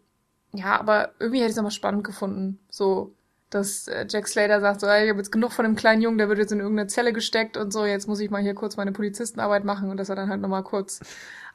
ja, 0.53 0.81
aber 0.81 1.13
irgendwie 1.21 1.39
hätte 1.39 1.47
ich 1.47 1.53
es 1.53 1.57
nochmal 1.59 1.71
spannend 1.71 2.03
gefunden, 2.03 2.59
so 2.69 3.15
dass 3.51 3.87
äh, 3.87 4.07
Jack 4.09 4.27
Slater 4.27 4.61
sagt, 4.61 4.81
so, 4.81 4.89
ey, 4.89 5.05
ich 5.05 5.11
habe 5.11 5.21
jetzt 5.21 5.31
genug 5.31 5.53
von 5.53 5.65
dem 5.65 5.77
kleinen 5.77 6.03
Jungen, 6.03 6.19
der 6.19 6.29
wird 6.29 6.39
jetzt 6.39 6.53
in 6.53 6.59
irgendeine 6.59 6.89
Zelle 6.89 7.13
gesteckt 7.13 7.57
und 7.57 7.73
so, 7.73 7.85
jetzt 7.85 8.09
muss 8.09 8.19
ich 8.19 8.31
mal 8.31 8.43
hier 8.43 8.55
kurz 8.55 8.77
meine 8.77 8.93
Polizistenarbeit 8.93 9.65
machen 9.65 9.91
und 9.91 9.97
dass 9.97 10.09
er 10.09 10.17
dann 10.17 10.29
halt 10.29 10.41
nochmal 10.41 10.65
kurz 10.65 11.01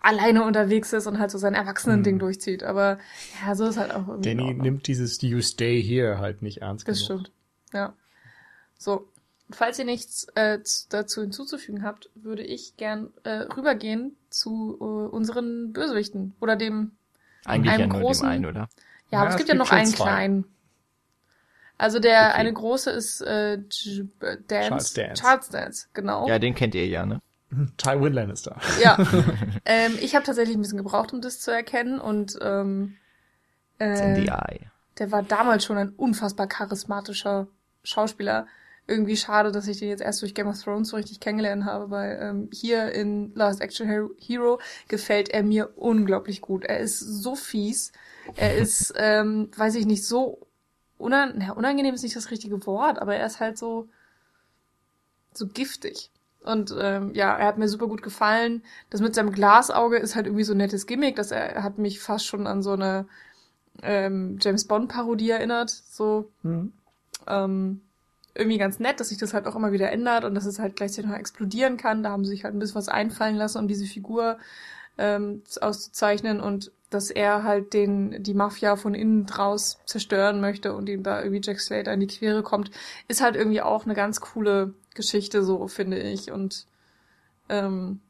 alleine 0.04 0.44
unterwegs 0.44 0.94
ist 0.94 1.08
und 1.08 1.18
halt 1.18 1.32
so 1.32 1.40
sein 1.40 1.56
Erwachsenen-Ding 1.56 2.16
mhm. 2.16 2.20
durchzieht. 2.20 2.62
Aber 2.62 3.00
ja, 3.44 3.56
so 3.56 3.66
ist 3.66 3.78
halt 3.78 3.92
auch 3.92 4.08
irgendwie. 4.08 4.36
Danny 4.36 4.54
nimmt 4.54 4.86
dieses 4.88 5.20
You 5.22 5.42
Stay 5.42 5.82
Here 5.82 6.20
halt 6.20 6.44
nicht 6.44 6.60
ernst 6.62 6.88
das 6.88 7.08
genug. 7.08 7.24
Das 7.24 7.32
stimmt. 7.32 7.32
Ja. 7.74 7.94
So. 8.78 9.10
Falls 9.50 9.78
ihr 9.78 9.86
nichts 9.86 10.26
äh, 10.36 10.60
dazu 10.90 11.22
hinzuzufügen 11.22 11.84
habt, 11.84 12.10
würde 12.16 12.44
ich 12.44 12.76
gern 12.78 13.12
äh, 13.24 13.46
rübergehen 13.56 14.16
zu 14.30 14.78
äh, 14.80 14.84
unseren 14.84 15.74
Bösewichten 15.74 16.34
oder 16.40 16.56
dem 16.56 16.92
Eigentlich 17.46 17.74
einem 17.74 17.92
ja 17.92 18.00
großen. 18.00 18.26
Nur 18.26 18.32
dem 18.32 18.36
einen, 18.36 18.46
oder? 18.46 18.70
Ja, 19.12 19.20
aber 19.20 19.30
es 19.30 19.38
gibt, 19.38 19.50
es 19.50 19.50
gibt 19.50 19.50
ja 19.50 19.56
noch 19.56 19.72
einen 19.72 19.88
zwei. 19.88 20.04
kleinen. 20.06 20.46
Also 21.78 22.00
der 22.00 22.30
okay. 22.30 22.40
eine 22.40 22.54
große 22.54 22.92
ist 22.92 23.22
äh, 23.22 23.60
Dance. 23.60 24.48
Charles 24.48 24.94
Dance. 24.94 25.22
Charles 25.22 25.50
Dance, 25.50 25.88
genau. 25.94 26.28
Ja, 26.28 26.40
den 26.40 26.56
kennt 26.56 26.74
ihr 26.76 26.88
ja, 26.88 27.06
ne? 27.06 27.22
Tywin 27.78 28.14
Lannister. 28.14 28.58
Ja. 28.82 28.98
ähm, 29.66 29.98
ich 30.02 30.16
habe 30.16 30.26
tatsächlich 30.26 30.56
ein 30.56 30.62
bisschen 30.62 30.78
gebraucht, 30.78 31.14
um 31.14 31.22
das 31.22 31.40
zu 31.40 31.52
erkennen 31.52 32.00
und 32.00 32.38
ähm, 32.42 32.96
äh, 33.80 34.26
der 35.00 35.12
war 35.12 35.24
damals 35.24 35.66
schon 35.66 35.78
ein 35.78 35.90
unfassbar 35.90 36.48
charismatischer 36.48 37.48
Schauspieler. 37.84 38.48
Irgendwie 38.86 39.16
schade, 39.16 39.52
dass 39.52 39.68
ich 39.68 39.80
den 39.80 39.90
jetzt 39.90 40.02
erst 40.02 40.22
durch 40.22 40.36
Game 40.36 40.48
of 40.48 40.62
Thrones 40.62 40.90
so 40.90 40.98
richtig 40.98 41.22
kennengelernt 41.22 41.64
habe, 41.64 41.90
weil 41.90 42.20
ähm, 42.22 42.50
hier 42.52 42.92
in 42.92 43.34
Last 43.34 43.62
Action 43.62 43.88
Hero 44.18 44.60
gefällt 44.90 45.30
er 45.30 45.42
mir 45.42 45.78
unglaublich 45.78 46.42
gut. 46.42 46.66
Er 46.66 46.80
ist 46.80 47.00
so 47.00 47.36
fies. 47.36 47.94
Er 48.36 48.56
ist, 48.58 48.94
ähm, 48.98 49.50
weiß 49.56 49.76
ich 49.76 49.86
nicht, 49.86 50.06
so 50.06 50.48
unan 50.98 51.42
ja, 51.42 51.54
unangenehm 51.54 51.96
ist 51.96 52.04
nicht 52.04 52.16
das 52.16 52.30
richtige 52.30 52.66
Wort, 52.66 53.00
aber 53.00 53.16
er 53.16 53.26
ist 53.26 53.40
halt 53.40 53.58
so 53.58 53.88
so 55.34 55.48
giftig. 55.48 56.12
Und 56.44 56.76
ähm, 56.80 57.14
ja, 57.14 57.36
er 57.36 57.48
hat 57.48 57.57
mir 57.57 57.68
super 57.68 57.88
gut 57.88 58.02
gefallen. 58.02 58.64
Das 58.90 59.02
mit 59.02 59.15
seinem 59.15 59.32
Glasauge 59.32 59.98
ist 59.98 60.15
halt 60.15 60.28
irgendwie 60.28 60.44
so 60.44 60.53
ein 60.53 60.57
nettes 60.57 60.86
Gimmick. 60.86 61.15
Das 61.15 61.32
er, 61.32 61.56
er 61.56 61.64
hat 61.64 61.78
mich 61.78 61.99
fast 61.99 62.26
schon 62.26 62.48
an 62.48 62.61
so 62.61 62.72
eine 62.72 63.06
ähm, 63.82 64.38
James 64.41 64.65
Bond 64.65 64.90
Parodie 64.90 65.30
erinnert. 65.30 65.70
So. 65.70 66.30
Mhm. 66.44 66.74
Ähm, 67.28 67.82
irgendwie 68.36 68.57
ganz 68.57 68.80
nett, 68.80 68.99
dass 68.99 69.10
sich 69.10 69.18
das 69.18 69.34
halt 69.34 69.48
auch 69.48 69.56
immer 69.56 69.72
wieder 69.72 69.91
ändert 69.91 70.26
und 70.26 70.36
dass 70.36 70.45
es 70.45 70.60
halt 70.60 70.76
gleichzeitig 70.76 71.10
noch 71.10 71.18
explodieren 71.18 71.78
kann. 71.78 72.03
Da 72.03 72.10
haben 72.10 72.26
sie 72.26 72.32
sich 72.32 72.44
halt 72.44 72.56
ein 72.56 72.60
bisschen 72.60 72.76
was 72.76 72.90
einfallen 72.90 73.36
lassen, 73.36 73.60
um 73.60 73.68
diese 73.68 73.86
Figur 73.86 74.38
ähm, 74.98 75.44
auszuzeichnen 75.61 76.40
und 76.40 76.72
dass 76.90 77.10
er 77.10 77.44
halt 77.44 77.74
den 77.74 78.22
die 78.22 78.34
Mafia 78.36 78.76
von 78.76 78.94
innen 78.94 79.26
draus 79.26 79.80
zerstören 79.86 80.40
möchte 80.41 80.74
und 80.74 80.88
ihm 80.90 81.03
da 81.03 81.22
irgendwie 81.22 81.41
Jack 81.44 81.60
Slater 81.60 81.94
in 81.94 81.99
die 81.99 82.07
Quere 82.07 82.44
kommt, 82.44 82.70
ist 83.07 83.22
halt 83.22 83.36
irgendwie 83.36 83.61
auch 83.61 83.86
eine 83.86 83.95
ganz 83.95 84.22
coole 84.22 84.74
Geschichte, 84.95 85.44
so 85.44 85.68
finde 85.68 85.99
ich. 85.99 86.32
Und 86.32 86.68
ähm, 87.49 88.02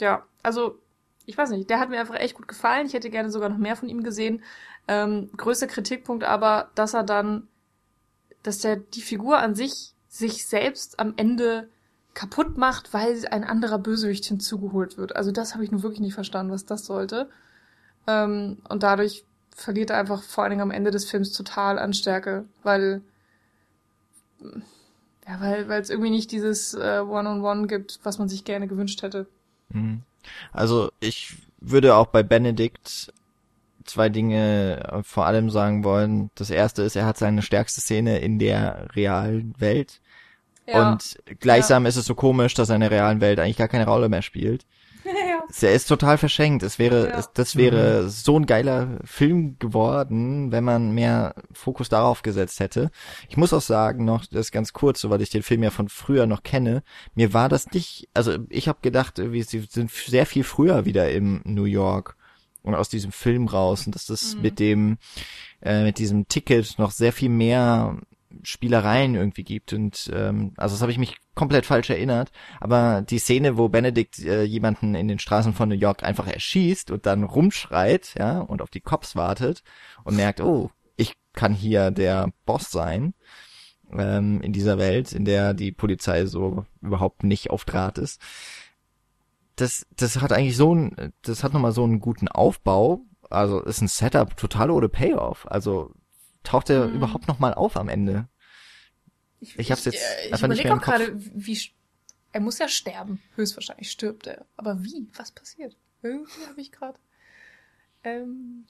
ja, 0.00 0.24
also 0.42 0.78
ich 1.26 1.38
weiß 1.38 1.50
nicht, 1.50 1.70
der 1.70 1.80
hat 1.80 1.90
mir 1.90 2.00
einfach 2.00 2.16
echt 2.16 2.34
gut 2.34 2.48
gefallen. 2.48 2.86
Ich 2.86 2.92
hätte 2.92 3.10
gerne 3.10 3.30
sogar 3.30 3.48
noch 3.48 3.58
mehr 3.58 3.76
von 3.76 3.88
ihm 3.88 4.02
gesehen. 4.02 4.42
Ähm, 4.86 5.30
größter 5.36 5.66
Kritikpunkt 5.66 6.24
aber, 6.24 6.70
dass 6.74 6.94
er 6.94 7.04
dann, 7.04 7.48
dass 8.42 8.58
der 8.58 8.76
die 8.76 9.00
Figur 9.00 9.38
an 9.38 9.54
sich 9.54 9.94
sich 10.08 10.46
selbst 10.46 11.00
am 11.00 11.14
Ende 11.16 11.68
kaputt 12.12 12.56
macht, 12.56 12.92
weil 12.92 13.26
ein 13.26 13.44
anderer 13.44 13.78
Bösewicht 13.78 14.24
hinzugeholt 14.26 14.96
wird. 14.96 15.16
Also 15.16 15.32
das 15.32 15.54
habe 15.54 15.64
ich 15.64 15.72
nur 15.72 15.82
wirklich 15.82 16.00
nicht 16.00 16.14
verstanden, 16.14 16.52
was 16.52 16.64
das 16.64 16.84
sollte. 16.84 17.28
Ähm, 18.06 18.58
und 18.68 18.82
dadurch 18.82 19.24
verliert 19.56 19.90
er 19.90 19.98
einfach 19.98 20.22
vor 20.22 20.44
allen 20.44 20.50
Dingen 20.50 20.62
am 20.62 20.70
Ende 20.70 20.90
des 20.90 21.08
Films 21.08 21.32
total 21.32 21.78
an 21.78 21.94
Stärke, 21.94 22.44
weil 22.62 23.02
ja, 25.26 25.40
weil 25.40 25.68
weil 25.68 25.80
es 25.80 25.90
irgendwie 25.90 26.10
nicht 26.10 26.32
dieses 26.32 26.74
äh, 26.74 27.00
One-on-One 27.00 27.66
gibt, 27.66 28.00
was 28.02 28.18
man 28.18 28.28
sich 28.28 28.44
gerne 28.44 28.68
gewünscht 28.68 29.02
hätte. 29.02 29.26
Mhm. 29.70 30.02
Also 30.52 30.90
ich 31.00 31.34
würde 31.60 31.94
auch 31.94 32.06
bei 32.06 32.22
Benedict 32.22 33.12
zwei 33.84 34.08
Dinge 34.08 34.82
äh, 34.90 35.02
vor 35.02 35.26
allem 35.26 35.50
sagen 35.50 35.84
wollen. 35.84 36.30
Das 36.34 36.50
erste 36.50 36.82
ist, 36.82 36.96
er 36.96 37.06
hat 37.06 37.18
seine 37.18 37.42
stärkste 37.42 37.80
Szene 37.80 38.18
in 38.18 38.38
der 38.38 38.88
realen 38.94 39.54
Welt. 39.58 40.00
Ja. 40.66 40.92
Und 40.92 41.18
gleichsam 41.40 41.84
ja. 41.84 41.90
ist 41.90 41.96
es 41.96 42.06
so 42.06 42.14
komisch, 42.14 42.54
dass 42.54 42.68
seine 42.68 42.90
realen 42.90 43.20
Welt 43.20 43.38
eigentlich 43.38 43.58
gar 43.58 43.68
keine 43.68 43.86
Rolle 43.86 44.08
mehr 44.08 44.22
spielt. 44.22 44.64
ja. 45.28 45.68
Er 45.68 45.74
ist 45.74 45.86
total 45.86 46.18
verschenkt. 46.18 46.62
Es 46.62 46.78
wäre, 46.78 47.08
ja. 47.08 47.24
das 47.34 47.56
wäre 47.56 48.02
mhm. 48.02 48.08
so 48.08 48.38
ein 48.38 48.46
geiler 48.46 48.98
Film 49.04 49.58
geworden, 49.58 50.52
wenn 50.52 50.64
man 50.64 50.92
mehr 50.92 51.34
Fokus 51.52 51.88
darauf 51.88 52.22
gesetzt 52.22 52.60
hätte. 52.60 52.90
Ich 53.28 53.36
muss 53.36 53.52
auch 53.52 53.62
sagen, 53.62 54.04
noch 54.04 54.26
das 54.26 54.50
ganz 54.50 54.72
kurz, 54.72 55.00
so 55.00 55.10
weil 55.10 55.22
ich 55.22 55.30
den 55.30 55.42
Film 55.42 55.62
ja 55.62 55.70
von 55.70 55.88
früher 55.88 56.26
noch 56.26 56.42
kenne, 56.42 56.82
mir 57.14 57.32
war 57.32 57.48
das 57.48 57.70
nicht, 57.72 58.08
also 58.14 58.36
ich 58.48 58.68
habe 58.68 58.78
gedacht, 58.82 59.18
wir 59.18 59.44
sind 59.44 59.90
sehr 59.90 60.26
viel 60.26 60.44
früher 60.44 60.84
wieder 60.84 61.10
im 61.10 61.40
New 61.44 61.64
York 61.64 62.16
und 62.62 62.74
aus 62.74 62.88
diesem 62.88 63.12
Film 63.12 63.46
raus 63.46 63.86
und 63.86 63.94
dass 63.94 64.06
das 64.06 64.34
mhm. 64.34 64.42
mit 64.42 64.58
dem 64.58 64.98
äh, 65.60 65.84
mit 65.84 65.98
diesem 65.98 66.28
Ticket 66.28 66.78
noch 66.78 66.90
sehr 66.90 67.12
viel 67.12 67.28
mehr 67.28 67.98
Spielereien 68.42 69.14
irgendwie 69.14 69.44
gibt 69.44 69.72
und 69.72 70.10
ähm, 70.12 70.52
also 70.56 70.74
das 70.74 70.82
habe 70.82 70.92
ich 70.92 70.98
mich 70.98 71.16
komplett 71.34 71.66
falsch 71.66 71.90
erinnert, 71.90 72.30
aber 72.60 73.02
die 73.02 73.18
Szene, 73.18 73.56
wo 73.56 73.68
Benedict 73.68 74.18
äh, 74.20 74.44
jemanden 74.44 74.94
in 74.94 75.08
den 75.08 75.18
Straßen 75.18 75.52
von 75.52 75.68
New 75.68 75.74
York 75.74 76.02
einfach 76.02 76.26
erschießt 76.26 76.90
und 76.90 77.06
dann 77.06 77.24
rumschreit, 77.24 78.14
ja, 78.18 78.40
und 78.40 78.62
auf 78.62 78.70
die 78.70 78.80
Cops 78.80 79.16
wartet 79.16 79.62
und 80.04 80.16
merkt, 80.16 80.40
oh, 80.40 80.70
ich 80.96 81.14
kann 81.32 81.54
hier 81.54 81.90
der 81.90 82.32
Boss 82.46 82.70
sein 82.70 83.14
ähm, 83.92 84.40
in 84.40 84.52
dieser 84.52 84.78
Welt, 84.78 85.12
in 85.12 85.24
der 85.24 85.54
die 85.54 85.72
Polizei 85.72 86.26
so 86.26 86.64
überhaupt 86.80 87.24
nicht 87.24 87.50
auf 87.50 87.64
Draht 87.64 87.98
ist 87.98 88.20
das, 89.56 89.86
das 89.96 90.20
hat 90.20 90.32
eigentlich 90.32 90.56
so 90.56 90.74
ein, 90.74 91.12
das 91.22 91.44
hat 91.44 91.52
nochmal 91.52 91.72
so 91.72 91.84
einen 91.84 92.00
guten 92.00 92.28
Aufbau. 92.28 93.00
Also 93.30 93.60
ist 93.60 93.80
ein 93.80 93.88
Setup 93.88 94.36
total 94.36 94.70
ohne 94.70 94.88
Payoff. 94.88 95.46
Also 95.50 95.92
taucht 96.44 96.70
er 96.70 96.84
hm. 96.84 96.94
überhaupt 96.94 97.26
nochmal 97.26 97.54
auf 97.54 97.76
am 97.76 97.88
Ende. 97.88 98.28
Ich, 99.40 99.58
ich 99.58 99.72
hab's 99.72 99.84
jetzt 99.84 99.96
ich, 99.96 100.32
einfach 100.32 100.48
ich 100.48 100.54
nicht 100.54 100.64
mehr 100.64 100.74
auch 100.74 100.80
gerade, 100.80 101.12
wie, 101.16 101.58
er 102.32 102.40
muss 102.40 102.58
ja 102.58 102.68
sterben. 102.68 103.20
Höchstwahrscheinlich 103.34 103.90
stirbt 103.90 104.26
er. 104.26 104.46
Aber 104.56 104.82
wie? 104.82 105.08
Was 105.16 105.32
passiert? 105.32 105.76
Irgendwie 106.02 106.46
habe 106.48 106.60
ich 106.60 106.72
gerade. 106.72 106.98
Ähm. 108.02 108.66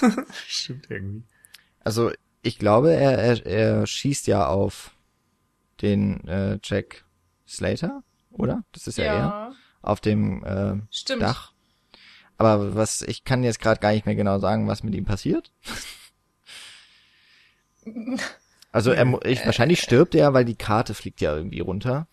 Stimmt 0.46 0.90
irgendwie. 0.90 1.24
Also 1.80 2.12
ich 2.42 2.58
glaube, 2.58 2.92
er, 2.92 3.18
er, 3.18 3.46
er 3.46 3.86
schießt 3.86 4.26
ja 4.26 4.46
auf 4.46 4.94
den 5.80 6.26
äh, 6.26 6.58
Jack 6.62 7.04
Slater, 7.46 8.02
oder? 8.32 8.64
Das 8.72 8.86
ist 8.86 8.98
ja, 8.98 9.04
ja. 9.04 9.12
er 9.14 9.54
auf 9.82 10.00
dem 10.00 10.44
äh, 10.44 10.80
Stimmt. 10.90 11.22
Dach. 11.22 11.52
Aber 12.36 12.74
was, 12.74 13.02
ich 13.02 13.24
kann 13.24 13.44
jetzt 13.44 13.60
gerade 13.60 13.80
gar 13.80 13.92
nicht 13.92 14.06
mehr 14.06 14.16
genau 14.16 14.38
sagen, 14.38 14.66
was 14.66 14.82
mit 14.82 14.94
ihm 14.94 15.04
passiert. 15.04 15.52
also 18.72 18.90
er, 18.90 19.20
ich, 19.24 19.44
wahrscheinlich 19.44 19.80
stirbt 19.80 20.14
er, 20.14 20.34
weil 20.34 20.44
die 20.44 20.56
Karte 20.56 20.94
fliegt 20.94 21.20
ja 21.20 21.36
irgendwie 21.36 21.60
runter. 21.60 22.06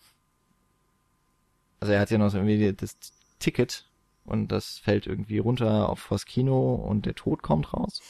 Also 1.80 1.92
er 1.92 2.00
hat 2.00 2.10
ja 2.10 2.18
noch 2.18 2.30
so 2.30 2.38
irgendwie 2.38 2.72
das 2.72 2.96
Ticket 3.38 3.88
und 4.24 4.48
das 4.48 4.78
fällt 4.78 5.06
irgendwie 5.06 5.38
runter 5.38 5.88
auf 5.88 6.06
das 6.10 6.26
Kino 6.26 6.74
und 6.74 7.06
der 7.06 7.14
Tod 7.14 7.42
kommt 7.42 7.72
raus. 7.72 8.00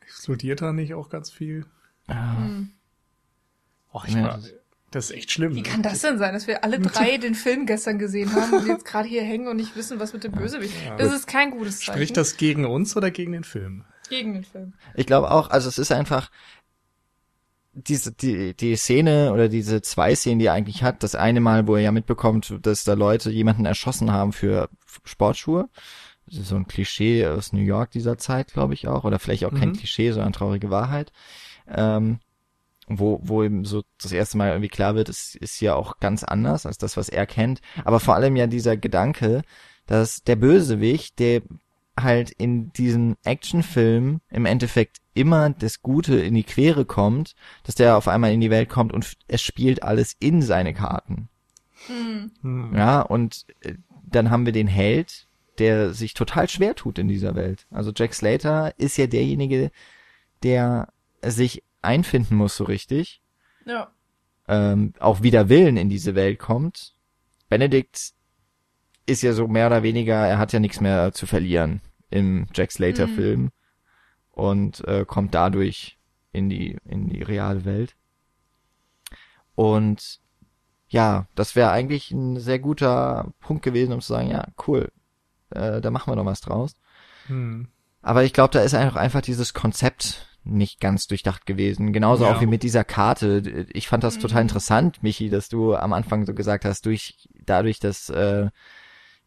Explodiert 0.00 0.60
da 0.60 0.72
nicht 0.72 0.94
auch 0.94 1.08
ganz 1.08 1.30
viel? 1.30 1.66
Ah. 2.06 2.36
Hm. 2.36 2.72
Och, 3.92 4.06
ich 4.06 4.14
ja. 4.14 4.22
war, 4.22 4.40
das 4.90 5.10
ist 5.10 5.16
echt 5.16 5.30
schlimm. 5.30 5.54
Wie 5.54 5.62
kann 5.62 5.82
das 5.82 6.00
denn 6.00 6.18
sein, 6.18 6.34
dass 6.34 6.46
wir 6.46 6.64
alle 6.64 6.80
drei 6.80 7.16
den 7.18 7.34
Film 7.34 7.66
gestern 7.66 7.98
gesehen 7.98 8.34
haben 8.34 8.52
und 8.52 8.66
jetzt 8.66 8.84
gerade 8.84 9.08
hier 9.08 9.22
hängen 9.22 9.48
und 9.48 9.56
nicht 9.56 9.76
wissen, 9.76 10.00
was 10.00 10.12
mit 10.12 10.24
dem 10.24 10.32
Bösewicht. 10.32 10.74
Ja. 10.84 10.96
Das 10.96 11.12
ist 11.12 11.26
kein 11.26 11.50
gutes 11.52 11.78
Zeichen. 11.78 11.92
Spricht 11.92 12.16
das 12.16 12.36
gegen 12.36 12.66
uns 12.66 12.96
oder 12.96 13.10
gegen 13.10 13.32
den 13.32 13.44
Film? 13.44 13.84
Gegen 14.10 14.34
den 14.34 14.44
Film. 14.44 14.74
Ich 14.94 15.06
glaube 15.06 15.30
auch, 15.30 15.48
also 15.48 15.68
es 15.68 15.78
ist 15.78 15.92
einfach 15.92 16.30
diese 17.72 18.12
die 18.12 18.54
die 18.54 18.76
Szene 18.76 19.32
oder 19.32 19.48
diese 19.48 19.80
zwei 19.80 20.14
Szenen, 20.14 20.40
die 20.40 20.46
er 20.46 20.54
eigentlich 20.54 20.82
hat, 20.82 21.02
das 21.02 21.14
eine 21.14 21.40
Mal, 21.40 21.66
wo 21.66 21.76
er 21.76 21.82
ja 21.82 21.92
mitbekommt, 21.92 22.58
dass 22.62 22.84
da 22.84 22.94
Leute 22.94 23.30
jemanden 23.30 23.64
erschossen 23.64 24.12
haben 24.12 24.32
für 24.32 24.68
Sportschuhe. 25.04 25.68
Das 26.26 26.38
ist 26.38 26.48
so 26.48 26.56
ein 26.56 26.66
Klischee 26.66 27.26
aus 27.26 27.52
New 27.52 27.62
York 27.62 27.92
dieser 27.92 28.18
Zeit, 28.18 28.52
glaube 28.52 28.74
ich 28.74 28.88
auch, 28.88 29.04
oder 29.04 29.18
vielleicht 29.18 29.44
auch 29.44 29.54
kein 29.54 29.70
mhm. 29.70 29.76
Klischee, 29.76 30.12
sondern 30.12 30.32
traurige 30.32 30.70
Wahrheit. 30.70 31.12
Ähm, 31.66 32.20
wo, 32.88 33.20
wo 33.22 33.44
ihm 33.44 33.64
so 33.64 33.84
das 34.02 34.10
erste 34.10 34.36
Mal 34.36 34.48
irgendwie 34.48 34.68
klar 34.68 34.96
wird, 34.96 35.08
es 35.08 35.36
ist 35.36 35.60
ja 35.60 35.74
auch 35.74 36.00
ganz 36.00 36.24
anders 36.24 36.66
als 36.66 36.76
das, 36.76 36.96
was 36.96 37.08
er 37.08 37.26
kennt. 37.26 37.60
Aber 37.84 38.00
vor 38.00 38.16
allem 38.16 38.34
ja 38.34 38.48
dieser 38.48 38.76
Gedanke, 38.76 39.42
dass 39.86 40.24
der 40.24 40.36
Bösewicht, 40.36 41.18
der 41.20 41.42
halt 42.02 42.30
in 42.30 42.72
diesen 42.72 43.16
Actionfilm 43.24 44.20
im 44.30 44.46
Endeffekt 44.46 44.98
immer 45.14 45.50
das 45.50 45.82
Gute 45.82 46.16
in 46.16 46.34
die 46.34 46.44
Quere 46.44 46.84
kommt, 46.84 47.34
dass 47.64 47.74
der 47.74 47.96
auf 47.96 48.08
einmal 48.08 48.32
in 48.32 48.40
die 48.40 48.50
Welt 48.50 48.68
kommt 48.68 48.92
und 48.92 49.16
es 49.28 49.42
spielt 49.42 49.82
alles 49.82 50.16
in 50.18 50.42
seine 50.42 50.74
Karten. 50.74 51.28
Hm. 51.86 52.72
Ja, 52.74 53.00
und 53.00 53.46
äh, 53.60 53.74
dann 54.04 54.30
haben 54.30 54.46
wir 54.46 54.52
den 54.52 54.66
Held, 54.66 55.28
der 55.58 55.92
sich 55.92 56.14
total 56.14 56.48
schwer 56.48 56.74
tut 56.74 56.98
in 56.98 57.08
dieser 57.08 57.34
Welt. 57.34 57.66
Also 57.70 57.92
Jack 57.94 58.14
Slater 58.14 58.74
ist 58.78 58.96
ja 58.96 59.06
derjenige, 59.06 59.70
der 60.42 60.88
sich 61.22 61.62
einfinden 61.82 62.36
muss 62.36 62.56
so 62.56 62.64
richtig. 62.64 63.20
Ja. 63.66 63.90
Ähm, 64.48 64.94
auch 64.98 65.22
wider 65.22 65.48
Willen 65.48 65.76
in 65.76 65.88
diese 65.88 66.14
Welt 66.14 66.38
kommt. 66.38 66.94
Benedict 67.48 68.12
ist 69.06 69.22
ja 69.22 69.32
so 69.32 69.48
mehr 69.48 69.66
oder 69.66 69.82
weniger, 69.82 70.26
er 70.26 70.38
hat 70.38 70.52
ja 70.52 70.60
nichts 70.60 70.80
mehr 70.80 71.12
zu 71.12 71.26
verlieren 71.26 71.80
im 72.10 72.46
Jack 72.54 72.72
Slater 72.72 73.06
mhm. 73.06 73.14
Film 73.14 73.50
und 74.32 74.86
äh, 74.86 75.04
kommt 75.04 75.34
dadurch 75.34 75.98
in 76.32 76.48
die 76.48 76.78
in 76.84 77.08
die 77.08 77.22
reale 77.22 77.64
Welt. 77.64 77.96
Und 79.54 80.20
ja, 80.88 81.26
das 81.34 81.54
wäre 81.54 81.70
eigentlich 81.70 82.10
ein 82.10 82.38
sehr 82.38 82.58
guter 82.58 83.32
Punkt 83.40 83.62
gewesen, 83.62 83.92
um 83.92 84.00
zu 84.00 84.12
sagen, 84.12 84.30
ja, 84.30 84.48
cool, 84.66 84.90
äh, 85.50 85.80
da 85.80 85.90
machen 85.90 86.10
wir 86.10 86.16
noch 86.16 86.24
was 86.24 86.40
draus. 86.40 86.74
Mhm. 87.28 87.68
Aber 88.02 88.24
ich 88.24 88.32
glaube, 88.32 88.52
da 88.52 88.60
ist 88.62 88.74
einfach 88.74 88.96
einfach 88.96 89.20
dieses 89.20 89.54
Konzept 89.54 90.26
nicht 90.42 90.80
ganz 90.80 91.06
durchdacht 91.06 91.46
gewesen. 91.46 91.92
Genauso 91.92 92.24
ja. 92.24 92.34
auch 92.34 92.40
wie 92.40 92.46
mit 92.46 92.62
dieser 92.62 92.84
Karte. 92.84 93.66
Ich 93.72 93.88
fand 93.88 94.02
das 94.02 94.16
mhm. 94.16 94.20
total 94.20 94.42
interessant, 94.42 95.02
Michi, 95.02 95.28
dass 95.28 95.48
du 95.48 95.74
am 95.74 95.92
Anfang 95.92 96.24
so 96.24 96.34
gesagt 96.34 96.64
hast, 96.64 96.86
durch 96.86 97.28
dadurch, 97.44 97.78
dass 97.78 98.08
äh, 98.08 98.48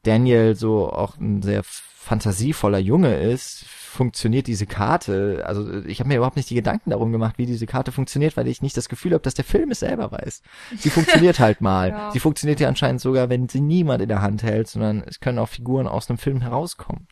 Daniel 0.04 0.56
so 0.56 0.92
auch 0.92 1.18
ein 1.18 1.42
sehr 1.42 1.64
fantasievoller 1.64 2.80
Junge 2.80 3.16
ist, 3.16 3.66
funktioniert 3.66 4.48
diese 4.48 4.66
Karte. 4.66 5.44
Also 5.46 5.84
ich 5.84 6.00
habe 6.00 6.10
mir 6.10 6.18
überhaupt 6.18 6.36
nicht 6.36 6.50
die 6.50 6.56
Gedanken 6.56 6.90
darum 6.90 7.12
gemacht, 7.12 7.38
wie 7.38 7.46
diese 7.46 7.66
Karte 7.66 7.92
funktioniert, 7.92 8.36
weil 8.36 8.48
ich 8.48 8.62
nicht 8.62 8.76
das 8.76 8.90
Gefühl 8.90 9.14
habe, 9.14 9.22
dass 9.22 9.36
der 9.36 9.46
Film 9.46 9.72
es 9.72 9.80
selber 9.80 10.12
weiß. 10.12 10.42
Sie 10.78 10.90
funktioniert 10.90 11.40
halt 11.40 11.62
mal. 11.62 11.74
Ja. 11.94 12.12
Sie 12.12 12.20
funktioniert 12.20 12.60
ja 12.60 12.70
anscheinend 12.70 13.02
sogar, 13.02 13.30
wenn 13.30 13.50
sie 13.50 13.60
niemand 13.60 14.02
in 14.02 14.08
der 14.08 14.22
Hand 14.22 14.42
hält, 14.42 14.68
sondern 14.68 15.04
es 15.06 15.20
können 15.20 15.38
auch 15.38 15.50
Figuren 15.50 15.88
aus 15.88 16.10
einem 16.10 16.18
Film 16.18 16.42
herauskommen, 16.42 17.08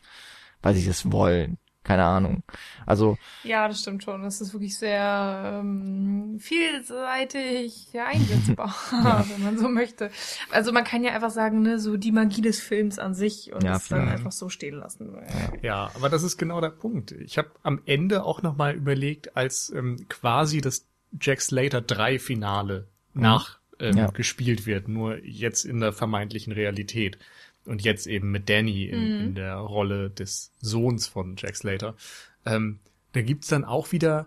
weil 0.60 0.74
sie 0.74 0.86
das 0.86 1.12
wollen 1.12 1.58
keine 1.84 2.04
Ahnung. 2.04 2.42
Also 2.86 3.18
ja, 3.42 3.66
das 3.68 3.80
stimmt 3.80 4.04
schon. 4.04 4.22
Das 4.22 4.40
ist 4.40 4.52
wirklich 4.52 4.78
sehr 4.78 5.60
ähm, 5.60 6.38
vielseitig 6.40 7.88
einsetzbar, 7.98 8.74
ja. 8.92 9.24
wenn 9.32 9.42
man 9.42 9.58
so 9.58 9.68
möchte. 9.68 10.10
Also 10.50 10.72
man 10.72 10.84
kann 10.84 11.02
ja 11.02 11.12
einfach 11.12 11.30
sagen, 11.30 11.62
ne, 11.62 11.78
so 11.78 11.96
die 11.96 12.12
Magie 12.12 12.40
des 12.42 12.60
Films 12.60 12.98
an 12.98 13.14
sich 13.14 13.52
und 13.52 13.64
ja, 13.64 13.76
es 13.76 13.88
dann 13.88 14.08
einfach 14.08 14.32
so 14.32 14.48
stehen 14.48 14.76
lassen. 14.76 15.12
Ja. 15.14 15.58
ja, 15.62 15.90
aber 15.94 16.08
das 16.08 16.22
ist 16.22 16.38
genau 16.38 16.60
der 16.60 16.70
Punkt. 16.70 17.12
Ich 17.12 17.38
habe 17.38 17.50
am 17.62 17.80
Ende 17.86 18.24
auch 18.24 18.42
noch 18.42 18.56
mal 18.56 18.74
überlegt, 18.74 19.36
als 19.36 19.72
ähm, 19.74 20.06
quasi 20.08 20.60
das 20.60 20.86
Jack 21.20 21.40
Slater 21.40 21.80
3 21.80 22.18
Finale 22.18 22.86
nach 23.12 23.58
ähm, 23.78 23.96
Ja. 23.96 24.10
gespielt 24.10 24.66
wird, 24.66 24.88
nur 24.88 25.22
jetzt 25.24 25.64
in 25.64 25.80
der 25.80 25.92
vermeintlichen 25.92 26.52
Realität. 26.52 27.18
Und 27.64 27.82
jetzt 27.82 28.06
eben 28.06 28.30
mit 28.30 28.48
Danny 28.48 28.86
in, 28.86 29.20
in 29.20 29.34
der 29.34 29.54
Rolle 29.56 30.10
des 30.10 30.52
Sohns 30.60 31.06
von 31.06 31.36
Jack 31.36 31.56
Slater. 31.56 31.96
Ähm, 32.44 32.80
da 33.12 33.22
gibt's 33.22 33.48
dann 33.48 33.64
auch 33.64 33.92
wieder 33.92 34.26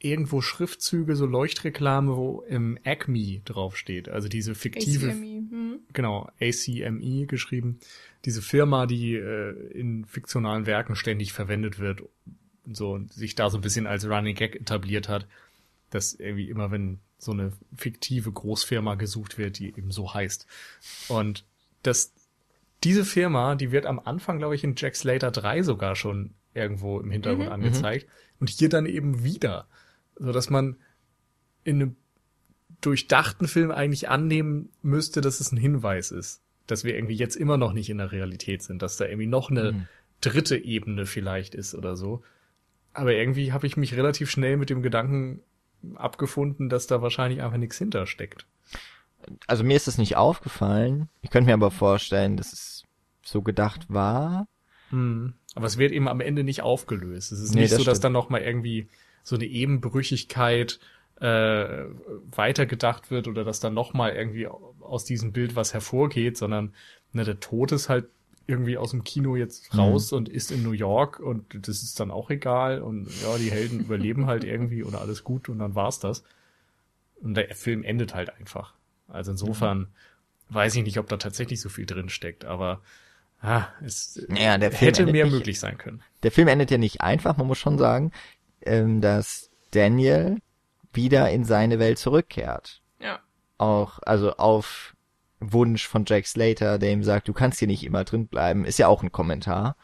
irgendwo 0.00 0.40
Schriftzüge, 0.40 1.14
so 1.14 1.26
Leuchtreklame, 1.26 2.16
wo 2.16 2.42
im 2.48 2.76
Acme 2.82 3.40
draufsteht. 3.44 4.08
Also 4.08 4.28
diese 4.28 4.54
fiktive 4.54 5.10
ACME. 5.10 5.46
Hm. 5.50 5.78
genau, 5.92 6.28
ACME 6.40 7.26
geschrieben. 7.26 7.78
Diese 8.24 8.42
Firma, 8.42 8.86
die 8.86 9.14
äh, 9.14 9.52
in 9.72 10.04
fiktionalen 10.04 10.66
Werken 10.66 10.96
ständig 10.96 11.32
verwendet 11.32 11.78
wird 11.78 12.02
und 12.64 12.76
so 12.76 12.92
und 12.92 13.12
sich 13.12 13.36
da 13.36 13.48
so 13.48 13.58
ein 13.58 13.62
bisschen 13.62 13.86
als 13.86 14.04
Running 14.04 14.34
Gag 14.34 14.56
etabliert 14.56 15.08
hat, 15.08 15.28
dass 15.90 16.14
irgendwie 16.14 16.48
immer, 16.48 16.70
wenn 16.72 16.98
so 17.18 17.30
eine 17.30 17.52
fiktive 17.76 18.32
Großfirma 18.32 18.96
gesucht 18.96 19.38
wird, 19.38 19.60
die 19.60 19.68
eben 19.68 19.92
so 19.92 20.12
heißt. 20.12 20.46
Und 21.08 21.44
das, 21.84 22.12
diese 22.84 23.04
Firma, 23.04 23.54
die 23.54 23.72
wird 23.72 23.86
am 23.86 24.00
Anfang, 24.00 24.38
glaube 24.38 24.54
ich, 24.54 24.64
in 24.64 24.74
Jack 24.76 24.96
Slater 24.96 25.30
3 25.30 25.62
sogar 25.62 25.96
schon 25.96 26.34
irgendwo 26.54 27.00
im 27.00 27.10
Hintergrund 27.10 27.50
angezeigt. 27.50 28.06
Und 28.40 28.50
hier 28.50 28.68
dann 28.68 28.86
eben 28.86 29.24
wieder. 29.24 29.66
So 30.16 30.32
dass 30.32 30.50
man 30.50 30.76
in 31.64 31.76
einem 31.76 31.96
durchdachten 32.80 33.46
Film 33.46 33.70
eigentlich 33.70 34.08
annehmen 34.08 34.70
müsste, 34.82 35.20
dass 35.20 35.40
es 35.40 35.52
ein 35.52 35.56
Hinweis 35.56 36.10
ist, 36.10 36.42
dass 36.66 36.84
wir 36.84 36.94
irgendwie 36.94 37.14
jetzt 37.14 37.36
immer 37.36 37.56
noch 37.56 37.72
nicht 37.72 37.88
in 37.88 37.98
der 37.98 38.12
Realität 38.12 38.62
sind, 38.62 38.82
dass 38.82 38.96
da 38.96 39.04
irgendwie 39.04 39.28
noch 39.28 39.50
eine 39.50 39.86
dritte 40.20 40.56
Ebene 40.56 41.06
vielleicht 41.06 41.54
ist 41.54 41.74
oder 41.74 41.96
so. 41.96 42.22
Aber 42.92 43.12
irgendwie 43.12 43.52
habe 43.52 43.66
ich 43.66 43.76
mich 43.76 43.94
relativ 43.96 44.30
schnell 44.30 44.56
mit 44.56 44.70
dem 44.70 44.82
Gedanken 44.82 45.40
abgefunden, 45.94 46.68
dass 46.68 46.86
da 46.86 47.02
wahrscheinlich 47.02 47.42
einfach 47.42 47.56
nichts 47.56 47.78
hintersteckt. 47.78 48.46
Also 49.46 49.64
mir 49.64 49.76
ist 49.76 49.86
das 49.86 49.98
nicht 49.98 50.16
aufgefallen. 50.16 51.08
Ich 51.22 51.30
könnte 51.30 51.46
mir 51.46 51.54
aber 51.54 51.70
vorstellen, 51.70 52.36
dass 52.36 52.52
es 52.52 52.71
so 53.24 53.42
gedacht 53.42 53.86
war. 53.88 54.46
Hm. 54.90 55.34
Aber 55.54 55.66
es 55.66 55.78
wird 55.78 55.92
eben 55.92 56.08
am 56.08 56.20
Ende 56.20 56.44
nicht 56.44 56.62
aufgelöst. 56.62 57.32
Es 57.32 57.40
ist 57.40 57.54
Nee, 57.54 57.62
nicht 57.62 57.72
das 57.72 57.78
so, 57.78 57.84
dass 57.84 57.96
stimmt. 57.98 58.04
dann 58.04 58.12
noch 58.12 58.30
mal 58.30 58.40
irgendwie 58.40 58.88
so 59.22 59.36
eine 59.36 59.44
Ebenbrüchigkeit 59.44 60.80
äh, 61.20 61.84
weitergedacht 62.32 63.10
wird 63.10 63.28
oder 63.28 63.44
dass 63.44 63.60
dann 63.60 63.74
noch 63.74 63.94
mal 63.94 64.12
irgendwie 64.12 64.48
aus 64.48 65.04
diesem 65.04 65.32
Bild 65.32 65.54
was 65.54 65.72
hervorgeht, 65.72 66.36
sondern 66.36 66.74
ne, 67.12 67.24
der 67.24 67.38
Tod 67.40 67.72
ist 67.72 67.88
halt 67.88 68.06
irgendwie 68.48 68.76
aus 68.76 68.90
dem 68.90 69.04
Kino 69.04 69.36
jetzt 69.36 69.76
raus 69.78 70.12
und 70.12 70.28
ist 70.28 70.50
in 70.50 70.64
New 70.64 70.72
York 70.72 71.20
und 71.20 71.68
das 71.68 71.82
ist 71.84 72.00
dann 72.00 72.10
auch 72.10 72.28
egal 72.28 72.82
und 72.82 73.06
ja, 73.22 73.38
die 73.38 73.52
Helden 73.52 73.78
überleben 73.80 74.26
halt 74.26 74.42
irgendwie 74.42 74.82
und 74.82 74.96
alles 74.96 75.22
gut 75.22 75.48
und 75.48 75.60
dann 75.60 75.76
war's 75.76 76.00
das. 76.00 76.24
Und 77.20 77.34
der 77.34 77.54
Film 77.54 77.84
endet 77.84 78.14
halt 78.14 78.30
einfach. 78.34 78.74
Also 79.06 79.30
insofern 79.30 79.88
weiß 80.48 80.74
ich 80.74 80.82
nicht, 80.82 80.98
ob 80.98 81.08
da 81.08 81.18
tatsächlich 81.18 81.60
so 81.60 81.68
viel 81.68 81.86
drin 81.86 82.08
steckt, 82.08 82.44
aber 82.44 82.80
ah, 83.42 83.66
es 83.84 84.24
Ja, 84.34 84.56
der 84.58 84.70
Film 84.72 84.86
hätte 84.88 85.00
endet 85.02 85.12
mehr 85.12 85.24
nicht- 85.24 85.34
möglich 85.34 85.60
sein 85.60 85.76
können. 85.78 86.02
Der 86.22 86.32
Film 86.32 86.48
endet 86.48 86.70
ja 86.70 86.78
nicht 86.78 87.00
einfach, 87.00 87.36
man 87.36 87.46
muss 87.46 87.58
schon 87.58 87.78
sagen, 87.78 88.12
ähm, 88.62 89.00
dass 89.00 89.50
Daniel 89.72 90.38
wieder 90.92 91.30
in 91.30 91.44
seine 91.44 91.78
Welt 91.78 91.98
zurückkehrt. 91.98 92.80
Ja. 93.00 93.20
Auch, 93.58 93.98
also 94.02 94.32
auf 94.36 94.94
Wunsch 95.40 95.88
von 95.88 96.04
Jack 96.06 96.26
Slater, 96.26 96.78
der 96.78 96.92
ihm 96.92 97.02
sagt, 97.02 97.26
du 97.28 97.32
kannst 97.32 97.58
hier 97.58 97.68
nicht 97.68 97.84
immer 97.84 98.04
drin 98.04 98.28
bleiben, 98.28 98.64
ist 98.64 98.78
ja 98.78 98.86
auch 98.88 99.02
ein 99.02 99.10
Kommentar 99.12 99.76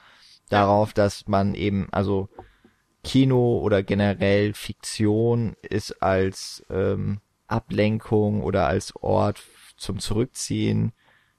darauf, 0.48 0.92
dass 0.94 1.26
man 1.26 1.54
eben, 1.54 1.88
also 1.90 2.28
Kino 3.04 3.58
oder 3.58 3.82
generell 3.82 4.54
Fiktion 4.54 5.56
ist 5.62 6.02
als 6.02 6.64
ähm, 6.70 7.20
Ablenkung 7.46 8.42
oder 8.42 8.66
als 8.66 8.94
Ort 8.96 9.42
zum 9.76 9.98
Zurückziehen, 9.98 10.92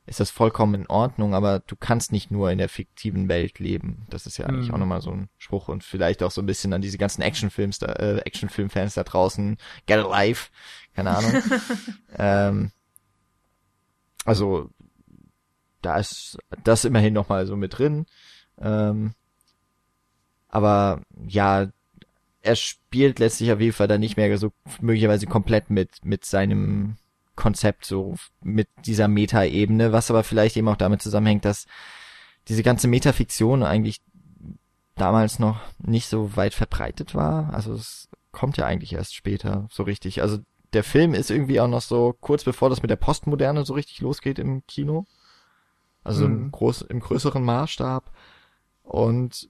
ist 0.09 0.19
das 0.19 0.31
vollkommen 0.31 0.73
in 0.73 0.87
Ordnung, 0.87 1.35
aber 1.35 1.59
du 1.59 1.75
kannst 1.75 2.11
nicht 2.11 2.31
nur 2.31 2.51
in 2.51 2.57
der 2.57 2.67
fiktiven 2.67 3.29
Welt 3.29 3.59
leben. 3.59 4.07
Das 4.09 4.25
ist 4.25 4.37
ja 4.37 4.47
eigentlich 4.47 4.69
Mhm. 4.69 4.73
auch 4.73 4.79
nochmal 4.79 5.01
so 5.01 5.11
ein 5.11 5.29
Spruch 5.37 5.67
und 5.67 5.83
vielleicht 5.83 6.23
auch 6.23 6.31
so 6.31 6.41
ein 6.41 6.47
bisschen 6.47 6.73
an 6.73 6.81
diese 6.81 6.97
ganzen 6.97 7.21
Actionfilms 7.21 7.77
da, 7.79 7.93
äh, 7.93 8.17
Actionfilmfans 8.19 8.95
da 8.95 9.03
draußen, 9.03 9.57
get 9.85 9.99
alive, 9.99 10.49
keine 10.95 11.11
Ahnung. 11.15 11.33
ähm, 12.17 12.71
also 14.25 14.69
da 15.81 15.97
ist 15.97 16.37
das 16.63 16.85
immerhin 16.85 17.13
nochmal 17.13 17.45
so 17.45 17.55
mit 17.55 17.77
drin. 17.77 18.07
Ähm, 18.59 19.13
aber 20.49 21.01
ja, 21.27 21.67
er 22.41 22.55
spielt 22.55 23.19
letztlich 23.19 23.51
auf 23.51 23.59
jeden 23.59 23.73
Fall 23.73 23.87
dann 23.87 23.99
nicht 23.99 24.17
mehr 24.17 24.35
so 24.37 24.51
möglicherweise 24.81 25.27
komplett 25.27 25.69
mit, 25.69 26.03
mit 26.03 26.25
seinem 26.25 26.97
Konzept, 27.39 27.85
so 27.85 28.15
mit 28.41 28.67
dieser 28.85 29.07
Meta-Ebene, 29.07 29.91
was 29.93 30.11
aber 30.11 30.23
vielleicht 30.23 30.57
eben 30.57 30.67
auch 30.67 30.75
damit 30.75 31.01
zusammenhängt, 31.01 31.45
dass 31.45 31.65
diese 32.49 32.63
ganze 32.63 32.87
Metafiktion 32.87 33.63
eigentlich 33.63 34.01
damals 34.95 35.39
noch 35.39 35.61
nicht 35.79 36.07
so 36.09 36.35
weit 36.35 36.53
verbreitet 36.53 37.15
war. 37.15 37.53
Also 37.53 37.73
es 37.73 38.09
kommt 38.31 38.57
ja 38.57 38.65
eigentlich 38.65 38.93
erst 38.93 39.15
später 39.15 39.67
so 39.71 39.83
richtig. 39.83 40.21
Also 40.21 40.39
der 40.73 40.83
Film 40.83 41.13
ist 41.13 41.31
irgendwie 41.31 41.61
auch 41.61 41.67
noch 41.69 41.81
so 41.81 42.13
kurz 42.19 42.43
bevor 42.43 42.69
das 42.69 42.81
mit 42.81 42.91
der 42.91 42.97
Postmoderne 42.97 43.63
so 43.65 43.73
richtig 43.73 44.01
losgeht 44.01 44.37
im 44.37 44.65
Kino. 44.67 45.05
Also 46.03 46.25
im, 46.25 46.43
Mhm. 46.43 46.51
groß, 46.51 46.81
im 46.83 46.99
größeren 46.99 47.43
Maßstab. 47.43 48.11
Und 48.83 49.49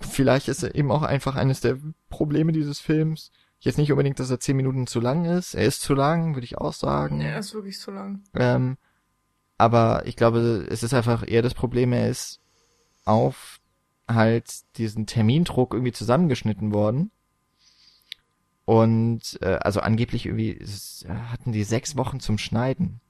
vielleicht 0.00 0.48
ist 0.48 0.62
er 0.62 0.74
eben 0.74 0.90
auch 0.90 1.02
einfach 1.02 1.36
eines 1.36 1.60
der 1.60 1.78
Probleme 2.08 2.52
dieses 2.52 2.80
Films. 2.80 3.30
Jetzt 3.64 3.78
nicht 3.78 3.90
unbedingt, 3.90 4.20
dass 4.20 4.30
er 4.30 4.40
zehn 4.40 4.56
Minuten 4.56 4.86
zu 4.86 5.00
lang 5.00 5.24
ist. 5.24 5.54
Er 5.54 5.64
ist 5.64 5.80
zu 5.80 5.94
lang, 5.94 6.34
würde 6.34 6.44
ich 6.44 6.58
auch 6.58 6.74
sagen. 6.74 7.20
Ja, 7.22 7.38
ist 7.38 7.54
wirklich 7.54 7.78
zu 7.78 7.90
lang. 7.90 8.22
Ähm, 8.34 8.76
aber 9.56 10.02
ich 10.04 10.16
glaube, 10.16 10.66
es 10.68 10.82
ist 10.82 10.92
einfach 10.92 11.24
eher 11.26 11.40
das 11.40 11.54
Problem, 11.54 11.92
er 11.94 12.10
ist 12.10 12.40
auf 13.06 13.60
halt 14.06 14.50
diesen 14.76 15.06
Termindruck 15.06 15.72
irgendwie 15.72 15.92
zusammengeschnitten 15.92 16.74
worden. 16.74 17.10
Und 18.66 19.38
äh, 19.40 19.58
also 19.62 19.80
angeblich 19.80 20.26
irgendwie 20.26 20.58
es- 20.58 21.06
hatten 21.08 21.52
die 21.52 21.64
sechs 21.64 21.96
Wochen 21.96 22.20
zum 22.20 22.36
Schneiden. 22.36 23.00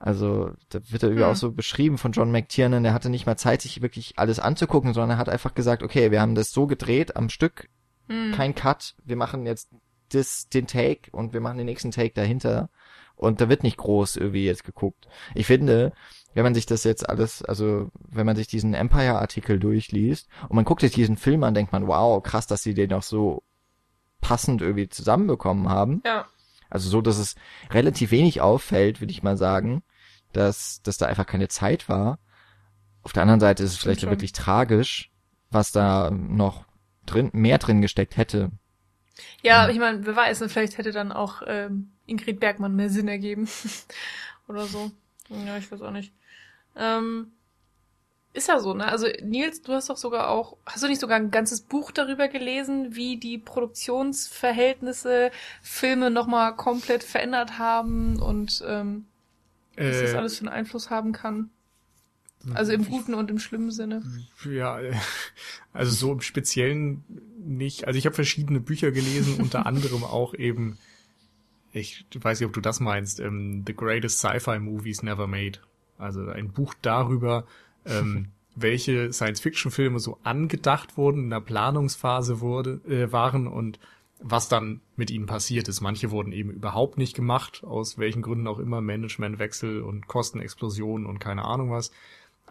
Also 0.00 0.50
da 0.70 0.80
wird 0.90 1.04
er 1.04 1.10
irgendwie 1.10 1.24
Hm. 1.24 1.30
auch 1.30 1.36
so 1.36 1.52
beschrieben 1.52 1.98
von 1.98 2.10
John 2.10 2.32
McTiernan, 2.32 2.82
der 2.82 2.94
hatte 2.94 3.10
nicht 3.10 3.26
mal 3.26 3.36
Zeit, 3.36 3.62
sich 3.62 3.80
wirklich 3.82 4.18
alles 4.18 4.40
anzugucken, 4.40 4.92
sondern 4.94 5.10
er 5.10 5.18
hat 5.18 5.28
einfach 5.28 5.54
gesagt, 5.54 5.84
okay, 5.84 6.10
wir 6.10 6.20
haben 6.20 6.34
das 6.34 6.50
so 6.50 6.66
gedreht 6.66 7.14
am 7.14 7.28
Stück, 7.28 7.68
Hm. 8.08 8.32
kein 8.34 8.54
Cut, 8.54 8.94
wir 9.04 9.16
machen 9.16 9.46
jetzt 9.46 9.70
das, 10.10 10.48
den 10.48 10.66
Take 10.66 11.10
und 11.12 11.32
wir 11.32 11.40
machen 11.40 11.58
den 11.58 11.66
nächsten 11.66 11.90
Take 11.90 12.14
dahinter 12.14 12.68
und 13.16 13.40
da 13.40 13.48
wird 13.48 13.62
nicht 13.62 13.76
groß 13.76 14.16
irgendwie 14.16 14.44
jetzt 14.44 14.64
geguckt. 14.64 15.08
Ich 15.34 15.46
finde, 15.46 15.92
wenn 16.34 16.44
man 16.44 16.54
sich 16.54 16.66
das 16.66 16.84
jetzt 16.84 17.08
alles, 17.08 17.42
also 17.42 17.90
wenn 18.08 18.26
man 18.26 18.36
sich 18.36 18.46
diesen 18.46 18.74
Empire-Artikel 18.74 19.58
durchliest 19.58 20.28
und 20.48 20.56
man 20.56 20.64
guckt 20.64 20.80
sich 20.80 20.92
diesen 20.92 21.16
Film 21.16 21.44
an, 21.44 21.54
denkt 21.54 21.72
man, 21.72 21.86
wow, 21.86 22.22
krass, 22.22 22.46
dass 22.46 22.62
sie 22.62 22.74
den 22.74 22.92
auch 22.92 23.02
so 23.02 23.42
passend 24.20 24.62
irgendwie 24.62 24.88
zusammenbekommen 24.88 25.68
haben. 25.68 26.02
Ja. 26.04 26.26
Also 26.70 26.88
so, 26.88 27.02
dass 27.02 27.18
es 27.18 27.34
relativ 27.70 28.10
wenig 28.10 28.40
auffällt, 28.40 29.00
würde 29.00 29.12
ich 29.12 29.22
mal 29.22 29.36
sagen, 29.36 29.82
dass, 30.32 30.80
dass 30.82 30.96
da 30.96 31.06
einfach 31.06 31.26
keine 31.26 31.48
Zeit 31.48 31.88
war. 31.88 32.18
Auf 33.02 33.12
der 33.12 33.22
anderen 33.22 33.40
Seite 33.40 33.62
ist 33.62 33.72
es 33.72 33.76
vielleicht 33.76 34.00
schon. 34.00 34.10
wirklich 34.10 34.32
tragisch, 34.32 35.10
was 35.50 35.70
da 35.70 36.10
noch 36.10 36.64
drin, 37.06 37.30
mehr 37.32 37.58
drin 37.58 37.82
gesteckt 37.82 38.16
hätte. 38.16 38.50
Ja, 39.42 39.68
ich 39.68 39.78
meine, 39.78 40.06
wer 40.06 40.16
weiß, 40.16 40.40
ne, 40.40 40.48
vielleicht 40.48 40.78
hätte 40.78 40.92
dann 40.92 41.12
auch 41.12 41.42
ähm, 41.46 41.92
Ingrid 42.06 42.40
Bergmann 42.40 42.74
mehr 42.76 42.90
Sinn 42.90 43.08
ergeben. 43.08 43.48
Oder 44.48 44.66
so. 44.66 44.90
Ja, 45.28 45.56
ich 45.58 45.70
weiß 45.70 45.82
auch 45.82 45.90
nicht. 45.90 46.12
Ähm, 46.76 47.32
ist 48.34 48.48
ja 48.48 48.60
so, 48.60 48.74
ne? 48.74 48.86
Also 48.86 49.06
Nils, 49.22 49.60
du 49.62 49.72
hast 49.74 49.90
doch 49.90 49.96
sogar 49.98 50.28
auch, 50.30 50.56
hast 50.64 50.82
du 50.82 50.88
nicht 50.88 51.00
sogar 51.00 51.16
ein 51.18 51.30
ganzes 51.30 51.60
Buch 51.62 51.90
darüber 51.92 52.28
gelesen, 52.28 52.94
wie 52.94 53.18
die 53.18 53.38
Produktionsverhältnisse 53.38 55.30
Filme 55.62 56.10
nochmal 56.10 56.56
komplett 56.56 57.04
verändert 57.04 57.58
haben 57.58 58.20
und 58.22 58.62
ähm, 58.66 59.06
was 59.84 60.00
das 60.00 60.14
Äh, 60.14 60.16
alles 60.16 60.38
für 60.38 60.42
einen 60.46 60.54
Einfluss 60.54 60.90
haben 60.90 61.12
kann? 61.12 61.50
Also 62.54 62.72
im 62.72 62.84
guten 62.86 63.14
und 63.14 63.30
im 63.30 63.38
schlimmen 63.38 63.70
Sinne. 63.70 64.02
Ja, 64.50 64.78
also 65.72 65.92
so 65.92 66.12
im 66.12 66.20
Speziellen 66.20 67.04
nicht. 67.38 67.86
Also 67.86 67.98
ich 67.98 68.06
habe 68.06 68.14
verschiedene 68.14 68.60
Bücher 68.60 68.90
gelesen, 68.90 69.36
unter 69.40 69.66
anderem 69.66 70.04
auch 70.04 70.34
eben, 70.34 70.78
ich 71.72 72.04
weiß 72.14 72.40
nicht, 72.40 72.46
ob 72.46 72.52
du 72.52 72.60
das 72.60 72.80
meinst, 72.80 73.20
ähm, 73.20 73.64
The 73.66 73.74
Greatest 73.74 74.18
Sci-Fi 74.18 74.58
Movies 74.58 75.02
Never 75.02 75.26
Made. 75.26 75.60
Also 75.98 76.28
ein 76.28 76.50
Buch 76.50 76.74
darüber, 76.82 77.44
ähm, 77.86 78.28
welche 78.56 79.12
Science-Fiction-Filme 79.12 79.98
so 79.98 80.18
angedacht 80.24 80.96
wurden, 80.96 81.24
in 81.24 81.30
der 81.30 81.40
Planungsphase 81.40 82.40
wurde, 82.40 82.80
äh, 82.88 83.12
waren 83.12 83.46
und 83.46 83.78
was 84.24 84.48
dann 84.48 84.80
mit 84.96 85.10
ihnen 85.10 85.26
passiert 85.26 85.68
ist. 85.68 85.80
Manche 85.80 86.10
wurden 86.10 86.32
eben 86.32 86.50
überhaupt 86.50 86.96
nicht 86.96 87.14
gemacht, 87.14 87.64
aus 87.64 87.98
welchen 87.98 88.22
Gründen 88.22 88.46
auch 88.46 88.58
immer, 88.58 88.80
Managementwechsel 88.80 89.82
und 89.82 90.06
Kostenexplosionen 90.06 91.06
und 91.06 91.18
keine 91.18 91.44
Ahnung 91.44 91.70
was. 91.70 91.90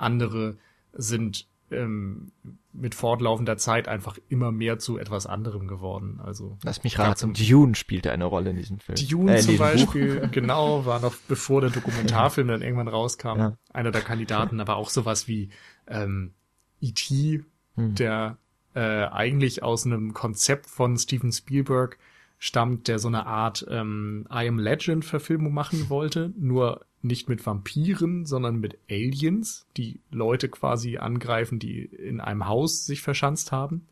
Andere 0.02 0.58
sind 0.94 1.48
ähm, 1.72 2.32
mit 2.74 2.96
fortlaufender 2.96 3.56
Zeit 3.58 3.88
einfach 3.88 4.18
immer 4.28 4.52
mehr 4.52 4.78
zu 4.78 4.98
etwas 4.98 5.26
anderem 5.26 5.68
geworden. 5.68 6.20
Also 6.22 6.58
Lass 6.64 6.84
mich 6.84 7.00
raten, 7.00 7.18
zum- 7.18 7.34
Dune 7.34 7.76
spielte 7.76 8.12
eine 8.12 8.26
Rolle 8.26 8.50
in 8.50 8.58
diesem 8.58 8.80
Film. 8.80 8.98
Dune 9.10 9.36
Äh, 9.36 9.40
zum 9.40 9.52
diesem 9.52 9.58
Buch. 9.58 9.72
Beispiel, 9.72 10.30
genau, 10.34 10.86
war 10.86 11.00
noch 11.00 11.16
bevor 11.30 11.62
der 11.62 11.70
Dokumentarfilm 11.70 12.50
dann 12.50 12.62
irgendwann 12.62 12.90
rauskam, 12.90 13.38
Ja. 13.38 13.58
einer 13.72 13.92
der 13.92 14.02
Kandidaten, 14.02 14.60
aber 14.60 14.76
auch 14.76 14.90
sowas 14.90 15.28
wie 15.30 15.50
ähm, 15.88 16.34
E.T., 16.82 17.44
Hm. 17.76 17.96
der 17.96 18.38
äh, 18.74 18.80
eigentlich 19.06 19.64
aus 19.64 19.86
einem 19.86 20.14
Konzept 20.14 20.68
von 20.68 20.98
Steven 20.98 21.32
Spielberg 21.32 21.98
stammt, 22.44 22.88
der 22.88 22.98
so 22.98 23.08
eine 23.08 23.28
Art 23.28 23.68
ähm, 23.70 24.26
I 24.32 24.48
Am 24.48 24.58
Legend 24.58 25.06
Verfilmung 25.06 25.54
machen 25.54 25.92
wollte, 25.92 26.34
nur 26.36 26.84
nicht 27.04 27.30
mit 27.30 27.46
Vampiren, 27.46 28.26
sondern 28.26 28.60
mit 28.60 28.80
Aliens, 28.90 29.68
die 29.78 30.00
Leute 30.10 30.50
quasi 30.50 30.98
angreifen, 30.98 31.60
die 31.60 31.84
in 31.84 32.20
einem 32.20 32.48
Haus 32.48 32.88
sich 32.88 33.04
verschanzt 33.04 33.52
haben. 33.52 33.88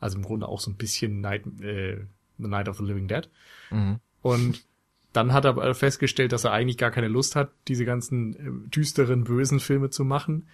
Also 0.00 0.16
im 0.16 0.24
Grunde 0.24 0.48
auch 0.48 0.60
so 0.60 0.70
ein 0.70 0.76
bisschen 0.76 1.20
Night, 1.20 1.44
äh, 1.60 1.98
The 2.38 2.48
Night 2.48 2.70
of 2.70 2.78
the 2.78 2.84
Living 2.84 3.06
Dead. 3.06 3.28
Mhm. 3.70 4.00
Und 4.22 4.64
dann 5.12 5.34
hat 5.34 5.44
er 5.44 5.50
aber 5.50 5.74
festgestellt, 5.74 6.32
dass 6.32 6.44
er 6.44 6.52
eigentlich 6.52 6.78
gar 6.78 6.90
keine 6.90 7.08
Lust 7.08 7.36
hat, 7.36 7.50
diese 7.68 7.84
ganzen 7.84 8.34
äh, 8.34 8.70
düsteren, 8.70 9.24
bösen 9.24 9.60
Filme 9.60 9.90
zu 9.90 10.06
machen. 10.06 10.48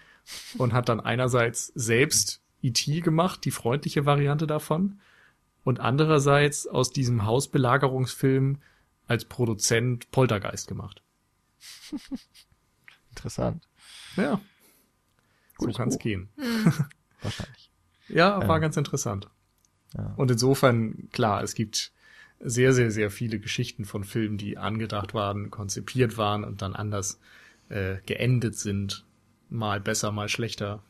Und 0.58 0.72
hat 0.72 0.88
dann 0.88 0.98
einerseits 0.98 1.68
selbst 1.76 2.42
E.T. 2.60 3.02
gemacht, 3.02 3.44
die 3.44 3.52
freundliche 3.52 4.04
Variante 4.04 4.48
davon. 4.48 4.98
Und 5.66 5.80
andererseits 5.80 6.68
aus 6.68 6.92
diesem 6.92 7.24
Hausbelagerungsfilm 7.24 8.58
als 9.08 9.24
Produzent 9.24 10.08
Poltergeist 10.12 10.68
gemacht. 10.68 11.02
Interessant. 13.10 13.66
Ja. 14.16 14.40
So 15.58 15.64
Gutes 15.64 15.76
kann's 15.76 15.96
Buch. 15.96 16.02
gehen. 16.02 16.28
Wahrscheinlich. 17.20 17.72
Ja, 18.08 18.38
war 18.38 18.46
Ja. 18.46 18.58
ganz 18.58 18.76
interessant. 18.76 19.28
Ja. 19.96 20.14
Und 20.16 20.30
insofern, 20.30 21.08
klar, 21.10 21.42
es 21.42 21.54
gibt 21.54 21.90
sehr, 22.38 22.72
sehr, 22.72 22.92
sehr 22.92 23.10
viele 23.10 23.40
Geschichten 23.40 23.84
von 23.84 24.04
Filmen, 24.04 24.38
die 24.38 24.58
angedacht 24.58 25.14
waren, 25.14 25.50
konzipiert 25.50 26.16
waren 26.16 26.44
und 26.44 26.62
dann 26.62 26.76
anders 26.76 27.18
äh, 27.70 27.96
geendet 28.06 28.56
sind. 28.56 29.04
Mal 29.48 29.80
besser, 29.80 30.12
mal 30.12 30.28
schlechter. 30.28 30.80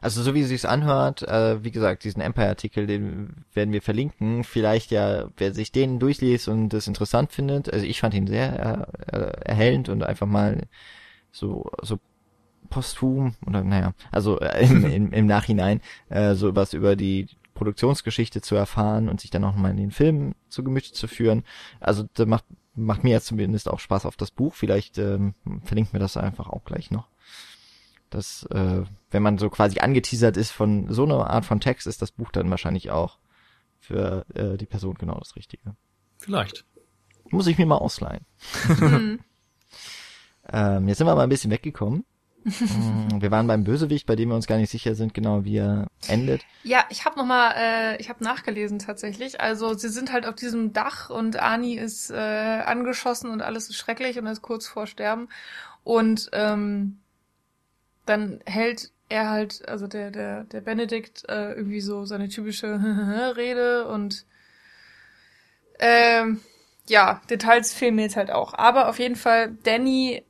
Also 0.00 0.22
so 0.22 0.34
wie 0.34 0.40
es 0.40 0.48
sich 0.48 0.66
anhört, 0.68 1.22
äh, 1.22 1.62
wie 1.62 1.70
gesagt, 1.70 2.04
diesen 2.04 2.22
Empire-Artikel, 2.22 2.86
den 2.86 3.44
werden 3.52 3.72
wir 3.72 3.82
verlinken. 3.82 4.44
Vielleicht 4.44 4.90
ja, 4.90 5.28
wer 5.36 5.52
sich 5.52 5.72
den 5.72 5.98
durchliest 5.98 6.48
und 6.48 6.70
das 6.70 6.86
interessant 6.86 7.32
findet. 7.32 7.72
Also 7.72 7.84
ich 7.84 8.00
fand 8.00 8.14
ihn 8.14 8.26
sehr 8.26 8.88
äh, 9.12 9.16
äh, 9.16 9.32
erhellend 9.44 9.88
und 9.88 10.02
einfach 10.02 10.26
mal 10.26 10.62
so 11.30 11.70
so 11.82 11.98
posthum 12.70 13.34
oder 13.46 13.62
naja, 13.62 13.92
also 14.10 14.40
äh, 14.40 14.66
im, 14.66 14.84
im, 14.90 15.12
im 15.12 15.26
Nachhinein 15.26 15.80
äh, 16.08 16.34
so 16.34 16.56
was 16.56 16.72
über 16.72 16.96
die 16.96 17.28
Produktionsgeschichte 17.54 18.40
zu 18.42 18.54
erfahren 18.54 19.08
und 19.08 19.20
sich 19.20 19.30
dann 19.30 19.44
auch 19.44 19.56
mal 19.56 19.70
in 19.70 19.76
den 19.76 19.90
Film 19.90 20.34
zu 20.48 20.62
Gemüte 20.64 20.92
zu 20.92 21.06
führen. 21.08 21.44
Also 21.80 22.04
das 22.14 22.26
macht 22.26 22.44
macht 22.76 23.04
mir 23.04 23.10
jetzt 23.10 23.26
zumindest 23.26 23.68
auch 23.68 23.80
Spaß 23.80 24.04
auf 24.06 24.16
das 24.16 24.30
Buch. 24.30 24.54
Vielleicht 24.54 24.98
ähm, 24.98 25.34
verlinken 25.64 25.94
wir 25.94 26.00
das 26.00 26.16
einfach 26.16 26.48
auch 26.48 26.64
gleich 26.64 26.90
noch. 26.90 27.08
Das, 28.10 28.46
äh, 28.50 28.82
wenn 29.10 29.22
man 29.22 29.38
so 29.38 29.50
quasi 29.50 29.80
angeteasert 29.80 30.36
ist 30.36 30.50
von 30.50 30.92
so 30.92 31.04
einer 31.04 31.28
Art 31.28 31.44
von 31.44 31.60
Text, 31.60 31.86
ist 31.86 32.02
das 32.02 32.12
Buch 32.12 32.30
dann 32.30 32.50
wahrscheinlich 32.50 32.90
auch 32.90 33.18
für 33.80 34.24
äh, 34.34 34.56
die 34.56 34.66
Person 34.66 34.94
genau 34.94 35.18
das 35.18 35.36
Richtige. 35.36 35.76
Vielleicht. 36.18 36.64
Muss 37.30 37.46
ich 37.46 37.58
mir 37.58 37.66
mal 37.66 37.78
ausleihen. 37.78 38.24
Hm. 38.66 39.20
Ähm, 40.52 40.86
jetzt 40.86 40.98
sind 40.98 41.06
wir 41.08 41.14
mal 41.16 41.24
ein 41.24 41.28
bisschen 41.28 41.50
weggekommen. 41.50 42.04
Mm, 42.46 43.20
wir 43.20 43.32
waren 43.32 43.48
beim 43.48 43.64
Bösewicht, 43.64 44.06
bei 44.06 44.14
dem 44.14 44.28
wir 44.28 44.36
uns 44.36 44.46
gar 44.46 44.56
nicht 44.56 44.70
sicher 44.70 44.94
sind, 44.94 45.14
genau 45.14 45.44
wie 45.44 45.56
er 45.56 45.88
endet. 46.06 46.42
Ja, 46.62 46.84
ich 46.90 47.04
habe 47.04 47.18
noch 47.18 47.26
mal, 47.26 47.52
äh, 47.56 47.96
ich 48.00 48.08
habe 48.08 48.22
nachgelesen 48.22 48.78
tatsächlich. 48.78 49.40
Also 49.40 49.74
sie 49.74 49.88
sind 49.88 50.12
halt 50.12 50.26
auf 50.26 50.36
diesem 50.36 50.72
Dach 50.72 51.10
und 51.10 51.42
Ani 51.42 51.74
ist 51.74 52.10
äh, 52.12 52.14
angeschossen 52.14 53.30
und 53.30 53.42
alles 53.42 53.68
ist 53.68 53.76
schrecklich 53.76 54.16
und 54.16 54.26
er 54.26 54.32
ist 54.32 54.42
kurz 54.42 54.68
vor 54.68 54.86
Sterben. 54.86 55.28
Und 55.82 56.30
ähm, 56.34 57.00
dann 58.06 58.40
hält 58.46 58.90
er 59.08 59.30
halt, 59.30 59.68
also 59.68 59.86
der 59.86 60.10
der 60.10 60.44
der 60.44 60.60
Benedikt 60.60 61.24
äh, 61.28 61.52
irgendwie 61.52 61.80
so 61.80 62.04
seine 62.04 62.28
typische 62.28 62.68
Rede 63.36 63.86
und 63.88 64.24
ähm, 65.78 66.40
ja, 66.88 67.20
Details 67.28 67.74
fehlen 67.74 67.96
mir 67.96 68.02
jetzt 68.02 68.16
halt 68.16 68.30
auch. 68.30 68.54
Aber 68.54 68.88
auf 68.88 68.98
jeden 68.98 69.16
Fall, 69.16 69.56
Danny 69.64 70.24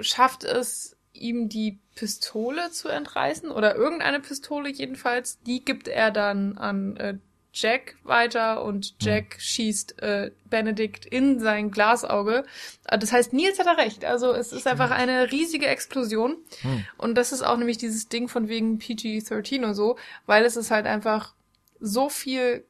schafft 0.00 0.44
es, 0.44 0.96
ihm 1.12 1.48
die 1.48 1.78
Pistole 1.94 2.70
zu 2.70 2.88
entreißen 2.88 3.50
oder 3.50 3.74
irgendeine 3.74 4.20
Pistole 4.20 4.70
jedenfalls. 4.70 5.40
Die 5.42 5.64
gibt 5.64 5.88
er 5.88 6.10
dann 6.10 6.56
an 6.56 6.96
äh, 6.96 7.18
Jack 7.52 7.96
weiter 8.04 8.62
und 8.64 8.94
Jack 9.00 9.36
schießt 9.38 10.00
äh, 10.02 10.30
Benedikt 10.48 11.04
in 11.04 11.40
sein 11.40 11.70
Glasauge. 11.70 12.44
Äh, 12.86 12.98
Das 12.98 13.12
heißt, 13.12 13.32
Nils 13.32 13.58
hat 13.58 13.66
er 13.66 13.76
recht. 13.76 14.04
Also 14.04 14.32
es 14.32 14.52
ist 14.52 14.66
einfach 14.66 14.90
eine 14.90 15.32
riesige 15.32 15.66
Explosion. 15.66 16.36
Hm. 16.62 16.84
Und 16.96 17.16
das 17.16 17.32
ist 17.32 17.42
auch 17.42 17.56
nämlich 17.56 17.78
dieses 17.78 18.08
Ding 18.08 18.28
von 18.28 18.48
wegen 18.48 18.78
PG-13 18.78 19.64
und 19.64 19.74
so, 19.74 19.96
weil 20.26 20.44
es 20.44 20.56
ist 20.56 20.70
halt 20.70 20.86
einfach 20.86 21.34
so 21.80 22.08
viel, 22.08 22.64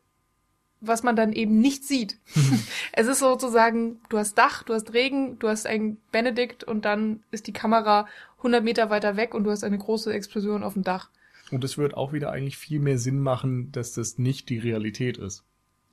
was 0.80 1.02
man 1.02 1.14
dann 1.14 1.32
eben 1.32 1.60
nicht 1.60 1.84
sieht. 1.84 2.16
es 2.92 3.06
ist 3.06 3.18
sozusagen, 3.18 4.00
du 4.08 4.16
hast 4.16 4.38
Dach, 4.38 4.62
du 4.62 4.72
hast 4.72 4.94
Regen, 4.94 5.38
du 5.38 5.48
hast 5.48 5.66
einen 5.66 5.98
Benedikt 6.10 6.64
und 6.64 6.86
dann 6.86 7.22
ist 7.30 7.46
die 7.46 7.52
Kamera 7.52 8.08
100 8.38 8.64
Meter 8.64 8.88
weiter 8.88 9.16
weg 9.16 9.34
und 9.34 9.44
du 9.44 9.50
hast 9.50 9.62
eine 9.62 9.76
große 9.76 10.12
Explosion 10.12 10.62
auf 10.62 10.72
dem 10.72 10.84
Dach. 10.84 11.10
Und 11.50 11.64
es 11.64 11.78
wird 11.78 11.94
auch 11.94 12.12
wieder 12.12 12.30
eigentlich 12.32 12.56
viel 12.58 12.80
mehr 12.80 12.98
Sinn 12.98 13.20
machen, 13.20 13.72
dass 13.72 13.92
das 13.92 14.18
nicht 14.18 14.48
die 14.48 14.58
Realität 14.58 15.18
ist. 15.18 15.44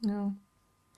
Ja. 0.01 0.33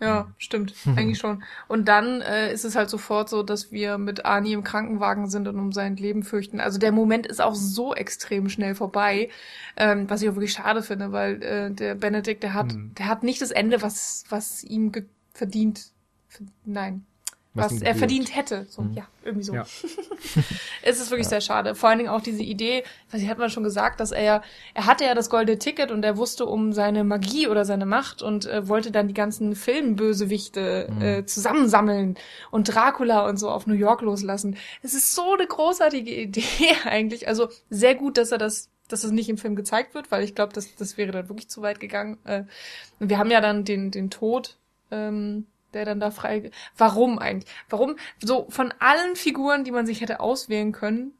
Ja, 0.01 0.33
stimmt. 0.37 0.75
Eigentlich 0.95 1.19
schon. 1.19 1.43
Und 1.69 1.87
dann 1.87 2.21
äh, 2.21 2.53
ist 2.53 2.65
es 2.65 2.75
halt 2.75 2.89
sofort 2.89 3.29
so, 3.29 3.43
dass 3.43 3.71
wir 3.71 3.97
mit 3.97 4.25
Ani 4.25 4.53
im 4.53 4.63
Krankenwagen 4.63 5.29
sind 5.29 5.47
und 5.47 5.59
um 5.59 5.71
sein 5.73 5.95
Leben 5.97 6.23
fürchten. 6.23 6.59
Also 6.59 6.79
der 6.79 6.91
Moment 6.91 7.27
ist 7.27 7.41
auch 7.41 7.55
so 7.55 7.95
extrem 7.95 8.49
schnell 8.49 8.75
vorbei, 8.75 9.29
ähm, 9.77 10.09
was 10.09 10.21
ich 10.21 10.29
auch 10.29 10.35
wirklich 10.35 10.53
schade 10.53 10.83
finde, 10.83 11.13
weil 11.13 11.43
äh, 11.43 11.71
der 11.71 11.95
Benedikt, 11.95 12.43
der 12.43 12.53
hat, 12.55 12.73
Hm. 12.73 12.95
der 12.97 13.07
hat 13.07 13.23
nicht 13.23 13.41
das 13.41 13.51
Ende, 13.51 13.81
was 13.81 14.25
was 14.29 14.63
ihm 14.63 14.91
verdient. 15.33 15.91
Ver- 16.29 16.45
Nein, 16.65 17.05
was, 17.53 17.71
ihm 17.73 17.81
er 17.81 17.95
verdient 17.95 18.35
hätte. 18.35 18.65
So, 18.69 18.83
Mhm. 18.83 18.93
ja, 18.93 19.07
irgendwie 19.23 19.43
so. 19.43 19.53
Ja. 19.55 19.65
es 20.83 20.99
ist 20.99 21.09
wirklich 21.11 21.27
sehr 21.27 21.41
schade. 21.41 21.75
Vor 21.75 21.89
allen 21.89 21.97
Dingen 21.97 22.09
auch 22.09 22.21
diese 22.21 22.43
Idee, 22.43 22.83
was 23.11 23.21
hat 23.25 23.37
man 23.37 23.49
schon 23.49 23.63
gesagt, 23.63 23.99
dass 23.99 24.11
er, 24.11 24.43
er 24.73 24.85
hatte 24.85 25.03
ja 25.03 25.15
das 25.15 25.29
goldene 25.29 25.57
Ticket 25.57 25.91
und 25.91 26.03
er 26.05 26.15
wusste 26.17 26.45
um 26.45 26.73
seine 26.73 27.03
Magie 27.03 27.47
oder 27.47 27.65
seine 27.65 27.85
Macht 27.85 28.21
und 28.21 28.45
äh, 28.45 28.67
wollte 28.67 28.91
dann 28.91 29.07
die 29.07 29.13
ganzen 29.13 29.55
Filmbösewichte 29.55 30.87
Mhm. 30.89 31.01
äh, 31.01 31.25
zusammensammeln 31.25 32.15
und 32.51 32.73
Dracula 32.73 33.27
und 33.27 33.37
so 33.37 33.49
auf 33.49 33.67
New 33.67 33.73
York 33.73 34.01
loslassen. 34.01 34.55
Es 34.81 34.93
ist 34.93 35.13
so 35.15 35.33
eine 35.33 35.45
großartige 35.47 36.13
Idee 36.13 36.43
eigentlich. 36.85 37.27
Also 37.27 37.49
sehr 37.69 37.95
gut, 37.95 38.17
dass 38.17 38.31
er 38.31 38.37
das 38.37 38.69
dass 38.87 39.03
es 39.03 39.11
nicht 39.11 39.29
im 39.29 39.37
Film 39.37 39.55
gezeigt 39.55 39.93
wird, 39.93 40.09
weil 40.09 40.23
ich 40.23 40.33
glaube, 40.33 40.51
das, 40.53 40.75
das 40.75 40.97
wäre 40.97 41.11
dann 41.11 41.29
wirklich 41.29 41.47
zu 41.47 41.61
weit 41.61 41.79
gegangen. 41.79 42.17
Äh, 42.25 42.45
wir 42.97 43.19
haben 43.19 43.29
ja 43.29 43.39
dann 43.39 43.63
den, 43.63 43.91
den 43.91 44.09
Tod, 44.09 44.57
ähm, 44.89 45.45
der 45.73 45.85
dann 45.85 45.99
da 45.99 46.11
frei. 46.11 46.51
Warum 46.77 47.19
eigentlich? 47.19 47.51
Warum? 47.69 47.95
So 48.23 48.47
von 48.49 48.73
allen 48.79 49.15
Figuren, 49.15 49.63
die 49.63 49.71
man 49.71 49.85
sich 49.85 50.01
hätte 50.01 50.19
auswählen 50.19 50.71
können, 50.71 51.13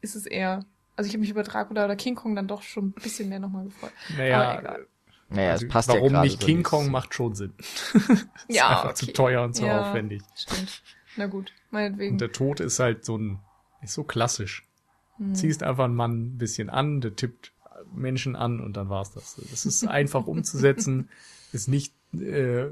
ist 0.00 0.14
es 0.14 0.26
eher. 0.26 0.64
Also 0.96 1.08
ich 1.08 1.14
habe 1.14 1.20
mich 1.20 1.30
über 1.30 1.42
Dracula 1.42 1.84
oder 1.84 1.96
King 1.96 2.14
Kong 2.16 2.34
dann 2.34 2.48
doch 2.48 2.62
schon 2.62 2.88
ein 2.88 2.92
bisschen 2.92 3.28
mehr 3.28 3.38
nochmal 3.40 3.64
gefreut. 3.64 3.92
Aber 4.08 4.18
Naja, 4.18 4.58
egal. 4.60 4.86
Naja, 5.30 5.50
also 5.52 5.66
es 5.66 5.72
passt 5.72 5.88
warum 5.88 6.04
ja 6.04 6.08
gerade 6.10 6.26
nicht 6.28 6.40
so 6.40 6.46
King 6.46 6.56
dieses- 6.58 6.70
Kong 6.70 6.90
macht 6.90 7.14
schon 7.14 7.34
Sinn. 7.34 7.52
ist 7.58 8.26
Ja, 8.48 8.68
einfach 8.68 8.84
okay. 8.86 8.94
zu 8.94 9.12
teuer 9.12 9.42
und 9.42 9.54
zu 9.54 9.66
Ja. 9.66 9.82
aufwendig. 9.90 10.22
Stimmt. 10.34 10.82
Na 11.16 11.26
gut, 11.26 11.52
meinetwegen. 11.70 12.12
Und 12.14 12.20
der 12.20 12.32
Tod 12.32 12.60
ist 12.60 12.78
halt 12.78 13.04
so 13.04 13.16
ein, 13.18 13.38
ist 13.82 13.94
so 13.94 14.04
klassisch. 14.04 14.64
Hm. 15.18 15.34
Ziehst 15.34 15.62
einfach 15.62 15.84
einen 15.84 15.94
Mann 15.96 16.22
ein 16.34 16.38
bisschen 16.38 16.70
an, 16.70 17.00
der 17.00 17.14
tippt 17.14 17.52
Menschen 17.92 18.36
an 18.36 18.60
und 18.60 18.76
dann 18.76 18.88
war's 18.88 19.12
das. 19.12 19.36
Das 19.50 19.66
ist 19.66 19.86
einfach 19.86 20.26
umzusetzen, 20.26 21.08
ist 21.52 21.68
nicht 21.68 21.92
äh, 22.12 22.66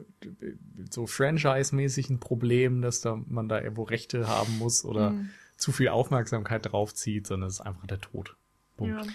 so 0.90 1.06
franchise-mäßig 1.06 2.10
ein 2.10 2.20
Problem, 2.20 2.82
dass 2.82 3.00
da 3.00 3.18
man 3.26 3.48
da 3.48 3.60
irgendwo 3.60 3.82
Rechte 3.82 4.28
haben 4.28 4.58
muss 4.58 4.84
oder 4.84 5.10
Hm. 5.10 5.30
zu 5.56 5.72
viel 5.72 5.88
Aufmerksamkeit 5.88 6.72
draufzieht, 6.72 7.26
sondern 7.26 7.48
es 7.48 7.60
ist 7.60 7.66
einfach 7.66 7.86
der 7.86 8.00
Tod. 8.00 8.36
Punkt. 8.76 9.04
Ja. 9.06 9.12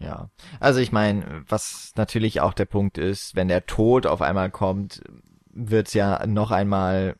Ja, 0.00 0.30
also 0.60 0.78
ich 0.78 0.92
meine, 0.92 1.42
was 1.48 1.92
natürlich 1.96 2.40
auch 2.40 2.54
der 2.54 2.66
Punkt 2.66 2.98
ist, 2.98 3.34
wenn 3.34 3.48
der 3.48 3.66
Tod 3.66 4.06
auf 4.06 4.22
einmal 4.22 4.48
kommt, 4.48 5.02
wird's 5.50 5.92
ja 5.92 6.24
noch 6.24 6.52
einmal 6.52 7.16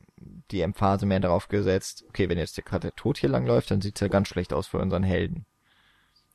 die 0.53 0.61
Emphase 0.61 1.05
mehr 1.05 1.19
darauf 1.19 1.49
gesetzt, 1.49 2.05
okay, 2.09 2.29
wenn 2.29 2.39
jetzt 2.39 2.65
gerade 2.65 2.83
der 2.89 2.95
Tod 2.95 3.19
hier 3.19 3.31
langläuft, 3.31 3.73
dann 3.73 3.81
sieht's 3.81 4.01
ja 4.01 4.07
ganz 4.07 4.29
schlecht 4.29 4.53
aus 4.53 4.69
für 4.69 4.79
unseren 4.79 5.03
Helden. 5.03 5.45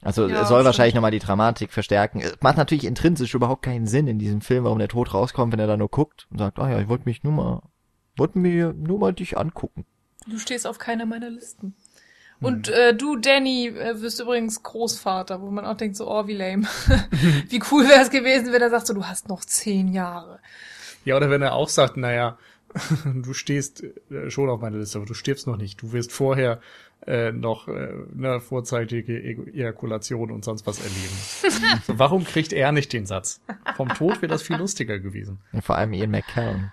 Also 0.03 0.27
Ja, 0.27 0.41
es 0.41 0.49
soll 0.49 0.65
wahrscheinlich 0.65 0.95
nochmal 0.95 1.11
die 1.11 1.19
Dramatik 1.19 1.71
verstärken. 1.71 2.19
Es 2.19 2.37
macht 2.41 2.57
natürlich 2.57 2.83
intrinsisch 2.83 3.33
überhaupt 3.33 3.63
keinen 3.63 3.87
Sinn 3.87 4.07
in 4.07 4.19
diesem 4.19 4.41
Film, 4.41 4.65
warum 4.65 4.79
der 4.79 4.87
Tod 4.87 5.13
rauskommt, 5.13 5.53
wenn 5.53 5.59
er 5.59 5.67
da 5.67 5.77
nur 5.77 5.89
guckt 5.89 6.27
und 6.29 6.39
sagt, 6.39 6.59
ah 6.59 6.69
ja, 6.69 6.79
ich 6.79 6.89
wollte 6.89 7.05
mich 7.05 7.23
nur 7.23 7.33
mal, 7.33 7.61
wollte 8.17 8.39
mir 8.39 8.73
nur 8.73 8.99
mal 8.99 9.13
dich 9.13 9.37
angucken. 9.37 9.85
Du 10.27 10.37
stehst 10.37 10.67
auf 10.67 10.77
keiner 10.77 11.05
meiner 11.05 11.29
Listen. 11.29 11.75
Und 12.43 12.67
äh, 12.67 12.93
du, 12.93 13.15
Danny, 13.15 13.67
äh, 13.67 14.01
wirst 14.01 14.19
übrigens 14.19 14.63
Großvater, 14.63 15.41
wo 15.41 15.49
man 15.49 15.65
auch 15.65 15.77
denkt 15.77 15.95
so, 15.95 16.09
oh, 16.09 16.27
wie 16.27 16.35
lame. 16.35 16.67
wie 17.49 17.61
cool 17.71 17.87
wäre 17.87 18.01
es 18.01 18.09
gewesen, 18.09 18.51
wenn 18.51 18.61
er 18.61 18.69
sagt 18.69 18.87
so, 18.87 18.93
du 18.93 19.05
hast 19.05 19.29
noch 19.29 19.45
zehn 19.45 19.93
Jahre. 19.93 20.39
Ja, 21.05 21.15
oder 21.15 21.29
wenn 21.29 21.41
er 21.41 21.53
auch 21.53 21.69
sagt, 21.69 21.95
naja, 21.95 22.37
du 23.05 23.33
stehst 23.33 23.83
äh, 24.11 24.29
schon 24.29 24.49
auf 24.49 24.59
meiner 24.59 24.77
Liste, 24.77 24.97
aber 24.97 25.05
du 25.05 25.13
stirbst 25.13 25.47
noch 25.47 25.57
nicht. 25.57 25.81
Du 25.81 25.93
wirst 25.93 26.11
vorher 26.11 26.59
äh, 27.07 27.31
noch 27.31 27.67
äh, 27.67 27.93
eine 28.17 28.39
vorzeitige 28.39 29.21
Ejakulation 29.21 30.31
und 30.31 30.45
sonst 30.45 30.65
was 30.65 30.79
erleben. 30.79 31.79
so, 31.83 31.97
warum 31.99 32.23
kriegt 32.23 32.53
er 32.53 32.71
nicht 32.71 32.93
den 32.93 33.05
Satz? 33.05 33.41
Vom 33.75 33.89
Tod 33.89 34.21
wäre 34.21 34.27
das 34.27 34.43
viel 34.43 34.55
lustiger 34.55 34.99
gewesen. 34.99 35.39
Und 35.51 35.63
vor 35.63 35.77
allem 35.77 35.93
Ian 35.93 36.11
McKellen. 36.11 36.71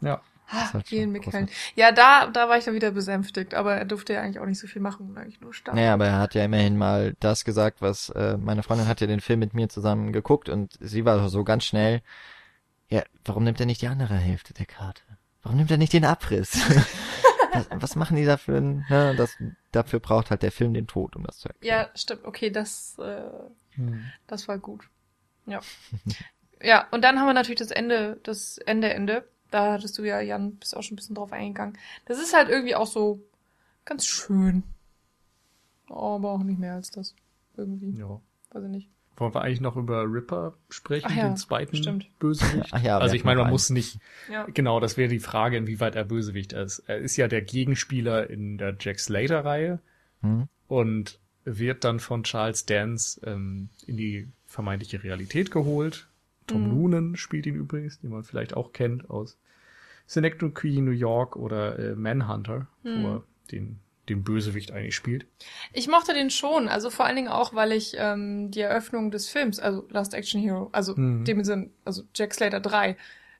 Ja. 0.00 0.20
ist 0.52 0.74
halt 0.74 0.92
Ian 0.92 1.10
McKellen. 1.10 1.48
Ja, 1.74 1.90
da, 1.92 2.28
da 2.28 2.48
war 2.48 2.58
ich 2.58 2.64
dann 2.64 2.74
wieder 2.74 2.92
besänftigt, 2.92 3.54
aber 3.54 3.74
er 3.74 3.84
durfte 3.84 4.12
ja 4.12 4.22
eigentlich 4.22 4.38
auch 4.38 4.46
nicht 4.46 4.60
so 4.60 4.66
viel 4.66 4.82
machen, 4.82 5.16
eigentlich 5.16 5.40
nur 5.40 5.52
starten. 5.52 5.78
Naja, 5.78 5.94
aber 5.94 6.06
er 6.06 6.18
hat 6.18 6.34
ja 6.34 6.44
immerhin 6.44 6.76
mal 6.76 7.14
das 7.20 7.44
gesagt, 7.44 7.82
was 7.82 8.10
äh, 8.10 8.36
meine 8.36 8.62
Freundin 8.62 8.86
hat 8.86 9.00
ja 9.00 9.06
den 9.06 9.20
Film 9.20 9.40
mit 9.40 9.54
mir 9.54 9.68
zusammen 9.68 10.12
geguckt 10.12 10.48
und 10.48 10.74
sie 10.80 11.04
war 11.04 11.28
so 11.28 11.44
ganz 11.44 11.64
schnell. 11.64 12.02
Ja, 12.88 13.02
warum 13.24 13.42
nimmt 13.42 13.58
er 13.58 13.66
nicht 13.66 13.82
die 13.82 13.88
andere 13.88 14.14
Hälfte 14.14 14.54
der 14.54 14.66
Karte? 14.66 15.02
Warum 15.42 15.58
nimmt 15.58 15.70
er 15.70 15.78
nicht 15.78 15.92
den 15.92 16.04
Abriss? 16.04 16.56
was, 17.52 17.68
was 17.70 17.96
machen 17.96 18.16
die 18.16 18.24
dafür? 18.24 18.60
Ne, 18.60 19.14
das, 19.16 19.36
dafür 19.72 20.00
braucht 20.00 20.30
halt 20.30 20.42
der 20.42 20.52
Film 20.52 20.74
den 20.74 20.86
Tod, 20.86 21.16
um 21.16 21.24
das 21.24 21.38
zu 21.38 21.48
erklären. 21.48 21.86
Ja, 21.86 21.90
stimmt. 21.98 22.24
Okay, 22.24 22.50
das, 22.50 22.98
äh, 22.98 23.22
Hm. 23.76 24.04
das 24.26 24.48
war 24.48 24.58
gut. 24.58 24.88
Ja. 25.46 25.60
ja, 26.62 26.86
und 26.90 27.02
dann 27.02 27.18
haben 27.18 27.26
wir 27.26 27.34
natürlich 27.34 27.58
das 27.58 27.70
Ende, 27.70 28.18
das 28.22 28.58
Ende, 28.58 28.92
Ende. 28.92 29.28
Da 29.50 29.72
hattest 29.74 29.96
du 29.98 30.02
ja, 30.02 30.20
Jan, 30.20 30.56
bist 30.56 30.76
auch 30.76 30.82
schon 30.82 30.94
ein 30.94 30.96
bisschen 30.96 31.14
drauf 31.14 31.32
eingegangen. 31.32 31.78
Das 32.06 32.18
ist 32.18 32.34
halt 32.34 32.48
irgendwie 32.48 32.74
auch 32.74 32.86
so 32.86 33.20
ganz 33.84 34.06
schön. 34.06 34.64
Aber 35.88 36.32
auch 36.32 36.42
nicht 36.42 36.58
mehr 36.58 36.74
als 36.74 36.90
das. 36.90 37.14
Irgendwie. 37.56 37.98
Ja. 37.98 38.20
Weiß 38.50 38.64
ich 38.64 38.70
nicht. 38.70 38.88
Wollen 39.18 39.34
wir 39.34 39.40
eigentlich 39.42 39.60
noch 39.62 39.76
über 39.76 40.02
Ripper 40.04 40.54
sprechen, 40.68 41.06
Ach 41.10 41.16
ja, 41.16 41.28
den 41.28 41.36
zweiten 41.36 41.76
stimmt. 41.76 42.06
Bösewicht? 42.18 42.68
Ach 42.72 42.82
ja, 42.82 42.98
also 42.98 43.14
ich 43.14 43.24
meine, 43.24 43.40
man 43.42 43.50
muss 43.50 43.70
nicht, 43.70 43.98
Ja. 44.30 44.44
genau, 44.44 44.78
das 44.80 44.96
wäre 44.98 45.08
die 45.08 45.20
Frage, 45.20 45.56
inwieweit 45.56 45.94
er 45.96 46.04
Bösewicht 46.04 46.52
ist. 46.52 46.80
Er 46.80 46.98
ist 46.98 47.16
ja 47.16 47.26
der 47.26 47.40
Gegenspieler 47.42 48.28
in 48.28 48.58
der 48.58 48.76
Jack 48.78 49.00
Slater-Reihe 49.00 49.78
Hm? 50.22 50.48
und 50.68 51.18
wird 51.44 51.84
dann 51.84 52.00
von 52.00 52.24
Charles 52.24 52.66
Dance 52.66 53.20
ähm, 53.24 53.68
in 53.86 53.96
die 53.96 54.28
vermeintliche 54.46 55.02
Realität 55.02 55.50
geholt. 55.50 56.08
Tom 56.46 56.64
Mhm. 56.64 56.68
Noonan 56.68 57.16
spielt 57.16 57.46
ihn 57.46 57.54
übrigens, 57.56 58.00
den 58.00 58.10
man 58.10 58.22
vielleicht 58.22 58.54
auch 58.54 58.72
kennt 58.72 59.08
aus 59.10 59.38
Synecdoche, 60.06 60.68
New 60.80 60.90
York 60.92 61.36
oder 61.36 61.78
äh, 61.78 61.94
Manhunter, 61.96 62.66
wo 62.82 62.88
Mhm. 62.90 63.04
er 63.06 63.22
den, 63.50 63.78
den 64.08 64.22
Bösewicht 64.22 64.70
eigentlich 64.72 64.94
spielt. 64.94 65.26
Ich 65.72 65.88
mochte 65.88 66.14
den 66.14 66.30
schon, 66.30 66.68
also 66.68 66.90
vor 66.90 67.06
allen 67.06 67.16
Dingen 67.16 67.28
auch, 67.28 67.54
weil 67.54 67.72
ich 67.72 67.94
ähm, 67.98 68.50
die 68.50 68.60
Eröffnung 68.60 69.10
des 69.10 69.28
Films, 69.28 69.58
also 69.58 69.86
Last 69.90 70.14
Action 70.14 70.40
Hero, 70.40 70.68
also 70.72 70.94
Mhm. 70.96 71.24
dem 71.24 71.44
Sinn, 71.44 71.72
also 71.84 72.02
Jack 72.14 72.34
Slater 72.34 72.60
3, 72.60 72.96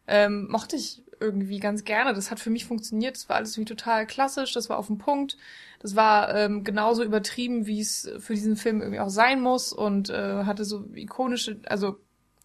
ähm, 0.08 0.48
mochte 0.48 0.76
ich 0.76 1.02
irgendwie 1.20 1.60
ganz 1.60 1.84
gerne. 1.84 2.12
Das 2.14 2.30
hat 2.30 2.40
für 2.40 2.50
mich 2.50 2.66
funktioniert. 2.66 3.16
Das 3.16 3.28
war 3.28 3.36
alles 3.36 3.56
irgendwie 3.56 3.74
total 3.74 4.06
klassisch, 4.06 4.52
das 4.52 4.68
war 4.68 4.78
auf 4.78 4.88
den 4.88 4.98
Punkt. 4.98 5.36
Das 5.80 5.94
war 5.96 6.34
ähm, 6.34 6.64
genauso 6.64 7.02
übertrieben, 7.04 7.66
wie 7.66 7.80
es 7.80 8.10
für 8.18 8.34
diesen 8.34 8.56
Film 8.56 8.80
irgendwie 8.80 9.00
auch 9.00 9.08
sein 9.08 9.40
muss 9.40 9.72
und 9.72 10.10
äh, 10.10 10.44
hatte 10.44 10.64
so 10.64 10.84
ikonische, 10.94 11.60
also 11.66 11.98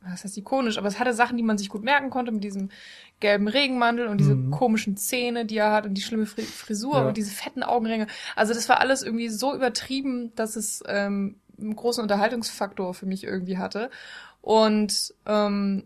was 0.03 0.23
heißt 0.23 0.38
ikonisch, 0.38 0.78
aber 0.78 0.88
es 0.88 0.99
hatte 0.99 1.14
Sachen, 1.14 1.38
die 1.38 1.44
man 1.44 1.57
sich 1.57 1.69
gut 1.69 1.84
merken 1.84 2.10
konnte 2.10 2.32
mit 2.32 2.44
diesem 2.44 2.69
gelben 3.19 3.48
Regenmantel 3.48 4.07
und 4.07 4.18
diese 4.18 4.36
Mhm. 4.36 4.52
komischen 4.52 4.98
Zähne, 4.98 5.45
die 5.45 5.57
er 5.57 5.72
hat 5.72 5.86
und 5.86 5.94
die 5.94 6.02
schlimme 6.02 6.26
Fri 6.26 6.41
Frisur 6.41 6.98
Ja. 6.98 7.07
und 7.07 7.18
diese 7.18 7.32
fetten 7.32 7.61
Augenringe. 7.64 8.07
Also 8.36 8.53
das 8.53 8.68
war 8.68 8.80
alles 8.80 9.03
irgendwie 9.03 9.30
so 9.30 9.53
übertrieben, 9.53 10.34
dass 10.36 10.56
es 10.56 10.84
ähm, 10.88 11.36
einen 11.60 11.76
großen 11.76 12.02
Unterhaltungsfaktor 12.02 12.94
für 12.95 13.06
mich 13.06 13.23
irgendwie 13.23 13.57
hatte. 13.60 13.91
Und 14.41 15.14
ähm, 15.28 15.84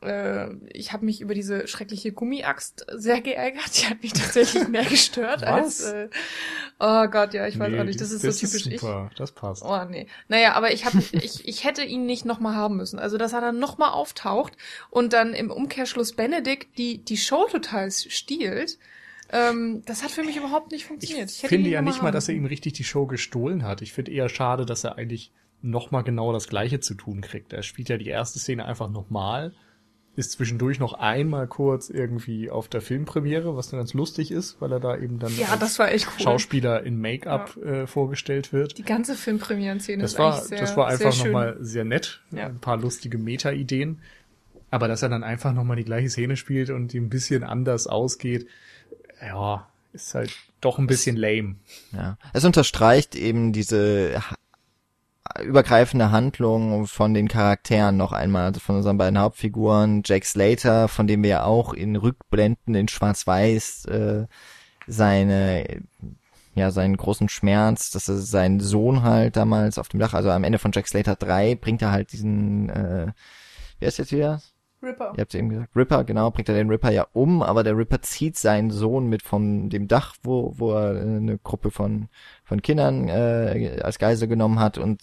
äh, 0.00 0.52
ich 0.68 0.92
habe 0.92 1.04
mich 1.04 1.20
über 1.20 1.34
diese 1.34 1.66
schreckliche 1.66 2.12
Gummiaxt 2.12 2.86
sehr 2.94 3.20
geärgert. 3.20 3.80
Die 3.80 3.86
hat 3.86 4.02
mich 4.02 4.12
tatsächlich 4.12 4.68
mehr 4.68 4.84
gestört 4.84 5.44
als. 5.44 5.82
Äh, 5.82 6.08
oh 6.80 7.06
Gott, 7.08 7.34
ja, 7.34 7.46
ich 7.46 7.58
weiß 7.58 7.70
Nee, 7.70 7.80
auch 7.80 7.84
nicht. 7.84 8.00
Das, 8.00 8.10
ist 8.10 8.22
so 8.22 8.30
typisch 8.30 8.66
ich. 8.66 8.80
super, 8.80 9.10
das 9.16 9.32
passt. 9.32 9.62
Oh 9.64 9.84
nee. 9.88 10.06
Naja, 10.28 10.54
aber 10.54 10.72
ich 10.72 10.84
hab, 10.84 10.94
ich, 11.12 11.46
ich 11.46 11.64
hätte 11.64 11.82
ihn 11.84 12.06
nicht 12.06 12.24
nochmal 12.24 12.54
haben 12.54 12.76
müssen. 12.76 12.98
Also, 12.98 13.18
dass 13.18 13.32
er 13.32 13.40
dann 13.40 13.58
nochmal 13.58 13.90
auftaucht 13.90 14.56
und 14.90 15.12
dann 15.12 15.34
im 15.34 15.50
Umkehrschluss 15.50 16.14
Benedikt 16.14 16.78
die, 16.78 17.04
die 17.04 17.16
Show 17.16 17.46
total 17.50 17.90
stiehlt, 17.90 18.78
ähm, 19.30 19.82
das 19.86 20.02
hat 20.02 20.10
für 20.10 20.22
mich 20.24 20.36
überhaupt 20.36 20.72
nicht 20.72 20.82
Ich 20.82 20.86
funktioniert. 20.88 21.30
hätte 21.30 21.48
finde 21.48 21.68
ihn 21.68 21.72
ja 21.72 21.82
nicht 21.82 22.02
mal, 22.02 22.10
dass 22.10 22.28
er 22.28 22.34
ihm 22.34 22.44
richtig 22.44 22.74
die 22.74 22.84
Show 22.84 23.06
gestohlen 23.06 23.62
hat. 23.64 23.80
Ich 23.80 23.92
finde 23.92 24.12
eher 24.12 24.28
schade, 24.28 24.66
dass 24.66 24.84
er 24.84 24.96
eigentlich 24.98 25.32
nochmal 25.62 26.02
genau 26.04 26.32
das 26.32 26.48
Gleiche 26.48 26.80
zu 26.80 26.94
tun 26.94 27.20
kriegt. 27.22 27.52
Er 27.52 27.62
spielt 27.62 27.88
ja 27.88 27.96
die 27.96 28.08
erste 28.08 28.38
Szene 28.38 28.66
einfach 28.66 28.90
nochmal, 28.90 29.54
ist 30.14 30.32
zwischendurch 30.32 30.78
noch 30.78 30.92
einmal 30.92 31.46
kurz 31.46 31.88
irgendwie 31.88 32.50
auf 32.50 32.68
der 32.68 32.82
Filmpremiere, 32.82 33.56
was 33.56 33.70
dann 33.70 33.80
ganz 33.80 33.94
lustig 33.94 34.30
ist, 34.30 34.60
weil 34.60 34.70
er 34.72 34.80
da 34.80 34.96
eben 34.96 35.18
dann 35.18 35.34
Ja, 35.38 35.48
als 35.48 35.60
das 35.60 35.78
war 35.78 35.90
echt 35.90 36.06
cool. 36.06 36.22
Schauspieler 36.22 36.82
in 36.82 37.00
Make-up 37.00 37.56
äh, 37.56 37.86
vorgestellt 37.86 38.52
wird. 38.52 38.76
Die 38.76 38.82
ganze 38.84 39.14
Filmpremieren-Szene 39.14 40.02
Das 40.02 40.12
ist 40.12 40.18
war, 40.18 40.40
sehr, 40.42 40.60
das 40.60 40.76
war 40.76 40.88
einfach 40.88 41.16
nochmal 41.16 41.56
sehr 41.60 41.84
nett. 41.84 42.20
Ja. 42.30 42.46
Ein 42.46 42.60
paar 42.60 42.76
lustige 42.76 43.16
Meta-Ideen. 43.16 44.00
Aber 44.70 44.88
dass 44.88 45.02
er 45.02 45.08
dann 45.08 45.22
einfach 45.22 45.52
nochmal 45.52 45.76
die 45.76 45.84
gleiche 45.84 46.10
Szene 46.10 46.36
spielt 46.36 46.70
und 46.70 46.92
die 46.92 46.98
ein 46.98 47.10
bisschen 47.10 47.42
anders 47.42 47.86
ausgeht, 47.86 48.46
ja, 49.20 49.68
ist 49.92 50.14
halt 50.14 50.32
doch 50.60 50.78
ein 50.78 50.86
bisschen 50.86 51.16
lame. 51.16 51.56
Ja. 51.92 52.16
Es 52.32 52.44
unterstreicht 52.44 53.14
eben 53.14 53.52
diese 53.52 54.22
übergreifende 55.42 56.10
Handlung 56.10 56.86
von 56.86 57.14
den 57.14 57.28
Charakteren 57.28 57.96
noch 57.96 58.12
einmal, 58.12 58.46
also 58.46 58.60
von 58.60 58.76
unseren 58.76 58.98
beiden 58.98 59.18
Hauptfiguren, 59.18 60.02
Jack 60.04 60.24
Slater, 60.24 60.88
von 60.88 61.06
dem 61.06 61.22
wir 61.22 61.30
ja 61.30 61.44
auch 61.44 61.72
in 61.72 61.96
Rückblenden 61.96 62.74
in 62.74 62.88
Schwarz-Weiß 62.88 63.86
äh, 63.86 64.26
seine 64.86 65.82
ja, 66.54 66.70
seinen 66.70 66.96
großen 66.96 67.28
Schmerz, 67.28 67.90
dass 67.90 68.08
er 68.08 68.18
seinen 68.18 68.60
Sohn 68.60 69.02
halt 69.02 69.36
damals 69.36 69.78
auf 69.78 69.88
dem 69.88 70.00
Dach, 70.00 70.12
also 70.12 70.30
am 70.30 70.44
Ende 70.44 70.58
von 70.58 70.72
Jack 70.72 70.86
Slater 70.86 71.16
3 71.16 71.54
bringt 71.54 71.80
er 71.80 71.92
halt 71.92 72.12
diesen, 72.12 72.68
äh, 72.68 73.12
wer 73.78 73.88
ist 73.88 73.98
jetzt 73.98 74.12
wieder? 74.12 74.42
Ripper. 74.82 75.12
Ihr 75.16 75.20
habt 75.20 75.34
eben 75.34 75.48
gesagt, 75.48 75.76
Ripper, 75.76 76.04
genau, 76.04 76.30
bringt 76.30 76.48
er 76.48 76.54
den 76.54 76.68
Ripper 76.68 76.90
ja 76.90 77.06
um, 77.12 77.42
aber 77.42 77.62
der 77.62 77.76
Ripper 77.76 78.02
zieht 78.02 78.36
seinen 78.36 78.70
Sohn 78.70 79.06
mit 79.06 79.22
von 79.22 79.70
dem 79.70 79.88
Dach, 79.88 80.16
wo, 80.22 80.54
wo 80.56 80.72
er 80.72 80.96
äh, 80.96 81.00
eine 81.00 81.38
Gruppe 81.38 81.70
von, 81.70 82.08
von 82.44 82.62
Kindern 82.62 83.08
äh, 83.08 83.80
als 83.82 83.98
Geisel 83.98 84.28
genommen 84.28 84.58
hat 84.58 84.78
und 84.78 85.02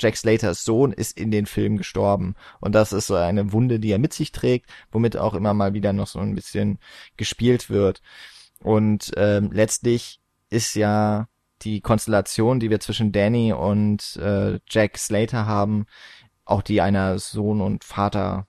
Jack 0.00 0.16
Slaters 0.16 0.64
Sohn 0.64 0.92
ist 0.92 1.18
in 1.18 1.30
den 1.30 1.46
Film 1.46 1.76
gestorben. 1.76 2.34
Und 2.60 2.74
das 2.74 2.92
ist 2.92 3.06
so 3.06 3.14
eine 3.14 3.52
Wunde, 3.52 3.78
die 3.78 3.92
er 3.92 3.98
mit 3.98 4.12
sich 4.12 4.32
trägt, 4.32 4.68
womit 4.90 5.16
auch 5.16 5.34
immer 5.34 5.54
mal 5.54 5.74
wieder 5.74 5.92
noch 5.92 6.08
so 6.08 6.18
ein 6.18 6.34
bisschen 6.34 6.78
gespielt 7.16 7.70
wird. 7.70 8.02
Und 8.60 9.12
ähm, 9.16 9.50
letztlich 9.52 10.20
ist 10.50 10.74
ja 10.74 11.28
die 11.62 11.80
Konstellation, 11.80 12.60
die 12.60 12.70
wir 12.70 12.80
zwischen 12.80 13.12
Danny 13.12 13.52
und 13.52 14.16
äh, 14.16 14.58
Jack 14.68 14.98
Slater 14.98 15.46
haben, 15.46 15.86
auch 16.44 16.62
die 16.62 16.80
einer 16.80 17.18
Sohn 17.18 17.60
und 17.60 17.84
Vater 17.84 18.46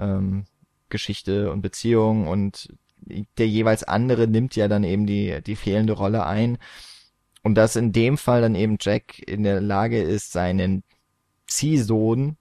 ähm, 0.00 0.44
Geschichte 0.88 1.52
und 1.52 1.62
Beziehung 1.62 2.26
und 2.26 2.74
der 3.38 3.48
jeweils 3.48 3.84
andere 3.84 4.26
nimmt 4.28 4.56
ja 4.56 4.68
dann 4.68 4.84
eben 4.84 5.06
die 5.06 5.40
die 5.42 5.56
fehlende 5.56 5.94
Rolle 5.94 6.26
ein. 6.26 6.58
Und 7.42 7.54
dass 7.54 7.76
in 7.76 7.92
dem 7.92 8.18
Fall 8.18 8.42
dann 8.42 8.54
eben 8.54 8.76
Jack 8.80 9.18
in 9.26 9.44
der 9.44 9.60
Lage 9.60 10.02
ist 10.02 10.32
seinen 10.32 10.82
Ziehsohn 11.46 12.36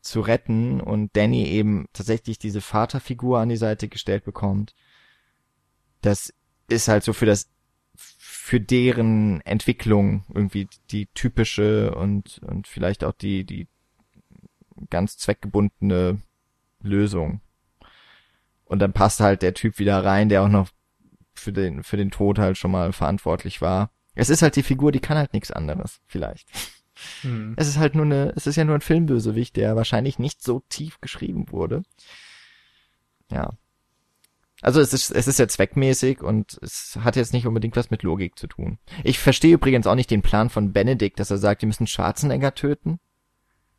zu 0.00 0.20
retten 0.20 0.80
und 0.80 1.14
Danny 1.16 1.46
eben 1.46 1.86
tatsächlich 1.92 2.38
diese 2.38 2.60
Vaterfigur 2.60 3.38
an 3.38 3.50
die 3.50 3.56
Seite 3.56 3.88
gestellt 3.88 4.24
bekommt 4.24 4.74
das 6.00 6.32
ist 6.68 6.88
halt 6.88 7.04
so 7.04 7.12
für 7.12 7.26
das 7.26 7.50
für 7.94 8.60
deren 8.60 9.40
Entwicklung 9.42 10.24
irgendwie 10.34 10.68
die 10.90 11.06
typische 11.14 11.94
und 11.94 12.40
und 12.42 12.66
vielleicht 12.66 13.04
auch 13.04 13.12
die 13.12 13.44
die 13.44 13.68
ganz 14.88 15.18
zweckgebundene 15.18 16.20
Lösung. 16.80 17.40
Und 18.64 18.78
dann 18.78 18.92
passt 18.92 19.20
halt 19.20 19.42
der 19.42 19.54
Typ 19.54 19.78
wieder 19.78 20.04
rein, 20.04 20.28
der 20.28 20.42
auch 20.42 20.48
noch 20.48 20.68
für 21.34 21.52
den 21.52 21.82
für 21.82 21.96
den 21.96 22.10
Tod 22.10 22.38
halt 22.38 22.56
schon 22.56 22.70
mal 22.70 22.92
verantwortlich 22.92 23.60
war. 23.60 23.90
Es 24.14 24.30
ist 24.30 24.42
halt 24.42 24.56
die 24.56 24.62
Figur, 24.62 24.92
die 24.92 25.00
kann 25.00 25.16
halt 25.16 25.32
nichts 25.32 25.50
anderes, 25.50 26.00
vielleicht. 26.06 26.48
Hm. 27.22 27.54
Es 27.56 27.68
ist 27.68 27.78
halt 27.78 27.94
nur 27.94 28.04
eine, 28.04 28.32
es 28.36 28.46
ist 28.46 28.56
ja 28.56 28.64
nur 28.64 28.74
ein 28.74 28.80
Filmbösewicht, 28.80 29.56
der 29.56 29.76
wahrscheinlich 29.76 30.18
nicht 30.18 30.42
so 30.42 30.62
tief 30.68 31.00
geschrieben 31.00 31.50
wurde. 31.50 31.82
Ja. 33.30 33.50
Also 34.62 34.80
es 34.80 34.92
ist, 34.92 35.10
es 35.10 35.26
ist 35.26 35.38
ja 35.38 35.48
zweckmäßig 35.48 36.22
und 36.22 36.58
es 36.60 36.98
hat 37.02 37.16
jetzt 37.16 37.32
nicht 37.32 37.46
unbedingt 37.46 37.76
was 37.76 37.90
mit 37.90 38.02
Logik 38.02 38.38
zu 38.38 38.46
tun. 38.46 38.78
Ich 39.04 39.18
verstehe 39.18 39.54
übrigens 39.54 39.86
auch 39.86 39.94
nicht 39.94 40.10
den 40.10 40.22
Plan 40.22 40.50
von 40.50 40.72
Benedikt, 40.72 41.18
dass 41.18 41.30
er 41.30 41.38
sagt, 41.38 41.62
die 41.62 41.66
müssen 41.66 41.86
Schwarzenegger 41.86 42.54
töten. 42.54 43.00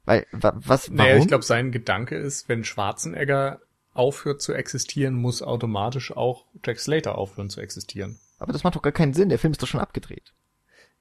Weil, 0.05 0.25
wa, 0.31 0.53
was, 0.55 0.89
warum? 0.89 0.97
Naja, 0.97 1.17
ich 1.17 1.27
glaube, 1.27 1.43
sein 1.43 1.71
Gedanke 1.71 2.15
ist, 2.15 2.49
wenn 2.49 2.63
Schwarzenegger 2.63 3.61
aufhört 3.93 4.41
zu 4.41 4.53
existieren, 4.53 5.15
muss 5.15 5.41
automatisch 5.41 6.15
auch 6.15 6.45
Jack 6.65 6.79
Slater 6.79 7.17
aufhören 7.17 7.49
zu 7.49 7.61
existieren. 7.61 8.19
Aber 8.39 8.53
das 8.53 8.63
macht 8.63 8.75
doch 8.75 8.81
gar 8.81 8.93
keinen 8.93 9.13
Sinn, 9.13 9.29
der 9.29 9.39
Film 9.39 9.51
ist 9.51 9.61
doch 9.61 9.67
schon 9.67 9.81
abgedreht. 9.81 10.33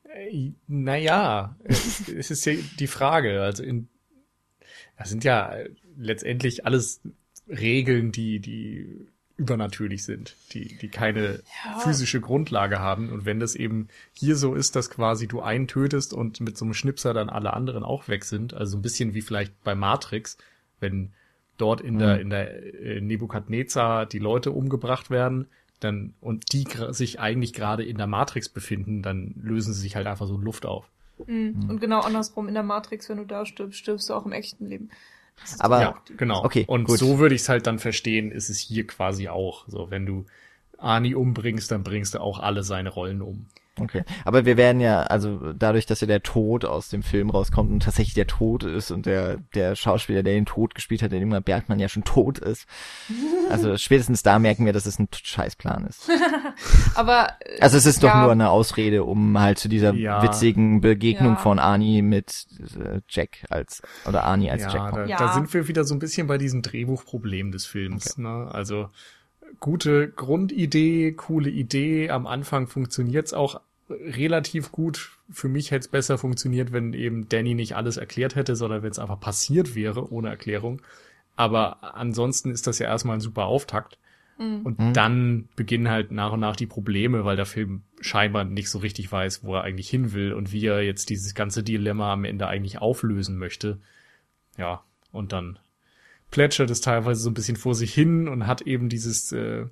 Äh, 0.04 0.52
naja, 0.66 1.56
es 1.64 2.30
ist 2.30 2.44
ja 2.44 2.54
die 2.78 2.86
Frage. 2.86 3.42
Also 3.42 3.62
in, 3.62 3.88
das 4.98 5.08
sind 5.08 5.24
ja 5.24 5.54
letztendlich 5.96 6.66
alles 6.66 7.00
Regeln, 7.48 8.12
die, 8.12 8.40
die 8.40 9.06
übernatürlich 9.40 10.04
sind, 10.04 10.36
die, 10.52 10.76
die 10.76 10.88
keine 10.88 11.42
ja. 11.64 11.78
physische 11.78 12.20
Grundlage 12.20 12.78
haben. 12.78 13.08
Und 13.10 13.24
wenn 13.24 13.40
das 13.40 13.54
eben 13.54 13.88
hier 14.12 14.36
so 14.36 14.54
ist, 14.54 14.76
dass 14.76 14.90
quasi 14.90 15.26
du 15.26 15.40
einen 15.40 15.66
tötest 15.66 16.12
und 16.12 16.40
mit 16.40 16.58
so 16.58 16.66
einem 16.66 16.74
Schnipser 16.74 17.14
dann 17.14 17.30
alle 17.30 17.54
anderen 17.54 17.82
auch 17.82 18.06
weg 18.06 18.24
sind, 18.24 18.52
also 18.52 18.76
ein 18.76 18.82
bisschen 18.82 19.14
wie 19.14 19.22
vielleicht 19.22 19.64
bei 19.64 19.74
Matrix, 19.74 20.36
wenn 20.78 21.12
dort 21.56 21.80
in 21.80 21.94
mhm. 21.94 21.98
der, 21.98 22.20
in 22.20 22.30
der 22.30 22.74
äh, 22.80 23.00
Nebukadnezar 23.00 24.04
die 24.04 24.18
Leute 24.18 24.50
umgebracht 24.50 25.08
werden, 25.08 25.46
dann, 25.80 26.12
und 26.20 26.52
die 26.52 26.66
sich 26.90 27.18
eigentlich 27.18 27.54
gerade 27.54 27.82
in 27.82 27.96
der 27.96 28.06
Matrix 28.06 28.50
befinden, 28.50 29.00
dann 29.00 29.34
lösen 29.42 29.72
sie 29.72 29.80
sich 29.80 29.96
halt 29.96 30.06
einfach 30.06 30.26
so 30.26 30.36
Luft 30.36 30.66
auf. 30.66 30.84
Mhm. 31.26 31.70
Und 31.70 31.80
genau 31.80 32.00
andersrum, 32.00 32.46
in 32.46 32.54
der 32.54 32.62
Matrix, 32.62 33.08
wenn 33.08 33.16
du 33.16 33.24
da 33.24 33.46
stirbst, 33.46 33.78
stirbst 33.78 34.10
du 34.10 34.14
auch 34.14 34.26
im 34.26 34.32
echten 34.32 34.68
Leben. 34.68 34.90
Aber 35.58 35.80
ja, 35.80 36.02
genau. 36.16 36.44
Okay, 36.44 36.64
und 36.66 36.84
gut. 36.84 36.98
so 36.98 37.18
würde 37.18 37.34
ich 37.34 37.42
es 37.42 37.48
halt 37.48 37.66
dann 37.66 37.78
verstehen, 37.78 38.30
ist 38.30 38.50
es 38.50 38.58
hier 38.58 38.86
quasi 38.86 39.28
auch. 39.28 39.64
So, 39.68 39.90
wenn 39.90 40.06
du 40.06 40.26
Ani 40.78 41.14
umbringst, 41.14 41.70
dann 41.70 41.82
bringst 41.82 42.14
du 42.14 42.20
auch 42.20 42.38
alle 42.38 42.62
seine 42.62 42.90
Rollen 42.90 43.22
um. 43.22 43.46
Okay. 43.78 44.02
Aber 44.24 44.44
wir 44.44 44.56
werden 44.56 44.80
ja, 44.80 45.02
also 45.02 45.52
dadurch, 45.52 45.86
dass 45.86 46.00
ja 46.00 46.06
der 46.06 46.22
Tod 46.22 46.64
aus 46.64 46.88
dem 46.88 47.02
Film 47.02 47.30
rauskommt 47.30 47.70
und 47.70 47.82
tatsächlich 47.82 48.14
der 48.14 48.26
Tod 48.26 48.64
ist 48.64 48.90
und 48.90 49.06
der, 49.06 49.38
der 49.54 49.76
Schauspieler, 49.76 50.22
der 50.22 50.34
den 50.34 50.44
Tod 50.44 50.74
gespielt 50.74 51.02
hat, 51.02 51.12
der 51.12 51.20
Ingmar 51.20 51.40
Bergmann 51.40 51.78
ja 51.78 51.88
schon 51.88 52.04
tot 52.04 52.38
ist. 52.38 52.66
Also 53.50 53.76
spätestens 53.76 54.22
da 54.22 54.38
merken 54.38 54.64
wir, 54.64 54.72
dass 54.72 54.86
es 54.86 55.00
ein 55.00 55.08
Scheißplan 55.12 55.84
ist. 55.86 56.08
Aber. 56.94 57.32
Also 57.58 57.78
es 57.78 57.84
ist 57.84 58.00
ja. 58.00 58.08
doch 58.08 58.22
nur 58.22 58.30
eine 58.30 58.48
Ausrede, 58.48 59.02
um 59.02 59.40
halt 59.40 59.58
zu 59.58 59.68
dieser 59.68 59.92
ja. 59.92 60.22
witzigen 60.22 60.80
Begegnung 60.80 61.32
ja. 61.32 61.36
von 61.36 61.58
Ani 61.58 62.00
mit 62.00 62.46
äh, 62.78 63.00
Jack 63.08 63.44
als, 63.50 63.82
oder 64.06 64.24
Ani 64.24 64.52
als 64.52 64.62
Jack. 64.62 64.94
Da, 64.94 65.04
ja, 65.04 65.16
da 65.16 65.32
sind 65.32 65.52
wir 65.52 65.66
wieder 65.66 65.82
so 65.82 65.96
ein 65.96 65.98
bisschen 65.98 66.28
bei 66.28 66.38
diesem 66.38 66.62
Drehbuchproblem 66.62 67.50
des 67.50 67.66
Films, 67.66 68.12
okay. 68.12 68.22
ne? 68.22 68.48
Also, 68.52 68.88
gute 69.58 70.08
Grundidee, 70.08 71.12
coole 71.12 71.50
Idee. 71.50 72.10
Am 72.10 72.26
Anfang 72.26 72.66
funktioniert's 72.66 73.32
auch 73.32 73.60
relativ 73.88 74.72
gut. 74.72 75.18
Für 75.30 75.48
mich 75.48 75.70
hätte 75.70 75.80
es 75.80 75.88
besser 75.88 76.18
funktioniert, 76.18 76.72
wenn 76.72 76.92
eben 76.92 77.28
Danny 77.28 77.54
nicht 77.54 77.76
alles 77.76 77.96
erklärt 77.96 78.36
hätte, 78.36 78.56
sondern 78.56 78.82
wenn 78.82 78.90
es 78.90 78.98
einfach 78.98 79.20
passiert 79.20 79.74
wäre, 79.74 80.12
ohne 80.12 80.28
Erklärung. 80.28 80.80
Aber 81.36 81.96
ansonsten 81.96 82.50
ist 82.50 82.66
das 82.66 82.78
ja 82.78 82.86
erstmal 82.86 83.16
ein 83.16 83.20
super 83.20 83.46
Auftakt. 83.46 83.98
Mhm. 84.38 84.60
Und 84.62 84.78
mhm. 84.78 84.92
dann 84.92 85.48
beginnen 85.56 85.88
halt 85.88 86.12
nach 86.12 86.32
und 86.32 86.40
nach 86.40 86.56
die 86.56 86.66
Probleme, 86.66 87.24
weil 87.24 87.36
der 87.36 87.46
Film 87.46 87.82
scheinbar 88.00 88.44
nicht 88.44 88.70
so 88.70 88.78
richtig 88.78 89.10
weiß, 89.10 89.44
wo 89.44 89.54
er 89.54 89.62
eigentlich 89.62 89.90
hin 89.90 90.12
will 90.12 90.32
und 90.32 90.52
wie 90.52 90.66
er 90.66 90.82
jetzt 90.82 91.10
dieses 91.10 91.34
ganze 91.34 91.62
Dilemma 91.62 92.12
am 92.12 92.24
Ende 92.24 92.46
eigentlich 92.46 92.78
auflösen 92.78 93.38
möchte. 93.38 93.78
Ja, 94.56 94.82
und 95.12 95.32
dann 95.32 95.58
plätschert 96.30 96.70
es 96.70 96.80
teilweise 96.80 97.20
so 97.20 97.30
ein 97.30 97.34
bisschen 97.34 97.56
vor 97.56 97.74
sich 97.74 97.92
hin 97.92 98.28
und 98.28 98.46
hat 98.46 98.62
eben 98.62 98.88
dieses 98.88 99.32
äh, 99.32 99.66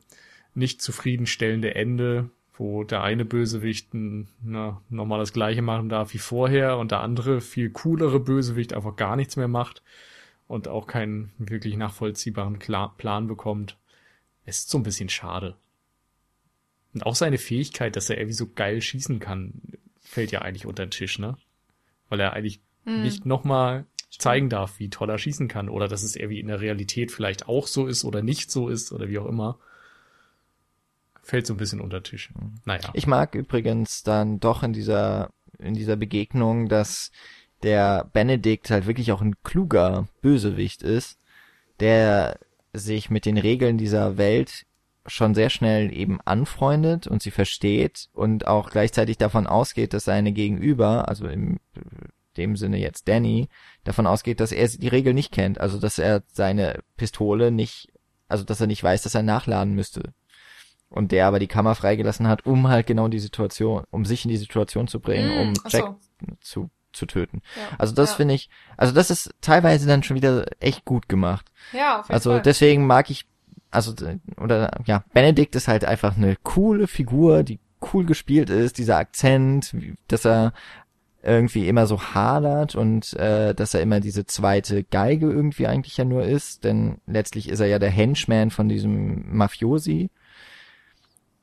nicht 0.54 0.82
zufriedenstellende 0.82 1.74
Ende, 1.74 2.30
wo 2.54 2.82
der 2.84 3.02
eine 3.02 3.24
Bösewicht 3.24 3.90
na, 3.92 4.82
nochmal 4.88 5.20
das 5.20 5.32
gleiche 5.32 5.62
machen 5.62 5.88
darf 5.88 6.12
wie 6.14 6.18
vorher 6.18 6.78
und 6.78 6.90
der 6.90 7.00
andere 7.00 7.40
viel 7.40 7.70
coolere 7.70 8.18
Bösewicht 8.18 8.72
einfach 8.72 8.96
gar 8.96 9.14
nichts 9.16 9.36
mehr 9.36 9.48
macht 9.48 9.82
und 10.48 10.66
auch 10.66 10.86
keinen 10.86 11.30
wirklich 11.38 11.76
nachvollziehbaren 11.76 12.58
Kla 12.58 12.88
Plan 12.88 13.28
bekommt. 13.28 13.76
Es 14.44 14.60
ist 14.60 14.70
so 14.70 14.78
ein 14.78 14.82
bisschen 14.82 15.08
schade. 15.08 15.56
Und 16.94 17.06
auch 17.06 17.14
seine 17.14 17.38
Fähigkeit, 17.38 17.94
dass 17.94 18.10
er 18.10 18.16
irgendwie 18.16 18.34
so 18.34 18.48
geil 18.48 18.80
schießen 18.80 19.20
kann, 19.20 19.60
fällt 20.00 20.32
ja 20.32 20.42
eigentlich 20.42 20.66
unter 20.66 20.86
den 20.86 20.90
Tisch, 20.90 21.18
ne? 21.18 21.36
Weil 22.08 22.18
er 22.20 22.32
eigentlich 22.32 22.60
hm. 22.84 23.02
nicht 23.02 23.26
nochmal 23.26 23.84
zeigen 24.10 24.48
darf, 24.48 24.78
wie 24.78 24.90
toll 24.90 25.10
er 25.10 25.18
schießen 25.18 25.48
kann 25.48 25.68
oder 25.68 25.88
dass 25.88 26.02
es 26.02 26.16
irgendwie 26.16 26.40
in 26.40 26.48
der 26.48 26.60
Realität 26.60 27.12
vielleicht 27.12 27.48
auch 27.48 27.66
so 27.66 27.86
ist 27.86 28.04
oder 28.04 28.22
nicht 28.22 28.50
so 28.50 28.68
ist 28.68 28.92
oder 28.92 29.08
wie 29.08 29.18
auch 29.18 29.26
immer 29.26 29.58
fällt 31.22 31.46
so 31.46 31.52
ein 31.54 31.58
bisschen 31.58 31.82
unter 31.82 32.02
Tisch. 32.02 32.30
Naja. 32.64 32.88
Ich 32.94 33.06
mag 33.06 33.34
übrigens 33.34 34.02
dann 34.02 34.40
doch 34.40 34.62
in 34.62 34.72
dieser, 34.72 35.30
in 35.58 35.74
dieser 35.74 35.96
Begegnung, 35.96 36.70
dass 36.70 37.12
der 37.62 38.08
Benedikt 38.14 38.70
halt 38.70 38.86
wirklich 38.86 39.12
auch 39.12 39.20
ein 39.20 39.34
kluger 39.42 40.08
Bösewicht 40.22 40.82
ist, 40.82 41.18
der 41.80 42.38
sich 42.72 43.10
mit 43.10 43.26
den 43.26 43.36
Regeln 43.36 43.76
dieser 43.76 44.16
Welt 44.16 44.64
schon 45.06 45.34
sehr 45.34 45.50
schnell 45.50 45.92
eben 45.92 46.18
anfreundet 46.22 47.06
und 47.06 47.22
sie 47.22 47.30
versteht 47.30 48.08
und 48.14 48.46
auch 48.46 48.70
gleichzeitig 48.70 49.18
davon 49.18 49.46
ausgeht, 49.46 49.92
dass 49.92 50.04
seine 50.04 50.32
Gegenüber, 50.32 51.08
also 51.08 51.26
im 51.26 51.58
dem 52.38 52.56
Sinne 52.56 52.78
jetzt 52.78 53.08
Danny, 53.08 53.48
davon 53.88 54.06
ausgeht, 54.06 54.40
dass 54.40 54.52
er 54.52 54.68
die 54.68 54.88
Regel 54.88 55.14
nicht 55.14 55.32
kennt, 55.32 55.60
also 55.60 55.78
dass 55.78 55.98
er 55.98 56.22
seine 56.32 56.80
Pistole 56.96 57.50
nicht, 57.50 57.88
also 58.28 58.44
dass 58.44 58.60
er 58.60 58.66
nicht 58.66 58.82
weiß, 58.82 59.02
dass 59.02 59.14
er 59.14 59.22
nachladen 59.22 59.74
müsste 59.74 60.12
und 60.90 61.12
der 61.12 61.26
aber 61.26 61.38
die 61.38 61.46
Kammer 61.46 61.74
freigelassen 61.74 62.28
hat, 62.28 62.46
um 62.46 62.68
halt 62.68 62.86
genau 62.86 63.08
die 63.08 63.18
Situation, 63.18 63.84
um 63.90 64.04
sich 64.04 64.24
in 64.24 64.30
die 64.30 64.36
Situation 64.36 64.88
zu 64.88 65.00
bringen, 65.00 65.36
mm, 65.36 65.40
um 65.40 65.54
Jack 65.68 65.84
so. 65.84 65.96
zu 66.40 66.70
zu 66.90 67.04
töten. 67.06 67.42
Ja, 67.54 67.76
also 67.78 67.94
das 67.94 68.10
ja. 68.10 68.16
finde 68.16 68.34
ich, 68.34 68.48
also 68.78 68.94
das 68.94 69.10
ist 69.10 69.30
teilweise 69.42 69.86
dann 69.86 70.02
schon 70.02 70.16
wieder 70.16 70.46
echt 70.58 70.86
gut 70.86 71.06
gemacht. 71.08 71.46
Ja, 71.72 72.00
auf 72.00 72.06
jeden 72.06 72.14
Also 72.14 72.30
Fall. 72.30 72.42
deswegen 72.42 72.86
mag 72.86 73.10
ich, 73.10 73.26
also 73.70 73.94
oder 74.38 74.70
ja, 74.86 75.04
Benedikt 75.12 75.54
ist 75.54 75.68
halt 75.68 75.84
einfach 75.84 76.16
eine 76.16 76.36
coole 76.42 76.86
Figur, 76.86 77.42
die 77.42 77.60
cool 77.92 78.06
gespielt 78.06 78.48
ist, 78.50 78.78
dieser 78.78 78.96
Akzent, 78.96 79.76
dass 80.08 80.24
er 80.24 80.54
irgendwie 81.22 81.68
immer 81.68 81.86
so 81.86 82.00
hadert 82.00 82.74
und 82.74 83.12
äh, 83.14 83.54
dass 83.54 83.74
er 83.74 83.82
immer 83.82 84.00
diese 84.00 84.26
zweite 84.26 84.84
Geige 84.84 85.30
irgendwie 85.30 85.66
eigentlich 85.66 85.96
ja 85.96 86.04
nur 86.04 86.24
ist, 86.24 86.64
denn 86.64 87.00
letztlich 87.06 87.48
ist 87.48 87.60
er 87.60 87.66
ja 87.66 87.78
der 87.78 87.90
Henchman 87.90 88.50
von 88.50 88.68
diesem 88.68 89.36
Mafiosi 89.36 90.10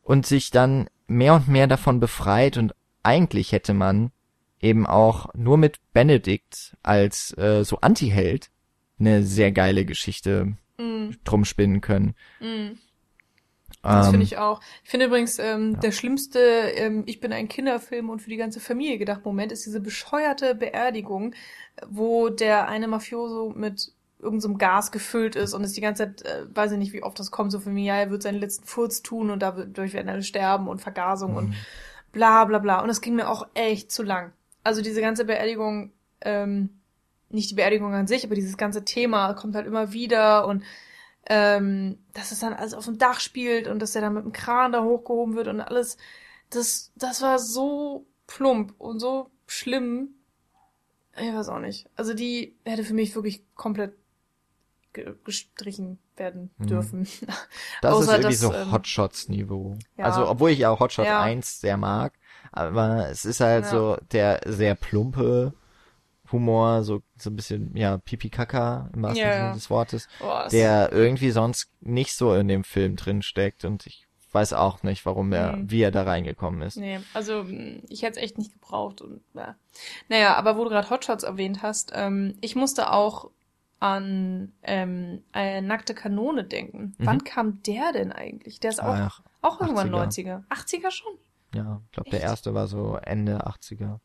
und 0.03 0.25
sich 0.25 0.51
dann 0.51 0.87
mehr 1.07 1.33
und 1.33 1.47
mehr 1.47 1.67
davon 1.67 1.99
befreit 1.99 2.57
und 2.57 2.73
eigentlich 3.03 3.51
hätte 3.51 3.73
man 3.73 4.11
eben 4.61 4.87
auch 4.87 5.33
nur 5.35 5.57
mit 5.57 5.79
Benedikt 5.93 6.75
als 6.81 7.37
äh, 7.37 7.63
so 7.63 7.79
Anti-Held 7.81 8.49
eine 8.97 9.23
sehr 9.23 9.51
geile 9.51 9.85
Geschichte 9.85 10.55
mm. 10.77 11.11
drum 11.23 11.45
spinnen 11.45 11.81
können. 11.81 12.15
Mm. 12.39 12.77
Das 13.85 14.07
finde 14.07 14.19
ähm, 14.19 14.23
ich 14.23 14.37
auch. 14.37 14.61
Ich 14.83 14.89
finde 14.89 15.05
übrigens, 15.05 15.37
ähm, 15.37 15.73
ja. 15.73 15.79
der 15.79 15.91
schlimmste 15.91 16.39
ähm, 16.39 17.03
Ich 17.05 17.19
bin 17.19 17.31
ein 17.31 17.47
Kinderfilm 17.47 18.09
und 18.09 18.21
für 18.21 18.29
die 18.29 18.37
ganze 18.37 18.59
Familie 18.59 18.97
gedacht 18.97 19.23
Moment 19.23 19.51
ist 19.51 19.65
diese 19.65 19.79
bescheuerte 19.79 20.55
Beerdigung, 20.55 21.35
wo 21.87 22.29
der 22.29 22.67
eine 22.67 22.87
Mafioso 22.87 23.53
mit 23.55 23.91
irgendeinem 24.19 24.53
so 24.53 24.57
Gas 24.57 24.91
gefüllt 24.91 25.35
ist 25.35 25.53
und 25.53 25.63
es 25.63 25.73
die 25.73 25.81
ganze 25.81 26.03
Zeit, 26.03 26.23
äh, 26.23 26.45
weiß 26.53 26.71
ich 26.71 26.77
nicht, 26.79 26.93
wie 26.93 27.03
oft 27.03 27.19
das 27.19 27.29
kommt, 27.29 27.51
so 27.51 27.59
für 27.59 27.69
mich, 27.69 27.85
ja, 27.85 27.95
er 27.95 28.09
wird 28.09 28.23
seinen 28.23 28.39
letzten 28.39 28.65
Furz 28.65 29.03
tun 29.03 29.29
und 29.29 29.39
dadurch 29.39 29.93
werden 29.93 30.09
alle 30.09 30.23
sterben 30.23 30.67
und 30.67 30.81
Vergasung 30.81 31.31
mhm. 31.31 31.37
und 31.37 31.55
bla 32.11 32.45
bla 32.45 32.59
bla. 32.59 32.81
Und 32.81 32.89
es 32.89 33.01
ging 33.01 33.15
mir 33.15 33.29
auch 33.29 33.47
echt 33.53 33.91
zu 33.91 34.01
lang. 34.01 34.31
Also 34.63 34.81
diese 34.81 35.01
ganze 35.01 35.25
Beerdigung, 35.25 35.91
ähm, 36.21 36.69
nicht 37.29 37.51
die 37.51 37.55
Beerdigung 37.55 37.93
an 37.93 38.07
sich, 38.07 38.25
aber 38.25 38.33
dieses 38.33 38.57
ganze 38.57 38.83
Thema 38.83 39.33
kommt 39.33 39.55
halt 39.55 39.67
immer 39.67 39.93
wieder 39.93 40.47
und 40.47 40.63
ähm, 41.27 41.97
dass 42.13 42.31
es 42.31 42.39
dann 42.39 42.53
alles 42.53 42.73
auf 42.73 42.85
dem 42.85 42.97
Dach 42.97 43.19
spielt 43.19 43.67
und 43.67 43.79
dass 43.79 43.95
er 43.95 44.01
dann 44.01 44.13
mit 44.13 44.23
dem 44.23 44.31
Kran 44.31 44.71
da 44.71 44.83
hochgehoben 44.83 45.35
wird 45.35 45.47
und 45.47 45.61
alles. 45.61 45.97
Das, 46.49 46.91
das 46.95 47.21
war 47.21 47.39
so 47.39 48.05
plump 48.27 48.73
und 48.77 48.99
so 48.99 49.31
schlimm. 49.47 50.09
Ich 51.17 51.33
weiß 51.33 51.49
auch 51.49 51.59
nicht. 51.59 51.89
Also 51.95 52.13
die 52.13 52.55
hätte 52.65 52.83
für 52.83 52.93
mich 52.93 53.15
wirklich 53.15 53.43
komplett 53.55 53.93
gestrichen 55.23 55.99
werden 56.15 56.51
mhm. 56.57 56.67
dürfen. 56.67 57.07
Das 57.81 57.99
ist 57.99 58.07
irgendwie 58.07 58.29
dass, 58.29 58.39
so 58.39 58.53
ähm, 58.53 58.71
Hotshots-Niveau. 58.71 59.77
Ja. 59.97 60.05
Also, 60.05 60.27
obwohl 60.27 60.51
ich 60.51 60.65
auch 60.65 60.79
Hotshot 60.79 61.05
ja. 61.05 61.21
1 61.21 61.59
sehr 61.59 61.77
mag, 61.77 62.13
aber 62.51 63.09
es 63.09 63.25
ist 63.25 63.41
halt 63.41 63.65
ja. 63.65 63.69
so 63.69 63.97
der 64.11 64.41
sehr 64.45 64.75
plumpe 64.75 65.53
Humor, 66.31 66.83
so, 66.83 67.01
so 67.17 67.29
ein 67.29 67.35
bisschen, 67.35 67.75
ja, 67.75 67.97
Pipi-Kaka 67.97 68.89
im 68.93 69.03
wahrsten 69.03 69.31
Sinne 69.31 69.53
des 69.53 69.69
Wortes, 69.69 70.07
oh, 70.21 70.49
der 70.51 70.91
irgendwie 70.91 71.31
sonst 71.31 71.71
nicht 71.81 72.15
so 72.15 72.33
in 72.33 72.47
dem 72.47 72.63
Film 72.63 72.95
drin 72.95 73.21
steckt 73.21 73.65
und 73.65 73.85
ich 73.85 74.07
weiß 74.35 74.53
auch 74.53 74.83
nicht, 74.83 75.05
warum 75.05 75.31
er, 75.31 75.55
nee. 75.55 75.63
wie 75.67 75.81
er 75.81 75.91
da 75.91 76.03
reingekommen 76.03 76.61
ist. 76.61 76.75
Nee, 76.77 76.99
also 77.13 77.45
ich 77.87 78.03
hätte 78.03 78.19
es 78.19 78.23
echt 78.23 78.37
nicht 78.37 78.53
gebraucht 78.53 79.01
und 79.01 79.21
ja. 79.33 79.55
Naja, 80.09 80.35
aber 80.35 80.57
wo 80.57 80.63
du 80.65 80.69
gerade 80.69 80.89
Hotshots 80.89 81.23
erwähnt 81.23 81.63
hast, 81.63 81.93
ähm, 81.95 82.35
ich 82.41 82.55
musste 82.55 82.91
auch 82.91 83.31
an 83.79 84.51
ähm, 84.63 85.23
eine 85.31 85.65
nackte 85.65 85.93
Kanone 85.95 86.43
denken. 86.43 86.95
Mhm. 86.97 87.05
Wann 87.05 87.23
kam 87.23 87.63
der 87.63 87.93
denn 87.93 88.11
eigentlich? 88.11 88.59
Der 88.59 88.71
ist 88.71 88.81
auch, 88.81 88.93
Ach, 88.93 89.21
auch 89.41 89.61
irgendwann 89.61 89.93
80er. 89.93 90.43
90er. 90.49 90.49
80er 90.49 90.91
schon? 90.91 91.13
Ja, 91.53 91.81
ich 91.85 91.91
glaube, 91.91 92.09
der 92.09 92.21
erste 92.21 92.53
war 92.53 92.67
so 92.67 92.97
Ende 93.01 93.47
80er. 93.47 93.99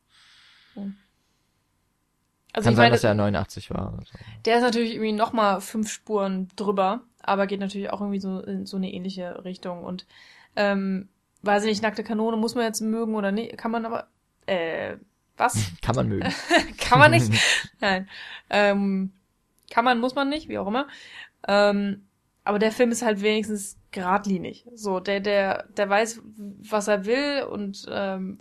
Hm. 0.74 0.96
Also 2.52 2.66
Kann 2.66 2.72
ich 2.72 2.76
sein, 2.76 2.84
meine, 2.84 2.92
dass 2.92 3.04
er 3.04 3.14
89 3.14 3.70
war. 3.70 3.98
So. 4.04 4.18
Der 4.44 4.56
ist 4.56 4.62
natürlich 4.62 4.94
irgendwie 4.94 5.12
noch 5.12 5.32
mal 5.32 5.60
fünf 5.60 5.90
Spuren 5.90 6.48
drüber, 6.56 7.02
aber 7.22 7.46
geht 7.46 7.60
natürlich 7.60 7.90
auch 7.90 8.00
irgendwie 8.00 8.20
so 8.20 8.40
in 8.40 8.66
so 8.66 8.76
eine 8.76 8.92
ähnliche 8.92 9.44
Richtung. 9.44 9.84
Und 9.84 10.06
ähm, 10.56 11.08
weiß 11.42 11.62
ich 11.64 11.68
nicht, 11.70 11.82
nackte 11.82 12.02
Kanone 12.04 12.36
muss 12.36 12.54
man 12.54 12.64
jetzt 12.64 12.80
mögen 12.80 13.14
oder 13.14 13.32
nicht, 13.32 13.56
kann 13.56 13.70
man 13.70 13.86
aber 13.86 14.08
Äh, 14.46 14.96
was? 15.36 15.72
Kann 15.82 15.96
man 15.96 16.08
mögen. 16.08 16.28
kann 16.78 16.98
man 16.98 17.12
nicht. 17.12 17.32
Nein. 17.80 18.08
Ähm, 18.50 19.12
kann 19.70 19.84
man, 19.84 20.00
muss 20.00 20.14
man 20.14 20.28
nicht, 20.28 20.48
wie 20.48 20.58
auch 20.58 20.66
immer. 20.66 20.86
Ähm, 21.48 22.06
aber 22.44 22.58
der 22.58 22.72
Film 22.72 22.90
ist 22.90 23.02
halt 23.02 23.22
wenigstens 23.22 23.78
geradlinig. 23.92 24.66
So, 24.74 25.00
der, 25.00 25.20
der, 25.20 25.64
der 25.76 25.88
weiß, 25.88 26.20
was 26.68 26.88
er 26.88 27.06
will 27.06 27.44
und 27.44 27.86
ähm, 27.90 28.38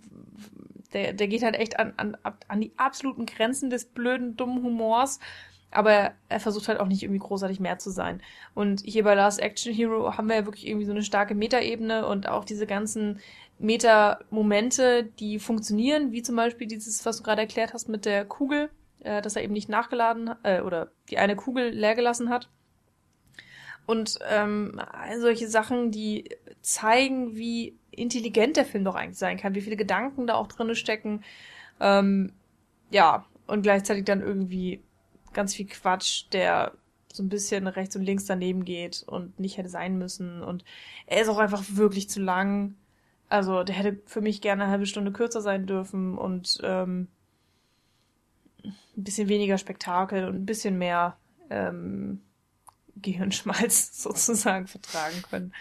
der, 0.92 1.12
der 1.12 1.28
geht 1.28 1.42
halt 1.42 1.54
echt 1.54 1.78
an, 1.78 1.94
an, 1.96 2.16
an 2.48 2.60
die 2.60 2.72
absoluten 2.76 3.26
Grenzen 3.26 3.70
des 3.70 3.86
blöden, 3.86 4.36
dummen 4.36 4.62
Humors. 4.62 5.20
Aber 5.72 6.12
er 6.28 6.40
versucht 6.40 6.66
halt 6.66 6.80
auch 6.80 6.86
nicht 6.86 7.04
irgendwie 7.04 7.20
großartig 7.20 7.60
mehr 7.60 7.78
zu 7.78 7.90
sein. 7.90 8.20
Und 8.54 8.82
hier 8.84 9.04
bei 9.04 9.14
Last 9.14 9.40
Action 9.40 9.72
Hero 9.72 10.16
haben 10.16 10.28
wir 10.28 10.34
ja 10.34 10.44
wirklich 10.44 10.66
irgendwie 10.66 10.86
so 10.86 10.90
eine 10.90 11.04
starke 11.04 11.36
Metaebene 11.36 12.06
und 12.06 12.28
auch 12.28 12.44
diese 12.44 12.66
ganzen 12.66 13.20
Meta-Momente, 13.60 15.04
die 15.04 15.38
funktionieren, 15.38 16.10
wie 16.10 16.22
zum 16.22 16.34
Beispiel 16.34 16.66
dieses, 16.66 17.06
was 17.06 17.18
du 17.18 17.22
gerade 17.22 17.42
erklärt 17.42 17.72
hast 17.72 17.88
mit 17.88 18.04
der 18.04 18.24
Kugel, 18.24 18.70
äh, 19.00 19.22
dass 19.22 19.36
er 19.36 19.44
eben 19.44 19.52
nicht 19.52 19.68
nachgeladen 19.68 20.34
äh, 20.42 20.60
oder 20.60 20.90
die 21.08 21.18
eine 21.18 21.36
Kugel 21.36 21.70
leer 21.70 21.94
gelassen 21.94 22.30
hat. 22.30 22.48
Und 23.90 24.20
ähm, 24.28 24.80
solche 25.18 25.48
Sachen, 25.48 25.90
die 25.90 26.36
zeigen, 26.62 27.34
wie 27.34 27.76
intelligent 27.90 28.56
der 28.56 28.64
Film 28.64 28.84
doch 28.84 28.94
eigentlich 28.94 29.18
sein 29.18 29.36
kann, 29.36 29.56
wie 29.56 29.62
viele 29.62 29.74
Gedanken 29.74 30.28
da 30.28 30.34
auch 30.36 30.46
drinne 30.46 30.76
stecken. 30.76 31.24
Ähm, 31.80 32.32
ja, 32.92 33.26
und 33.48 33.62
gleichzeitig 33.62 34.04
dann 34.04 34.20
irgendwie 34.20 34.80
ganz 35.32 35.56
viel 35.56 35.66
Quatsch, 35.66 36.26
der 36.30 36.70
so 37.12 37.24
ein 37.24 37.28
bisschen 37.28 37.66
rechts 37.66 37.96
und 37.96 38.04
links 38.04 38.26
daneben 38.26 38.64
geht 38.64 39.02
und 39.08 39.40
nicht 39.40 39.58
hätte 39.58 39.68
sein 39.68 39.98
müssen. 39.98 40.40
Und 40.40 40.64
er 41.06 41.22
ist 41.22 41.28
auch 41.28 41.38
einfach 41.38 41.64
wirklich 41.70 42.08
zu 42.08 42.20
lang. 42.20 42.76
Also 43.28 43.64
der 43.64 43.74
hätte 43.74 44.00
für 44.06 44.20
mich 44.20 44.40
gerne 44.40 44.62
eine 44.62 44.70
halbe 44.70 44.86
Stunde 44.86 45.10
kürzer 45.10 45.40
sein 45.40 45.66
dürfen 45.66 46.16
und 46.16 46.60
ähm, 46.62 47.08
ein 48.62 49.02
bisschen 49.02 49.28
weniger 49.28 49.58
Spektakel 49.58 50.28
und 50.28 50.36
ein 50.36 50.46
bisschen 50.46 50.78
mehr 50.78 51.16
ähm, 51.50 52.20
Gehirnschmalz 53.02 53.90
sozusagen 54.02 54.66
vertragen 54.66 55.22
können. 55.28 55.54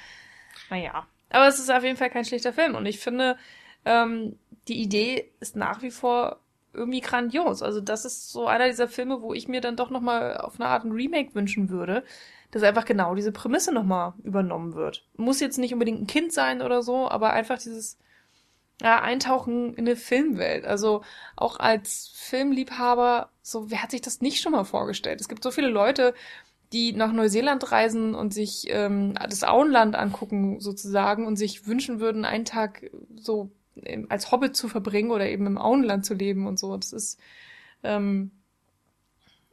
Naja, 0.70 1.08
aber 1.30 1.48
es 1.48 1.60
ist 1.60 1.72
auf 1.72 1.84
jeden 1.84 1.98
Fall 1.98 2.10
kein 2.10 2.26
schlechter 2.26 2.54
Film 2.54 2.76
und 2.76 2.86
ich 2.86 3.00
finde, 3.00 3.38
ähm, 3.86 4.38
die 4.68 4.82
Idee 4.82 5.32
ist 5.40 5.56
nach 5.56 5.82
wie 5.82 5.92
vor 5.92 6.40
irgendwie 6.74 7.02
grandios. 7.02 7.64
Also 7.64 7.82
das 7.82 8.06
ist 8.06 8.32
so 8.32 8.48
einer 8.48 8.68
dieser 8.68 8.88
Filme, 8.88 9.22
wo 9.22 9.34
ich 9.34 9.48
mir 9.48 9.62
dann 9.62 9.76
doch 9.76 9.90
nochmal 9.90 10.38
auf 10.38 10.60
eine 10.60 10.70
Art 10.70 10.86
ein 10.86 10.92
Remake 10.92 11.34
wünschen 11.34 11.70
würde, 11.70 12.04
dass 12.52 12.64
einfach 12.64 12.86
genau 12.86 13.16
diese 13.16 13.32
Prämisse 13.32 13.72
nochmal 13.72 14.14
übernommen 14.24 14.76
wird. 14.76 15.06
Muss 15.18 15.40
jetzt 15.40 15.58
nicht 15.58 15.74
unbedingt 15.74 16.02
ein 16.02 16.08
Kind 16.08 16.32
sein 16.32 16.62
oder 16.62 16.82
so, 16.82 17.10
aber 17.10 17.32
einfach 17.34 17.58
dieses 17.58 17.98
ja, 18.82 19.02
Eintauchen 19.02 19.74
in 19.74 19.88
eine 19.88 19.96
Filmwelt. 19.96 20.66
Also 20.66 21.04
auch 21.36 21.60
als 21.60 22.12
Filmliebhaber, 22.16 23.30
so 23.42 23.70
wer 23.70 23.84
hat 23.84 23.92
sich 23.92 24.02
das 24.02 24.22
nicht 24.22 24.42
schon 24.42 24.54
mal 24.54 24.64
vorgestellt? 24.64 25.20
Es 25.20 25.28
gibt 25.28 25.44
so 25.44 25.52
viele 25.52 25.70
Leute, 25.70 26.14
die 26.72 26.94
nach 26.94 27.12
Neuseeland 27.12 27.72
reisen 27.72 28.14
und 28.14 28.34
sich 28.34 28.68
ähm, 28.70 29.16
das 29.16 29.44
Auenland 29.44 29.96
angucken 29.96 30.60
sozusagen 30.60 31.26
und 31.26 31.36
sich 31.36 31.66
wünschen 31.68 32.00
würden, 32.00 32.26
einen 32.26 32.46
Tag 32.46 32.90
so 33.16 33.52
als 34.10 34.32
Hobbit 34.32 34.56
zu 34.56 34.68
verbringen 34.68 35.12
oder 35.12 35.30
eben 35.30 35.48
im 35.48 35.58
Auenland 35.58 36.06
zu 36.06 36.14
leben 36.14 36.48
und 36.48 36.60
so. 36.60 36.76
Das 36.76 36.94
ist 36.94 37.20
ähm, 37.84 38.32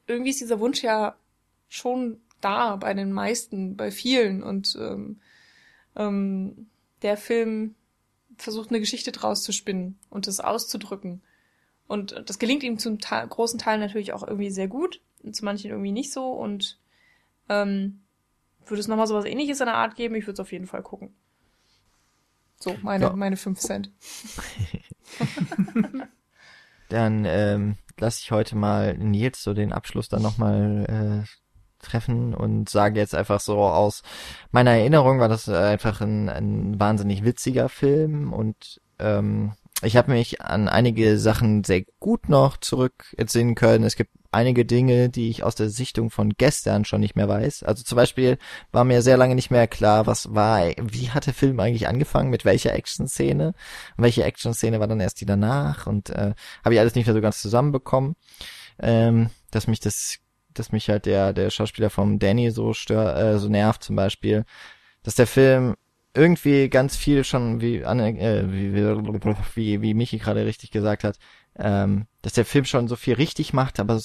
irgendwie 0.06 0.30
ist 0.30 0.40
dieser 0.40 0.60
Wunsch 0.60 0.82
ja 0.82 1.16
schon 1.68 2.20
da 2.40 2.76
bei 2.76 2.94
den 2.94 3.12
meisten, 3.12 3.76
bei 3.76 3.90
vielen 3.90 4.42
und 4.42 4.76
ähm, 4.80 5.20
ähm, 5.96 6.68
der 7.02 7.16
Film 7.16 7.74
versucht 8.36 8.70
eine 8.70 8.80
Geschichte 8.80 9.12
draus 9.12 9.42
zu 9.42 9.52
spinnen 9.52 9.98
und 10.10 10.26
das 10.26 10.40
auszudrücken. 10.40 11.22
Und 11.88 12.22
das 12.26 12.38
gelingt 12.38 12.62
ihm 12.62 12.78
zum 12.78 12.98
Teil, 12.98 13.26
großen 13.26 13.58
Teil 13.58 13.78
natürlich 13.78 14.12
auch 14.12 14.26
irgendwie 14.26 14.50
sehr 14.50 14.68
gut, 14.68 15.00
zu 15.30 15.44
manchen 15.44 15.70
irgendwie 15.70 15.92
nicht 15.92 16.12
so 16.12 16.32
und 16.32 16.78
ähm, 17.48 18.02
würde 18.64 18.80
es 18.80 18.88
nochmal 18.88 19.06
sowas 19.06 19.24
ähnliches 19.24 19.60
in 19.60 19.66
der 19.66 19.76
Art 19.76 19.96
geben, 19.96 20.14
ich 20.14 20.24
würde 20.24 20.34
es 20.34 20.40
auf 20.40 20.52
jeden 20.52 20.66
Fall 20.66 20.82
gucken. 20.82 21.14
So, 22.58 22.76
meine, 22.82 23.06
ja. 23.06 23.12
meine 23.12 23.36
fünf 23.36 23.60
Cent. 23.60 23.92
dann 26.88 27.24
ähm, 27.24 27.76
lasse 27.98 28.20
ich 28.22 28.30
heute 28.30 28.56
mal 28.56 28.96
Nils 28.96 29.42
so 29.42 29.54
den 29.54 29.72
Abschluss 29.72 30.08
dann 30.08 30.22
nochmal 30.22 31.24
äh, 31.24 31.84
treffen 31.84 32.34
und 32.34 32.68
sage 32.68 32.98
jetzt 32.98 33.14
einfach 33.14 33.40
so 33.40 33.58
aus 33.58 34.02
meiner 34.50 34.72
Erinnerung 34.72 35.20
war 35.20 35.28
das 35.28 35.48
einfach 35.48 36.00
ein, 36.00 36.28
ein 36.28 36.80
wahnsinnig 36.80 37.24
witziger 37.24 37.68
Film 37.68 38.32
und 38.32 38.80
ähm, 38.98 39.52
ich 39.82 39.96
habe 39.96 40.12
mich 40.12 40.40
an 40.40 40.68
einige 40.68 41.18
Sachen 41.18 41.62
sehr 41.62 41.82
gut 42.00 42.28
noch 42.28 42.56
zurück 42.56 43.14
erzählen 43.18 43.54
können. 43.54 43.84
Es 43.84 43.94
gibt 43.94 44.10
einige 44.36 44.64
Dinge, 44.64 45.08
die 45.08 45.30
ich 45.30 45.42
aus 45.42 45.54
der 45.54 45.70
Sichtung 45.70 46.10
von 46.10 46.34
gestern 46.36 46.84
schon 46.84 47.00
nicht 47.00 47.16
mehr 47.16 47.28
weiß. 47.28 47.62
Also 47.62 47.82
zum 47.82 47.96
Beispiel 47.96 48.38
war 48.70 48.84
mir 48.84 49.02
sehr 49.02 49.16
lange 49.16 49.34
nicht 49.34 49.50
mehr 49.50 49.66
klar, 49.66 50.06
was 50.06 50.34
war, 50.34 50.60
wie 50.80 51.10
hat 51.10 51.26
der 51.26 51.34
Film 51.34 51.58
eigentlich 51.58 51.88
angefangen, 51.88 52.30
mit 52.30 52.44
welcher 52.44 52.74
Action-Szene, 52.74 53.54
welche 53.96 54.24
Action-Szene 54.24 54.78
war 54.78 54.86
dann 54.86 55.00
erst 55.00 55.20
die 55.20 55.26
danach 55.26 55.86
und 55.86 56.10
äh, 56.10 56.34
habe 56.64 56.74
ich 56.74 56.80
alles 56.80 56.94
nicht 56.94 57.06
mehr 57.06 57.14
so 57.14 57.20
ganz 57.22 57.40
zusammenbekommen. 57.40 58.14
Ähm, 58.78 59.30
dass 59.50 59.66
mich 59.66 59.80
das, 59.80 60.18
dass 60.52 60.70
mich 60.70 60.90
halt 60.90 61.06
der 61.06 61.32
der 61.32 61.48
Schauspieler 61.48 61.88
vom 61.88 62.18
Danny 62.18 62.50
so 62.50 62.74
stört, 62.74 63.18
äh, 63.18 63.38
so 63.38 63.48
nervt 63.48 63.82
zum 63.82 63.96
Beispiel, 63.96 64.44
dass 65.02 65.14
der 65.14 65.26
Film 65.26 65.76
irgendwie 66.16 66.68
ganz 66.68 66.96
viel 66.96 67.24
schon, 67.24 67.60
wie, 67.60 67.76
äh, 67.76 68.44
wie, 68.48 68.74
wie, 68.74 69.82
wie 69.82 69.94
Michi 69.94 70.18
gerade 70.18 70.46
richtig 70.46 70.70
gesagt 70.70 71.04
hat, 71.04 71.18
ähm, 71.58 72.06
dass 72.22 72.32
der 72.32 72.44
Film 72.44 72.64
schon 72.64 72.88
so 72.88 72.96
viel 72.96 73.14
richtig 73.14 73.52
macht, 73.52 73.78
aber 73.78 74.00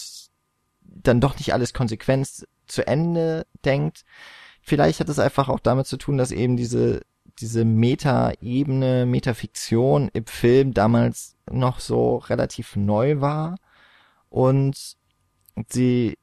dann 0.92 1.22
doch 1.22 1.38
nicht 1.38 1.54
alles 1.54 1.74
konsequent 1.74 2.48
zu 2.68 2.86
Ende 2.86 3.46
denkt. 3.66 4.04
Vielleicht 4.62 5.00
hat 5.00 5.10
es 5.10 5.20
einfach 5.20 5.50
auch 5.50 5.60
damit 5.60 5.88
zu 5.88 5.98
tun, 5.98 6.18
dass 6.18 6.32
eben 6.32 6.58
diese, 6.58 7.02
diese 7.40 7.66
Meta-Ebene, 7.66 9.06
Metafiktion 9.06 10.10
im 10.14 10.26
Film 10.26 10.74
damals 10.74 11.36
noch 11.50 11.80
so 11.80 12.18
relativ 12.18 12.76
neu 12.76 13.22
war 13.22 13.56
und 14.30 14.98
sie 15.68 16.18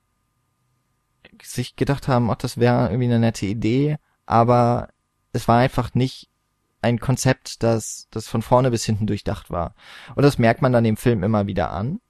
sich 1.42 1.76
gedacht 1.76 2.08
haben, 2.08 2.30
ach, 2.30 2.36
das 2.36 2.58
wäre 2.58 2.86
irgendwie 2.86 3.04
eine 3.04 3.18
nette 3.18 3.46
Idee, 3.46 3.96
aber 4.26 4.88
es 5.32 5.48
war 5.48 5.58
einfach 5.58 5.94
nicht 5.94 6.28
ein 6.80 7.00
Konzept, 7.00 7.62
das, 7.62 8.08
das 8.10 8.28
von 8.28 8.42
vorne 8.42 8.70
bis 8.70 8.84
hinten 8.84 9.06
durchdacht 9.06 9.50
war. 9.50 9.74
Und 10.14 10.22
das 10.22 10.38
merkt 10.38 10.62
man 10.62 10.72
dann 10.72 10.84
im 10.84 10.96
Film 10.96 11.22
immer 11.22 11.46
wieder 11.46 11.70
an. 11.70 12.00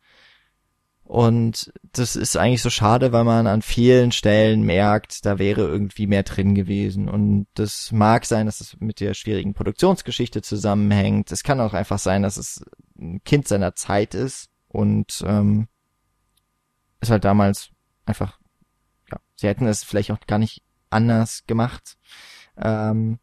Und 1.08 1.72
das 1.92 2.16
ist 2.16 2.36
eigentlich 2.36 2.60
so 2.60 2.68
schade, 2.68 3.12
weil 3.12 3.24
man 3.24 3.46
an 3.46 3.62
vielen 3.62 4.12
Stellen 4.12 4.60
merkt, 4.60 5.24
da 5.24 5.38
wäre 5.38 5.62
irgendwie 5.62 6.06
mehr 6.06 6.22
drin 6.22 6.54
gewesen. 6.54 7.08
Und 7.08 7.46
das 7.54 7.92
mag 7.92 8.26
sein, 8.26 8.44
dass 8.44 8.60
es 8.60 8.76
mit 8.78 9.00
der 9.00 9.14
schwierigen 9.14 9.54
Produktionsgeschichte 9.54 10.42
zusammenhängt. 10.42 11.32
Es 11.32 11.44
kann 11.44 11.62
auch 11.62 11.72
einfach 11.72 11.98
sein, 11.98 12.22
dass 12.22 12.36
es 12.36 12.62
ein 12.98 13.22
Kind 13.24 13.48
seiner 13.48 13.74
Zeit 13.74 14.14
ist 14.14 14.50
und 14.68 15.24
ähm, 15.26 15.68
ist 17.00 17.10
halt 17.10 17.24
damals 17.24 17.70
einfach, 18.04 18.38
ja, 19.10 19.18
sie 19.34 19.46
hätten 19.46 19.66
es 19.66 19.84
vielleicht 19.84 20.10
auch 20.10 20.20
gar 20.26 20.38
nicht 20.38 20.62
anders 20.90 21.44
gemacht. 21.46 21.96
Ähm, 22.58 23.18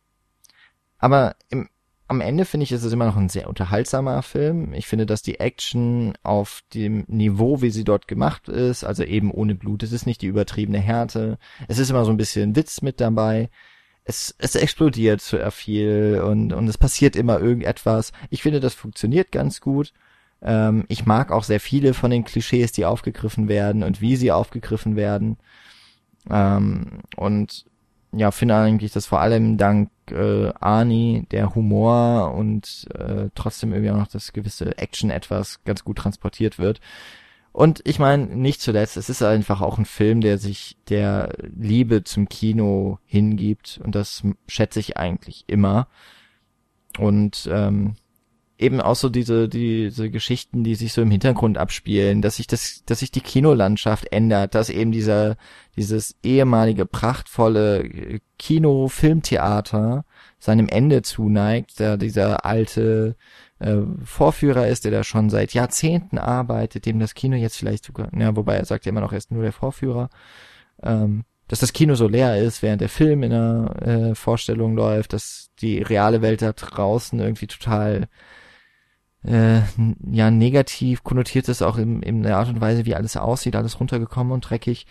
aber 0.98 1.36
im, 1.50 1.70
am 2.08 2.22
Ende 2.22 2.46
finde 2.46 2.66
ich, 2.66 2.72
ist 2.72 2.84
es 2.84 2.94
immer 2.94 3.06
noch 3.06 3.18
ein 3.18 3.30
sehr 3.30 3.50
unterhaltsamer 3.50 4.22
Film. 4.22 4.74
Ich 4.74 4.88
finde, 4.88 5.06
dass 5.06 5.24
die 5.24 5.40
Action 5.40 6.14
auf 6.22 6.62
dem 6.74 7.04
Niveau, 7.08 7.62
wie 7.62 7.72
sie 7.72 7.84
dort 7.84 8.08
gemacht 8.08 8.48
ist, 8.48 8.84
also 8.84 9.04
eben 9.04 9.32
ohne 9.32 9.56
Blut, 9.56 9.82
es 9.82 9.92
ist 9.92 10.06
nicht 10.06 10.22
die 10.22 10.28
übertriebene 10.28 10.80
Härte. 10.80 11.40
Es 11.68 11.80
ist 11.80 11.90
immer 11.90 12.06
so 12.06 12.12
ein 12.12 12.18
bisschen 12.18 12.56
Witz 12.56 12.82
mit 12.82 13.02
dabei. 13.02 13.50
Es, 14.04 14.36
es 14.38 14.54
explodiert 14.54 15.22
zu 15.22 15.40
viel 15.52 16.22
und, 16.24 16.54
und 16.54 16.68
es 16.68 16.78
passiert 16.78 17.16
immer 17.16 17.40
irgendetwas. 17.40 18.12
Ich 18.30 18.44
finde, 18.44 18.60
das 18.60 18.76
funktioniert 18.76 19.32
ganz 19.32 19.60
gut. 19.60 19.92
Ähm, 20.44 20.86
ich 20.90 21.08
mag 21.08 21.32
auch 21.32 21.44
sehr 21.44 21.60
viele 21.60 21.96
von 21.96 22.12
den 22.12 22.24
Klischees, 22.24 22.72
die 22.72 22.86
aufgegriffen 22.86 23.48
werden 23.48 23.82
und 23.82 24.02
wie 24.02 24.16
sie 24.16 24.32
aufgegriffen 24.32 24.96
werden. 24.96 25.38
Ähm, 26.30 27.02
und 27.16 27.66
ja, 28.16 28.32
finde 28.32 28.56
eigentlich, 28.56 28.92
dass 28.92 29.06
vor 29.06 29.20
allem 29.20 29.58
dank 29.58 29.90
äh, 30.10 30.52
Arnie 30.60 31.26
der 31.32 31.56
Humor 31.56 32.34
und 32.34 32.88
äh, 32.94 33.30
trotzdem 33.36 33.74
irgendwie 33.74 33.92
auch 33.92 33.98
noch 33.98 34.08
das 34.08 34.34
gewisse 34.34 34.78
Action 34.78 35.10
etwas 35.10 35.64
ganz 35.64 35.84
gut 35.84 35.98
transportiert 35.98 36.60
wird. 36.60 36.80
Und 37.52 37.82
ich 37.86 38.00
meine, 38.00 38.26
nicht 38.26 38.62
zuletzt, 38.62 38.98
es 38.98 39.10
ist 39.10 39.22
einfach 39.22 39.62
auch 39.62 39.78
ein 39.78 39.86
Film, 39.86 40.22
der 40.22 40.38
sich 40.38 40.78
der 40.90 41.34
Liebe 41.58 42.04
zum 42.04 42.28
Kino 42.28 43.00
hingibt 43.06 43.80
und 43.84 43.96
das 43.96 44.24
schätze 44.48 44.80
ich 44.80 44.98
eigentlich 44.98 45.46
immer. 45.48 45.88
Und 46.98 47.50
ähm, 47.52 47.96
eben 48.58 48.80
auch 48.82 48.96
so 48.96 49.10
diese, 49.10 49.50
diese 49.50 50.10
Geschichten, 50.10 50.64
die 50.64 50.76
sich 50.76 50.94
so 50.94 51.02
im 51.02 51.12
Hintergrund 51.12 51.58
abspielen, 51.58 52.22
dass 52.22 52.38
sich 52.38 52.48
das, 52.48 52.84
dass 52.86 53.00
sich 53.00 53.12
die 53.12 53.22
Kinolandschaft 53.22 54.12
ändert, 54.12 54.56
dass 54.56 54.70
eben 54.70 54.92
dieser, 54.92 55.36
dieses 55.76 56.16
ehemalige 56.24 56.86
prachtvolle 56.86 58.20
Kino-Filmtheater 58.40 60.06
seinem 60.40 60.70
Ende 60.70 61.02
zuneigt, 61.02 61.80
da 61.80 61.98
dieser 61.98 62.46
alte, 62.46 63.16
äh, 63.20 63.46
äh, 63.60 63.82
Vorführer 64.04 64.68
ist, 64.68 64.86
der 64.86 64.92
da 64.92 65.04
schon 65.04 65.30
seit 65.30 65.54
Jahrzehnten 65.54 66.18
arbeitet, 66.18 66.86
dem 66.86 67.00
das 67.00 67.14
Kino 67.14 67.36
jetzt 67.36 67.58
vielleicht 67.58 67.86
sogar, 67.86 68.10
ja, 68.18 68.36
wobei 68.36 68.56
er 68.56 68.66
sagt 68.66 68.86
ja 68.86 68.90
immer 68.92 69.02
noch, 69.02 69.12
er 69.12 69.18
ist 69.18 69.32
nur 69.32 69.44
der 69.44 69.54
Vorführer, 69.54 70.10
ähm, 70.84 71.24
dass 71.48 71.60
das 71.60 71.74
Kino 71.74 71.96
so 71.96 72.08
leer 72.08 72.42
ist, 72.42 72.62
während 72.64 72.82
der 72.82 72.90
Film 72.90 73.24
in 73.24 73.30
der 73.30 73.76
äh, 73.82 74.16
Vorstellung 74.16 74.76
läuft, 74.76 75.14
dass 75.14 75.52
die 75.62 75.82
reale 75.82 76.22
Welt 76.22 76.42
da 76.42 76.54
draußen 76.54 77.20
irgendwie 77.20 77.48
total 77.48 78.08
äh, 79.26 79.62
ja 80.12 80.32
negativ 80.32 81.04
konnotiert 81.04 81.50
ist, 81.50 81.62
auch 81.62 81.78
in, 81.78 82.02
in 82.02 82.24
der 82.24 82.38
Art 82.38 82.50
und 82.50 82.62
Weise, 82.62 82.86
wie 82.86 82.96
alles 82.96 83.18
aussieht, 83.18 83.56
alles 83.56 83.80
runtergekommen 83.80 84.34
und 84.34 84.42
dreckig. 84.42 84.86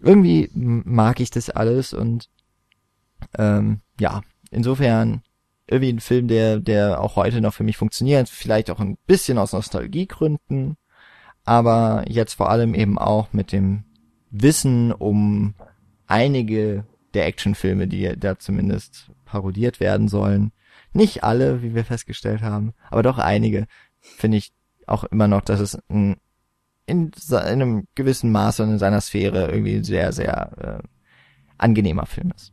Irgendwie 0.00 0.50
mag 0.54 1.20
ich 1.20 1.30
das 1.30 1.50
alles 1.50 1.92
und 1.92 2.28
ähm, 3.38 3.80
ja, 3.98 4.22
insofern 4.50 5.22
irgendwie 5.66 5.92
ein 5.92 6.00
Film, 6.00 6.28
der, 6.28 6.60
der 6.60 7.00
auch 7.00 7.16
heute 7.16 7.40
noch 7.40 7.54
für 7.54 7.64
mich 7.64 7.76
funktioniert, 7.76 8.28
vielleicht 8.28 8.70
auch 8.70 8.80
ein 8.80 8.98
bisschen 9.06 9.38
aus 9.38 9.52
Nostalgiegründen, 9.52 10.76
aber 11.44 12.04
jetzt 12.08 12.34
vor 12.34 12.50
allem 12.50 12.74
eben 12.74 12.98
auch 12.98 13.32
mit 13.32 13.52
dem 13.52 13.84
Wissen 14.30 14.92
um 14.92 15.54
einige 16.06 16.84
der 17.14 17.26
Actionfilme, 17.26 17.86
die 17.86 18.14
da 18.18 18.38
zumindest 18.38 19.10
parodiert 19.24 19.80
werden 19.80 20.08
sollen. 20.08 20.52
Nicht 20.94 21.24
alle, 21.24 21.62
wie 21.62 21.74
wir 21.74 21.84
festgestellt 21.84 22.40
haben, 22.40 22.72
aber 22.88 23.02
doch 23.02 23.18
einige, 23.18 23.66
finde 24.00 24.38
ich 24.38 24.52
auch 24.86 25.04
immer 25.04 25.28
noch, 25.28 25.42
dass 25.42 25.60
es 25.60 25.78
ein, 25.88 26.16
in, 26.86 27.10
in 27.28 27.36
einem 27.36 27.88
gewissen 27.94 28.30
Maße 28.30 28.62
und 28.62 28.70
in 28.70 28.78
seiner 28.78 29.00
Sphäre 29.00 29.50
irgendwie 29.50 29.82
sehr, 29.84 30.12
sehr 30.12 30.82
äh, 30.82 30.88
angenehmer 31.58 32.06
Film 32.06 32.32
ist. 32.34 32.52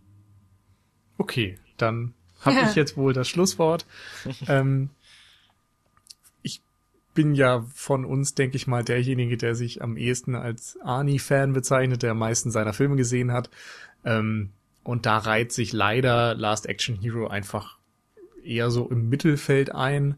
Okay, 1.17 1.59
dann 1.77 2.13
habe 2.41 2.55
ja. 2.55 2.69
ich 2.69 2.75
jetzt 2.75 2.97
wohl 2.97 3.13
das 3.13 3.27
Schlusswort. 3.27 3.85
ähm, 4.47 4.89
ich 6.41 6.63
bin 7.13 7.35
ja 7.35 7.63
von 7.75 8.05
uns, 8.05 8.33
denke 8.33 8.55
ich 8.55 8.65
mal, 8.65 8.83
derjenige, 8.83 9.37
der 9.37 9.53
sich 9.53 9.83
am 9.83 9.97
ehesten 9.97 10.33
als 10.33 10.79
Arnie-Fan 10.83 11.53
bezeichnet, 11.53 12.01
der 12.01 12.11
am 12.11 12.19
meisten 12.19 12.49
seiner 12.49 12.73
Filme 12.73 12.95
gesehen 12.95 13.31
hat. 13.31 13.51
Ähm, 14.03 14.49
und 14.83 15.05
da 15.05 15.19
reiht 15.19 15.51
sich 15.51 15.73
leider 15.73 16.33
Last 16.33 16.65
Action 16.65 16.95
Hero 16.95 17.27
einfach 17.27 17.77
eher 18.43 18.71
so 18.71 18.89
im 18.89 19.09
Mittelfeld 19.09 19.73
ein. 19.73 20.15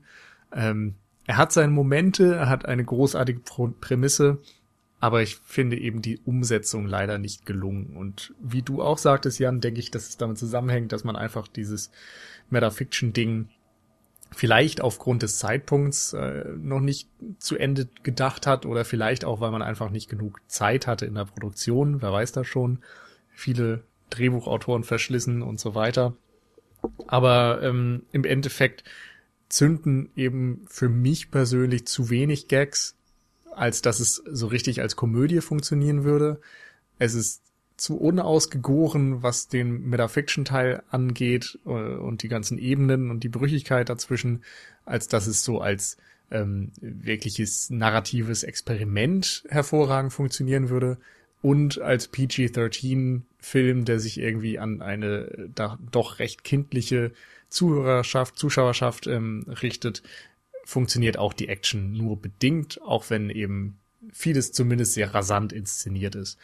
Ähm, 0.52 0.96
er 1.26 1.38
hat 1.38 1.52
seine 1.52 1.72
Momente, 1.72 2.36
er 2.36 2.50
hat 2.50 2.66
eine 2.66 2.84
großartige 2.84 3.40
Prämisse, 3.80 4.40
aber 5.00 5.22
ich 5.22 5.38
finde 5.38 5.78
eben 5.78 6.02
die 6.02 6.20
Umsetzung 6.20 6.86
leider 6.86 7.18
nicht 7.18 7.46
gelungen. 7.46 7.96
Und 7.96 8.34
wie 8.42 8.62
du 8.62 8.82
auch 8.82 8.98
sagtest, 8.98 9.40
Jan, 9.40 9.62
denke 9.62 9.80
ich, 9.80 9.92
dass 9.92 10.10
es 10.10 10.18
damit 10.18 10.38
zusammenhängt, 10.38 10.92
dass 10.92 11.04
man 11.04 11.16
einfach 11.16 11.48
dieses 11.48 11.92
Metafiction-Ding 12.50 13.50
vielleicht 14.32 14.82
aufgrund 14.82 15.24
des 15.24 15.38
Zeitpunkts 15.38 16.14
äh, 16.14 16.46
noch 16.58 16.80
nicht 16.80 17.10
zu 17.38 17.58
Ende 17.58 17.88
gedacht 18.04 18.48
hat 18.48 18.66
oder 18.66 18.86
vielleicht 18.86 19.26
auch, 19.26 19.40
weil 19.40 19.52
man 19.52 19.62
einfach 19.62 19.90
nicht 19.90 20.10
genug 20.10 20.40
Zeit 20.48 20.88
hatte 20.88 21.06
in 21.06 21.16
der 21.16 21.26
Produktion, 21.26 22.02
wer 22.02 22.12
weiß 22.12 22.32
das 22.32 22.48
schon. 22.48 22.80
Viele 23.30 23.84
Drehbuchautoren 24.10 24.84
verschlissen 24.84 25.42
und 25.42 25.60
so 25.60 25.76
weiter. 25.76 26.14
Aber 27.08 27.62
ähm, 27.62 28.04
im 28.12 28.26
Endeffekt 28.26 28.84
zünden 29.50 30.10
eben 30.16 30.66
für 30.68 30.90
mich 30.90 31.32
persönlich 31.32 31.86
zu 31.86 32.10
wenig 32.10 32.48
Gags, 32.48 32.96
als 33.52 33.82
dass 33.82 34.00
es 34.00 34.16
so 34.16 34.48
richtig 34.48 34.82
als 34.82 34.96
Komödie 34.96 35.42
funktionieren 35.42 36.04
würde. 36.04 36.42
Es 36.98 37.14
ist 37.14 37.44
zu 37.78 37.98
unausgegoren, 37.98 39.24
was 39.24 39.48
den 39.48 39.90
Metafiction-Teil 39.90 40.84
angeht 40.90 41.60
äh, 41.66 41.70
und 41.70 42.24
die 42.24 42.28
ganzen 42.28 42.58
Ebenen 42.58 43.10
und 43.12 43.24
die 43.24 43.30
Brüchigkeit 43.30 43.90
dazwischen, 43.90 44.44
als 44.86 45.08
dass 45.08 45.28
es 45.28 45.44
so 45.44 45.62
als 45.62 45.98
ähm, 46.32 46.72
wirkliches 46.82 47.70
narratives 47.70 48.44
Experiment 48.44 49.44
hervorragend 49.50 50.14
funktionieren 50.14 50.70
würde 50.70 50.98
und 51.42 51.80
als 51.80 52.08
PG-13-Film, 53.44 53.86
der 53.86 54.00
sich 54.00 54.20
irgendwie 54.20 54.58
an 54.60 54.82
eine 54.82 55.50
da, 55.54 55.78
doch 55.92 56.20
recht 56.20 56.44
kindliche 56.44 57.12
Zuhörerschaft, 57.50 58.38
Zuschauerschaft 58.38 59.08
ähm, 59.08 59.46
richtet, 59.62 60.02
funktioniert 60.66 61.18
auch 61.18 61.34
die 61.34 61.50
Action 61.50 61.94
nur 61.94 62.20
bedingt, 62.20 62.82
auch 62.82 63.10
wenn 63.10 63.30
eben 63.30 63.78
vieles 64.12 64.52
zumindest 64.52 64.94
sehr 64.94 65.14
rasant 65.14 65.54
inszeniert 65.54 66.16
ist. 66.16 66.40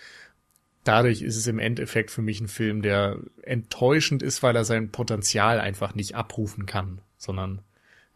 Dadurch 0.83 1.21
ist 1.21 1.35
es 1.35 1.47
im 1.47 1.59
Endeffekt 1.59 2.11
für 2.11 2.21
mich 2.21 2.39
ein 2.39 2.47
Film, 2.47 2.81
der 2.81 3.17
enttäuschend 3.41 4.23
ist, 4.23 4.43
weil 4.43 4.55
er 4.55 4.65
sein 4.65 4.91
Potenzial 4.91 5.59
einfach 5.59 5.95
nicht 5.95 6.15
abrufen 6.15 6.65
kann, 6.65 6.99
sondern 7.17 7.61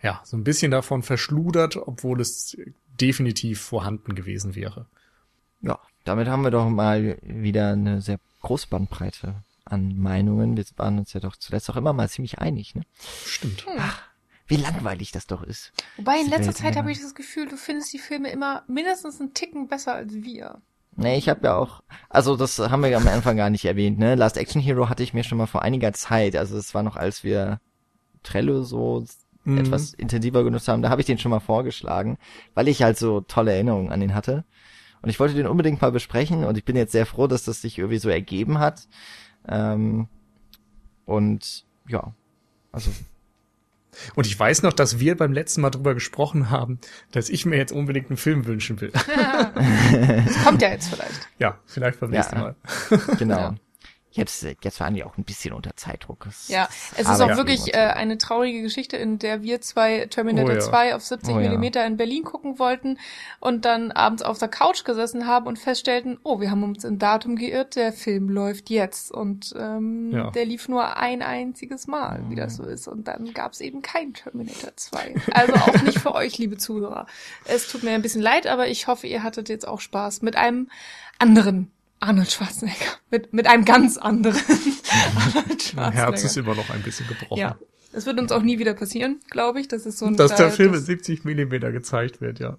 ja, 0.02 0.22
so 0.26 0.36
ein 0.38 0.44
bisschen 0.44 0.72
davon 0.72 1.04
verschludert, 1.04 1.78
obwohl 1.78 2.20
es 2.20 2.58
definitiv 3.00 3.62
vorhanden 3.62 4.16
gewesen 4.16 4.56
wäre. 4.56 4.86
Ja, 5.62 5.80
damit 6.04 6.28
haben 6.28 6.44
wir 6.44 6.52
doch 6.52 6.70
mal 6.70 7.18
wieder 7.22 7.72
eine 7.72 8.02
sehr 8.02 8.20
große 8.44 8.68
Bandbreite 8.68 9.44
an 9.66 9.98
Meinungen. 9.98 10.56
Wir 10.56 10.66
waren 10.78 11.00
uns 11.00 11.14
ja 11.14 11.20
doch 11.20 11.36
zuletzt 11.36 11.70
auch 11.70 11.76
immer 11.76 11.94
mal 11.94 12.10
ziemlich 12.10 12.40
einig, 12.40 12.76
ne? 12.76 12.84
Stimmt. 13.26 13.66
Ach, 13.80 14.04
wie 14.48 14.58
langweilig 14.58 15.12
das 15.12 15.26
doch 15.26 15.42
ist. 15.42 15.72
Wobei 15.98 16.20
in 16.20 16.30
letzter 16.30 16.54
Zeit 16.54 16.76
habe 16.76 16.92
ich 16.92 17.02
das 17.02 17.16
Gefühl, 17.16 17.48
du 17.48 17.58
findest 17.58 17.92
die 17.94 18.00
Filme 18.00 18.30
immer 18.30 18.64
mindestens 18.68 19.20
einen 19.20 19.34
Ticken 19.34 19.68
besser 19.68 19.96
als 19.96 20.14
wir. 20.14 20.62
Nee, 20.96 21.18
ich 21.18 21.28
habe 21.28 21.48
ja 21.48 21.56
auch, 21.56 21.82
also 22.10 22.36
das 22.36 22.60
haben 22.60 22.84
wir 22.84 22.96
am 22.96 23.08
Anfang 23.08 23.36
gar 23.36 23.50
nicht 23.50 23.66
erwähnt, 23.66 23.98
ne? 23.98 24.14
Last 24.16 24.38
Action 24.38 24.62
Hero 24.62 24.90
hatte 24.90 25.02
ich 25.02 25.14
mir 25.14 25.24
schon 25.24 25.40
mal 25.40 25.48
vor 25.48 25.64
einiger 25.64 25.92
Zeit, 25.94 26.36
also 26.36 26.56
es 26.56 26.76
war 26.76 26.84
noch 26.84 26.98
als 26.98 27.24
wir 27.24 27.60
Trello 28.22 28.62
so 28.62 29.04
mhm. 29.44 29.58
etwas 29.58 29.94
intensiver 29.94 30.44
genutzt 30.44 30.68
haben, 30.68 30.84
da 30.84 30.90
habe 30.90 31.02
ich 31.02 31.08
den 31.08 31.18
schon 31.18 31.32
mal 31.32 31.40
vorgeschlagen, 31.40 32.18
weil 32.54 32.68
ich 32.68 32.84
halt 32.84 33.00
so 33.00 33.22
tolle 33.22 33.54
Erinnerungen 33.54 33.92
an 33.92 34.02
den 34.02 34.14
hatte. 34.14 34.46
Und 35.04 35.10
ich 35.10 35.20
wollte 35.20 35.36
den 35.36 35.48
unbedingt 35.48 35.82
mal 35.82 35.92
besprechen 35.92 36.46
und 36.46 36.58
ich 36.58 36.64
bin 36.64 36.76
jetzt 36.76 36.94
sehr 36.94 37.06
froh, 37.06 37.28
dass 37.28 37.44
das 37.44 37.62
sich 37.62 37.78
irgendwie 37.78 38.00
so 38.00 38.10
ergeben 38.10 38.58
hat. 38.58 38.88
Ähm, 39.48 40.08
und 41.06 41.66
ja, 41.88 42.14
also 42.72 42.90
und 44.16 44.26
ich 44.26 44.40
weiß 44.40 44.64
noch, 44.64 44.74
dass 44.74 45.00
wir 45.00 45.16
beim 45.16 45.34
letzten 45.34 45.62
Mal 45.62 45.70
drüber 45.70 45.94
gesprochen 45.94 46.50
haben, 46.50 46.80
dass 47.12 47.30
ich 47.30 47.46
mir 47.46 47.58
jetzt 47.58 47.72
unbedingt 47.72 48.10
einen 48.10 48.18
Film 48.18 48.46
wünschen 48.46 48.82
will. 48.82 48.92
das 49.56 50.44
kommt 50.44 50.62
ja 50.62 50.70
jetzt 50.70 50.88
vielleicht. 50.88 51.30
Ja, 51.38 51.60
vielleicht 51.66 52.00
beim 52.00 52.10
nächsten 52.10 52.40
Mal. 52.40 52.56
Genau. 53.20 53.38
Ja. 53.38 53.56
Jetzt, 54.16 54.44
jetzt 54.44 54.80
waren 54.80 54.94
die 54.94 55.04
auch 55.04 55.18
ein 55.18 55.24
bisschen 55.24 55.54
unter 55.54 55.76
Zeitdruck. 55.76 56.28
Es, 56.28 56.48
ja, 56.48 56.70
es 56.96 57.10
ist 57.10 57.20
auch 57.20 57.36
wirklich 57.36 57.74
äh, 57.74 57.78
eine 57.78 58.20
traurige 58.20 58.62
Geschichte, 58.62 58.96
in 58.96 59.18
der 59.18 59.42
wir 59.42 59.60
zwei 59.60 60.06
Terminator 60.06 60.52
oh, 60.52 60.54
ja. 60.54 60.60
2 60.60 60.96
auf 60.96 61.04
70 61.04 61.34
oh, 61.34 61.38
Millimeter 61.40 61.80
ja. 61.80 61.88
in 61.88 61.98
Berlin 61.98 62.24
gucken 62.24 62.60
wollten 62.60 63.00
und 63.40 63.66
dann 63.66 63.92
abends 63.92 64.22
auf 64.22 64.38
der 64.38 64.50
Couch 64.50 64.84
gesessen 64.84 65.26
haben 65.26 65.48
und 65.48 65.58
feststellten, 65.58 66.20
oh, 66.22 66.40
wir 66.40 66.52
haben 66.52 66.62
uns 66.62 66.84
im 66.84 67.00
Datum 67.00 67.36
geirrt, 67.36 67.76
der 67.76 67.92
Film 67.92 68.30
läuft 68.30 68.70
jetzt 68.70 69.12
und 69.12 69.52
ähm, 69.58 70.12
ja. 70.12 70.30
der 70.30 70.46
lief 70.46 70.70
nur 70.70 70.96
ein 70.96 71.24
einziges 71.24 71.88
Mal, 71.88 72.24
wie 72.30 72.36
das 72.36 72.58
so 72.58 72.64
ist. 72.64 72.88
Und 72.88 73.08
dann 73.08 73.34
gab 73.34 73.54
es 73.54 73.62
eben 73.62 73.82
kein 73.82 74.14
Terminator 74.14 74.76
2. 74.76 75.16
Also 75.34 75.54
auch 75.54 75.82
nicht 75.82 75.98
für 75.98 76.14
euch, 76.14 76.38
liebe 76.38 76.58
Zuhörer. 76.58 77.08
Es 77.46 77.68
tut 77.68 77.82
mir 77.82 77.92
ein 77.92 78.04
bisschen 78.04 78.22
leid, 78.22 78.46
aber 78.46 78.68
ich 78.68 78.86
hoffe, 78.86 79.08
ihr 79.08 79.24
hattet 79.24 79.50
jetzt 79.50 79.68
auch 79.68 79.80
Spaß 79.80 80.22
mit 80.22 80.36
einem 80.36 80.70
anderen 81.18 81.72
Arnold 82.04 82.32
Schwarzenegger. 82.32 82.86
Mit, 83.10 83.34
mit 83.34 83.48
einem 83.48 83.66
ganz 83.66 83.98
anderen 83.98 84.42
Arnold 85.16 85.62
Schwarzenegger. 85.62 85.76
Mein 85.76 85.94
Herz 85.94 86.24
ist 86.24 86.38
immer 86.38 86.56
noch 86.56 86.70
ein 86.70 86.82
bisschen 86.84 87.08
gebrochen. 87.08 87.40
Ja. 87.40 87.58
Es 87.94 88.06
wird 88.06 88.20
uns 88.20 88.32
auch 88.32 88.42
nie 88.42 88.60
wieder 88.60 88.74
passieren, 88.74 89.20
glaube 89.30 89.62
ich. 89.62 89.68
Das 89.68 89.86
ist 89.86 90.00
so 90.00 90.06
ein, 90.06 90.18
Dass 90.18 90.36
der 90.36 90.52
Film 90.52 90.72
mit 90.72 90.82
70 90.82 91.26
Millimeter 91.26 91.72
gezeigt 91.72 92.22
wird, 92.22 92.40
ja. 92.40 92.58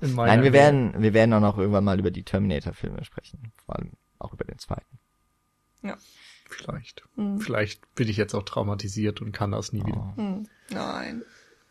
Nein, 0.00 0.42
wir 0.42 0.52
werden, 0.52 0.94
wir 0.98 1.14
werden 1.14 1.32
auch 1.32 1.40
noch 1.40 1.58
irgendwann 1.58 1.84
mal 1.84 1.98
über 1.98 2.10
die 2.10 2.22
Terminator-Filme 2.22 3.04
sprechen. 3.04 3.52
Vor 3.64 3.76
allem 3.76 3.92
auch 4.18 4.32
über 4.32 4.44
den 4.44 4.58
zweiten. 4.58 4.98
Ja. 5.82 5.96
Vielleicht. 6.48 7.02
Mhm. 7.16 7.40
Vielleicht 7.40 7.94
bin 7.94 8.08
ich 8.08 8.16
jetzt 8.16 8.34
auch 8.34 8.44
traumatisiert 8.44 9.20
und 9.20 9.32
kann 9.32 9.50
das 9.52 9.72
nie 9.72 9.82
oh. 9.82 9.86
wieder. 9.86 10.14
Mhm. 10.16 10.48
Nein. 10.70 11.22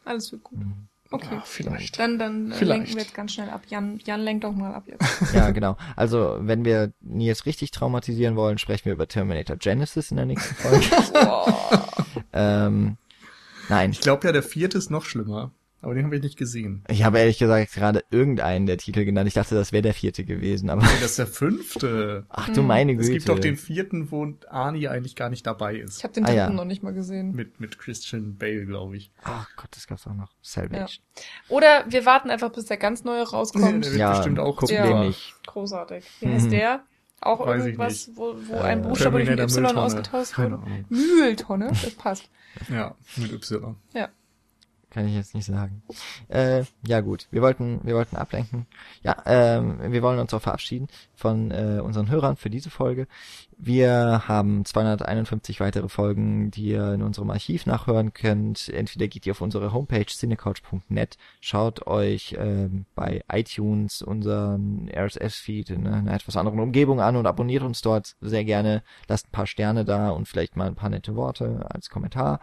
Alles 0.06 0.32
wird 0.32 0.44
gut. 0.44 0.60
Mhm. 0.60 0.88
Okay, 1.14 1.35
ja, 1.35 1.44
vielleicht. 1.45 1.99
Dann, 1.99 2.18
dann 2.18 2.52
vielleicht. 2.52 2.80
lenken 2.80 2.95
wir 2.95 3.03
jetzt 3.03 3.14
ganz 3.14 3.34
schnell 3.34 3.48
ab. 3.52 3.61
Jan, 3.69 3.99
Jan 4.03 4.22
lenkt 4.22 4.45
doch 4.45 4.52
mal 4.52 4.73
ab 4.73 4.85
jetzt. 4.88 5.06
ja, 5.35 5.52
genau. 5.52 5.77
Also, 5.95 6.38
wenn 6.40 6.65
wir 6.65 6.91
Nils 7.02 7.45
richtig 7.45 7.69
traumatisieren 7.69 8.35
wollen, 8.35 8.57
sprechen 8.57 8.85
wir 8.85 8.94
über 8.94 9.07
Terminator 9.07 9.56
Genesis 9.56 10.10
in 10.10 10.18
der 10.18 10.26
nächsten 10.26 10.56
Folge. 10.56 10.84
ähm, 12.34 12.98
nein. 13.69 13.91
Ich 13.91 14.02
glaube 14.02 14.26
ja, 14.26 14.34
der 14.34 14.41
vierte 14.41 14.80
ist 14.80 14.90
noch 14.90 15.06
schlimmer. 15.06 15.52
Aber 15.84 15.93
den 15.93 16.05
habe 16.05 16.15
ich 16.15 16.23
nicht 16.23 16.38
gesehen. 16.38 16.84
Ich 16.89 17.03
habe 17.03 17.19
ehrlich 17.19 17.38
gesagt 17.38 17.73
gerade 17.73 18.05
irgendeinen 18.10 18.65
der 18.65 18.77
Titel 18.77 19.03
genannt. 19.03 19.27
Ich 19.27 19.34
dachte, 19.34 19.53
das 19.53 19.73
wäre 19.73 19.81
der 19.81 19.93
vierte 19.93 20.23
gewesen, 20.23 20.69
aber. 20.69 20.81
Nee, 20.81 20.88
das 21.01 21.11
ist 21.11 21.19
der 21.19 21.27
fünfte. 21.27 22.26
Ach 22.30 22.49
du 22.49 22.61
meine 22.61 22.95
Güte. 22.95 23.07
Es 23.07 23.14
gibt 23.14 23.30
doch 23.30 23.39
den 23.39 23.57
vierten, 23.57 24.10
wo 24.10 24.34
Arnie 24.49 24.88
eigentlich 24.88 25.15
gar 25.18 25.30
nicht 25.30 25.45
dabei 25.45 25.76
ist. 25.76 25.97
Ich 25.97 26.03
habe 26.05 26.14
den 26.14 26.23
dritten 26.23 26.39
ah, 26.39 26.43
ja. 26.43 26.49
noch 26.49 26.64
nicht 26.64 26.84
mal 26.84 26.93
gesehen. 26.93 27.35
Mit, 27.35 27.60
mit 27.60 27.80
Christian 27.80 28.38
Bale, 28.38 28.65
glaube 28.65 28.95
ich. 28.95 29.11
Ach 29.23 29.49
Gott, 29.57 29.69
das 29.72 29.85
gab's 29.85 30.07
auch 30.07 30.14
noch. 30.14 30.31
Salvage. 30.41 30.99
Ja. 30.99 31.23
Oder 31.49 31.85
wir 31.89 32.05
warten 32.05 32.30
einfach, 32.30 32.51
bis 32.51 32.65
der 32.65 32.77
ganz 32.77 33.03
neue 33.03 33.23
rauskommt. 33.23 33.64
Nee, 33.93 33.97
ja, 33.97 34.15
bestimmt 34.15 34.39
auch 34.39 34.55
gucken 34.55 34.76
ja, 34.76 34.88
den 34.88 35.07
nicht. 35.07 35.35
Großartig. 35.45 36.05
Wie 36.22 36.27
heißt 36.27 36.45
mhm. 36.45 36.51
der? 36.51 36.84
Auch 37.19 37.45
Weiß 37.45 37.65
irgendwas, 37.65 38.11
wo, 38.15 38.35
wo 38.47 38.55
äh, 38.55 38.61
ein 38.61 38.81
Buchstabe 38.81 39.18
durch 39.18 39.30
ein 39.30 39.39
Y 39.39 39.77
ausgetauscht 39.77 40.38
wurde. 40.38 40.60
Mühltonne, 40.89 41.68
das 41.69 41.91
passt. 41.91 42.30
Ja, 42.69 42.95
mit 43.18 43.31
Y. 43.31 43.76
Ja. 43.93 44.10
Kann 44.94 45.07
ich 45.07 45.15
jetzt 45.15 45.34
nicht 45.34 45.45
sagen. 45.45 45.82
Äh, 46.30 46.64
ja 46.86 47.02
gut, 47.02 47.28
wir 47.32 47.41
wollten, 47.41 47.82
wir 47.84 47.95
wollten 47.95 48.15
ablenken. 48.15 48.68
Ja, 49.02 49.18
ähm, 49.26 49.91
wir 49.91 50.02
wollen 50.03 50.20
uns 50.20 50.34
auch 50.34 50.41
verabschieden 50.41 50.88
von 51.15 51.52
äh, 51.52 51.82
unseren 51.84 52.10
Hörern 52.10 52.36
für 52.36 52.49
diese 52.49 52.70
Folge. 52.70 53.07
Wir 53.57 54.24
haben 54.28 54.65
251 54.65 55.60
weitere 55.60 55.90
Folgen, 55.90 56.52
die 56.52 56.70
ihr 56.70 56.94
in 56.94 57.02
unserem 57.02 57.32
Archiv 57.32 57.65
nachhören 57.65 58.14
könnt. 58.14 58.70
Entweder 58.70 59.07
geht 59.07 59.26
ihr 59.26 59.32
auf 59.32 59.41
unsere 59.41 59.74
Homepage 59.74 60.06
cinecouch.net, 60.06 61.18
schaut 61.41 61.88
euch 61.88 62.36
ähm, 62.38 62.86
bei 62.94 63.24
iTunes 63.32 64.02
unseren 64.02 64.90
RSS-Feed 64.94 65.72
in 65.72 65.88
einer 65.88 66.14
etwas 66.14 66.38
anderen 66.38 66.60
Umgebung 66.60 67.02
an 67.02 67.15
und 67.15 67.26
abonniert 67.26 67.64
uns 67.64 67.82
dort 67.82 68.15
sehr 68.22 68.44
gerne. 68.44 68.84
Lasst 69.07 69.28
ein 69.28 69.32
paar 69.32 69.48
Sterne 69.48 69.86
da 69.86 70.11
und 70.11 70.28
vielleicht 70.28 70.56
mal 70.56 70.68
ein 70.68 70.76
paar 70.76 70.90
nette 70.90 71.15
Worte 71.15 71.65
als 71.70 71.90
Kommentar. 71.90 72.40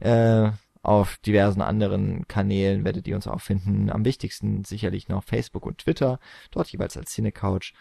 Äh, 0.00 0.50
auf 0.82 1.16
diversen 1.18 1.62
anderen 1.62 2.26
Kanälen 2.26 2.84
werdet 2.84 3.06
ihr 3.06 3.14
uns 3.14 3.28
auch 3.28 3.40
finden. 3.40 3.90
Am 3.90 4.04
wichtigsten 4.04 4.64
sicherlich 4.64 5.08
noch 5.08 5.22
Facebook 5.24 5.64
und 5.64 5.78
Twitter, 5.78 6.18
dort 6.50 6.68
jeweils 6.68 6.96
als 6.96 7.12
Cinecouch. 7.12 7.72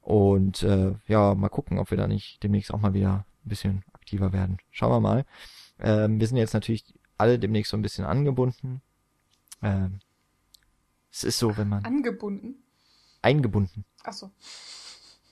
Und 0.00 0.62
äh, 0.62 0.94
ja, 1.06 1.34
mal 1.34 1.48
gucken, 1.48 1.78
ob 1.78 1.90
wir 1.90 1.98
da 1.98 2.06
nicht 2.06 2.42
demnächst 2.42 2.72
auch 2.72 2.80
mal 2.80 2.94
wieder 2.94 3.26
ein 3.44 3.48
bisschen 3.48 3.84
aktiver 3.92 4.32
werden. 4.32 4.58
Schauen 4.70 4.90
wir 4.92 5.00
mal. 5.00 5.26
Ähm, 5.80 6.18
wir 6.18 6.26
sind 6.26 6.38
jetzt 6.38 6.54
natürlich 6.54 6.94
alle 7.18 7.38
demnächst 7.38 7.70
so 7.70 7.76
ein 7.76 7.82
bisschen 7.82 8.04
angebunden. 8.04 8.80
Ähm, 9.62 10.00
es 11.10 11.24
ist 11.24 11.38
so, 11.38 11.56
wenn 11.56 11.68
man 11.68 11.84
Angebunden. 11.84 12.62
eingebunden. 13.22 13.84
Ach 14.04 14.12
so. 14.12 14.30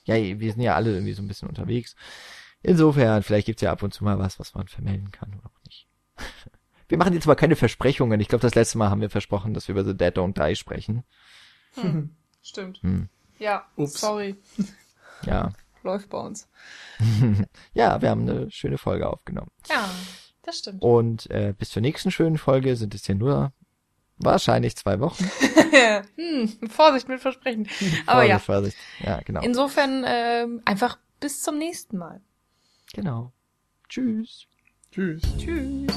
Ja, 0.03 0.15
wir 0.15 0.51
sind 0.51 0.61
ja 0.61 0.75
alle 0.75 0.93
irgendwie 0.93 1.13
so 1.13 1.23
ein 1.23 1.27
bisschen 1.27 1.47
unterwegs. 1.47 1.95
Insofern, 2.61 3.23
vielleicht 3.23 3.45
gibt's 3.47 3.61
ja 3.61 3.71
ab 3.71 3.81
und 3.81 3.93
zu 3.93 4.03
mal 4.03 4.19
was, 4.19 4.39
was 4.39 4.53
man 4.53 4.67
vermelden 4.67 5.11
kann 5.11 5.33
oder 5.35 5.47
auch 5.47 5.63
nicht. 5.65 5.87
Wir 6.95 6.99
machen 6.99 7.13
jetzt 7.13 7.27
mal 7.27 7.35
keine 7.35 7.57
Versprechungen. 7.57 8.21
Ich 8.21 8.29
glaube, 8.29 8.41
das 8.41 8.55
letzte 8.55 8.77
Mal 8.77 8.89
haben 8.89 9.01
wir 9.01 9.09
versprochen, 9.09 9.53
dass 9.53 9.67
wir 9.67 9.73
über 9.73 9.83
The 9.83 9.97
Dead 9.97 10.17
Don't 10.17 10.31
Die 10.31 10.55
sprechen. 10.55 11.03
Hm. 11.73 12.15
Stimmt. 12.41 12.81
Hm. 12.83 13.09
Ja, 13.37 13.65
Ups. 13.75 13.99
sorry. 13.99 14.37
Ja. 15.25 15.51
Läuft 15.83 16.09
bei 16.09 16.19
uns. 16.19 16.47
ja, 17.73 18.01
wir 18.01 18.09
haben 18.09 18.29
eine 18.29 18.51
schöne 18.51 18.77
Folge 18.77 19.09
aufgenommen. 19.09 19.51
Ja, 19.69 19.89
das 20.43 20.59
stimmt. 20.59 20.81
Und 20.81 21.29
äh, 21.31 21.53
bis 21.57 21.71
zur 21.71 21.81
nächsten 21.81 22.11
schönen 22.11 22.37
Folge 22.37 22.75
sind 22.75 22.93
es 22.93 23.07
ja 23.07 23.15
nur 23.15 23.51
wahrscheinlich 24.17 24.77
zwei 24.77 24.99
Wochen. 24.99 25.23
hm, 26.15 26.69
Vorsicht 26.69 27.09
mit 27.09 27.19
Versprechen. 27.19 27.67
Aber 28.05 28.23
ja, 28.23 28.39
Vorsicht, 28.39 28.77
Vorsicht. 28.77 29.05
Ja, 29.05 29.21
genau. 29.21 29.41
insofern 29.41 30.05
ähm, 30.07 30.61
einfach 30.63 30.97
bis 31.19 31.41
zum 31.41 31.57
nächsten 31.57 31.97
Mal. 31.97 32.21
genau. 32.93 33.33
Tschüss. 33.89 34.47
Tschüss. 34.91 35.21
Tschüss. 35.37 35.91